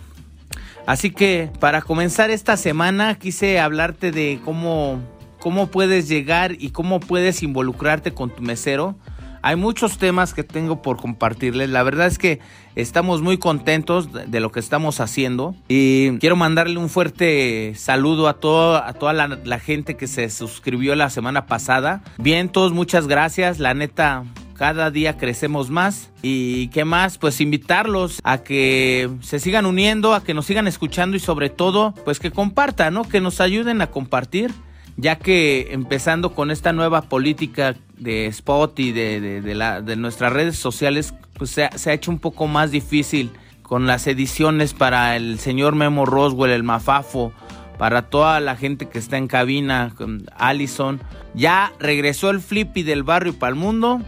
Así 0.86 1.10
que 1.10 1.50
para 1.60 1.82
comenzar 1.82 2.30
esta 2.30 2.58
semana 2.58 3.16
quise 3.16 3.60
hablarte 3.60 4.12
de 4.12 4.40
cómo, 4.46 5.00
cómo 5.46 5.68
puedes 5.68 6.08
llegar 6.08 6.56
y 6.58 6.72
cómo 6.72 7.00
puedes 7.00 7.44
involucrarte 7.44 8.16
con 8.16 8.32
tu 8.32 8.42
mesero 8.42 8.96
hay 9.44 9.56
muchos 9.56 10.00
temas 10.00 10.34
que 10.34 10.44
tengo 10.44 10.82
por 10.82 10.98
compartirles. 10.98 11.70
La 11.70 11.84
verdad 11.84 12.08
es 12.08 12.18
que 12.18 12.40
estamos 12.74 13.22
muy 13.22 13.38
contentos 13.38 14.10
de 14.12 14.40
lo 14.40 14.52
que 14.52 14.60
estamos 14.60 15.00
haciendo 15.00 15.54
y 15.68 16.18
quiero 16.18 16.36
mandarle 16.36 16.80
un 16.80 16.90
fuerte 16.90 17.74
saludo 17.76 18.28
a, 18.28 18.40
todo, 18.40 18.84
a 18.84 18.94
toda 18.94 19.14
la, 19.14 19.28
la 19.28 19.60
gente 19.60 19.98
que 19.98 20.08
se 20.08 20.32
suscribió 20.32 20.96
la 20.96 21.12
semana 21.12 21.46
pasada. 21.46 22.02
Bien, 22.18 22.50
todos 22.50 22.74
muchas 22.74 23.06
gracias. 23.06 23.60
La 23.60 23.76
neta, 23.76 24.24
cada 24.56 24.90
día 24.90 25.18
crecemos 25.18 25.70
más 25.70 26.10
y 26.24 26.70
qué 26.70 26.84
más 26.84 27.20
pues 27.20 27.40
invitarlos 27.40 28.22
a 28.24 28.40
que 28.40 29.12
se 29.22 29.40
sigan 29.40 29.68
uniendo 29.68 30.16
a 30.16 30.24
que 30.24 30.34
nos 30.34 30.48
sigan 30.48 30.66
escuchando 30.66 31.18
y 31.18 31.20
sobre 31.20 31.50
todo 31.50 31.94
pues 32.04 32.20
que 32.20 32.32
compartan 32.32 32.96
no 32.96 33.04
que 33.04 33.22
nos 33.22 33.42
ayuden 33.42 33.82
a 33.82 33.88
compartir 33.88 34.52
ya 34.98 35.18
que 35.18 35.68
empezando 35.72 36.34
con 36.34 36.52
esta 36.52 36.74
nueva 36.74 37.04
política 37.04 37.76
de 37.98 38.28
spot 38.28 38.80
y 38.80 38.92
de, 38.92 39.42
de, 39.42 39.96
nuestras 39.96 40.32
redes 40.32 40.58
sociales, 40.58 41.14
pues 41.38 41.52
se, 41.52 41.70
se, 41.78 41.90
ha 41.90 41.94
hecho 41.94 42.12
un 42.12 42.20
poco 42.20 42.48
más 42.48 42.72
difícil 42.72 43.32
con 43.62 43.88
las 43.88 44.08
ediciones 44.08 44.74
para 44.74 45.16
el 45.16 45.40
señor 45.40 45.76
Memo 45.76 46.06
Roswell, 46.06 46.52
el 46.52 46.64
Mafafo, 46.64 47.34
para 47.78 48.04
toda 48.04 48.40
la 48.40 48.56
gente 48.56 48.88
que 48.88 49.00
está 49.00 49.18
en 49.18 49.28
cabina, 49.28 49.94
con 49.98 50.26
Allison. 50.38 51.02
Ya 51.34 51.74
regresó 51.80 52.30
el 52.30 52.40
Flippy 52.40 52.84
del 52.84 53.04
barrio 53.04 53.38
para 53.38 53.50
el 53.50 53.56
mundo. 53.56 54.02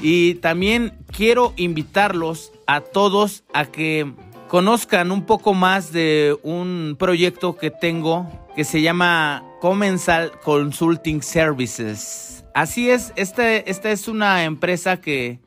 Y 0.00 0.34
también 0.36 0.94
quiero 1.16 1.52
invitarlos 1.56 2.52
a 2.66 2.80
todos 2.80 3.44
a 3.54 3.66
que 3.66 4.12
conozcan 4.52 5.12
un 5.12 5.24
poco 5.24 5.54
más 5.54 5.92
de 5.92 6.36
un 6.42 6.96
proyecto 6.98 7.56
que 7.56 7.70
tengo 7.70 8.28
que 8.54 8.64
se 8.64 8.82
llama 8.82 9.42
Comensal 9.62 10.30
Consulting 10.44 11.22
Services. 11.22 12.44
Así 12.52 12.90
es, 12.90 13.14
esta, 13.16 13.50
esta 13.50 13.90
es 13.90 14.08
una 14.08 14.44
empresa 14.44 15.00
que, 15.00 15.40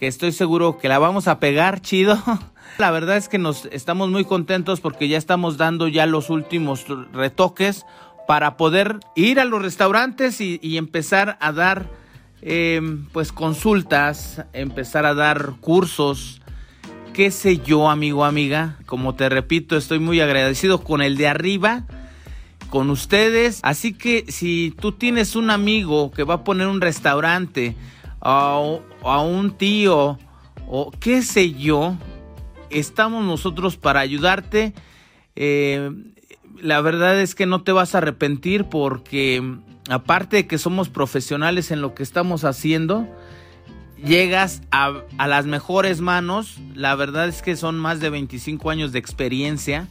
que 0.00 0.06
estoy 0.06 0.32
seguro 0.32 0.78
que 0.78 0.88
la 0.88 0.98
vamos 0.98 1.28
a 1.28 1.38
pegar 1.38 1.82
chido. 1.82 2.18
La 2.78 2.90
verdad 2.90 3.18
es 3.18 3.28
que 3.28 3.36
nos 3.36 3.66
estamos 3.72 4.08
muy 4.08 4.24
contentos 4.24 4.80
porque 4.80 5.06
ya 5.08 5.18
estamos 5.18 5.58
dando 5.58 5.86
ya 5.86 6.06
los 6.06 6.30
últimos 6.30 6.86
retoques 7.12 7.84
para 8.26 8.56
poder 8.56 9.00
ir 9.14 9.38
a 9.38 9.44
los 9.44 9.60
restaurantes 9.60 10.40
y, 10.40 10.58
y 10.62 10.78
empezar 10.78 11.36
a 11.40 11.52
dar 11.52 11.90
eh, 12.40 12.80
pues 13.12 13.32
consultas, 13.32 14.46
empezar 14.54 15.04
a 15.04 15.12
dar 15.12 15.56
cursos, 15.60 16.40
qué 17.16 17.30
sé 17.30 17.56
yo 17.56 17.88
amigo, 17.88 18.26
amiga. 18.26 18.76
Como 18.84 19.14
te 19.14 19.30
repito, 19.30 19.78
estoy 19.78 19.98
muy 19.98 20.20
agradecido 20.20 20.84
con 20.84 21.00
el 21.00 21.16
de 21.16 21.26
arriba 21.26 21.86
con 22.68 22.90
ustedes. 22.90 23.60
Así 23.62 23.94
que 23.94 24.26
si 24.28 24.74
tú 24.78 24.92
tienes 24.92 25.34
un 25.34 25.48
amigo 25.48 26.10
que 26.10 26.24
va 26.24 26.34
a 26.34 26.44
poner 26.44 26.66
un 26.66 26.82
restaurante 26.82 27.74
o 28.20 28.82
a 29.02 29.20
un 29.22 29.56
tío 29.56 30.18
o 30.68 30.90
qué 31.00 31.22
sé 31.22 31.52
yo, 31.52 31.96
estamos 32.68 33.24
nosotros 33.24 33.78
para 33.78 34.00
ayudarte. 34.00 34.74
Eh, 35.36 35.90
la 36.60 36.82
verdad 36.82 37.18
es 37.18 37.34
que 37.34 37.46
no 37.46 37.62
te 37.62 37.72
vas 37.72 37.94
a 37.94 37.98
arrepentir 37.98 38.64
porque 38.64 39.42
aparte 39.88 40.36
de 40.36 40.46
que 40.46 40.58
somos 40.58 40.90
profesionales 40.90 41.70
en 41.70 41.80
lo 41.80 41.94
que 41.94 42.02
estamos 42.02 42.44
haciendo, 42.44 43.08
llegas 44.04 44.62
a, 44.70 45.02
las 45.26 45.46
mejores 45.46 46.00
manos. 46.00 46.58
La 46.74 46.94
verdad 46.94 47.28
es 47.28 47.42
que 47.42 47.56
son 47.56 47.78
más 47.78 48.00
de 48.00 48.10
25 48.10 48.70
años 48.70 48.92
de 48.92 48.98
experiencia. 48.98 49.88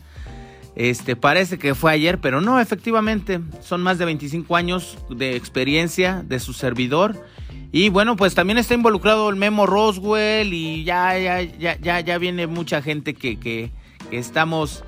Este, 0.75 1.15
parece 1.15 1.57
que 1.57 1.73
fue 1.73 1.93
ayer, 1.93 2.19
pero 2.19 2.41
no, 2.41 2.59
efectivamente, 2.59 3.39
son 3.61 3.81
más 3.81 3.97
de 3.97 4.05
25 4.05 4.55
años 4.55 4.97
de 5.09 5.35
experiencia 5.35 6.23
de 6.25 6.39
su 6.39 6.53
servidor. 6.53 7.25
Y 7.71 7.89
bueno, 7.89 8.15
pues 8.15 8.35
también 8.35 8.57
está 8.57 8.73
involucrado 8.73 9.29
el 9.29 9.35
Memo 9.35 9.65
Roswell 9.65 10.53
y 10.53 10.83
ya, 10.83 11.17
ya, 11.17 11.41
ya, 11.41 11.77
ya, 11.79 11.99
ya 11.99 12.17
viene 12.17 12.47
mucha 12.47 12.81
gente 12.81 13.13
que, 13.13 13.37
que, 13.37 13.71
que 14.09 14.17
estamos, 14.17 14.83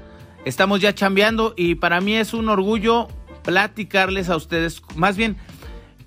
estamos 0.46 0.82
ya 0.82 0.94
chambeando 0.94 1.54
y 1.58 1.76
para 1.76 2.02
mí 2.02 2.16
es 2.16 2.34
un 2.34 2.50
orgullo 2.50 3.08
platicarles 3.44 4.30
a 4.30 4.36
ustedes, 4.36 4.82
más 4.96 5.16
bien 5.16 5.38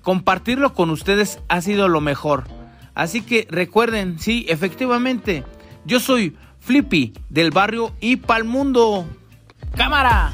compartirlo 0.03 0.73
con 0.73 0.89
ustedes 0.89 1.39
ha 1.49 1.61
sido 1.61 1.87
lo 1.87 2.01
mejor. 2.01 2.60
Así 2.93 3.21
que 3.21 3.47
recuerden, 3.49 4.19
sí, 4.19 4.45
efectivamente, 4.49 5.43
yo 5.85 5.99
soy 5.99 6.35
Flippy 6.59 7.13
del 7.29 7.51
barrio 7.51 7.93
y 8.01 8.17
pal 8.17 8.43
mundo. 8.43 9.05
¡Cámara! 9.75 10.33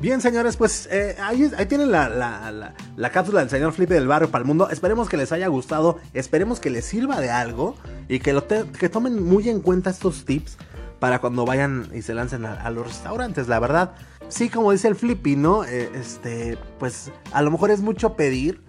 Bien, 0.00 0.22
señores, 0.22 0.56
pues 0.56 0.88
eh, 0.90 1.14
ahí, 1.20 1.50
ahí, 1.58 1.66
tienen 1.66 1.92
la, 1.92 2.08
la, 2.08 2.50
la, 2.50 2.74
la, 2.96 3.10
cápsula 3.10 3.40
del 3.40 3.50
señor 3.50 3.74
Flippy 3.74 3.92
del 3.92 4.08
barrio 4.08 4.30
para 4.30 4.40
el 4.40 4.48
mundo. 4.48 4.70
Esperemos 4.70 5.10
que 5.10 5.18
les 5.18 5.30
haya 5.30 5.46
gustado, 5.48 5.98
esperemos 6.14 6.58
que 6.58 6.70
les 6.70 6.86
sirva 6.86 7.20
de 7.20 7.28
algo 7.28 7.76
y 8.08 8.20
que, 8.20 8.32
lo 8.32 8.46
que 8.46 8.88
tomen 8.88 9.22
muy 9.22 9.50
en 9.50 9.60
cuenta 9.60 9.90
estos 9.90 10.24
tips 10.24 10.56
para 11.00 11.18
cuando 11.18 11.44
vayan 11.44 11.90
y 11.92 12.00
se 12.00 12.14
lancen 12.14 12.46
a, 12.46 12.54
a 12.54 12.70
los 12.70 12.86
restaurantes. 12.86 13.46
La 13.46 13.58
verdad, 13.58 13.92
sí, 14.28 14.48
como 14.48 14.72
dice 14.72 14.88
el 14.88 14.96
Flippy, 14.96 15.36
¿no? 15.36 15.64
Eh, 15.64 15.90
este, 15.94 16.56
pues 16.78 17.12
a 17.32 17.42
lo 17.42 17.50
mejor 17.50 17.70
es 17.70 17.82
mucho 17.82 18.16
pedir. 18.16 18.62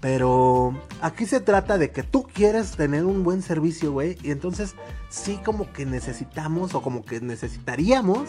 Pero 0.00 0.80
aquí 1.02 1.26
se 1.26 1.40
trata 1.40 1.76
de 1.76 1.90
que 1.90 2.04
tú 2.04 2.22
quieres 2.22 2.76
tener 2.76 3.04
un 3.04 3.24
buen 3.24 3.42
servicio, 3.42 3.90
güey. 3.90 4.16
Y 4.22 4.30
entonces 4.30 4.76
sí 5.08 5.40
como 5.44 5.72
que 5.72 5.86
necesitamos 5.86 6.76
o 6.76 6.82
como 6.82 7.04
que 7.04 7.20
necesitaríamos 7.20 8.28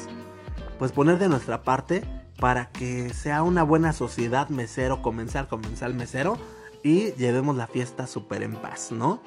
pues 0.79 0.91
poner 0.91 1.19
de 1.19 1.29
nuestra 1.29 1.61
parte 1.61 2.03
para 2.39 2.69
que 2.69 3.13
sea 3.13 3.43
una 3.43 3.63
buena 3.63 3.93
sociedad 3.93 4.49
mesero, 4.49 5.01
comenzar, 5.01 5.47
comenzar 5.47 5.93
mesero 5.93 6.37
y 6.83 7.11
llevemos 7.13 7.55
la 7.55 7.67
fiesta 7.67 8.07
súper 8.07 8.43
en 8.43 8.55
paz, 8.55 8.91
¿no? 8.91 9.21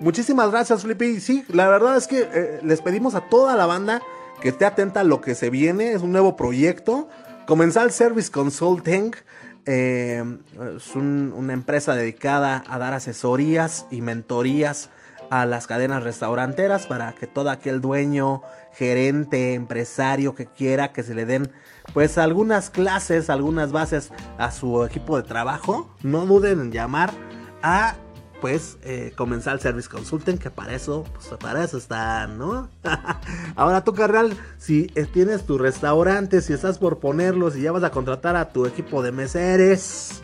Muchísimas 0.00 0.50
gracias, 0.50 0.82
Flippy. 0.82 1.20
Sí, 1.20 1.44
la 1.48 1.68
verdad 1.68 1.96
es 1.96 2.06
que 2.06 2.28
eh, 2.32 2.60
les 2.62 2.80
pedimos 2.80 3.14
a 3.14 3.22
toda 3.22 3.56
la 3.56 3.66
banda 3.66 4.00
que 4.40 4.50
esté 4.50 4.64
atenta 4.64 5.00
a 5.00 5.04
lo 5.04 5.20
que 5.20 5.34
se 5.34 5.50
viene. 5.50 5.92
Es 5.92 6.02
un 6.02 6.12
nuevo 6.12 6.36
proyecto. 6.36 7.08
Comenzar 7.46 7.90
Service 7.90 8.30
Consulting. 8.30 9.14
Eh, 9.66 10.22
es 10.76 10.94
un, 10.94 11.34
una 11.36 11.52
empresa 11.52 11.94
dedicada 11.94 12.62
a 12.68 12.78
dar 12.78 12.94
asesorías 12.94 13.86
y 13.90 14.00
mentorías 14.00 14.88
a 15.30 15.46
las 15.46 15.66
cadenas 15.66 16.04
restauranteras 16.04 16.86
para 16.86 17.12
que 17.12 17.26
todo 17.26 17.50
aquel 17.50 17.80
dueño, 17.80 18.42
gerente, 18.72 19.54
empresario 19.54 20.34
que 20.34 20.46
quiera 20.46 20.92
que 20.92 21.02
se 21.02 21.14
le 21.14 21.26
den 21.26 21.50
pues 21.94 22.18
algunas 22.18 22.70
clases, 22.70 23.30
algunas 23.30 23.72
bases 23.72 24.10
a 24.38 24.50
su 24.50 24.84
equipo 24.84 25.16
de 25.16 25.22
trabajo, 25.22 25.90
no 26.02 26.26
duden 26.26 26.60
en 26.60 26.72
llamar 26.72 27.12
a 27.62 27.96
pues 28.40 28.78
eh, 28.82 29.12
comenzar 29.16 29.54
el 29.54 29.60
Service 29.60 29.88
Consulting, 29.88 30.38
que 30.38 30.50
para 30.50 30.74
eso, 30.74 31.04
pues 31.12 31.26
para 31.40 31.64
eso 31.64 31.76
está, 31.76 32.26
¿no? 32.28 32.68
Ahora 33.56 33.82
tú, 33.82 33.94
carnal, 33.94 34.36
si 34.58 34.92
eh, 34.94 35.06
tienes 35.12 35.44
tu 35.44 35.58
restaurante, 35.58 36.40
si 36.40 36.52
estás 36.52 36.78
por 36.78 36.98
ponerlo, 36.98 37.50
si 37.50 37.62
ya 37.62 37.72
vas 37.72 37.82
a 37.82 37.90
contratar 37.90 38.36
a 38.36 38.50
tu 38.50 38.66
equipo 38.66 39.02
de 39.02 39.12
meseres, 39.12 40.22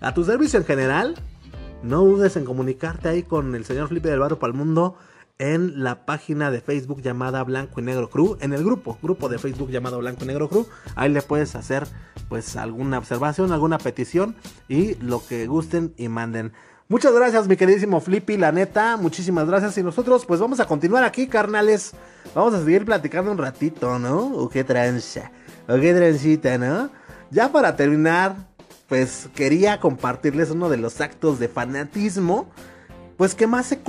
a 0.00 0.14
tu 0.14 0.24
servicio 0.24 0.58
en 0.60 0.64
general, 0.64 1.16
no 1.82 2.02
dudes 2.02 2.36
en 2.36 2.44
comunicarte 2.44 3.08
ahí 3.08 3.22
con 3.22 3.54
el 3.54 3.64
señor 3.64 3.88
Felipe 3.88 4.08
del 4.08 4.20
Barrio 4.20 4.38
para 4.38 4.52
el 4.52 4.56
Mundo 4.56 4.96
en 5.38 5.82
la 5.82 6.06
página 6.06 6.50
de 6.50 6.60
Facebook 6.60 7.02
llamada 7.02 7.42
Blanco 7.44 7.80
y 7.80 7.84
Negro 7.84 8.08
Crew, 8.08 8.38
en 8.40 8.52
el 8.52 8.64
grupo, 8.64 8.98
grupo 9.02 9.28
de 9.28 9.38
Facebook 9.38 9.70
llamado 9.70 9.98
Blanco 9.98 10.24
y 10.24 10.28
Negro 10.28 10.48
Crew. 10.48 10.66
Ahí 10.94 11.10
le 11.10 11.22
puedes 11.22 11.54
hacer 11.54 11.86
pues 12.28 12.56
alguna 12.56 12.98
observación, 12.98 13.52
alguna 13.52 13.78
petición 13.78 14.34
y 14.68 14.94
lo 14.96 15.24
que 15.26 15.46
gusten 15.46 15.92
y 15.96 16.08
manden. 16.08 16.52
Muchas 16.88 17.12
gracias, 17.12 17.48
mi 17.48 17.56
queridísimo 17.56 18.00
Flippy, 18.00 18.36
la 18.36 18.52
neta, 18.52 18.96
muchísimas 18.96 19.48
gracias. 19.48 19.76
Y 19.76 19.82
nosotros, 19.82 20.24
pues 20.24 20.38
vamos 20.38 20.60
a 20.60 20.66
continuar 20.66 21.02
aquí, 21.02 21.26
carnales. 21.26 21.92
Vamos 22.32 22.54
a 22.54 22.64
seguir 22.64 22.84
platicando 22.84 23.32
un 23.32 23.38
ratito, 23.38 23.98
¿no? 23.98 24.26
O 24.36 24.48
qué 24.48 24.62
tranza, 24.62 25.32
o 25.68 25.74
qué 25.80 25.92
transita, 25.92 26.58
¿no? 26.58 26.90
Ya 27.32 27.50
para 27.50 27.74
terminar, 27.74 28.36
pues 28.88 29.28
quería 29.34 29.80
compartirles 29.80 30.50
uno 30.50 30.68
de 30.68 30.76
los 30.76 31.00
actos 31.00 31.40
de 31.40 31.48
fanatismo, 31.48 32.48
pues 33.16 33.34
que 33.34 33.46
más 33.46 33.66
se 33.66 33.80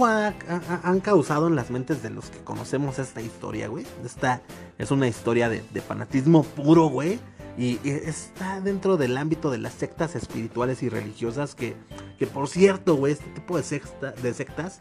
han 0.83 0.99
causado 0.99 1.47
en 1.47 1.55
las 1.55 1.69
mentes 1.69 2.01
de 2.01 2.09
los 2.09 2.29
que 2.29 2.39
conocemos 2.43 2.99
esta 2.99 3.21
historia, 3.21 3.67
güey. 3.67 3.85
Esta 4.05 4.41
es 4.77 4.91
una 4.91 5.07
historia 5.07 5.49
de, 5.49 5.63
de 5.71 5.81
fanatismo 5.81 6.43
puro, 6.43 6.87
güey 6.87 7.19
y, 7.57 7.79
está 7.83 8.61
dentro 8.61 8.97
del 8.97 9.17
ámbito 9.17 9.49
de 9.49 9.57
las 9.57 9.73
sectas 9.73 10.15
espirituales 10.15 10.83
y 10.83 10.89
religiosas 10.89 11.55
que, 11.55 11.75
que 12.19 12.27
por 12.27 12.47
cierto, 12.47 12.95
güey, 12.95 13.13
este 13.13 13.29
tipo 13.31 13.57
de, 13.57 13.81
de 14.21 14.33
sectas 14.33 14.79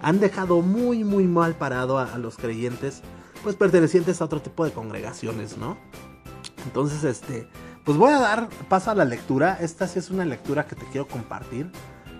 han 0.00 0.20
dejado 0.20 0.62
muy, 0.62 1.04
muy 1.04 1.24
mal 1.24 1.54
parado 1.54 1.98
a, 1.98 2.16
los 2.16 2.36
creyentes, 2.36 3.02
pues 3.42 3.56
pertenecientes 3.56 4.20
a 4.20 4.24
otro 4.24 4.40
tipo 4.40 4.64
de 4.64 4.72
congregaciones, 4.72 5.58
¿no? 5.58 5.76
Entonces, 6.64 7.04
este, 7.04 7.46
pues 7.84 7.98
voy 7.98 8.10
a 8.10 8.18
dar 8.18 8.48
paso 8.70 8.90
a 8.90 8.94
la 8.94 9.04
lectura. 9.04 9.58
Esta 9.60 9.86
sí 9.86 9.98
es 9.98 10.08
una 10.08 10.24
lectura 10.24 10.66
que 10.66 10.76
te 10.76 10.86
quiero 10.86 11.06
compartir. 11.06 11.70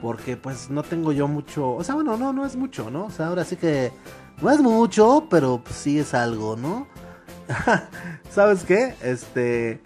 Porque 0.05 0.36
pues 0.36 0.68
no 0.68 0.82
tengo 0.82 1.12
yo 1.12 1.26
mucho. 1.28 1.70
O 1.70 1.82
sea, 1.82 1.94
bueno, 1.94 2.18
no, 2.18 2.34
no 2.34 2.44
es 2.44 2.57
mucho, 2.57 2.90
¿no? 2.90 3.07
O 3.07 3.11
sea, 3.11 3.28
ahora 3.28 3.42
sí 3.42 3.57
que. 3.57 3.90
No 4.42 4.50
es 4.50 4.61
mucho, 4.61 5.28
pero 5.30 5.62
pues, 5.64 5.76
sí 5.76 5.98
es 5.98 6.12
algo, 6.12 6.57
¿no? 6.57 6.86
¿Sabes 8.30 8.64
qué? 8.64 8.94
Este. 9.02 9.80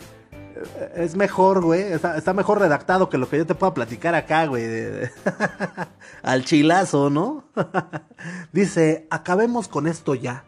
Es 0.97 1.15
mejor, 1.15 1.63
güey. 1.63 1.83
Está, 1.93 2.35
mejor 2.35 2.59
redactado 2.59 3.09
que 3.09 3.17
lo 3.17 3.29
que 3.29 3.39
yo 3.39 3.47
te 3.47 3.55
pueda 3.55 3.75
platicar 3.75 4.17
acá, 4.17 4.47
güey. 4.47 4.65
Al 6.25 6.45
chilazo, 6.45 7.11
¿no? 7.11 7.45
Dice: 8.53 9.07
Acabemos 9.13 9.69
con 9.69 9.87
esto 9.87 10.17
ya. 10.17 10.47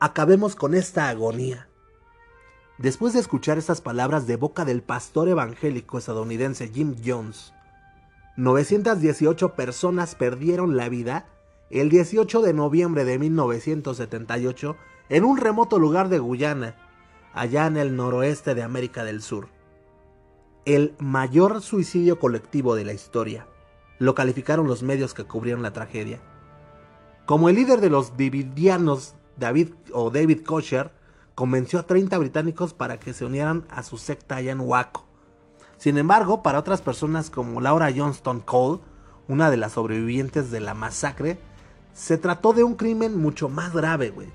Acabemos 0.00 0.56
con 0.56 0.74
esta 0.74 1.08
agonía. 1.08 1.68
Después 2.76 3.12
de 3.12 3.20
escuchar 3.20 3.56
estas 3.56 3.80
palabras 3.80 4.26
de 4.26 4.34
boca 4.34 4.64
del 4.64 4.82
pastor 4.82 5.28
evangélico 5.28 5.96
estadounidense 5.98 6.72
Jim 6.74 6.96
Jones, 7.04 7.52
918 8.36 9.54
personas 9.54 10.14
perdieron 10.14 10.76
la 10.76 10.88
vida 10.88 11.26
el 11.68 11.90
18 11.90 12.40
de 12.40 12.54
noviembre 12.54 13.04
de 13.04 13.18
1978 13.18 14.76
en 15.10 15.24
un 15.24 15.36
remoto 15.36 15.78
lugar 15.78 16.08
de 16.08 16.18
Guyana, 16.18 16.76
allá 17.34 17.66
en 17.66 17.76
el 17.76 17.94
noroeste 17.94 18.54
de 18.54 18.62
América 18.62 19.04
del 19.04 19.20
Sur. 19.20 19.48
El 20.64 20.94
mayor 20.98 21.60
suicidio 21.60 22.18
colectivo 22.18 22.74
de 22.74 22.86
la 22.86 22.94
historia, 22.94 23.46
lo 23.98 24.14
calificaron 24.14 24.66
los 24.66 24.82
medios 24.82 25.12
que 25.12 25.24
cubrieron 25.24 25.62
la 25.62 25.74
tragedia. 25.74 26.20
Como 27.26 27.50
el 27.50 27.56
líder 27.56 27.82
de 27.82 27.90
los 27.90 28.16
Davidianos, 28.16 29.14
David 29.36 29.74
o 29.92 30.10
David 30.10 30.42
Kosher, 30.42 30.90
convenció 31.34 31.78
a 31.78 31.86
30 31.86 32.16
británicos 32.16 32.72
para 32.72 32.98
que 32.98 33.12
se 33.12 33.26
unieran 33.26 33.66
a 33.68 33.82
su 33.82 33.98
secta 33.98 34.36
allá 34.36 34.52
en 34.52 34.60
Waco. 34.60 35.11
Sin 35.82 35.98
embargo, 35.98 36.44
para 36.44 36.60
otras 36.60 36.80
personas 36.80 37.28
como 37.28 37.60
Laura 37.60 37.90
Johnston 37.92 38.38
Cole, 38.38 38.78
una 39.26 39.50
de 39.50 39.56
las 39.56 39.72
sobrevivientes 39.72 40.52
de 40.52 40.60
la 40.60 40.74
masacre, 40.74 41.40
se 41.92 42.18
trató 42.18 42.52
de 42.52 42.62
un 42.62 42.76
crimen 42.76 43.20
mucho 43.20 43.48
más 43.48 43.72
grave, 43.72 44.10
güey. 44.10 44.28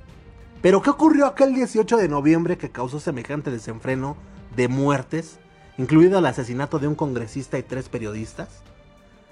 Pero 0.62 0.82
¿qué 0.82 0.90
ocurrió 0.90 1.26
aquel 1.26 1.56
18 1.56 1.96
de 1.96 2.10
noviembre 2.10 2.58
que 2.58 2.70
causó 2.70 3.00
semejante 3.00 3.50
desenfreno 3.50 4.18
de 4.58 4.68
muertes, 4.68 5.40
incluido 5.78 6.20
el 6.20 6.26
asesinato 6.26 6.80
de 6.80 6.90
un 6.90 6.96
congresista 6.96 7.58
y 7.58 7.64
tres 7.64 7.88
periodistas? 7.88 8.50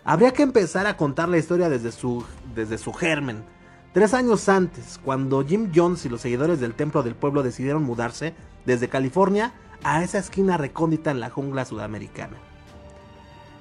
Habría 0.06 0.32
que 0.32 0.44
empezar 0.44 0.88
a 0.88 0.96
contar 0.96 1.28
la 1.28 1.38
historia 1.38 1.68
desde 1.68 1.92
su, 1.92 2.24
desde 2.56 2.78
su 2.78 2.94
germen. 2.94 3.44
Tres 3.92 4.14
años 4.14 4.48
antes, 4.48 5.02
cuando 5.04 5.46
Jim 5.46 5.70
Jones 5.76 6.06
y 6.06 6.10
los 6.10 6.22
seguidores 6.22 6.62
del 6.62 6.76
Templo 6.76 7.04
del 7.04 7.16
Pueblo 7.16 7.44
decidieron 7.44 7.84
mudarse 7.84 8.34
desde 8.66 8.88
California 8.88 9.54
a 9.84 10.04
esa 10.04 10.20
esquina 10.20 10.58
recóndita 10.58 11.12
en 11.12 11.20
la 11.20 11.30
jungla 11.30 11.66
sudamericana. 11.66 12.38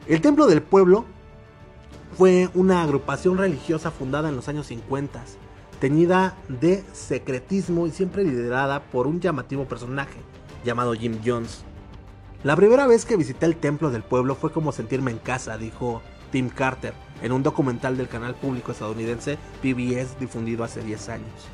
El 0.07 0.21
Templo 0.21 0.47
del 0.47 0.63
Pueblo 0.63 1.05
fue 2.17 2.49
una 2.55 2.83
agrupación 2.83 3.39
religiosa 3.39 3.91
fundada 3.91 4.29
en 4.29 4.37
los 4.37 4.49
años 4.49 4.67
50 4.67 5.23
teñida 5.85 6.35
de 6.49 6.83
secretismo 6.93 7.87
y 7.87 7.91
siempre 7.91 8.25
liderada 8.25 8.83
por 8.85 9.07
un 9.07 9.21
llamativo 9.21 9.67
personaje 9.67 10.19
llamado 10.65 10.95
Jim 10.95 11.19
Jones. 11.25 11.65
La 12.43 12.57
primera 12.57 12.87
vez 12.87 13.05
que 13.05 13.17
visité 13.17 13.47
el 13.47 13.57
templo 13.57 13.91
del 13.91 14.03
pueblo 14.03 14.35
fue 14.35 14.53
como 14.53 14.73
sentirme 14.73 15.11
en 15.11 15.19
casa, 15.19 15.59
dijo 15.59 16.03
Tim 16.31 16.49
Carter 16.49 16.95
en 17.23 17.33
un 17.33 17.43
documental 17.43 17.97
del 17.97 18.09
canal 18.09 18.35
público 18.35 18.73
estadounidense 18.73 19.39
PBS 19.63 20.19
difundido 20.19 20.65
hace 20.65 20.83
10 20.83 21.09
años. 21.09 21.49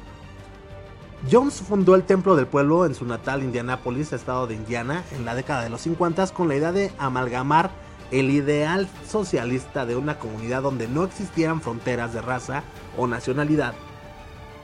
Jones 1.28 1.60
fundó 1.60 1.94
el 1.94 2.04
Templo 2.04 2.36
del 2.36 2.46
Pueblo 2.46 2.86
en 2.86 2.94
su 2.94 3.04
natal 3.04 3.42
Indianápolis, 3.42 4.12
estado 4.12 4.46
de 4.46 4.54
Indiana, 4.54 5.04
en 5.12 5.24
la 5.24 5.34
década 5.34 5.62
de 5.62 5.70
los 5.70 5.80
50 5.80 6.28
con 6.28 6.48
la 6.48 6.56
idea 6.56 6.72
de 6.72 6.92
amalgamar 6.98 7.70
el 8.10 8.30
ideal 8.30 8.88
socialista 9.08 9.86
de 9.86 9.96
una 9.96 10.18
comunidad 10.18 10.62
donde 10.62 10.88
no 10.88 11.04
existieran 11.04 11.60
fronteras 11.60 12.14
de 12.14 12.22
raza 12.22 12.62
o 12.96 13.06
nacionalidad 13.06 13.74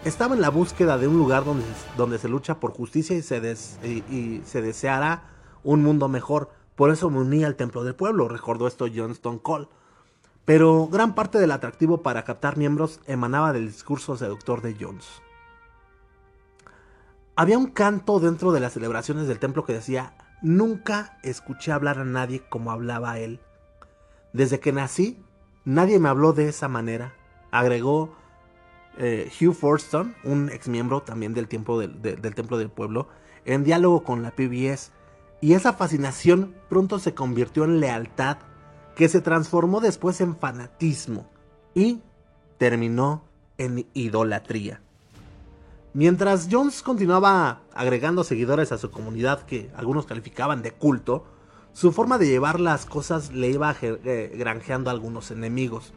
estaba 0.07 0.37
en 0.37 0.41
la 0.41 0.51
búsqueda 0.51 0.99
de 0.99 1.09
un 1.09 1.19
lugar 1.19 1.43
donde, 1.45 2.19
se 2.19 2.29
lucha 2.29 2.61
por 2.61 2.73
justicia 2.73 3.17
y 3.17 3.23
se, 3.23 3.39
y, 4.09 4.41
se 4.45 4.63
deseara 4.63 5.25
un 5.65 5.83
mundo 5.83 6.09
mejor. 6.09 6.51
Por 6.77 6.91
eso 6.91 7.11
me 7.11 7.19
uní 7.19 7.43
al 7.43 7.57
templo 7.57 7.83
del 7.83 7.97
pueblo, 7.97 8.29
recordó 8.29 8.69
esto 8.69 8.87
Johnston 8.95 9.41
Cole. 9.41 9.67
Pero 10.45 10.87
gran 10.87 11.17
parte 11.17 11.39
del 11.39 11.51
atractivo 11.51 12.03
para 12.03 12.23
captar 12.23 12.57
miembros 12.57 13.01
emanaba 13.07 13.53
del 13.53 13.67
discurso 13.67 14.17
seductor 14.17 14.63
de 14.63 14.77
Jones. 14.79 15.07
Había 17.39 17.59
un 17.59 17.67
canto 17.67 18.19
dentro 18.19 18.51
de 18.51 18.61
las 18.61 18.73
celebraciones 18.73 19.29
del 19.29 19.39
templo 19.39 19.67
que 19.67 19.75
decía, 19.75 20.15
nunca 20.41 21.19
escuché 21.23 21.71
hablar 21.71 21.99
a 21.99 22.05
nadie 22.07 22.43
como 22.49 22.71
hablaba 22.71 23.19
él. 23.19 23.41
Desde 24.33 24.59
que 24.59 24.73
nací, 24.73 25.23
nadie 25.67 25.99
me 25.99 26.09
habló 26.09 26.33
de 26.33 26.49
esa 26.49 26.69
manera, 26.69 27.13
agregó 27.51 28.17
eh, 28.97 29.31
Hugh 29.39 29.53
Forston, 29.53 30.15
un 30.25 30.49
ex 30.49 30.67
miembro 30.69 31.03
también 31.03 31.35
del, 31.35 31.47
del 31.47 32.35
Templo 32.35 32.57
del 32.57 32.71
Pueblo, 32.71 33.09
en 33.45 33.65
diálogo 33.65 34.03
con 34.03 34.23
la 34.23 34.31
PBS. 34.31 34.93
Y 35.43 35.53
esa 35.53 35.75
fascinación 35.75 36.55
pronto 36.71 36.99
se 36.99 37.13
convirtió 37.13 37.65
en 37.65 37.81
lealtad 37.81 38.39
que 38.95 39.11
se 39.11 39.21
transformó 39.21 39.83
después 39.83 40.23
en 40.23 40.37
fanatismo 40.37 41.29
y 41.75 42.01
terminó 42.57 43.25
en 43.59 43.87
idolatría. 43.93 44.81
Mientras 45.97 46.49
Jones 46.53 46.83
continuaba 46.83 47.63
agregando 47.73 48.23
seguidores 48.23 48.71
a 48.71 48.77
su 48.77 48.91
comunidad 48.91 49.47
que 49.47 49.71
algunos 49.75 50.05
calificaban 50.05 50.61
de 50.61 50.73
culto, 50.73 51.25
su 51.73 51.91
forma 51.91 52.19
de 52.19 52.29
llevar 52.29 52.61
las 52.61 52.85
cosas 52.85 53.33
le 53.33 53.49
iba 53.49 53.75
eh, 53.81 54.37
granjeando 54.37 54.91
a 54.91 54.93
algunos 54.93 55.31
enemigos. 55.31 55.95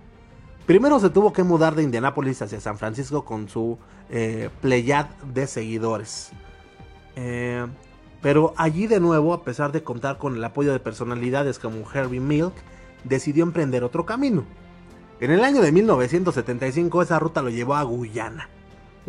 Primero 0.66 1.02
se 1.02 1.10
tuvo 1.10 1.34
que 1.34 1.44
mudar 1.44 1.76
de 1.76 1.84
Indianápolis 1.84 2.42
hacia 2.42 2.62
San 2.62 2.78
Francisco 2.78 3.26
con 3.26 3.50
su 3.50 3.78
eh, 4.10 4.50
de 4.64 5.48
seguidores. 5.48 6.32
Eh, 7.18 7.68
pero 8.22 8.54
allí 8.56 8.88
de 8.88 9.02
nuevo, 9.02 9.34
a 9.34 9.44
pesar 9.44 9.74
de 9.74 9.84
contar 9.84 10.18
con 10.18 10.38
el 10.38 10.44
apoyo 10.46 10.72
de 10.72 10.80
personalidades 10.80 11.60
como 11.60 11.84
Herbie 11.94 12.22
Milk, 12.22 12.54
decidió 13.04 13.44
emprender 13.44 13.84
otro 13.84 14.06
camino. 14.06 14.46
En 15.20 15.32
el 15.32 15.44
año 15.44 15.62
de 15.62 15.74
1975 15.74 17.02
esa 17.02 17.20
ruta 17.20 17.42
lo 17.42 17.50
llevó 17.50 17.76
a 17.76 17.84
Guyana, 17.84 18.48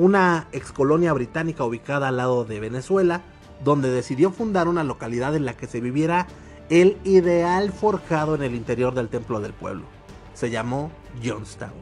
una 0.01 0.47
excolonia 0.53 1.13
británica 1.13 1.63
ubicada 1.63 2.09
al 2.09 2.17
lado 2.17 2.47
de 2.47 2.59
Venezuela, 2.59 3.21
donde 3.63 3.91
decidió 3.91 4.31
fundar 4.31 4.67
una 4.67 4.83
localidad 4.83 5.37
en 5.37 5.45
la 5.45 5.59
que 5.59 5.67
se 5.67 5.83
viviera 5.83 6.27
el 6.71 6.97
ideal 7.05 7.71
forjado 7.71 8.35
en 8.35 8.43
el 8.43 8.55
interior 8.55 8.95
del 8.95 9.11
templo 9.11 9.41
del 9.41 9.53
pueblo. 9.53 9.85
Se 10.33 10.49
llamó 10.49 10.91
Johnstown. 11.23 11.75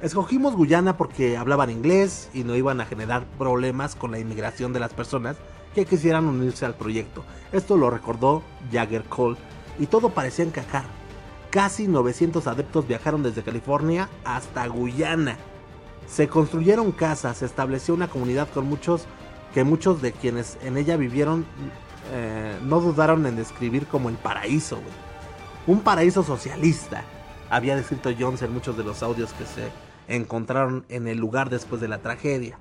Escogimos 0.00 0.56
Guyana 0.56 0.96
porque 0.96 1.36
hablaban 1.36 1.68
inglés 1.68 2.30
y 2.32 2.42
no 2.42 2.56
iban 2.56 2.80
a 2.80 2.86
generar 2.86 3.26
problemas 3.36 3.96
con 3.96 4.12
la 4.12 4.18
inmigración 4.18 4.72
de 4.72 4.80
las 4.80 4.94
personas 4.94 5.36
que 5.74 5.84
quisieran 5.84 6.24
unirse 6.24 6.64
al 6.64 6.74
proyecto. 6.74 7.22
Esto 7.52 7.76
lo 7.76 7.90
recordó 7.90 8.42
Jagger 8.72 9.04
Cole 9.04 9.36
y 9.78 9.84
todo 9.88 10.08
parecía 10.08 10.46
encajar. 10.46 10.84
Casi 11.50 11.86
900 11.86 12.46
adeptos 12.46 12.88
viajaron 12.88 13.22
desde 13.22 13.42
California 13.42 14.08
hasta 14.24 14.66
Guyana. 14.68 15.36
Se 16.06 16.28
construyeron 16.28 16.92
casas, 16.92 17.38
se 17.38 17.46
estableció 17.46 17.94
una 17.94 18.08
comunidad 18.08 18.48
con 18.48 18.66
muchos 18.66 19.06
que 19.54 19.64
muchos 19.64 20.00
de 20.02 20.12
quienes 20.12 20.58
en 20.62 20.76
ella 20.76 20.96
vivieron 20.96 21.44
eh, 22.12 22.58
no 22.64 22.80
dudaron 22.80 23.26
en 23.26 23.36
describir 23.36 23.86
como 23.86 24.08
el 24.08 24.16
paraíso. 24.16 24.78
Un 25.66 25.80
paraíso 25.80 26.22
socialista, 26.22 27.04
había 27.50 27.76
descrito 27.76 28.10
Jones 28.18 28.42
en 28.42 28.52
muchos 28.52 28.76
de 28.76 28.84
los 28.84 29.02
audios 29.02 29.32
que 29.32 29.44
se 29.44 29.70
encontraron 30.08 30.84
en 30.88 31.08
el 31.08 31.18
lugar 31.18 31.50
después 31.50 31.80
de 31.80 31.88
la 31.88 31.98
tragedia. 31.98 32.58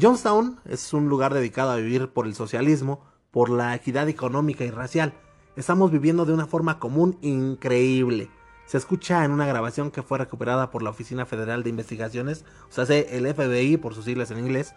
Johnstown 0.00 0.60
es 0.64 0.92
un 0.92 1.08
lugar 1.08 1.32
dedicado 1.34 1.70
a 1.70 1.76
vivir 1.76 2.08
por 2.08 2.26
el 2.26 2.34
socialismo, 2.34 3.00
por 3.30 3.50
la 3.50 3.74
equidad 3.74 4.08
económica 4.08 4.64
y 4.64 4.70
racial. 4.70 5.14
Estamos 5.56 5.90
viviendo 5.90 6.24
de 6.24 6.32
una 6.32 6.46
forma 6.46 6.78
común 6.78 7.18
increíble. 7.22 8.30
Se 8.66 8.78
escucha 8.78 9.24
en 9.24 9.30
una 9.30 9.46
grabación 9.46 9.90
que 9.90 10.02
fue 10.02 10.18
recuperada 10.18 10.70
por 10.70 10.82
la 10.82 10.90
Oficina 10.90 11.24
Federal 11.24 11.62
de 11.62 11.70
Investigaciones, 11.70 12.44
o 12.68 12.84
sea, 12.84 12.96
el 12.96 13.32
FBI 13.32 13.76
por 13.76 13.94
sus 13.94 14.04
siglas 14.04 14.30
en 14.30 14.38
inglés, 14.38 14.74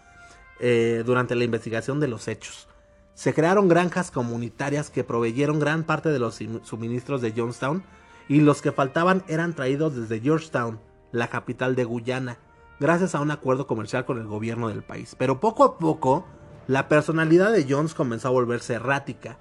eh, 0.60 1.04
durante 1.06 1.36
la 1.36 1.44
investigación 1.44 2.00
de 2.00 2.08
los 2.08 2.28
hechos. 2.28 2.68
Se 3.16 3.34
crearon 3.34 3.68
granjas 3.68 4.12
comunitarias 4.12 4.90
que 4.90 5.04
proveyeron 5.04 5.60
gran 5.60 5.84
parte 5.84 6.10
de 6.10 6.20
los 6.20 6.40
suministros 6.64 7.22
de 7.22 7.34
Johnstown 7.36 7.84
y 8.28 8.42
los 8.42 8.62
que 8.62 8.72
faltaban 8.72 9.24
eran 9.28 9.54
traídos 9.54 9.96
desde 9.96 10.22
Georgetown, 10.22 10.80
la 11.12 11.28
capital 11.28 11.76
de 11.76 11.84
Guyana, 11.84 12.38
gracias 12.80 13.16
a 13.16 13.22
un 13.22 13.32
acuerdo 13.32 13.68
comercial 13.68 14.06
con 14.06 14.20
el 14.20 14.28
gobierno 14.28 14.70
del 14.70 14.84
país. 14.84 15.16
Pero 15.18 15.40
poco 15.40 15.64
a 15.64 15.80
poco, 15.80 16.26
la 16.68 16.88
personalidad 16.88 17.52
de 17.52 17.66
Jones 17.68 17.94
comenzó 17.94 18.28
a 18.28 18.32
volverse 18.32 18.76
errática, 18.76 19.40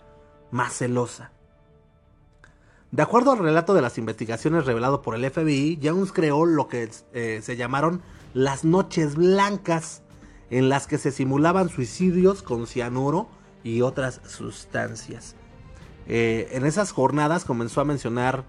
más 0.51 0.73
celosa. 0.73 1.33
De 2.91 3.03
acuerdo 3.03 3.32
al 3.32 3.39
relato 3.39 3.74
de 3.74 3.82
las 3.82 3.99
investigaciones 3.99 4.64
revelado 4.64 5.03
por 5.03 5.14
el 5.14 5.30
FBI, 5.30 5.78
Jones 5.82 6.11
creó 6.11 6.47
lo 6.47 6.68
que 6.68 6.89
eh, 7.12 7.41
se 7.43 7.57
llamaron 7.57 8.01
las 8.32 8.64
noches 8.64 9.14
blancas, 9.14 10.03
en 10.51 10.70
las 10.70 10.86
que 10.86 10.97
se 10.97 11.12
simulaban 11.12 11.68
suicidios 11.68 12.43
con 12.43 12.66
cianuro 12.66 13.28
y 13.62 13.82
otras 13.82 14.22
sustancias. 14.26 15.36
Eh, 16.07 16.49
en 16.53 16.64
esas 16.64 16.93
jornadas 16.93 17.45
comenzó 17.45 17.82
a 17.82 17.84
mencionar 17.84 18.45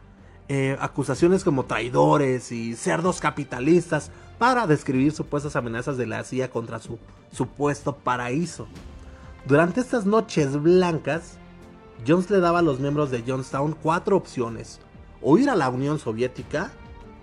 eh, 0.48 0.78
acusaciones 0.80 1.44
como 1.44 1.66
traidores 1.66 2.54
y 2.54 2.78
cerdos 2.78 3.20
capitalistas 3.20 4.10
para 4.38 4.68
describir 4.68 5.12
supuestas 5.12 5.58
amenazas 5.58 5.98
de 5.98 6.08
la 6.08 6.24
CIA 6.24 6.50
contra 6.50 6.80
su 6.80 6.98
supuesto 7.34 7.98
paraíso. 7.98 8.68
Durante 9.46 9.82
estas 9.82 10.06
noches 10.06 10.62
blancas, 10.62 11.39
Jones 12.08 12.30
le 12.30 12.40
daba 12.40 12.60
a 12.60 12.64
los 12.64 12.80
miembros 12.80 13.12
de 13.12 13.24
Johnstown 13.28 13.76
cuatro 13.82 14.16
opciones. 14.16 14.80
Huir 15.22 15.50
a 15.50 15.56
la 15.56 15.70
Unión 15.70 16.00
Soviética, 16.00 16.72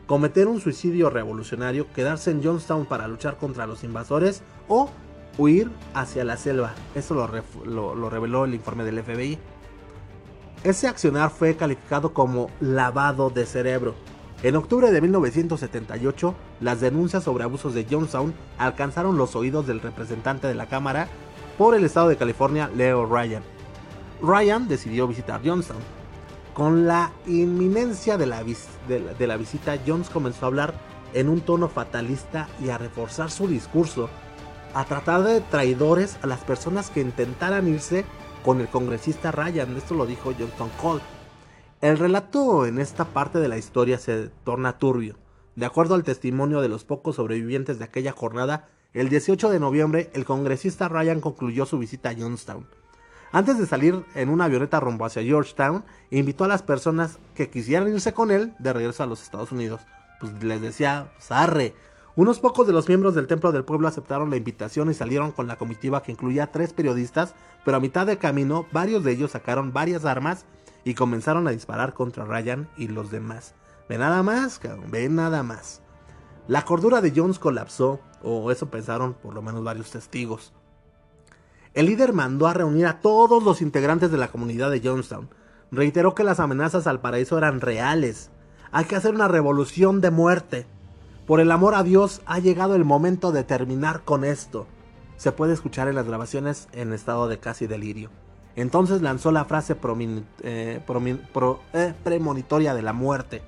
cometer 0.07 0.49
un 0.49 0.61
suicidio 0.61 1.09
revolucionario, 1.09 1.91
quedarse 1.93 2.31
en 2.31 2.45
Johnstown 2.45 2.87
para 2.87 3.09
luchar 3.09 3.39
contra 3.39 3.66
los 3.66 3.85
invasores 3.85 4.43
o 4.68 4.91
huir 5.39 5.70
hacia 5.95 6.24
la 6.24 6.37
selva. 6.37 6.74
Eso 6.95 7.14
lo 7.14 8.11
reveló 8.11 8.45
el 8.45 8.55
informe 8.55 8.85
del 8.85 9.03
FBI. 9.03 9.39
Ese 10.62 10.89
accionar 10.89 11.31
fue 11.31 11.57
calificado 11.57 12.12
como 12.12 12.51
lavado 12.61 13.31
de 13.31 13.47
cerebro. 13.47 13.95
En 14.43 14.57
octubre 14.57 14.91
de 14.93 15.01
1978, 15.01 16.35
las 16.61 16.81
denuncias 16.81 17.24
sobre 17.24 17.45
abusos 17.45 17.72
de 17.72 17.87
Johnstown 17.91 18.35
alcanzaron 18.59 19.16
los 19.16 19.35
oídos 19.37 19.66
del 19.66 19.81
representante 19.81 20.47
de 20.47 20.55
la 20.55 20.66
Cámara 20.66 21.09
por 21.57 21.74
el 21.74 21.85
estado 21.85 22.09
de 22.09 22.16
California, 22.16 22.70
Leo 22.74 23.07
Ryan. 23.07 23.43
Ryan 24.22 24.68
decidió 24.68 25.06
visitar 25.06 25.40
Johnstown. 25.44 25.80
Con 26.54 26.86
la 26.86 27.12
inminencia 27.26 28.16
de 28.16 28.26
la, 28.26 28.42
visita, 28.42 29.78
Jones 29.86 30.08
comenzó 30.08 30.46
a 30.46 30.48
hablar 30.48 30.74
en 31.12 31.28
un 31.28 31.42
tono 31.42 31.68
fatalista 31.68 32.48
y 32.62 32.70
a 32.70 32.78
reforzar 32.78 33.30
su 33.30 33.46
discurso, 33.46 34.08
a 34.72 34.84
tratar 34.86 35.22
de 35.22 35.42
traidores 35.42 36.18
a 36.22 36.26
las 36.26 36.40
personas 36.40 36.88
que 36.88 37.02
intentaran 37.02 37.68
irse 37.68 38.06
con 38.42 38.60
el 38.60 38.68
congresista 38.68 39.32
Ryan. 39.32 39.76
Esto 39.76 39.94
lo 39.94 40.06
dijo 40.06 40.32
Johnston 40.38 40.70
Cole. 40.80 41.02
El 41.82 41.98
relato 41.98 42.64
en 42.64 42.78
esta 42.78 43.04
parte 43.04 43.38
de 43.38 43.48
la 43.48 43.58
historia 43.58 43.98
se 43.98 44.28
torna 44.44 44.78
turbio. 44.78 45.16
De 45.56 45.66
acuerdo 45.66 45.94
al 45.94 46.04
testimonio 46.04 46.62
de 46.62 46.68
los 46.68 46.84
pocos 46.84 47.16
sobrevivientes 47.16 47.78
de 47.78 47.84
aquella 47.84 48.12
jornada, 48.12 48.68
el 48.94 49.10
18 49.10 49.50
de 49.50 49.60
noviembre 49.60 50.10
el 50.14 50.24
congresista 50.24 50.88
Ryan 50.88 51.20
concluyó 51.20 51.66
su 51.66 51.78
visita 51.78 52.10
a 52.10 52.14
Johnstown. 52.14 52.66
Antes 53.33 53.59
de 53.59 53.66
salir 53.66 54.05
en 54.14 54.29
una 54.29 54.45
avioneta 54.45 54.81
rumbo 54.81 55.05
hacia 55.05 55.22
Georgetown, 55.22 55.85
invitó 56.11 56.45
a 56.45 56.49
las 56.49 56.62
personas 56.62 57.18
que 57.35 57.51
quisieran 57.51 57.89
irse 57.89 58.12
con 58.14 58.31
él 58.31 58.55
de 58.59 58.72
regreso 58.72 59.03
a 59.03 59.07
los 59.07 59.22
Estados 59.22 59.53
Unidos. 59.53 59.81
Pues 60.20 60.33
les 60.43 60.61
decía, 60.61 61.12
zarre, 61.20 61.74
unos 62.14 62.39
pocos 62.39 62.66
de 62.66 62.72
los 62.72 62.89
miembros 62.89 63.14
del 63.14 63.27
Templo 63.27 63.53
del 63.53 63.64
Pueblo 63.64 63.89
aceptaron 63.89 64.31
la 64.31 64.37
invitación 64.37 64.91
y 64.91 64.95
salieron 64.95 65.33
con 65.33 65.47
la 65.47 65.57
comitiva 65.57 66.03
que 66.03 66.12
incluía 66.12 66.51
tres 66.51 66.72
periodistas, 66.72 67.35
pero 67.64 67.77
a 67.77 67.81
mitad 67.81 68.07
de 68.07 68.16
camino 68.16 68.64
varios 68.72 69.05
de 69.05 69.12
ellos 69.12 69.33
sacaron 69.33 69.74
varias 69.74 70.07
armas 70.07 70.47
y 70.83 70.95
comenzaron 70.95 71.47
a 71.47 71.51
disparar 71.51 71.93
contra 71.93 72.24
Ryan 72.24 72.70
y 72.79 72.89
los 72.89 73.11
demás. 73.11 73.55
Ve 73.89 73.99
nada 73.99 74.22
más, 74.22 74.59
cabrón, 74.59 74.91
ve 74.91 75.09
nada 75.11 75.43
más. 75.43 75.83
La 76.49 76.64
cordura 76.64 77.01
de 77.03 77.12
Jones 77.14 77.39
colapsó, 77.39 78.01
o 78.22 78.51
eso 78.51 78.70
pensaron 78.70 79.14
por 79.14 79.35
lo 79.35 79.43
menos 79.43 79.62
varios 79.62 79.91
testigos. 79.91 80.55
El 81.77 81.87
líder 81.87 82.14
mandó 82.14 82.47
a 82.47 82.55
reunir 82.55 82.87
a 82.87 83.01
todos 83.03 83.43
los 83.43 83.61
integrantes 83.61 84.11
de 84.11 84.16
la 84.16 84.29
comunidad 84.29 84.70
de 84.70 84.81
Jonestown. 84.81 85.29
Reiteró 85.70 86.14
que 86.14 86.24
las 86.24 86.41
amenazas 86.41 86.87
al 86.87 87.03
paraíso 87.03 87.37
eran 87.37 87.61
reales. 87.61 88.31
Hay 88.72 88.87
que 88.87 88.97
hacer 88.97 89.14
una 89.14 89.29
revolución 89.29 90.01
de 90.01 90.11
muerte. 90.11 90.66
Por 91.27 91.39
el 91.39 91.53
amor 91.53 91.74
a 91.74 91.83
Dios, 91.83 92.22
ha 92.24 92.39
llegado 92.39 92.77
el 92.77 92.87
momento 92.87 93.31
de 93.31 93.45
terminar 93.45 94.05
con 94.05 94.24
esto. 94.24 94.66
Se 95.18 95.33
puede 95.33 95.53
escuchar 95.53 95.87
en 95.87 95.97
las 95.97 96.07
grabaciones 96.07 96.66
en 96.72 96.95
estado 96.95 97.29
de 97.29 97.41
casi 97.41 97.66
delirio. 97.66 98.09
Entonces 98.55 99.03
lanzó 99.03 99.31
la 99.31 99.45
frase 99.45 99.74
eh, 99.74 100.81
eh, 100.83 101.95
premonitoria 102.03 102.72
de 102.72 102.83
la 102.83 102.95
muerte. 102.95 103.43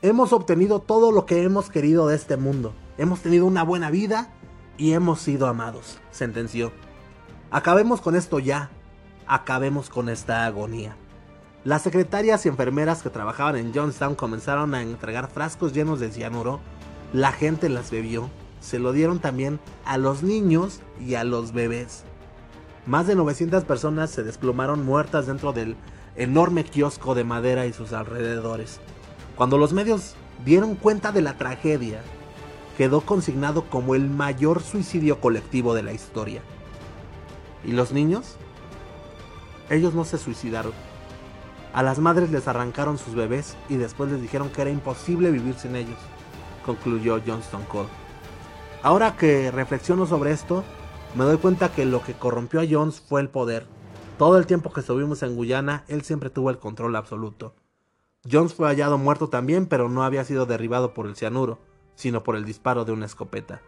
Hemos 0.00 0.32
obtenido 0.32 0.78
todo 0.78 1.12
lo 1.12 1.26
que 1.26 1.42
hemos 1.42 1.68
querido 1.68 2.08
de 2.08 2.16
este 2.16 2.38
mundo. 2.38 2.72
Hemos 2.96 3.20
tenido 3.20 3.44
una 3.44 3.64
buena 3.64 3.90
vida 3.90 4.32
y 4.78 4.94
hemos 4.94 5.20
sido 5.20 5.46
amados, 5.46 5.98
sentenció. 6.10 6.72
Acabemos 7.50 8.00
con 8.00 8.14
esto 8.14 8.38
ya. 8.38 8.70
Acabemos 9.26 9.90
con 9.90 10.08
esta 10.08 10.46
agonía. 10.46 10.96
Las 11.64 11.82
secretarias 11.82 12.46
y 12.46 12.48
enfermeras 12.48 13.02
que 13.02 13.10
trabajaban 13.10 13.56
en 13.56 13.74
Johnstown 13.74 14.14
comenzaron 14.14 14.74
a 14.74 14.82
entregar 14.82 15.28
frascos 15.28 15.72
llenos 15.72 16.00
de 16.00 16.10
cianuro 16.10 16.60
la 17.12 17.32
gente 17.32 17.68
las 17.68 17.90
bebió. 17.90 18.30
Se 18.60 18.78
lo 18.78 18.92
dieron 18.92 19.18
también 19.18 19.58
a 19.84 19.98
los 19.98 20.22
niños 20.22 20.80
y 21.00 21.14
a 21.14 21.24
los 21.24 21.52
bebés. 21.52 22.04
Más 22.86 23.08
de 23.08 23.16
900 23.16 23.64
personas 23.64 24.10
se 24.10 24.22
desplomaron 24.22 24.84
muertas 24.84 25.26
dentro 25.26 25.52
del 25.52 25.76
enorme 26.14 26.64
kiosco 26.64 27.16
de 27.16 27.24
madera 27.24 27.66
y 27.66 27.72
sus 27.72 27.92
alrededores. 27.92 28.80
Cuando 29.34 29.58
los 29.58 29.72
medios 29.72 30.14
dieron 30.44 30.76
cuenta 30.76 31.10
de 31.10 31.22
la 31.22 31.36
tragedia, 31.36 32.00
quedó 32.78 33.00
consignado 33.00 33.68
como 33.68 33.96
el 33.96 34.08
mayor 34.08 34.62
suicidio 34.62 35.20
colectivo 35.20 35.74
de 35.74 35.82
la 35.82 35.92
historia. 35.92 36.42
¿Y 37.64 37.72
los 37.72 37.92
niños? 37.92 38.36
ellos 39.70 39.94
no 39.94 40.04
se 40.04 40.18
suicidaron. 40.18 40.72
A 41.72 41.82
las 41.82 42.00
madres 42.00 42.30
les 42.30 42.48
arrancaron 42.48 42.98
sus 42.98 43.14
bebés 43.14 43.56
y 43.68 43.76
después 43.76 44.10
les 44.10 44.20
dijeron 44.20 44.50
que 44.50 44.60
era 44.60 44.70
imposible 44.70 45.30
vivir 45.30 45.54
sin 45.54 45.76
ellos, 45.76 45.98
concluyó 46.66 47.22
Johnston 47.24 47.62
Cole. 47.64 47.88
Ahora 48.82 49.16
que 49.16 49.50
reflexiono 49.52 50.06
sobre 50.06 50.32
esto, 50.32 50.64
me 51.14 51.24
doy 51.24 51.38
cuenta 51.38 51.72
que 51.72 51.86
lo 51.86 52.02
que 52.02 52.14
corrompió 52.14 52.60
a 52.60 52.66
Jones 52.68 53.00
fue 53.00 53.20
el 53.20 53.28
poder. 53.28 53.66
Todo 54.18 54.36
el 54.36 54.46
tiempo 54.46 54.72
que 54.72 54.80
estuvimos 54.80 55.22
en 55.22 55.36
Guyana, 55.36 55.84
él 55.86 56.02
siempre 56.02 56.30
tuvo 56.30 56.50
el 56.50 56.58
control 56.58 56.96
absoluto. 56.96 57.54
Jones 58.30 58.52
fue 58.52 58.68
hallado 58.68 58.98
muerto 58.98 59.28
también, 59.28 59.66
pero 59.66 59.88
no 59.88 60.02
había 60.02 60.24
sido 60.24 60.44
derribado 60.44 60.92
por 60.92 61.06
el 61.06 61.16
cianuro, 61.16 61.58
sino 61.94 62.22
por 62.22 62.36
el 62.36 62.44
disparo 62.44 62.84
de 62.84 62.92
una 62.92 63.06
escopeta. 63.06 63.62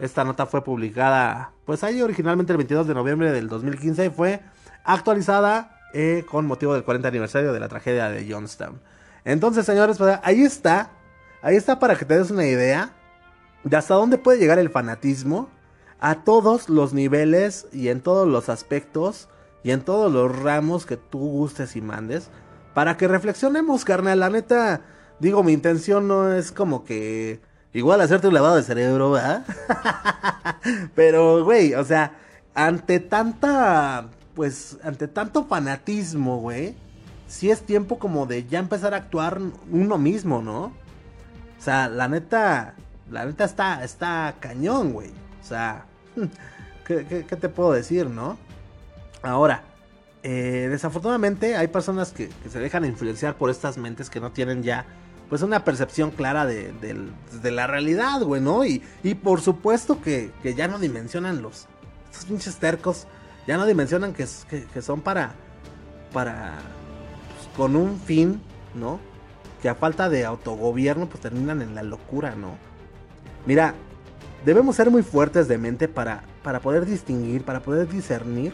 Esta 0.00 0.24
nota 0.24 0.46
fue 0.46 0.64
publicada, 0.64 1.52
pues 1.66 1.84
ahí 1.84 2.00
originalmente 2.00 2.52
el 2.52 2.56
22 2.56 2.88
de 2.88 2.94
noviembre 2.94 3.32
del 3.32 3.48
2015 3.48 4.06
y 4.06 4.10
fue 4.10 4.40
actualizada 4.82 5.78
eh, 5.92 6.24
con 6.28 6.46
motivo 6.46 6.72
del 6.72 6.84
40 6.84 7.08
aniversario 7.08 7.52
de 7.52 7.60
la 7.60 7.68
tragedia 7.68 8.08
de 8.08 8.26
Johnstown. 8.32 8.80
Entonces, 9.26 9.66
señores, 9.66 9.98
pues 9.98 10.18
ahí 10.22 10.42
está, 10.42 10.90
ahí 11.42 11.56
está 11.56 11.78
para 11.78 11.96
que 11.96 12.06
te 12.06 12.18
des 12.18 12.30
una 12.30 12.46
idea 12.46 12.92
de 13.62 13.76
hasta 13.76 13.94
dónde 13.94 14.16
puede 14.16 14.38
llegar 14.38 14.58
el 14.58 14.70
fanatismo 14.70 15.50
a 16.00 16.24
todos 16.24 16.70
los 16.70 16.94
niveles 16.94 17.66
y 17.70 17.88
en 17.88 18.00
todos 18.00 18.26
los 18.26 18.48
aspectos 18.48 19.28
y 19.62 19.72
en 19.72 19.82
todos 19.82 20.10
los 20.10 20.34
ramos 20.34 20.86
que 20.86 20.96
tú 20.96 21.18
gustes 21.18 21.76
y 21.76 21.82
mandes. 21.82 22.30
Para 22.72 22.96
que 22.96 23.06
reflexionemos, 23.06 23.84
carnal. 23.84 24.20
La 24.20 24.30
neta, 24.30 24.80
digo, 25.18 25.42
mi 25.42 25.52
intención 25.52 26.08
no 26.08 26.32
es 26.32 26.52
como 26.52 26.84
que 26.84 27.42
igual 27.72 28.00
hacerte 28.00 28.28
un 28.28 28.34
lavado 28.34 28.56
de 28.56 28.62
cerebro, 28.62 29.12
¿verdad? 29.12 29.44
Pero, 30.94 31.44
güey, 31.44 31.74
o 31.74 31.84
sea, 31.84 32.18
ante 32.54 33.00
tanta, 33.00 34.08
pues, 34.34 34.78
ante 34.82 35.08
tanto 35.08 35.44
fanatismo, 35.44 36.38
güey, 36.38 36.74
sí 37.26 37.50
es 37.50 37.62
tiempo 37.62 37.98
como 37.98 38.26
de 38.26 38.46
ya 38.46 38.58
empezar 38.58 38.92
a 38.92 38.98
actuar 38.98 39.40
uno 39.70 39.98
mismo, 39.98 40.42
¿no? 40.42 40.64
O 41.60 41.62
sea, 41.62 41.88
la 41.88 42.08
neta, 42.08 42.74
la 43.10 43.24
neta 43.24 43.44
está, 43.44 43.84
está 43.84 44.34
cañón, 44.40 44.92
güey. 44.92 45.10
O 45.40 45.46
sea, 45.46 45.86
¿qué, 46.86 47.04
te 47.04 47.48
puedo 47.48 47.72
decir, 47.72 48.08
no? 48.08 48.36
Ahora, 49.22 49.62
eh, 50.22 50.68
desafortunadamente 50.70 51.56
hay 51.56 51.68
personas 51.68 52.12
que, 52.12 52.30
se 52.50 52.58
dejan 52.58 52.84
influenciar 52.84 53.36
por 53.36 53.50
estas 53.50 53.78
mentes 53.78 54.10
que 54.10 54.20
no 54.20 54.32
tienen 54.32 54.62
ya 54.62 54.86
pues 55.30 55.42
una 55.42 55.64
percepción 55.64 56.10
clara 56.10 56.44
de, 56.44 56.74
la 57.44 57.66
realidad, 57.68 58.20
güey, 58.22 58.42
¿no? 58.42 58.64
Y, 58.64 58.82
y 59.04 59.14
por 59.14 59.40
supuesto 59.40 60.02
que, 60.02 60.32
ya 60.42 60.68
no 60.68 60.78
dimensionan 60.80 61.40
los, 61.40 61.66
estos 62.10 62.26
pinches 62.26 62.56
tercos, 62.56 63.06
ya 63.46 63.56
no 63.56 63.64
dimensionan 63.64 64.12
que, 64.12 64.26
que 64.50 64.82
son 64.82 65.00
para, 65.00 65.34
para, 66.12 66.58
pues, 67.36 67.56
con 67.56 67.76
un 67.76 68.00
fin, 68.00 68.42
¿no? 68.74 68.98
Que 69.62 69.68
a 69.68 69.76
falta 69.76 70.08
de 70.08 70.24
autogobierno, 70.24 71.08
pues 71.08 71.22
terminan 71.22 71.62
en 71.62 71.76
la 71.76 71.84
locura, 71.84 72.34
¿no? 72.34 72.56
Mira, 73.46 73.74
debemos 74.44 74.74
ser 74.74 74.90
muy 74.90 75.04
fuertes 75.04 75.46
de 75.46 75.58
mente 75.58 75.86
para, 75.86 76.24
para 76.42 76.60
poder 76.60 76.86
distinguir, 76.86 77.44
para 77.44 77.60
poder 77.60 77.88
discernir 77.88 78.52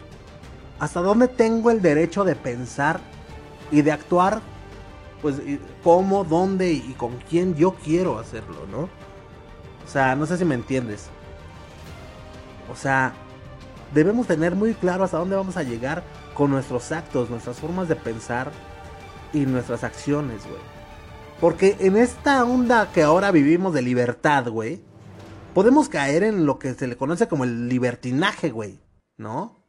hasta 0.79 1.01
dónde 1.01 1.29
tengo 1.29 1.71
el 1.71 1.81
derecho 1.81 2.23
de 2.25 2.37
pensar 2.37 3.01
y 3.71 3.81
de 3.81 3.93
actuar 3.93 4.43
pues 5.23 5.41
cómo, 5.83 6.25
dónde 6.25 6.73
y 6.73 6.95
con 6.97 7.17
quién 7.29 7.55
yo 7.55 7.75
quiero 7.75 8.19
hacerlo, 8.19 8.67
¿no? 8.71 8.89
O 9.85 9.89
sea, 9.89 10.15
no 10.17 10.27
sé 10.27 10.37
si 10.37 10.45
me 10.45 10.55
entiendes. 10.55 11.09
O 12.71 12.77
sea, 12.77 13.15
debemos 13.95 14.27
tener 14.27 14.55
muy 14.55 14.75
claro 14.75 15.05
hasta 15.05 15.19
dónde 15.19 15.37
vamos 15.37 15.57
a 15.57 15.63
llegar 15.63 16.03
con 16.35 16.51
nuestros 16.51 16.93
actos, 16.93 17.31
nuestras 17.31 17.59
formas 17.59 17.89
de 17.89 17.97
pensar 17.97 18.51
y 19.33 19.47
nuestras 19.47 19.85
acciones, 19.85 20.43
güey. 20.47 20.61
Porque 21.41 21.77
en 21.81 21.97
esta 21.97 22.45
onda 22.45 22.91
que 22.93 23.03
ahora 23.03 23.31
vivimos 23.31 23.75
de 23.75 23.83
libertad, 23.83 24.49
güey, 24.49 24.81
podemos 25.55 25.89
caer 25.89 26.23
en 26.23 26.47
lo 26.47 26.59
que 26.59 26.75
se 26.75 26.87
le 26.87 26.97
conoce 26.97 27.29
como 27.29 27.45
el 27.45 27.69
libertinaje, 27.69 28.51
güey, 28.51 28.81
¿no? 29.17 29.63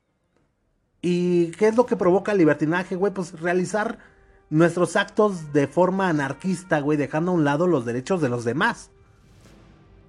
¿Y 1.01 1.51
qué 1.51 1.67
es 1.67 1.75
lo 1.75 1.85
que 1.85 1.95
provoca 1.95 2.31
el 2.31 2.37
libertinaje, 2.39 2.95
güey? 2.95 3.13
Pues 3.13 3.39
realizar 3.39 3.99
nuestros 4.49 4.95
actos 4.95 5.51
de 5.53 5.67
forma 5.67 6.09
anarquista, 6.09 6.79
güey, 6.79 6.97
dejando 6.97 7.31
a 7.31 7.35
un 7.35 7.43
lado 7.43 7.67
los 7.67 7.85
derechos 7.85 8.21
de 8.21 8.29
los 8.29 8.45
demás. 8.45 8.91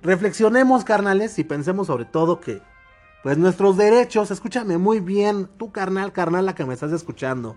Reflexionemos, 0.02 0.84
carnales, 0.84 1.38
y 1.38 1.44
pensemos 1.44 1.88
sobre 1.88 2.04
todo 2.04 2.40
que, 2.40 2.62
pues 3.22 3.36
nuestros 3.36 3.76
derechos, 3.76 4.30
escúchame 4.30 4.78
muy 4.78 5.00
bien, 5.00 5.48
tú 5.58 5.72
carnal, 5.72 6.12
carnal, 6.12 6.46
la 6.46 6.54
que 6.54 6.64
me 6.64 6.74
estás 6.74 6.92
escuchando. 6.92 7.56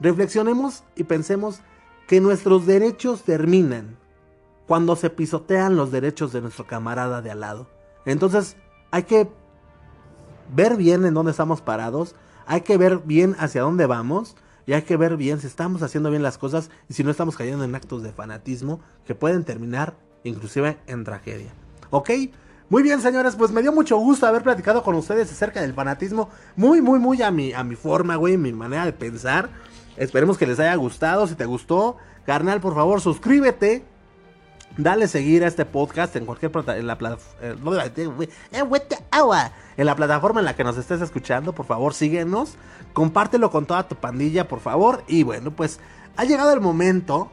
Reflexionemos 0.00 0.82
y 0.96 1.04
pensemos 1.04 1.60
que 2.08 2.20
nuestros 2.20 2.66
derechos 2.66 3.22
terminan 3.22 3.96
cuando 4.66 4.96
se 4.96 5.10
pisotean 5.10 5.76
los 5.76 5.92
derechos 5.92 6.32
de 6.32 6.40
nuestro 6.40 6.66
camarada 6.66 7.22
de 7.22 7.30
al 7.30 7.40
lado. 7.40 7.68
Entonces, 8.04 8.56
hay 8.90 9.04
que 9.04 9.28
ver 10.52 10.76
bien 10.76 11.04
en 11.04 11.14
dónde 11.14 11.30
estamos 11.30 11.60
parados, 11.60 12.16
hay 12.46 12.62
que 12.62 12.76
ver 12.76 12.98
bien 12.98 13.36
hacia 13.38 13.62
dónde 13.62 13.86
vamos 13.86 14.36
y 14.66 14.72
hay 14.72 14.82
que 14.82 14.96
ver 14.96 15.16
bien 15.16 15.40
si 15.40 15.46
estamos 15.46 15.82
haciendo 15.82 16.10
bien 16.10 16.22
las 16.22 16.38
cosas 16.38 16.70
y 16.88 16.94
si 16.94 17.04
no 17.04 17.10
estamos 17.10 17.36
cayendo 17.36 17.64
en 17.64 17.74
actos 17.74 18.02
de 18.02 18.12
fanatismo 18.12 18.80
que 19.06 19.14
pueden 19.14 19.44
terminar 19.44 19.96
inclusive 20.24 20.76
en 20.86 21.04
tragedia. 21.04 21.52
¿Ok? 21.90 22.10
Muy 22.68 22.82
bien, 22.82 23.00
señores, 23.00 23.36
pues 23.36 23.52
me 23.52 23.62
dio 23.62 23.72
mucho 23.72 23.96
gusto 23.96 24.26
haber 24.26 24.42
platicado 24.42 24.82
con 24.82 24.96
ustedes 24.96 25.30
acerca 25.30 25.60
del 25.60 25.72
fanatismo. 25.72 26.30
Muy, 26.56 26.82
muy, 26.82 26.98
muy 26.98 27.22
a 27.22 27.30
mi, 27.30 27.52
a 27.52 27.62
mi 27.62 27.76
forma, 27.76 28.16
güey, 28.16 28.36
mi 28.36 28.52
manera 28.52 28.84
de 28.84 28.92
pensar. 28.92 29.50
Esperemos 29.96 30.36
que 30.36 30.48
les 30.48 30.58
haya 30.58 30.74
gustado. 30.74 31.28
Si 31.28 31.36
te 31.36 31.44
gustó, 31.44 31.96
carnal, 32.24 32.60
por 32.60 32.74
favor, 32.74 33.00
suscríbete. 33.00 33.84
Dale 34.78 35.08
seguir 35.08 35.42
a 35.42 35.46
este 35.46 35.64
podcast 35.64 36.16
en 36.16 36.26
cualquier 36.26 36.52
en 36.54 36.86
la 36.86 36.98
en 39.76 39.86
la 39.86 39.96
plataforma 39.96 40.40
en 40.40 40.44
la 40.44 40.54
que 40.54 40.64
nos 40.64 40.76
estés 40.76 41.00
escuchando, 41.00 41.54
por 41.54 41.64
favor, 41.64 41.94
síguenos, 41.94 42.56
compártelo 42.92 43.50
con 43.50 43.64
toda 43.64 43.88
tu 43.88 43.94
pandilla, 43.94 44.48
por 44.48 44.60
favor, 44.60 45.02
y 45.06 45.22
bueno, 45.22 45.50
pues 45.50 45.80
ha 46.16 46.24
llegado 46.24 46.52
el 46.52 46.60
momento 46.60 47.30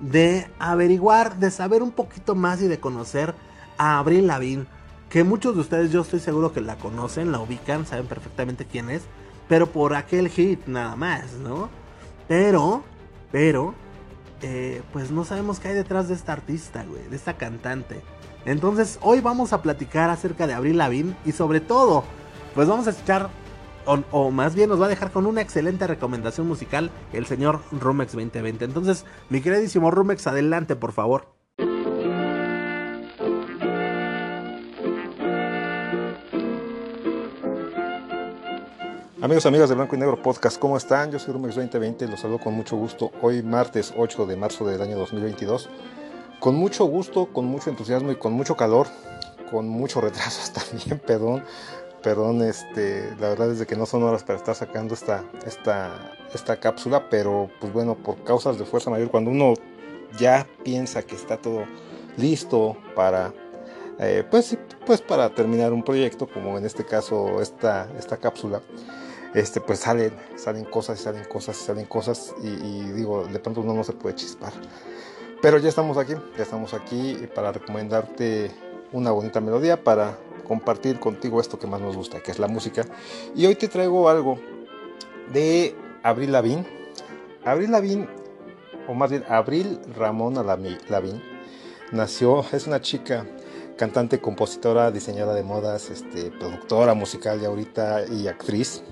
de 0.00 0.46
averiguar, 0.58 1.38
de 1.38 1.50
saber 1.50 1.82
un 1.82 1.90
poquito 1.90 2.34
más 2.34 2.60
y 2.60 2.68
de 2.68 2.80
conocer 2.80 3.34
a 3.78 3.98
Abril 3.98 4.26
Lavín, 4.26 4.66
que 5.08 5.24
muchos 5.24 5.54
de 5.54 5.62
ustedes 5.62 5.90
yo 5.90 6.02
estoy 6.02 6.20
seguro 6.20 6.52
que 6.52 6.60
la 6.60 6.76
conocen, 6.76 7.32
la 7.32 7.40
ubican, 7.40 7.86
saben 7.86 8.06
perfectamente 8.06 8.66
quién 8.66 8.90
es, 8.90 9.02
pero 9.48 9.70
por 9.70 9.94
aquel 9.94 10.28
hit 10.28 10.66
nada 10.66 10.96
más, 10.96 11.32
¿no? 11.34 11.70
Pero, 12.28 12.82
pero, 13.32 13.74
eh, 14.46 14.82
pues 14.92 15.10
no 15.10 15.24
sabemos 15.24 15.58
qué 15.58 15.68
hay 15.68 15.74
detrás 15.74 16.08
de 16.08 16.14
esta 16.14 16.34
artista, 16.34 16.84
güey, 16.84 17.08
de 17.08 17.16
esta 17.16 17.38
cantante. 17.38 18.02
Entonces, 18.44 18.98
hoy 19.00 19.22
vamos 19.22 19.54
a 19.54 19.62
platicar 19.62 20.10
acerca 20.10 20.46
de 20.46 20.52
Abril 20.52 20.76
Lavín 20.76 21.16
y 21.24 21.32
sobre 21.32 21.60
todo, 21.60 22.04
pues 22.54 22.68
vamos 22.68 22.86
a 22.86 22.90
escuchar, 22.90 23.30
o, 23.86 24.00
o, 24.10 24.30
más 24.30 24.54
bien 24.54 24.68
nos 24.68 24.78
va 24.78 24.84
a 24.84 24.90
dejar 24.90 25.12
con 25.12 25.24
una 25.24 25.40
excelente 25.40 25.86
recomendación 25.86 26.46
musical 26.46 26.90
el 27.14 27.24
señor 27.24 27.62
Rumex 27.72 28.12
2020. 28.12 28.66
Entonces, 28.66 29.06
mi 29.30 29.40
queridísimo 29.40 29.90
Rumex, 29.90 30.26
adelante, 30.26 30.76
por 30.76 30.92
favor. 30.92 31.33
Amigos, 39.24 39.46
amigas 39.46 39.70
de 39.70 39.74
Blanco 39.74 39.96
y 39.96 39.98
Negro 39.98 40.20
Podcast, 40.20 40.58
¿cómo 40.58 40.76
están? 40.76 41.10
Yo 41.10 41.18
soy 41.18 41.32
Rumex 41.32 41.54
2020, 41.54 42.08
los 42.08 42.20
saludo 42.20 42.40
con 42.40 42.52
mucho 42.52 42.76
gusto 42.76 43.10
hoy 43.22 43.42
martes 43.42 43.94
8 43.96 44.26
de 44.26 44.36
marzo 44.36 44.66
del 44.66 44.82
año 44.82 44.98
2022. 44.98 45.70
Con 46.40 46.56
mucho 46.56 46.84
gusto, 46.84 47.32
con 47.32 47.46
mucho 47.46 47.70
entusiasmo 47.70 48.12
y 48.12 48.16
con 48.16 48.34
mucho 48.34 48.54
calor, 48.54 48.86
con 49.50 49.66
muchos 49.66 50.04
retrasos 50.04 50.52
también, 50.52 50.98
perdón, 50.98 51.42
perdón, 52.02 52.42
este, 52.42 53.16
la 53.18 53.30
verdad 53.30 53.50
es 53.50 53.60
de 53.60 53.66
que 53.66 53.76
no 53.76 53.86
son 53.86 54.02
horas 54.02 54.24
para 54.24 54.38
estar 54.38 54.54
sacando 54.54 54.92
esta, 54.92 55.24
esta, 55.46 55.90
esta 56.34 56.60
cápsula, 56.60 57.08
pero 57.08 57.48
pues 57.62 57.72
bueno, 57.72 57.94
por 57.94 58.22
causas 58.24 58.58
de 58.58 58.66
fuerza 58.66 58.90
mayor, 58.90 59.10
cuando 59.10 59.30
uno 59.30 59.54
ya 60.18 60.46
piensa 60.64 61.02
que 61.02 61.14
está 61.14 61.38
todo 61.38 61.64
listo 62.18 62.76
para 62.94 63.32
eh, 64.00 64.22
pues, 64.30 64.58
pues 64.84 65.00
para 65.00 65.30
terminar 65.30 65.72
un 65.72 65.82
proyecto, 65.82 66.26
como 66.26 66.58
en 66.58 66.66
este 66.66 66.84
caso 66.84 67.40
esta, 67.40 67.88
esta 67.96 68.16
cápsula, 68.16 68.60
este, 69.34 69.60
pues 69.60 69.80
salen, 69.80 70.12
salen 70.36 70.64
cosas 70.64 71.00
y 71.00 71.02
salen 71.02 71.24
cosas 71.24 71.60
y 71.60 71.64
salen 71.64 71.86
cosas 71.86 72.34
y, 72.42 72.92
digo, 72.92 73.26
de 73.26 73.38
pronto 73.40 73.60
uno 73.60 73.74
no 73.74 73.84
se 73.84 73.92
puede 73.92 74.14
chispar. 74.14 74.52
Pero 75.42 75.58
ya 75.58 75.68
estamos 75.68 75.98
aquí, 75.98 76.14
ya 76.36 76.42
estamos 76.42 76.72
aquí 76.72 77.28
para 77.34 77.52
recomendarte 77.52 78.50
una 78.92 79.10
bonita 79.10 79.40
melodía, 79.40 79.82
para 79.82 80.16
compartir 80.46 81.00
contigo 81.00 81.40
esto 81.40 81.58
que 81.58 81.66
más 81.66 81.80
nos 81.80 81.96
gusta, 81.96 82.22
que 82.22 82.30
es 82.30 82.38
la 82.38 82.48
música. 82.48 82.86
Y 83.34 83.44
hoy 83.46 83.56
te 83.56 83.68
traigo 83.68 84.08
algo 84.08 84.38
de 85.32 85.74
Abril 86.02 86.32
Lavín. 86.32 86.66
Abril 87.44 87.72
Lavín, 87.72 88.08
o 88.88 88.94
más 88.94 89.10
bien 89.10 89.24
Abril 89.28 89.80
Ramón 89.96 90.34
Lavín, 90.46 91.22
nació, 91.92 92.44
es 92.52 92.66
una 92.66 92.80
chica 92.80 93.26
cantante, 93.76 94.20
compositora, 94.20 94.90
diseñadora 94.90 95.34
de 95.34 95.42
modas, 95.42 95.90
este, 95.90 96.30
productora 96.30 96.94
musical 96.94 97.40
de 97.40 97.46
ahorita 97.46 98.06
y 98.06 98.28
actriz. 98.28 98.82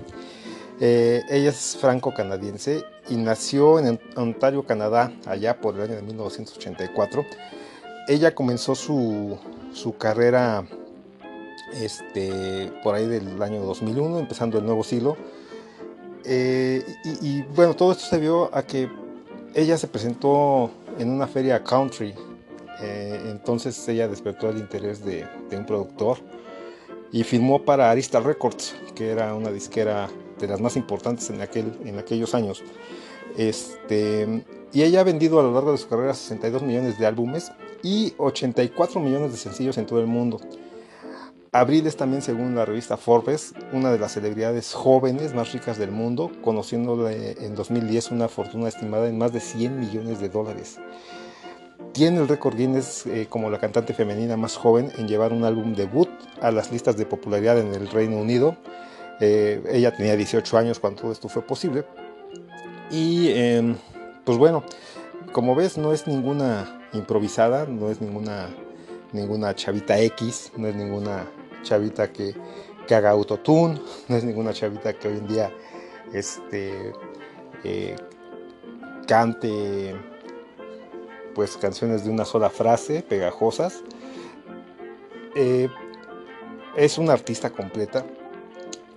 Eh, 0.85 1.23
ella 1.29 1.51
es 1.51 1.77
franco-canadiense 1.79 2.83
y 3.07 3.15
nació 3.15 3.79
en 3.79 3.97
Ontario, 4.17 4.63
Canadá, 4.63 5.13
allá 5.25 5.61
por 5.61 5.75
el 5.75 5.83
año 5.83 5.95
de 5.95 6.01
1984. 6.01 7.25
Ella 8.09 8.35
comenzó 8.35 8.75
su, 8.75 9.39
su 9.71 9.95
carrera 9.95 10.65
este, 11.73 12.69
por 12.83 12.95
ahí 12.95 13.07
del 13.07 13.41
año 13.41 13.61
2001, 13.61 14.19
empezando 14.19 14.57
el 14.57 14.65
nuevo 14.65 14.83
siglo. 14.83 15.15
Eh, 16.25 16.83
y, 17.05 17.29
y, 17.29 17.41
bueno, 17.55 17.77
todo 17.77 17.93
esto 17.93 18.03
se 18.03 18.17
vio 18.19 18.53
a 18.53 18.63
que 18.63 18.89
ella 19.53 19.77
se 19.77 19.87
presentó 19.87 20.69
en 20.99 21.09
una 21.11 21.27
feria 21.27 21.63
country. 21.63 22.13
Eh, 22.81 23.21
entonces 23.27 23.87
ella 23.87 24.09
despertó 24.09 24.49
el 24.49 24.57
interés 24.57 25.05
de, 25.05 25.25
de, 25.49 25.55
un 25.55 25.65
productor 25.65 26.17
y 27.13 27.23
firmó 27.23 27.63
para 27.63 27.89
Arista 27.89 28.19
Records, 28.19 28.75
que 28.95 29.11
era 29.11 29.33
una 29.33 29.49
disquera 29.49 30.09
de 30.43 30.51
las 30.51 30.61
más 30.61 30.75
importantes 30.75 31.29
en, 31.29 31.41
aquel, 31.41 31.73
en 31.85 31.97
aquellos 31.97 32.35
años. 32.35 32.63
Este, 33.37 34.45
y 34.71 34.83
ella 34.83 35.01
ha 35.01 35.03
vendido 35.03 35.39
a 35.39 35.43
lo 35.43 35.53
largo 35.53 35.71
de 35.71 35.77
su 35.77 35.87
carrera 35.87 36.13
62 36.13 36.61
millones 36.63 36.99
de 36.99 37.05
álbumes 37.05 37.51
y 37.81 38.13
84 38.17 38.99
millones 38.99 39.31
de 39.31 39.37
sencillos 39.37 39.77
en 39.77 39.85
todo 39.85 39.99
el 39.99 40.07
mundo. 40.07 40.39
Abril 41.51 41.85
es 41.85 41.95
también, 41.95 42.23
según 42.23 42.55
la 42.55 42.65
revista 42.65 42.97
Forbes, 42.97 43.53
una 43.73 43.91
de 43.91 43.99
las 43.99 44.13
celebridades 44.13 44.73
jóvenes 44.73 45.35
más 45.35 45.53
ricas 45.53 45.77
del 45.77 45.91
mundo, 45.91 46.31
conociéndole 46.41 47.35
en 47.45 47.53
2010 47.53 48.09
una 48.09 48.27
fortuna 48.27 48.69
estimada 48.69 49.07
en 49.07 49.19
más 49.19 49.33
de 49.33 49.39
100 49.39 49.79
millones 49.79 50.19
de 50.19 50.29
dólares. 50.29 50.79
Tiene 51.91 52.21
el 52.21 52.27
récord 52.27 52.57
Guinness 52.57 53.05
eh, 53.05 53.27
como 53.29 53.51
la 53.51 53.59
cantante 53.59 53.93
femenina 53.93 54.35
más 54.35 54.57
joven 54.57 54.91
en 54.97 55.07
llevar 55.07 55.31
un 55.31 55.43
álbum 55.43 55.75
debut 55.75 56.09
a 56.41 56.49
las 56.49 56.71
listas 56.71 56.97
de 56.97 57.05
popularidad 57.05 57.59
en 57.59 57.71
el 57.75 57.87
Reino 57.87 58.17
Unido. 58.17 58.57
Eh, 59.19 59.61
ella 59.69 59.95
tenía 59.95 60.15
18 60.15 60.57
años 60.57 60.79
cuando 60.79 61.01
todo 61.01 61.11
esto 61.11 61.29
fue 61.29 61.41
posible. 61.41 61.85
Y 62.89 63.29
eh, 63.29 63.75
pues 64.23 64.37
bueno, 64.37 64.63
como 65.31 65.55
ves, 65.55 65.77
no 65.77 65.93
es 65.93 66.07
ninguna 66.07 66.81
improvisada, 66.93 67.65
no 67.65 67.89
es 67.89 68.01
ninguna, 68.01 68.49
ninguna 69.11 69.55
chavita 69.55 69.99
X, 69.99 70.51
no 70.57 70.67
es 70.67 70.75
ninguna 70.75 71.25
chavita 71.63 72.11
que, 72.11 72.35
que 72.87 72.95
haga 72.95 73.11
autotune, 73.11 73.81
no 74.07 74.15
es 74.15 74.23
ninguna 74.23 74.53
chavita 74.53 74.93
que 74.93 75.07
hoy 75.07 75.17
en 75.17 75.27
día 75.27 75.51
este, 76.13 76.93
eh, 77.63 77.95
cante 79.07 79.95
pues 81.33 81.57
canciones 81.57 82.05
de 82.05 82.11
una 82.11 82.25
sola 82.25 82.49
frase, 82.49 83.01
pegajosas. 83.01 83.81
Eh, 85.35 85.67
es 86.75 86.97
una 86.97 87.13
artista 87.13 87.49
completa 87.49 88.05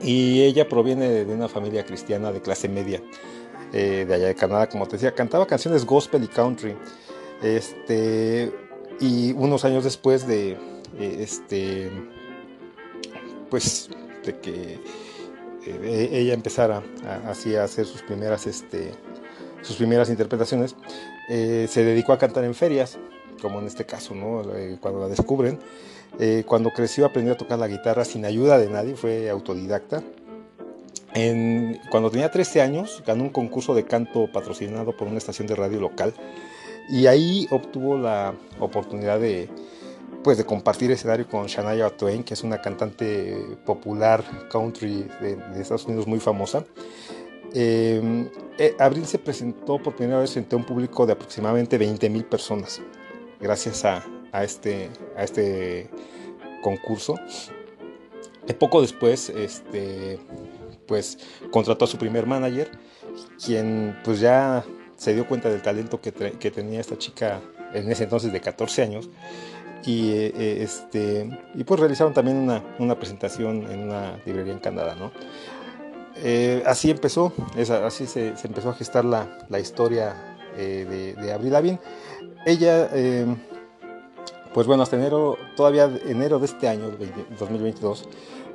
y 0.01 0.42
ella 0.42 0.68
proviene 0.68 1.24
de 1.24 1.34
una 1.34 1.49
familia 1.49 1.84
cristiana 1.84 2.32
de 2.32 2.40
clase 2.40 2.68
media 2.68 3.03
eh, 3.72 4.05
de 4.07 4.14
allá 4.14 4.26
de 4.28 4.34
Canadá, 4.34 4.68
como 4.68 4.86
te 4.86 4.92
decía, 4.92 5.14
cantaba 5.14 5.47
canciones 5.47 5.84
gospel 5.84 6.22
y 6.24 6.28
country. 6.28 6.76
Este, 7.42 8.53
y 9.01 9.32
unos 9.32 9.64
años 9.64 9.84
después 9.84 10.26
de 10.26 10.53
eh, 10.99 11.16
este 11.20 11.90
pues 13.51 13.90
de 14.24 14.38
que 14.38 14.80
eh, 15.66 16.09
ella 16.12 16.32
empezara 16.32 16.82
a, 17.05 17.30
hacer 17.30 17.86
sus 17.86 18.03
primeras 18.03 18.47
este 18.47 18.92
sus 19.62 19.76
primeras 19.76 20.09
interpretaciones 20.09 20.74
se 21.28 21.84
dedicó 21.84 22.12
a 22.12 22.18
cantar 22.18 22.44
en 22.44 22.55
ferias 22.55 22.99
como 23.42 23.59
en 23.59 23.66
este 23.66 23.84
caso 23.84 24.14
no 24.14 24.42
cuando 24.80 25.01
la 25.01 25.09
descubren 25.09 25.59
cuando 26.47 26.71
creció 26.71 27.05
aprendió 27.05 27.35
a 27.35 27.37
tocar 27.37 27.59
la 27.59 27.69
guitarra 27.69 28.05
sin 28.05 28.25
ayuda 28.25 28.59
de 28.59 28.71
nadie 28.71 28.97
fue 28.97 29.29
autodidacta 29.29 30.03
en, 31.17 31.81
cuando 31.91 32.11
tenía 32.11 32.31
13 32.31 32.61
años 32.61 33.03
ganó 33.07 33.25
un 33.25 33.31
concurso 33.31 33.75
de 33.75 33.85
canto 33.85 34.31
patrocinado 34.31 34.95
por 34.97 35.09
una 35.09 35.17
estación 35.17 35.47
de 35.47 35.55
radio 35.57 35.81
local 35.81 36.12
y 36.89 37.07
ahí 37.07 37.47
obtuvo 37.51 37.97
la 37.97 38.35
oportunidad 38.61 39.19
de, 39.19 39.49
pues, 40.23 40.39
de 40.39 40.45
compartir 40.45 40.91
escenario 40.91 41.27
con 41.27 41.47
Shania 41.47 41.91
Twain, 41.91 42.23
que 42.23 42.35
es 42.35 42.43
una 42.43 42.61
cantante 42.61 43.37
popular 43.64 44.23
country 44.51 45.09
de, 45.21 45.37
de 45.37 45.61
Estados 45.61 45.87
Unidos 45.87 46.07
muy 46.07 46.21
famosa. 46.21 46.64
Eh, 47.55 48.29
eh, 48.59 48.77
Abril 48.79 49.07
se 49.07 49.19
presentó 49.19 49.79
por 49.83 49.97
primera 49.97 50.21
vez 50.21 50.33
frente 50.33 50.55
a 50.55 50.59
un 50.59 50.64
público 50.64 51.07
de 51.07 51.14
aproximadamente 51.14 51.79
20 51.79 52.11
mil 52.11 52.25
personas, 52.25 52.81
gracias 53.41 53.85
a, 53.85 54.05
a, 54.33 54.45
este, 54.45 54.91
a 55.16 55.24
este 55.24 55.89
concurso. 56.62 57.14
Poco 58.59 58.81
después, 58.81 59.29
este, 59.31 60.18
pues 60.87 61.18
contrató 61.51 61.85
a 61.85 61.89
su 61.89 61.99
primer 61.99 62.27
manager, 62.27 62.70
quien 63.45 63.99
pues 64.05 64.20
ya 64.20 64.64
se 64.97 65.14
dio 65.14 65.27
cuenta 65.27 65.49
del 65.49 65.62
talento 65.62 66.01
que, 66.01 66.12
tenía 66.12 66.81
esta 66.81 66.97
chica 66.97 67.41
en 67.74 67.91
ese 67.91 68.05
entonces 68.05 68.33
de 68.33 68.41
14 68.41 68.83
años 68.83 69.11
y, 69.85 70.12
eh, 70.12 70.62
este, 70.62 71.29
y 71.55 71.64
pues 71.64 71.81
realizaron 71.81 72.14
también 72.14 72.39
una, 72.39 72.62
una, 72.79 72.99
presentación 72.99 73.70
en 73.70 73.81
una 73.81 74.18
librería 74.24 74.55
en 74.55 74.59
Canadá, 74.59 74.95
¿no? 74.95 75.12
Eh, 76.16 76.62
así 76.64 76.91
empezó, 76.91 77.33
esa, 77.57 77.87
así 77.87 78.07
se, 78.07 78.37
se, 78.37 78.47
empezó 78.47 78.70
a 78.70 78.74
gestar 78.74 79.05
la, 79.05 79.47
la 79.51 79.61
historia 79.61 80.37
eh, 80.57 81.14
de, 81.16 81.22
de, 81.22 81.33
Avril. 81.33 81.79
Ella, 82.47 82.89
pues 84.57 84.67
bueno, 84.67 84.85
hasta 84.85 84.97
enero, 84.97 85.37
todavía 85.55 85.85
enero 86.07 86.39
de 86.39 86.47
este 86.47 86.67
año, 86.67 86.91
2022, 87.39 88.09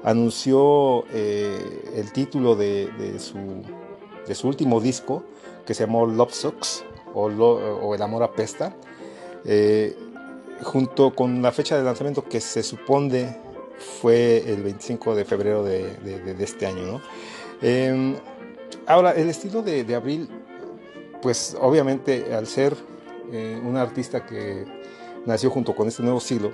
anunció 0.04 1.06
el 1.14 2.12
título 2.12 2.56
de, 2.56 2.90
su, 3.20 3.38
de 4.28 4.34
su 4.34 4.48
último 4.48 4.82
disco, 4.82 5.22
que 5.64 5.76
se 5.76 5.86
llamó 5.86 6.08
Love 6.08 6.34
Sucks 6.34 6.84
o, 7.14 7.94
El 7.94 8.02
Amor 8.02 8.24
Apesta, 8.24 8.76
eh, 9.46 9.96
junto 10.64 11.14
con 11.14 11.40
la 11.44 11.52
fecha 11.52 11.78
de 11.78 11.84
lanzamiento 11.84 12.24
que 12.24 12.42
se 12.42 12.64
supone 12.64 13.38
fue 14.02 14.44
el 14.48 14.64
25 14.64 15.14
de 15.14 15.24
febrero 15.24 15.64
de, 15.64 16.36
este 16.40 16.66
año. 16.66 17.00
Eh, 17.62 18.16
ahora, 18.88 19.12
el 19.12 19.30
estilo 19.30 19.62
de, 19.62 19.94
Abril, 19.94 20.28
pues 21.22 21.56
obviamente 21.62 22.34
al 22.34 22.48
ser 22.48 22.76
eh, 23.32 23.62
una 23.64 23.84
artista 23.84 24.26
que 24.26 24.81
nació 25.26 25.50
junto 25.50 25.76
con 25.76 25.88
este 25.88 26.04
nuevo 26.04 26.20
siglo, 26.20 26.52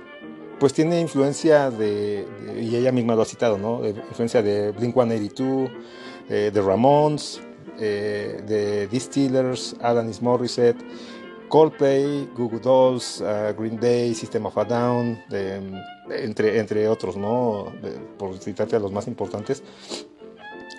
pues 0.58 0.72
tiene 0.72 1.00
influencia 1.00 1.70
de, 1.70 2.26
y 2.60 2.74
ella 2.74 2.92
misma 2.92 3.14
lo 3.14 3.22
ha 3.22 3.26
citado, 3.26 3.58
¿no? 3.58 3.86
influencia 3.86 4.42
de 4.42 4.72
Blink 4.72 4.94
182, 4.94 5.70
eh, 6.28 6.50
de 6.52 6.62
Ramones, 6.62 7.40
eh, 7.78 8.42
de 8.46 8.88
Distillers, 8.88 9.76
Alanis 9.80 10.20
Morissette, 10.20 10.82
Coldplay, 11.48 12.28
Google 12.36 12.60
Dolls, 12.60 13.22
uh, 13.22 13.54
Green 13.58 13.80
Day, 13.80 14.14
System 14.14 14.44
of 14.46 14.58
a 14.58 14.64
Down, 14.64 15.18
entre, 16.10 16.58
entre 16.58 16.86
otros, 16.88 17.16
¿no? 17.16 17.72
Por 18.18 18.36
citarte 18.38 18.76
a 18.76 18.78
los 18.78 18.92
más 18.92 19.06
importantes. 19.08 19.62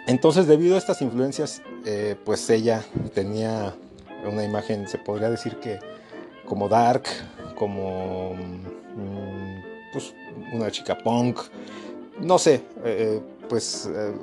Entonces, 0.08 0.48
debido 0.48 0.76
a 0.76 0.78
estas 0.78 1.02
influencias, 1.02 1.62
eh, 1.86 2.16
pues 2.24 2.50
ella 2.50 2.84
tenía 3.14 3.76
una 4.26 4.44
imagen, 4.44 4.88
se 4.88 4.98
podría 4.98 5.30
decir 5.30 5.58
que 5.58 5.80
como 6.46 6.68
dark, 6.68 7.04
como 7.60 8.34
mm, 8.34 9.92
pues, 9.94 10.16
una 10.54 10.72
chica 10.72 10.98
punk, 10.98 11.40
no 12.22 12.40
sé, 12.40 12.64
eh, 12.84 13.22
pues 13.48 13.88
eh, 13.94 14.14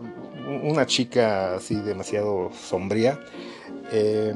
una 0.65 0.87
chica 0.87 1.57
así 1.57 1.77
demasiado 1.77 2.51
sombría. 2.53 3.21
Eh, 3.93 4.35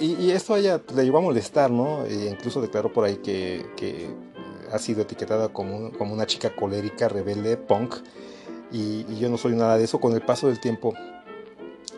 y, 0.00 0.14
y, 0.14 0.30
esto 0.30 0.54
a 0.54 0.58
ella 0.58 0.80
le 0.94 1.04
llevó 1.04 1.18
a 1.18 1.22
molestar, 1.22 1.70
¿no? 1.70 2.06
E 2.06 2.30
incluso 2.30 2.62
declaró 2.62 2.90
por 2.92 3.04
ahí 3.04 3.16
que, 3.16 3.66
que 3.76 4.08
ha 4.72 4.78
sido 4.78 5.02
etiquetada 5.02 5.50
como, 5.50 5.92
como, 5.92 6.14
una 6.14 6.26
chica 6.26 6.56
colérica, 6.56 7.08
rebelde, 7.08 7.58
punk. 7.58 7.96
Y, 8.72 9.04
y, 9.08 9.18
yo 9.18 9.28
no 9.28 9.36
soy 9.36 9.54
nada 9.54 9.76
de 9.76 9.84
eso. 9.84 10.00
Con 10.00 10.14
el 10.14 10.22
paso 10.22 10.46
del 10.46 10.58
tiempo, 10.58 10.94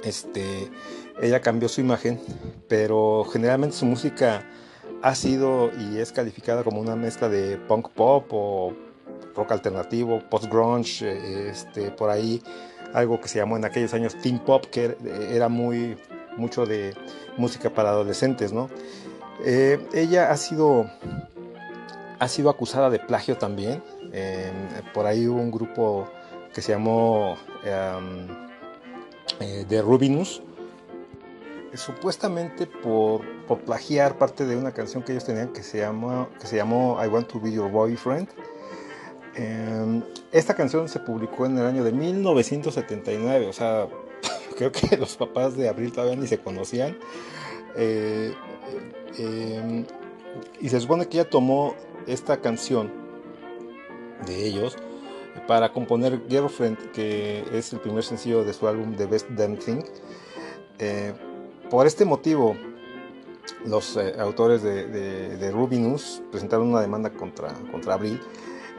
este, 0.02 0.70
ella 1.20 1.40
cambió 1.40 1.68
su 1.68 1.80
imagen, 1.80 2.20
pero 2.68 3.24
generalmente 3.32 3.76
su 3.76 3.86
música 3.86 4.44
ha 5.02 5.14
sido 5.14 5.70
y 5.78 5.98
es 5.98 6.12
calificada 6.12 6.62
como 6.64 6.80
una 6.80 6.96
mezcla 6.96 7.28
de 7.28 7.56
punk 7.56 7.88
pop 7.90 8.26
o 8.30 8.72
rock 9.34 9.52
alternativo, 9.52 10.20
post-grunge, 10.28 11.48
este, 11.50 11.90
por 11.90 12.10
ahí 12.10 12.42
algo 12.92 13.20
que 13.20 13.28
se 13.28 13.38
llamó 13.38 13.56
en 13.56 13.64
aquellos 13.64 13.94
años 13.94 14.14
teen 14.22 14.38
pop, 14.38 14.66
que 14.66 14.96
era 15.30 15.48
muy 15.48 15.96
mucho 16.36 16.66
de 16.66 16.94
música 17.36 17.70
para 17.70 17.90
adolescentes, 17.90 18.52
¿no? 18.52 18.68
Eh, 19.44 19.86
ella 19.92 20.30
ha 20.30 20.36
sido, 20.36 20.90
ha 22.18 22.28
sido 22.28 22.50
acusada 22.50 22.90
de 22.90 22.98
plagio 22.98 23.36
también. 23.36 23.82
Eh, 24.12 24.52
por 24.92 25.06
ahí 25.06 25.26
hubo 25.26 25.40
un 25.40 25.50
grupo 25.50 26.08
que 26.52 26.60
se 26.60 26.72
llamó 26.72 27.32
um, 27.32 28.28
eh, 29.40 29.64
The 29.68 29.80
Rubinus, 29.80 30.42
supuestamente 31.74 32.66
por, 32.66 33.22
plagiar 33.58 34.18
parte 34.18 34.46
de 34.46 34.56
una 34.56 34.72
canción 34.72 35.02
que 35.02 35.12
ellos 35.12 35.24
tenían 35.24 35.52
que 35.52 35.62
se, 35.62 35.78
llama, 35.78 36.28
que 36.40 36.46
se 36.46 36.56
llamó 36.56 36.98
I 37.02 37.08
Want 37.08 37.28
to 37.28 37.40
Be 37.40 37.52
Your 37.52 37.70
Boyfriend. 37.70 38.28
Eh, 39.34 40.02
esta 40.30 40.54
canción 40.54 40.88
se 40.88 41.00
publicó 41.00 41.46
en 41.46 41.58
el 41.58 41.66
año 41.66 41.84
de 41.84 41.92
1979, 41.92 43.46
o 43.46 43.52
sea, 43.52 43.88
creo 44.56 44.72
que 44.72 44.96
los 44.96 45.16
papás 45.16 45.56
de 45.56 45.68
Abril 45.68 45.92
todavía 45.92 46.16
ni 46.16 46.26
se 46.26 46.38
conocían. 46.38 46.96
Eh, 47.76 48.34
eh, 49.18 49.84
y 50.60 50.68
se 50.68 50.80
supone 50.80 51.06
que 51.06 51.18
ella 51.18 51.28
tomó 51.28 51.74
esta 52.06 52.38
canción 52.38 52.90
de 54.26 54.46
ellos 54.46 54.76
para 55.46 55.72
componer 55.72 56.22
Girlfriend, 56.28 56.92
que 56.92 57.44
es 57.52 57.72
el 57.72 57.80
primer 57.80 58.04
sencillo 58.04 58.44
de 58.44 58.52
su 58.52 58.66
álbum 58.68 58.94
The 58.94 59.06
Best 59.06 59.28
Damn 59.30 59.56
Thing. 59.56 59.82
Eh, 60.78 61.12
por 61.70 61.86
este 61.86 62.04
motivo, 62.04 62.56
los 63.64 63.96
eh, 63.96 64.14
autores 64.18 64.62
de, 64.62 64.86
de, 64.86 65.36
de, 65.36 65.50
Rubinus 65.50 66.22
presentaron 66.30 66.68
una 66.68 66.80
demanda 66.80 67.10
contra, 67.10 67.52
contra 67.70 67.94
Abril. 67.94 68.20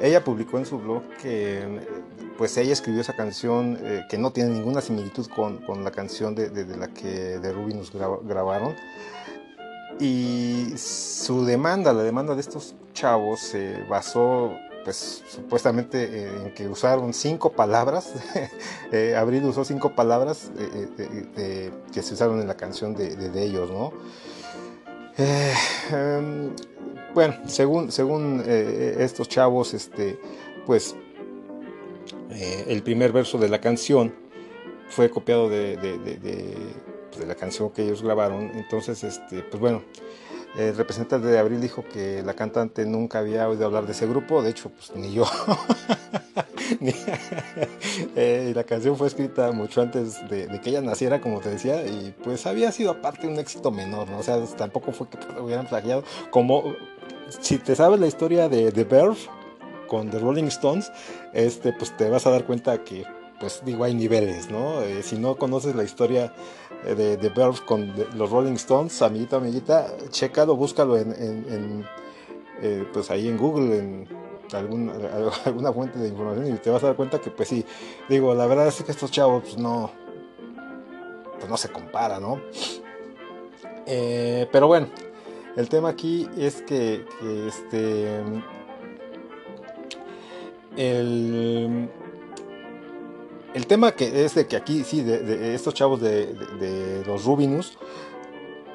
Ella 0.02 0.23
publicó 0.23 0.57
en 0.57 0.65
su 0.65 0.80
blog 0.80 1.03
que 1.22 1.81
pues 2.38 2.57
ella 2.57 2.73
escribió 2.73 3.02
esa 3.02 3.15
canción 3.15 3.77
eh, 3.81 4.06
que 4.10 4.18
no 4.18 4.31
tiene 4.31 4.49
ninguna 4.49 4.81
similitud 4.81 5.27
con, 5.27 5.57
con 5.60 5.84
la 5.84 5.91
canción 5.91 6.34
de, 6.34 6.49
de, 6.49 6.77
la 6.77 6.88
que 6.88 7.40
de 7.40 7.53
Rubinus 7.53 7.91
grabaron. 7.91 8.76
Y 9.99 10.73
su 10.76 11.45
demanda, 11.45 11.94
la 11.94 12.03
demanda 12.03 12.34
de 12.34 12.41
estos 12.41 12.73
chavos, 12.94 13.40
se 13.40 13.84
basó 13.84 14.52
pues 14.84 15.23
supuestamente 15.30 16.27
en 16.27 16.53
que 16.53 16.68
usaron 16.68 17.14
cinco 17.14 17.53
palabras, 17.53 18.11
eh, 18.91 19.15
Abril 19.15 19.45
usó 19.45 19.64
cinco 19.64 19.95
palabras 19.95 20.52
eh, 20.57 20.90
eh, 21.38 21.72
que 21.94 22.02
se 22.02 22.14
usaron 22.14 22.41
en 22.41 22.48
la 22.48 22.56
canción 22.56 22.94
de, 22.94 23.15
de, 23.15 23.30
de 23.30 23.44
ellos, 23.44 23.69
¿no? 23.69 23.94
Um, 25.18 26.56
bueno, 27.14 27.35
según, 27.45 27.91
según 27.91 28.44
estos 28.48 29.30
chavos, 29.30 29.73
este, 29.73 30.19
pues 30.65 30.95
el 32.68 32.81
primer 32.81 33.11
verso 33.11 33.38
de 33.38 33.49
la 33.49 33.61
canción 33.61 34.14
fue 34.90 35.10
copiado 35.10 35.49
de, 35.49 35.77
pues, 37.11 37.19
de, 37.19 37.27
la 37.27 37.35
canción 37.35 37.69
que 37.69 37.84
ellos 37.84 38.02
grabaron, 38.02 38.52
entonces, 38.56 39.03
este, 39.03 39.44
pues 39.44 39.60
bueno, 39.60 39.84
el 40.58 40.76
representante 40.76 41.28
de 41.28 41.40
Abril 41.40 41.62
dijo 41.62 41.84
que 41.92 42.22
la 42.24 42.34
cantante 42.34 42.86
nunca 42.86 43.20
había 43.20 43.48
oído 43.50 43.66
hablar 43.66 43.86
de 43.86 43.94
ese 43.94 44.08
grupo, 44.08 44.42
de 44.42 44.52
hecho, 44.52 44.70
pues 44.70 44.92
ni 44.96 45.14
yo. 45.14 45.26
eh, 48.16 48.52
la 48.56 48.64
canción 48.64 48.98
fue 48.98 49.08
escrita 49.08 49.52
mucho 49.52 49.82
antes 49.82 50.28
de, 50.30 50.48
que 50.62 50.70
ella 50.70 50.82
naciera, 50.82 51.22
como 51.22 51.40
te 51.40 51.50
decía, 51.50 51.86
y 51.86 52.14
pues 52.24 52.46
había 52.46 52.72
sido 52.72 52.92
aparte 52.92 53.28
un 53.28 53.38
éxito 53.40 53.72
menor, 53.72 54.10
¿no? 54.10 54.20
O 54.20 54.24
sea, 54.24 54.44
tampoco 54.58 54.92
fue 54.92 55.08
que 55.10 55.18
hubieran 55.40 55.68
plagiado. 55.68 56.04
Como 56.30 56.76
si 57.42 57.58
te 57.58 57.76
sabes 57.76 58.00
la 58.00 58.08
historia 58.08 58.50
de 58.50 58.72
The 58.72 58.84
Verve 58.84 59.18
con 59.88 60.10
The 60.10 60.20
Rolling 60.20 60.46
Stones, 60.46 60.92
este, 61.34 61.74
pues 61.74 61.96
te 61.98 62.10
vas 62.10 62.26
a 62.26 62.32
dar 62.32 62.46
cuenta 62.46 62.84
que 62.84 63.06
pues 63.44 63.61
digo, 63.65 63.84
hay 63.84 63.94
niveles, 63.94 64.49
¿no? 64.49 64.82
Eh, 64.84 65.03
si 65.03 65.18
no 65.18 65.36
conoces 65.36 65.76
la 65.76 65.84
historia 65.84 66.34
de, 66.86 67.18
de 67.18 67.30
Verve 67.30 67.60
con 67.65 67.94
de, 67.94 68.07
los 68.15 68.30
Rolling 68.30 68.53
Stones, 68.53 69.02
amiguita, 69.02 69.36
amiguita, 69.36 69.94
chécalo, 70.10 70.56
búscalo 70.56 70.98
en, 70.98 71.86
eh, 72.61 72.88
pues 72.94 73.11
ahí 73.11 73.28
en 73.28 73.38
Google, 73.38 73.78
en 73.78 74.07
alguna, 74.53 74.94
alguna 75.45 75.74
fuente 75.74 75.99
de 75.99 76.07
información 76.07 76.56
y 76.56 76.57
te 76.57 76.70
vas 76.70 76.82
a 76.84 76.88
dar 76.88 76.95
cuenta 76.95 77.20
que 77.20 77.32
pues 77.32 77.49
sí, 77.49 77.65
digo, 78.07 78.34
la 78.34 78.45
verdad 78.45 78.68
es 78.68 78.82
que 78.82 78.94
estos 78.94 79.11
chavos 79.11 79.44
pues 79.44 79.57
no, 79.57 79.91
pues 81.38 81.49
no 81.49 81.57
se 81.57 81.68
compara, 81.68 82.22
¿no? 82.22 82.40
Eh, 83.86 84.48
pero 84.53 84.68
bueno, 84.68 84.88
el 85.57 85.68
tema 85.68 85.90
aquí 85.90 86.30
es 86.38 86.61
que, 86.61 87.06
que 87.20 87.48
este... 87.49 88.22
El, 90.78 91.90
el 93.54 93.68
tema 93.68 93.92
que 93.94 94.26
es 94.26 94.36
de 94.36 94.48
que 94.48 94.56
aquí, 94.56 94.84
sí, 94.84 95.02
de, 95.02 95.56
estos 95.56 95.74
chavos 95.74 96.02
de, 96.02 97.04
los 97.06 97.26
Rubinus, 97.26 97.78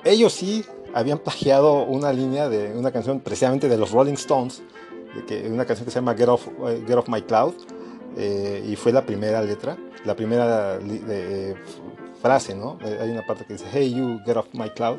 ellos 0.05 0.33
sí 0.33 0.65
habían 0.95 1.19
plagiado 1.19 1.83
una 1.83 2.13
línea 2.13 2.49
de 2.49 2.77
una 2.77 2.91
canción 2.91 3.21
precisamente 3.21 3.69
de 3.69 3.77
los 3.77 3.91
Rolling 3.91 4.15
Stones, 4.15 4.63
de 5.15 5.25
que, 5.25 5.49
una 5.49 5.65
canción 5.65 5.85
que 5.85 5.91
se 5.91 5.99
llama 5.99 6.15
Get 6.15 6.29
Off, 6.29 6.49
uh, 6.49 6.87
Get 6.87 6.97
Off 6.97 7.09
My 7.09 7.23
Cloud, 7.23 7.55
eh, 8.17 8.65
y 8.67 8.77
fue 8.77 8.93
la 8.93 9.05
primera 9.05 9.43
letra, 9.43 9.77
la 10.05 10.15
primera 10.17 10.79
eh, 10.81 11.55
frase, 12.21 12.55
¿no? 12.55 12.79
Eh, 12.85 12.99
hay 13.01 13.11
una 13.11 13.25
parte 13.27 13.45
que 13.45 13.55
dice, 13.55 13.67
Hey, 13.71 13.95
you, 13.95 14.21
get 14.25 14.37
off 14.37 14.49
my 14.53 14.71
cloud. 14.71 14.99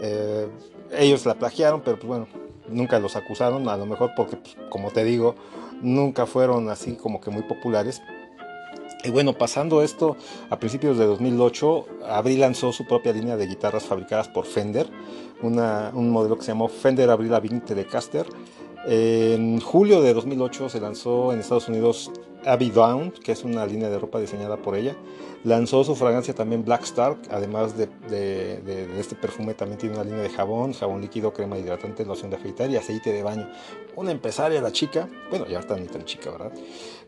Eh, 0.00 0.48
ellos 0.92 1.24
la 1.24 1.34
plagiaron, 1.34 1.80
pero 1.82 1.96
pues 1.98 2.08
bueno, 2.08 2.26
nunca 2.68 2.98
los 2.98 3.16
acusaron, 3.16 3.68
a 3.68 3.76
lo 3.76 3.86
mejor 3.86 4.12
porque, 4.16 4.36
pues, 4.36 4.56
como 4.68 4.90
te 4.90 5.04
digo, 5.04 5.34
nunca 5.80 6.26
fueron 6.26 6.68
así 6.68 6.94
como 6.94 7.20
que 7.20 7.30
muy 7.30 7.42
populares, 7.42 8.02
y 9.04 9.10
bueno, 9.10 9.32
pasando 9.32 9.82
esto, 9.82 10.16
a 10.50 10.58
principios 10.58 10.96
de 10.98 11.06
2008, 11.06 11.86
Abril 12.08 12.40
lanzó 12.40 12.72
su 12.72 12.86
propia 12.86 13.12
línea 13.12 13.36
de 13.36 13.46
guitarras 13.46 13.84
fabricadas 13.84 14.28
por 14.28 14.46
Fender, 14.46 14.88
un 15.42 16.10
modelo 16.10 16.36
que 16.36 16.42
se 16.44 16.52
llamó 16.52 16.68
Fender 16.68 17.10
Abril 17.10 17.30
Lavigne 17.32 17.60
Telecaster. 17.60 18.26
En 18.84 19.60
julio 19.60 20.02
de 20.02 20.14
2008 20.14 20.68
se 20.68 20.80
lanzó 20.80 21.32
en 21.32 21.40
Estados 21.40 21.68
Unidos 21.68 22.10
Abby 22.44 22.70
Down, 22.70 23.12
que 23.12 23.32
es 23.32 23.44
una 23.44 23.66
línea 23.66 23.88
de 23.88 23.98
ropa 23.98 24.20
diseñada 24.20 24.56
por 24.56 24.76
ella. 24.76 24.96
Lanzó 25.44 25.82
su 25.82 25.96
fragancia 25.96 26.34
también 26.34 26.64
Black 26.64 26.82
Star, 26.84 27.16
además 27.30 27.74
de, 27.76 27.88
este 28.98 29.16
perfume 29.16 29.54
también 29.54 29.78
tiene 29.78 29.96
una 29.96 30.04
línea 30.04 30.22
de 30.22 30.30
jabón, 30.30 30.72
jabón 30.72 31.00
líquido, 31.00 31.32
crema 31.32 31.58
hidratante, 31.58 32.04
loción 32.04 32.30
de 32.30 32.36
afeitar 32.36 32.70
y 32.70 32.76
aceite 32.76 33.12
de 33.12 33.22
baño. 33.22 33.48
Una 33.96 34.12
empresaria, 34.12 34.60
la 34.60 34.70
chica, 34.70 35.08
bueno, 35.30 35.46
ya 35.46 35.58
está 35.58 35.76
ni 35.76 35.86
tan 35.86 36.04
chica, 36.04 36.30
¿verdad? 36.30 36.52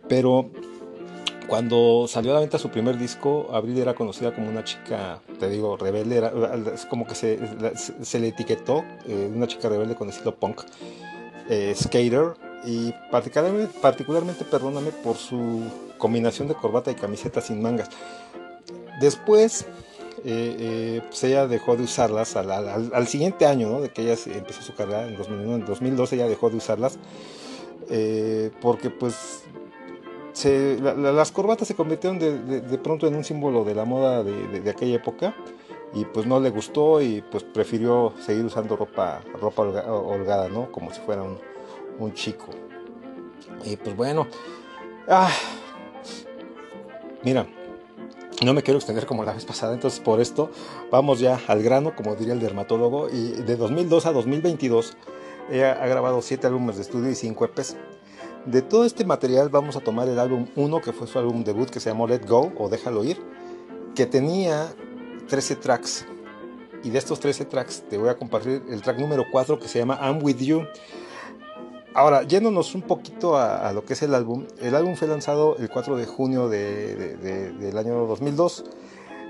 Pero 0.08 0.50
cuando 1.46 2.06
salió 2.08 2.30
a 2.32 2.34
la 2.34 2.40
venta 2.40 2.58
su 2.58 2.70
primer 2.70 2.98
disco, 2.98 3.48
Abril 3.52 3.78
era 3.78 3.94
conocida 3.94 4.34
como 4.34 4.48
una 4.48 4.64
chica, 4.64 5.20
te 5.38 5.48
digo, 5.48 5.76
rebelde, 5.76 6.16
era, 6.16 6.32
como 6.88 7.06
que 7.06 7.14
se, 7.14 8.18
le 8.18 8.28
etiquetó, 8.28 8.84
eh, 9.06 9.30
una 9.34 9.46
chica 9.46 9.68
rebelde 9.68 9.94
con 9.94 10.08
estilo 10.08 10.34
punk, 10.34 10.62
eh, 11.48 11.74
skater, 11.76 12.34
y 12.64 12.92
particularmente, 13.10 14.44
perdóname, 14.44 14.90
por 14.90 15.16
su 15.16 15.62
combinación 15.98 16.48
de 16.48 16.54
corbata 16.54 16.90
y 16.90 16.94
camiseta 16.94 17.40
sin 17.40 17.60
mangas. 17.60 17.90
Después, 19.00 19.66
eh, 20.24 21.02
pues 21.06 21.24
ella 21.24 21.46
dejó 21.46 21.76
de 21.76 21.84
usarlas 21.84 22.36
al, 22.36 22.50
al, 22.50 22.90
al 22.94 23.06
siguiente 23.06 23.44
año, 23.44 23.68
¿no? 23.68 23.80
de 23.82 23.90
que 23.90 24.02
ella 24.02 24.16
empezó 24.34 24.62
su 24.62 24.74
carrera 24.74 25.06
en 25.06 25.16
2001, 25.16 25.54
en 25.56 25.64
2012 25.66 26.16
ella 26.16 26.28
dejó 26.28 26.48
de 26.48 26.56
usarlas, 26.56 26.98
porque 28.62 28.88
pues 28.88 29.43
las 30.42 31.30
corbatas 31.30 31.68
se 31.68 31.74
convirtieron 31.74 32.18
de, 32.18 32.78
pronto 32.78 33.06
en 33.06 33.14
un 33.14 33.24
símbolo 33.24 33.64
de 33.64 33.74
la 33.74 33.84
moda 33.84 34.22
de, 34.24 34.70
aquella 34.70 34.96
época 34.96 35.34
y 35.94 36.04
pues 36.04 36.26
no 36.26 36.40
le 36.40 36.50
gustó 36.50 37.00
y 37.00 37.22
pues 37.30 37.44
prefirió 37.44 38.12
seguir 38.20 38.44
usando 38.44 38.76
ropa, 38.76 39.22
ropa 39.40 39.62
holgada, 39.62 40.48
¿no? 40.48 40.72
Como 40.72 40.92
si 40.92 41.00
fuera 41.00 41.22
un, 41.22 41.38
un 41.98 42.12
chico. 42.14 42.46
Y 43.64 43.76
pues 43.76 43.96
bueno, 43.96 44.26
ah, 45.08 45.30
mira, 47.22 47.46
no 48.44 48.52
me 48.52 48.62
quiero 48.62 48.78
extender 48.78 49.06
como 49.06 49.22
la 49.22 49.32
vez 49.32 49.44
pasada, 49.44 49.74
entonces 49.74 50.00
por 50.00 50.20
esto 50.20 50.50
vamos 50.90 51.20
ya 51.20 51.40
al 51.46 51.62
grano, 51.62 51.94
como 51.94 52.16
diría 52.16 52.34
el 52.34 52.40
dermatólogo, 52.40 53.08
y 53.08 53.30
de 53.42 53.56
2002 53.56 54.06
a 54.06 54.12
2022 54.12 54.96
ella 55.50 55.72
ha 55.72 55.86
grabado 55.86 56.22
7 56.22 56.46
álbumes 56.46 56.76
de 56.76 56.82
estudio 56.82 57.10
y 57.10 57.14
5 57.14 57.44
EPs. 57.44 57.76
De 58.46 58.60
todo 58.60 58.84
este 58.84 59.06
material 59.06 59.48
vamos 59.48 59.74
a 59.76 59.80
tomar 59.80 60.08
el 60.08 60.18
álbum 60.18 60.46
1, 60.54 60.80
que 60.82 60.92
fue 60.92 61.06
su 61.06 61.18
álbum 61.18 61.44
debut, 61.44 61.70
que 61.70 61.80
se 61.80 61.88
llamó 61.88 62.06
Let 62.06 62.26
Go 62.28 62.52
o 62.58 62.68
Déjalo 62.68 63.02
Ir, 63.02 63.18
que 63.94 64.04
tenía 64.04 64.68
13 65.28 65.56
tracks. 65.56 66.06
Y 66.82 66.90
de 66.90 66.98
estos 66.98 67.20
13 67.20 67.46
tracks 67.46 67.84
te 67.88 67.96
voy 67.96 68.10
a 68.10 68.16
compartir 68.18 68.62
el 68.68 68.82
track 68.82 68.98
número 68.98 69.24
4 69.32 69.58
que 69.58 69.66
se 69.66 69.78
llama 69.78 69.98
I'm 70.02 70.22
With 70.22 70.36
You. 70.36 70.64
Ahora, 71.94 72.24
yéndonos 72.24 72.74
un 72.74 72.82
poquito 72.82 73.38
a, 73.38 73.72
lo 73.72 73.84
que 73.84 73.94
es 73.94 74.02
el 74.02 74.14
álbum, 74.14 74.46
el 74.60 74.74
álbum 74.74 74.96
fue 74.96 75.08
lanzado 75.08 75.56
el 75.56 75.70
4 75.70 75.96
de 75.96 76.04
junio 76.04 76.48
de, 76.48 76.96
de, 76.96 77.16
de, 77.16 77.52
del 77.52 77.78
año 77.78 78.06
2002. 78.06 78.64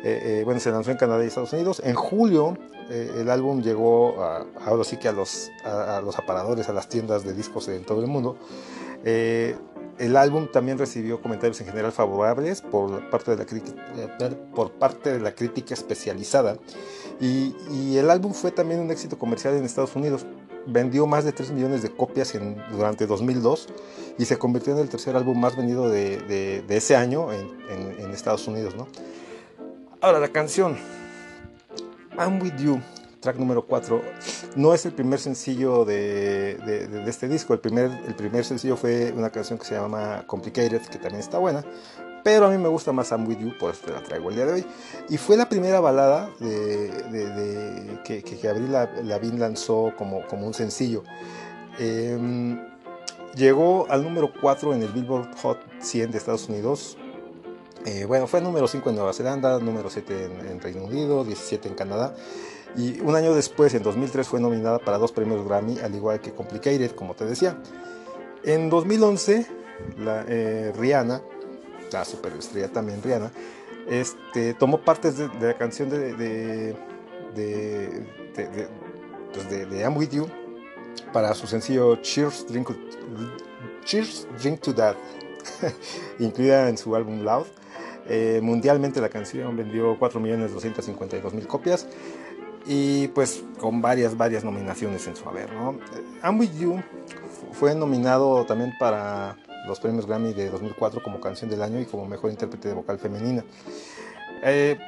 Eh, 0.02 0.40
eh, 0.40 0.42
bueno, 0.44 0.60
se 0.60 0.70
lanzó 0.70 0.90
en 0.90 0.96
Canadá 0.96 1.22
y 1.22 1.28
Estados 1.28 1.52
Unidos. 1.52 1.80
En 1.84 1.94
julio 1.94 2.58
eh, 2.90 3.12
el 3.18 3.30
álbum 3.30 3.62
llegó 3.62 4.16
ahora 4.20 4.82
sí 4.82 4.96
que 4.96 5.08
a 5.08 5.12
los, 5.12 5.50
a, 5.64 5.98
a, 5.98 6.00
los 6.02 6.18
aparadores, 6.18 6.68
a 6.68 6.72
las 6.72 6.88
tiendas 6.88 7.22
de 7.24 7.32
discos 7.32 7.68
en 7.68 7.84
todo 7.84 8.00
el 8.00 8.08
mundo. 8.08 8.36
Eh, 9.04 9.56
el 9.98 10.16
álbum 10.16 10.48
también 10.50 10.78
recibió 10.78 11.20
comentarios 11.20 11.60
en 11.60 11.68
general 11.68 11.92
favorables 11.92 12.62
por 12.62 13.08
parte 13.10 13.30
de 13.30 13.36
la, 15.20 15.34
crítica 15.34 15.74
especializada. 15.74 16.58
Y, 17.20 17.96
el 17.96 18.10
álbum 18.10 18.32
fue 18.32 18.50
también 18.50 18.80
un 18.80 18.90
éxito 18.90 19.18
comercial 19.18 19.54
en 19.54 19.64
Estados 19.64 19.94
Unidos. 19.94 20.26
Vendió 20.66 21.06
más 21.06 21.24
de 21.24 21.32
3 21.32 21.52
millones 21.52 21.82
de 21.82 21.90
copias 21.90 22.32
durante 22.72 23.06
2002 23.06 23.68
y 24.18 24.24
se 24.24 24.38
convirtió 24.38 24.72
en 24.72 24.80
el 24.80 24.88
tercer 24.88 25.14
álbum 25.14 25.38
más 25.38 25.56
vendido 25.56 25.88
de, 25.88 26.64
ese 26.68 26.96
año 26.96 27.32
en, 27.32 28.10
Estados 28.12 28.46
Unidos. 28.48 28.74
Ahora, 30.00 30.18
la 30.18 30.28
canción 30.28 30.76
I'm 32.18 32.40
With 32.40 32.56
You, 32.56 32.80
track 33.24 33.38
número 33.38 33.66
4, 33.66 34.02
no 34.56 34.74
es 34.74 34.84
el 34.86 34.92
primer 34.92 35.18
sencillo 35.18 35.84
de, 35.84 36.58
de, 36.64 36.86
de, 36.86 37.10
este 37.10 37.26
disco. 37.26 37.54
El 37.54 37.60
primer, 37.60 37.90
el 38.06 38.14
primer 38.14 38.44
sencillo 38.44 38.76
fue 38.76 39.12
una 39.16 39.30
canción 39.30 39.58
que 39.58 39.64
se 39.64 39.74
llama 39.74 40.24
Complicated, 40.26 40.82
que 40.82 40.98
también 40.98 41.20
está 41.20 41.38
buena. 41.38 41.64
Pero 42.22 42.46
a 42.46 42.50
mí 42.50 42.58
me 42.58 42.68
gusta 42.68 42.92
más 42.92 43.10
I'm 43.10 43.26
With 43.26 43.38
You, 43.38 43.52
por 43.58 43.72
eso 43.72 43.86
te 43.86 43.92
la 43.92 44.02
traigo 44.02 44.28
el 44.28 44.36
día 44.36 44.46
de 44.46 44.52
hoy. 44.52 44.66
Y 45.08 45.16
fue 45.16 45.36
la 45.36 45.48
primera 45.48 45.80
balada 45.80 46.30
de, 46.38 46.88
de- 47.10 48.00
que, 48.04 48.22
que, 48.22 48.38
que 48.38 48.48
Avril 48.48 48.72
Lavigne 49.02 49.38
lanzó 49.38 49.92
como, 49.96 50.26
como 50.26 50.46
un 50.46 50.54
sencillo. 50.54 51.02
Em, 51.78 52.58
llegó 53.34 53.86
al 53.90 54.02
número 54.04 54.30
4 54.40 54.74
en 54.74 54.82
el 54.82 54.88
Billboard 54.92 55.34
Hot 55.42 55.58
100 55.80 56.10
de 56.12 56.18
Estados 56.18 56.48
Unidos. 56.48 56.96
Eh, 57.86 58.06
bueno, 58.06 58.26
fue 58.26 58.40
número 58.40 58.68
5 58.68 58.88
en 58.88 58.96
Nueva 58.96 59.12
Zelanda, 59.12 59.58
número 59.58 59.90
7 59.90 60.24
en, 60.24 60.46
en 60.46 60.60
Reino 60.60 60.84
Unido, 60.84 61.24
17 61.24 61.68
en 61.68 61.74
Canadá. 61.74 62.14
Y 62.76 63.00
un 63.00 63.14
año 63.14 63.34
después, 63.34 63.72
en 63.74 63.82
2003, 63.82 64.26
fue 64.26 64.40
nominada 64.40 64.78
para 64.78 64.98
dos 64.98 65.12
premios 65.12 65.46
Grammy, 65.46 65.78
al 65.78 65.94
igual 65.94 66.20
que 66.20 66.32
Complicated, 66.32 66.92
como 66.92 67.14
te 67.14 67.24
decía. 67.24 67.56
En 68.42 68.68
2011, 68.68 69.46
la, 69.98 70.24
eh, 70.28 70.72
Rihanna, 70.76 71.22
la 71.92 72.04
superestrella 72.04 72.68
también 72.68 73.02
Rihanna, 73.02 73.30
este, 73.88 74.54
tomó 74.54 74.80
partes 74.80 75.16
de, 75.16 75.28
de 75.28 75.46
la 75.48 75.56
canción 75.56 75.88
de, 75.88 76.14
de, 76.14 76.76
de, 77.34 78.06
pues 79.32 79.50
de 79.50 79.80
I'm 79.80 79.96
With 79.96 80.10
You 80.10 80.26
para 81.12 81.34
su 81.34 81.46
sencillo 81.46 81.96
Cheers 81.96 82.46
Drink, 82.48 82.70
Cheers, 83.84 84.26
Drink 84.42 84.60
to 84.60 84.74
That, 84.74 84.96
incluida 86.18 86.68
en 86.68 86.76
su 86.76 86.94
álbum 86.96 87.22
Loud. 87.22 87.46
Eh, 88.06 88.40
mundialmente 88.42 89.00
la 89.00 89.08
canción 89.08 89.56
vendió 89.56 89.98
4.252.000 89.98 91.46
copias 91.46 91.86
y 92.66 93.08
pues 93.08 93.42
con 93.60 93.82
varias, 93.82 94.16
varias 94.16 94.44
nominaciones 94.44 95.06
en 95.06 95.16
su 95.16 95.28
haber. 95.28 95.52
¿no? 95.52 95.78
I'm 96.22 96.38
With 96.38 96.52
You 96.58 96.76
fu- 96.78 97.52
fue 97.52 97.74
nominado 97.74 98.44
también 98.46 98.72
para 98.78 99.36
los 99.66 99.80
premios 99.80 100.06
Grammy 100.06 100.32
de 100.34 100.50
2004 100.50 101.02
como 101.02 101.20
canción 101.20 101.48
del 101.50 101.62
año 101.62 101.80
y 101.80 101.84
como 101.86 102.06
mejor 102.06 102.30
intérprete 102.30 102.68
de 102.68 102.74
vocal 102.74 102.98
femenina. 102.98 103.44
Eh, 104.42 104.78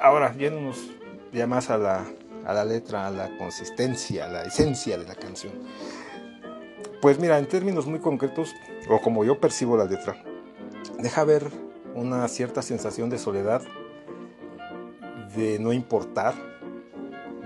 ahora, 0.00 0.34
yéndonos 0.36 0.90
ya 1.32 1.46
más 1.46 1.70
a 1.70 1.78
la, 1.78 2.04
a 2.46 2.52
la 2.54 2.64
letra, 2.64 3.06
a 3.06 3.10
la 3.10 3.36
consistencia, 3.38 4.26
a 4.26 4.28
la 4.28 4.42
esencia 4.42 4.96
de 4.98 5.04
la 5.04 5.14
canción. 5.14 5.52
Pues 7.00 7.18
mira, 7.18 7.38
en 7.38 7.46
términos 7.46 7.86
muy 7.86 7.98
concretos, 7.98 8.54
o 8.88 9.00
como 9.00 9.24
yo 9.24 9.38
percibo 9.40 9.76
la 9.76 9.84
letra, 9.84 10.16
deja 10.98 11.24
ver 11.24 11.50
una 11.94 12.26
cierta 12.28 12.62
sensación 12.62 13.10
de 13.10 13.18
soledad, 13.18 13.62
de 15.36 15.58
no 15.58 15.72
importar, 15.72 16.34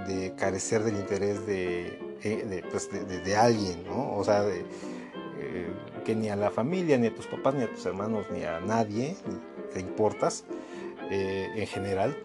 de 0.09 0.35
carecer 0.35 0.83
del 0.83 0.97
interés 0.97 1.47
de, 1.47 1.99
eh, 2.23 2.63
pues, 2.71 2.91
de- 2.91 3.05
de- 3.21 3.37
alguien, 3.37 3.85
¿no? 3.87 4.17
O 4.17 4.25
sea, 4.25 4.43
de, 4.43 4.61
eh, 4.61 5.71
que 6.05 6.15
ni 6.17 6.29
a 6.31 6.37
la 6.37 6.51
familia, 6.51 6.99
ni 6.99 7.07
a 7.09 7.15
tus 7.15 7.27
papás, 7.27 7.55
ni 7.55 7.63
a 7.63 7.71
tus 7.71 7.85
hermanos, 7.87 8.27
ni 8.33 8.43
a 8.45 8.59
nadie 8.61 9.17
te 9.73 9.81
importas 9.81 10.45
eh, 11.11 11.49
en 11.55 11.67
general. 11.67 12.17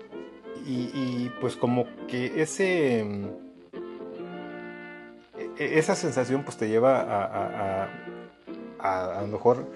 Y, 0.65 1.29
pues 1.41 1.55
como 1.57 1.85
que 2.07 2.41
ese... 2.41 3.03
mm, 3.03 3.25
e- 5.57 5.77
esa 5.79 5.95
sensación 5.95 6.43
pues 6.43 6.57
te 6.57 6.67
lleva 6.69 7.01
a, 7.01 7.23
a, 7.25 7.89
a- 8.79 9.19
a- 9.19 9.21
lo 9.21 9.27
mejor 9.27 9.67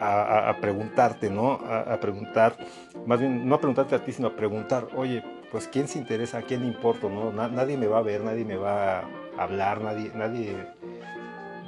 a, 0.00 0.56
preguntarte, 0.60 1.28
¿no? 1.30 1.52
A 1.54 1.98
preguntar, 1.98 2.56
más 3.04 3.18
bien 3.18 3.48
no 3.48 3.56
a 3.56 3.58
preguntarte 3.58 3.96
a 3.96 4.04
ti, 4.04 4.12
sino 4.12 4.28
a 4.28 4.36
preguntar, 4.36 4.88
oye, 4.94 5.24
pues 5.50 5.68
quién 5.68 5.88
se 5.88 5.98
interesa, 5.98 6.38
a 6.38 6.42
quién 6.42 6.60
le 6.62 6.66
importo, 6.68 7.08
¿no? 7.08 7.32
Na- 7.32 7.48
nadie 7.48 7.76
me 7.76 7.86
va 7.86 7.98
a 7.98 8.02
ver, 8.02 8.22
nadie 8.22 8.44
me 8.44 8.56
va 8.56 9.00
a 9.00 9.04
hablar, 9.38 9.80
nadie, 9.80 10.10
nadie 10.14 10.56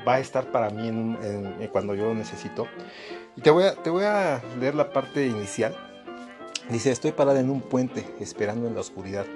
va 0.07 0.15
a 0.15 0.21
estar 0.21 0.51
para 0.51 0.71
mí 0.71 1.17
cuando 1.73 1.95
yo 1.95 2.07
lo 2.07 2.15
necesito. 2.15 2.67
Y 3.37 3.43
te 3.43 3.51
voy, 3.51 3.65
a, 3.65 3.75
te 3.75 3.91
voy 3.91 4.05
a 4.05 4.43
leer 4.59 4.75
la 4.75 4.93
parte 4.93 5.27
inicial. 5.27 5.75
Dice, 6.69 6.91
estoy 6.91 7.13
parada 7.13 7.41
en 7.41 7.51
un 7.51 7.61
puente, 7.63 8.07
esperando 8.21 8.67
en 8.69 8.75
la 8.75 8.81
oscuridad. 8.81 9.27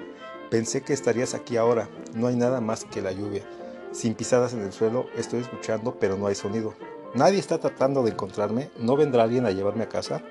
Pensé 0.49 0.81
que 0.81 0.93
estarías 0.93 1.33
aquí 1.33 1.57
ahora, 1.57 1.89
no 2.13 2.27
hay 2.27 2.35
nada 2.35 2.61
más 2.61 2.85
que 2.85 3.01
la 3.01 3.11
lluvia. 3.11 3.43
Sin 3.91 4.13
pisadas 4.13 4.53
en 4.53 4.61
el 4.61 4.73
suelo, 4.73 5.07
estoy 5.17 5.39
escuchando, 5.41 5.97
pero 5.99 6.17
no 6.17 6.27
hay 6.27 6.35
sonido. 6.35 6.73
Nadie 7.13 7.39
está 7.39 7.57
tratando 7.59 8.03
de 8.03 8.11
encontrarme, 8.11 8.69
no 8.77 8.95
vendrá 8.95 9.23
alguien 9.23 9.45
a 9.45 9.51
llevarme 9.51 9.83
a 9.83 9.89
casa. 9.89 10.21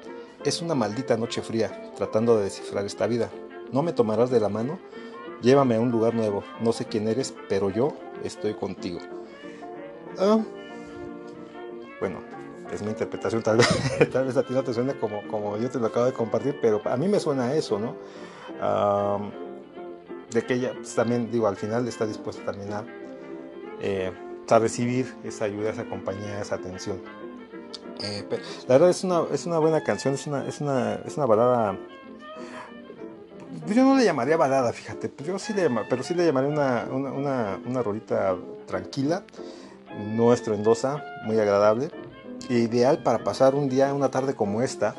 Es 0.45 0.61
una 0.61 0.74
maldita 0.74 1.16
noche 1.16 1.41
fría, 1.43 1.93
tratando 1.97 2.36
de 2.36 2.45
descifrar 2.45 2.85
esta 2.85 3.07
vida. 3.07 3.31
No 3.73 3.82
me 3.82 3.93
tomarás 3.93 4.31
de 4.31 4.41
la 4.41 4.49
mano, 4.49 4.78
llévame 5.43 5.77
a 5.77 5.81
un 5.81 5.91
lugar 5.91 6.15
nuevo. 6.15 6.45
No 6.61 6.73
sé 6.73 6.86
quién 6.86 7.09
eres, 7.09 7.35
pero 7.49 7.70
yo 7.70 7.93
estoy 8.23 8.55
contigo. 8.55 9.01
Ah, 10.19 10.39
bueno, 12.01 12.20
es 12.73 12.82
mi 12.82 12.89
interpretación, 12.89 13.43
tal 13.43 13.59
vez, 13.59 13.69
tal 14.12 14.27
vez 14.27 14.36
a 14.36 14.43
ti 14.43 14.53
no 14.55 14.62
te 14.62 14.74
suene 14.74 14.95
como, 14.95 15.27
como 15.28 15.57
yo 15.57 15.70
te 15.70 15.78
lo 15.78 15.86
acabo 15.86 16.07
de 16.07 16.12
compartir, 16.12 16.59
pero 16.61 16.81
a 16.85 16.97
mí 16.97 17.09
me 17.09 17.20
suena 17.20 17.55
eso, 17.55 17.78
¿no? 17.78 17.97
Ah, 18.61 19.19
de 20.31 20.45
que 20.45 20.55
ella 20.55 20.73
pues, 20.74 20.95
también, 20.95 21.31
digo, 21.31 21.47
al 21.47 21.57
final 21.57 21.86
está 21.89 22.07
dispuesta 22.07 22.45
también 22.45 22.73
a, 22.73 22.85
eh, 23.81 24.12
a 24.49 24.59
recibir 24.59 25.15
esa 25.24 25.47
ayuda, 25.47 25.70
esa 25.70 25.85
compañía, 25.85 26.41
esa 26.41 26.57
atención. 26.57 27.01
Eh, 28.03 28.27
la 28.66 28.74
verdad 28.74 28.91
es 28.91 29.05
una, 29.05 29.23
es 29.32 29.47
una 29.47 29.59
buena 29.59 29.82
canción, 29.82 30.15
es 30.15 30.27
una, 30.27 30.47
es 30.47 30.61
una, 30.61 30.97
es 31.07 31.16
una 31.16 31.27
balada. 31.27 31.78
Yo 33.66 33.82
no 33.82 33.97
le 33.97 34.05
llamaría 34.05 34.36
balada, 34.36 34.73
fíjate, 34.73 35.09
pues 35.09 35.27
yo 35.27 35.39
sí 35.39 35.55
le 35.55 35.70
pero 35.89 36.03
sí 36.03 36.15
le 36.15 36.27
llamaría 36.27 36.51
una, 36.51 36.86
una, 36.91 37.12
una, 37.12 37.59
una 37.65 37.82
rolita 37.82 38.36
tranquila, 38.66 39.24
no 39.99 40.32
estruendosa, 40.35 41.03
muy 41.24 41.39
agradable, 41.39 41.91
e 42.51 42.55
ideal 42.59 43.03
para 43.03 43.24
pasar 43.24 43.55
un 43.55 43.69
día, 43.70 43.95
una 43.95 44.11
tarde 44.11 44.35
como 44.35 44.61
esta, 44.61 44.95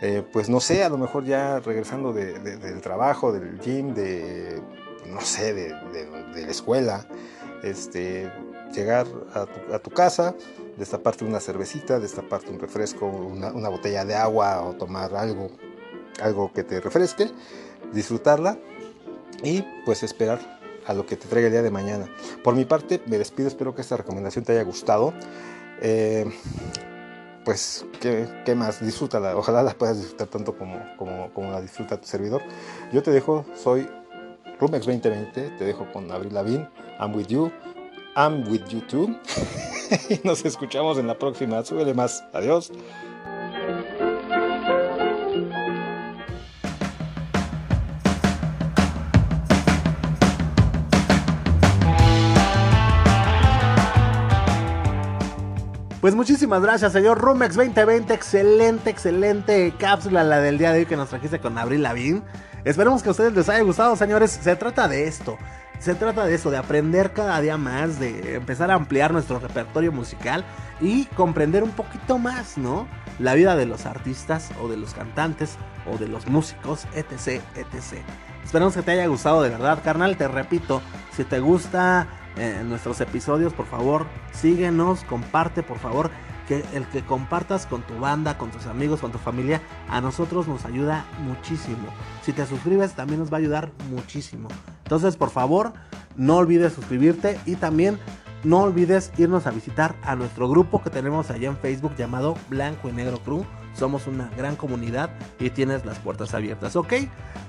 eh, 0.00 0.22
pues 0.32 0.48
no 0.48 0.60
sé, 0.60 0.82
a 0.82 0.88
lo 0.88 0.96
mejor 0.96 1.24
ya 1.26 1.60
regresando 1.60 2.12
de- 2.14 2.38
de- 2.38 2.56
del 2.56 2.80
trabajo, 2.80 3.32
del 3.32 3.60
gym, 3.60 3.92
de, 3.94 4.62
no 5.06 5.20
sé, 5.20 5.52
de- 5.52 5.74
de 6.34 6.42
la 6.46 6.50
escuela, 6.50 7.06
este, 7.62 8.32
llegar 8.72 9.06
a 9.34 9.44
tu, 9.44 9.74
a 9.74 9.78
tu 9.78 9.90
casa, 9.90 10.34
destaparte 10.78 11.24
una 11.26 11.38
cervecita, 11.40 11.98
destaparte 12.00 12.50
un 12.50 12.58
refresco, 12.60 13.04
una, 13.06 13.48
una 13.52 13.68
botella 13.68 14.06
de 14.06 14.14
agua 14.14 14.62
o 14.62 14.72
tomar 14.72 15.14
algo, 15.14 15.50
algo 16.22 16.50
que 16.52 16.64
te 16.64 16.80
refresque, 16.80 17.30
disfrutarla 17.92 18.58
y 19.42 19.64
pues 19.84 20.02
esperar 20.02 20.60
a 20.86 20.94
lo 20.94 21.06
que 21.06 21.16
te 21.16 21.28
traiga 21.28 21.46
el 21.46 21.52
día 21.52 21.62
de 21.62 21.70
mañana. 21.70 22.08
Por 22.42 22.54
mi 22.54 22.64
parte, 22.64 23.00
me 23.06 23.18
despido, 23.18 23.48
espero 23.48 23.74
que 23.74 23.82
esta 23.82 23.96
recomendación 23.96 24.44
te 24.44 24.52
haya 24.52 24.62
gustado. 24.62 25.12
Eh, 25.80 26.30
pues, 27.44 27.84
¿qué, 28.00 28.28
qué 28.44 28.54
más? 28.54 28.84
Disfrútala, 28.84 29.36
ojalá 29.36 29.62
la 29.62 29.72
puedas 29.72 29.98
disfrutar 29.98 30.28
tanto 30.28 30.56
como, 30.56 30.80
como, 30.96 31.32
como 31.32 31.50
la 31.50 31.60
disfruta 31.60 32.00
tu 32.00 32.06
servidor. 32.06 32.42
Yo 32.92 33.02
te 33.02 33.10
dejo, 33.10 33.44
soy 33.54 33.88
Rumex 34.58 34.86
2020, 34.86 35.50
te 35.58 35.64
dejo 35.64 35.90
con 35.92 36.10
Abril 36.10 36.34
Lavín, 36.34 36.68
I'm 36.98 37.14
with 37.14 37.28
you, 37.28 37.50
I'm 38.16 38.46
with 38.50 38.66
you 38.68 38.80
too. 38.82 39.16
y 40.10 40.20
nos 40.26 40.44
escuchamos 40.44 40.98
en 40.98 41.06
la 41.06 41.18
próxima, 41.18 41.64
súbele 41.64 41.94
más, 41.94 42.24
adiós. 42.32 42.70
Pues 56.00 56.14
muchísimas 56.14 56.62
gracias, 56.62 56.92
señor 56.92 57.18
Rumex 57.18 57.56
2020. 57.56 58.14
Excelente, 58.14 58.88
excelente 58.88 59.74
cápsula 59.78 60.24
la 60.24 60.40
del 60.40 60.56
día 60.56 60.72
de 60.72 60.78
hoy 60.80 60.86
que 60.86 60.96
nos 60.96 61.10
trajiste 61.10 61.40
con 61.40 61.58
Abril 61.58 61.82
Lavín. 61.82 62.22
Esperemos 62.64 63.02
que 63.02 63.10
a 63.10 63.12
ustedes 63.12 63.34
les 63.34 63.50
haya 63.50 63.62
gustado, 63.62 63.94
señores. 63.96 64.30
Se 64.30 64.56
trata 64.56 64.88
de 64.88 65.06
esto. 65.06 65.36
Se 65.78 65.94
trata 65.94 66.24
de 66.24 66.34
eso, 66.34 66.50
de 66.50 66.56
aprender 66.56 67.12
cada 67.12 67.38
día 67.42 67.58
más, 67.58 68.00
de 68.00 68.36
empezar 68.36 68.70
a 68.70 68.76
ampliar 68.76 69.12
nuestro 69.12 69.40
repertorio 69.40 69.92
musical 69.92 70.42
y 70.80 71.04
comprender 71.04 71.62
un 71.62 71.72
poquito 71.72 72.16
más, 72.16 72.56
¿no? 72.56 72.88
La 73.18 73.34
vida 73.34 73.54
de 73.54 73.66
los 73.66 73.84
artistas 73.84 74.52
o 74.62 74.68
de 74.68 74.78
los 74.78 74.94
cantantes 74.94 75.58
o 75.86 75.98
de 75.98 76.08
los 76.08 76.26
músicos, 76.26 76.86
etc, 76.94 77.42
etc. 77.56 78.02
Esperamos 78.42 78.74
que 78.74 78.80
te 78.80 78.92
haya 78.92 79.06
gustado 79.06 79.42
de 79.42 79.50
verdad, 79.50 79.80
carnal. 79.84 80.16
Te 80.16 80.28
repito, 80.28 80.80
si 81.14 81.24
te 81.24 81.40
gusta 81.40 82.06
eh, 82.36 82.62
nuestros 82.64 83.00
episodios, 83.00 83.52
por 83.52 83.66
favor, 83.66 84.06
síguenos, 84.32 85.04
comparte, 85.04 85.62
por 85.62 85.78
favor. 85.78 86.10
Que 86.48 86.64
el 86.74 86.84
que 86.88 87.02
compartas 87.02 87.66
con 87.66 87.82
tu 87.82 88.00
banda, 88.00 88.36
con 88.36 88.50
tus 88.50 88.66
amigos, 88.66 88.98
con 88.98 89.12
tu 89.12 89.18
familia, 89.18 89.62
a 89.88 90.00
nosotros 90.00 90.48
nos 90.48 90.64
ayuda 90.64 91.04
muchísimo. 91.20 91.86
Si 92.22 92.32
te 92.32 92.44
suscribes, 92.44 92.94
también 92.94 93.20
nos 93.20 93.32
va 93.32 93.36
a 93.36 93.38
ayudar 93.38 93.70
muchísimo. 93.88 94.48
Entonces, 94.82 95.16
por 95.16 95.30
favor, 95.30 95.72
no 96.16 96.38
olvides 96.38 96.72
suscribirte 96.72 97.38
y 97.46 97.54
también 97.54 98.00
no 98.42 98.62
olvides 98.62 99.12
irnos 99.18 99.46
a 99.46 99.50
visitar 99.50 99.94
a 100.02 100.16
nuestro 100.16 100.48
grupo 100.48 100.82
que 100.82 100.90
tenemos 100.90 101.30
allá 101.30 101.48
en 101.48 101.56
Facebook 101.56 101.94
llamado 101.96 102.36
Blanco 102.48 102.88
y 102.88 102.92
Negro 102.92 103.18
Crew. 103.18 103.44
Somos 103.74 104.06
una 104.06 104.30
gran 104.36 104.56
comunidad 104.56 105.10
y 105.38 105.50
tienes 105.50 105.84
las 105.84 105.98
puertas 105.98 106.34
abiertas, 106.34 106.74
¿ok? 106.74 106.94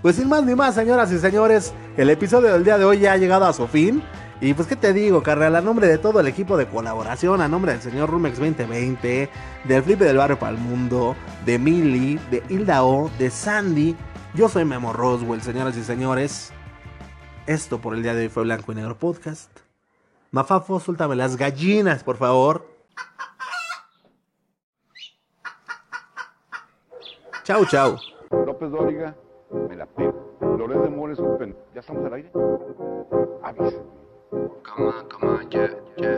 Pues 0.02 0.18
sin 0.18 0.30
más 0.30 0.44
ni 0.44 0.53
más, 0.53 0.76
señoras 0.76 1.12
y 1.12 1.18
señores, 1.18 1.74
el 1.98 2.10
episodio 2.10 2.53
del 2.53 2.64
día 2.64 2.78
de 2.78 2.86
hoy 2.86 2.99
ya 2.99 3.14
ha 3.14 3.18
llegado 3.18 3.45
a 3.45 3.53
su 3.53 3.68
fin. 3.68 4.03
Y 4.42 4.56
pues, 4.56 4.68
¿qué 4.68 4.76
te 4.76 4.92
digo, 4.92 5.22
carnal? 5.22 5.56
A 5.56 5.62
nombre 5.62 5.88
de 5.88 6.00
todo 6.00 6.20
el 6.20 6.26
equipo 6.26 6.58
de 6.58 6.68
colaboración, 6.68 7.42
a 7.42 7.48
nombre 7.48 7.74
del 7.74 7.82
señor 7.82 8.10
Rumex 8.10 8.40
2020, 8.40 9.30
del 9.66 9.84
Flipe 9.84 10.04
del 10.04 10.18
Barrio 10.18 10.40
para 10.40 10.54
el 10.54 10.58
Mundo, 10.58 11.16
de 11.46 11.60
Millie, 11.60 12.20
de 12.32 12.42
Hilda 12.50 12.84
O, 12.84 13.12
de 13.20 13.30
Sandy, 13.30 13.96
yo 14.34 14.50
soy 14.50 14.66
Memo 14.66 14.94
Roswell, 14.94 15.44
señoras 15.44 15.78
y 15.78 15.84
señores. 15.84 16.52
Esto 17.46 17.80
por 17.80 17.94
el 17.94 18.02
día 18.02 18.16
de 18.16 18.24
hoy 18.24 18.30
fue 18.30 18.42
Blanco 18.42 18.72
y 18.72 18.76
Negro 18.76 18.98
Podcast. 18.98 19.52
Mafafo, 20.32 20.80
suéltame 20.80 21.16
las 21.16 21.38
gallinas, 21.38 22.04
por 22.04 22.18
favor. 22.18 22.66
Chau, 27.44 27.64
chau. 27.66 27.98
López 28.46 28.72
Dóriga, 28.72 29.16
me 29.70 29.76
la 29.76 29.86
pido. 29.86 30.38
Loret 30.58 30.82
de 30.82 30.90
Mola 30.90 31.14
es 31.14 31.20
un 31.20 31.38
pen... 31.38 31.56
¿Ya 31.76 31.82
estamos 31.82 32.04
al 32.06 32.14
aire? 32.14 32.32
Avísenme. 33.44 34.01
Come 34.32 34.49
on, 34.80 35.10
come 35.10 35.30
on, 35.30 35.48
yeah, 35.52 35.68
yeah, 35.98 36.18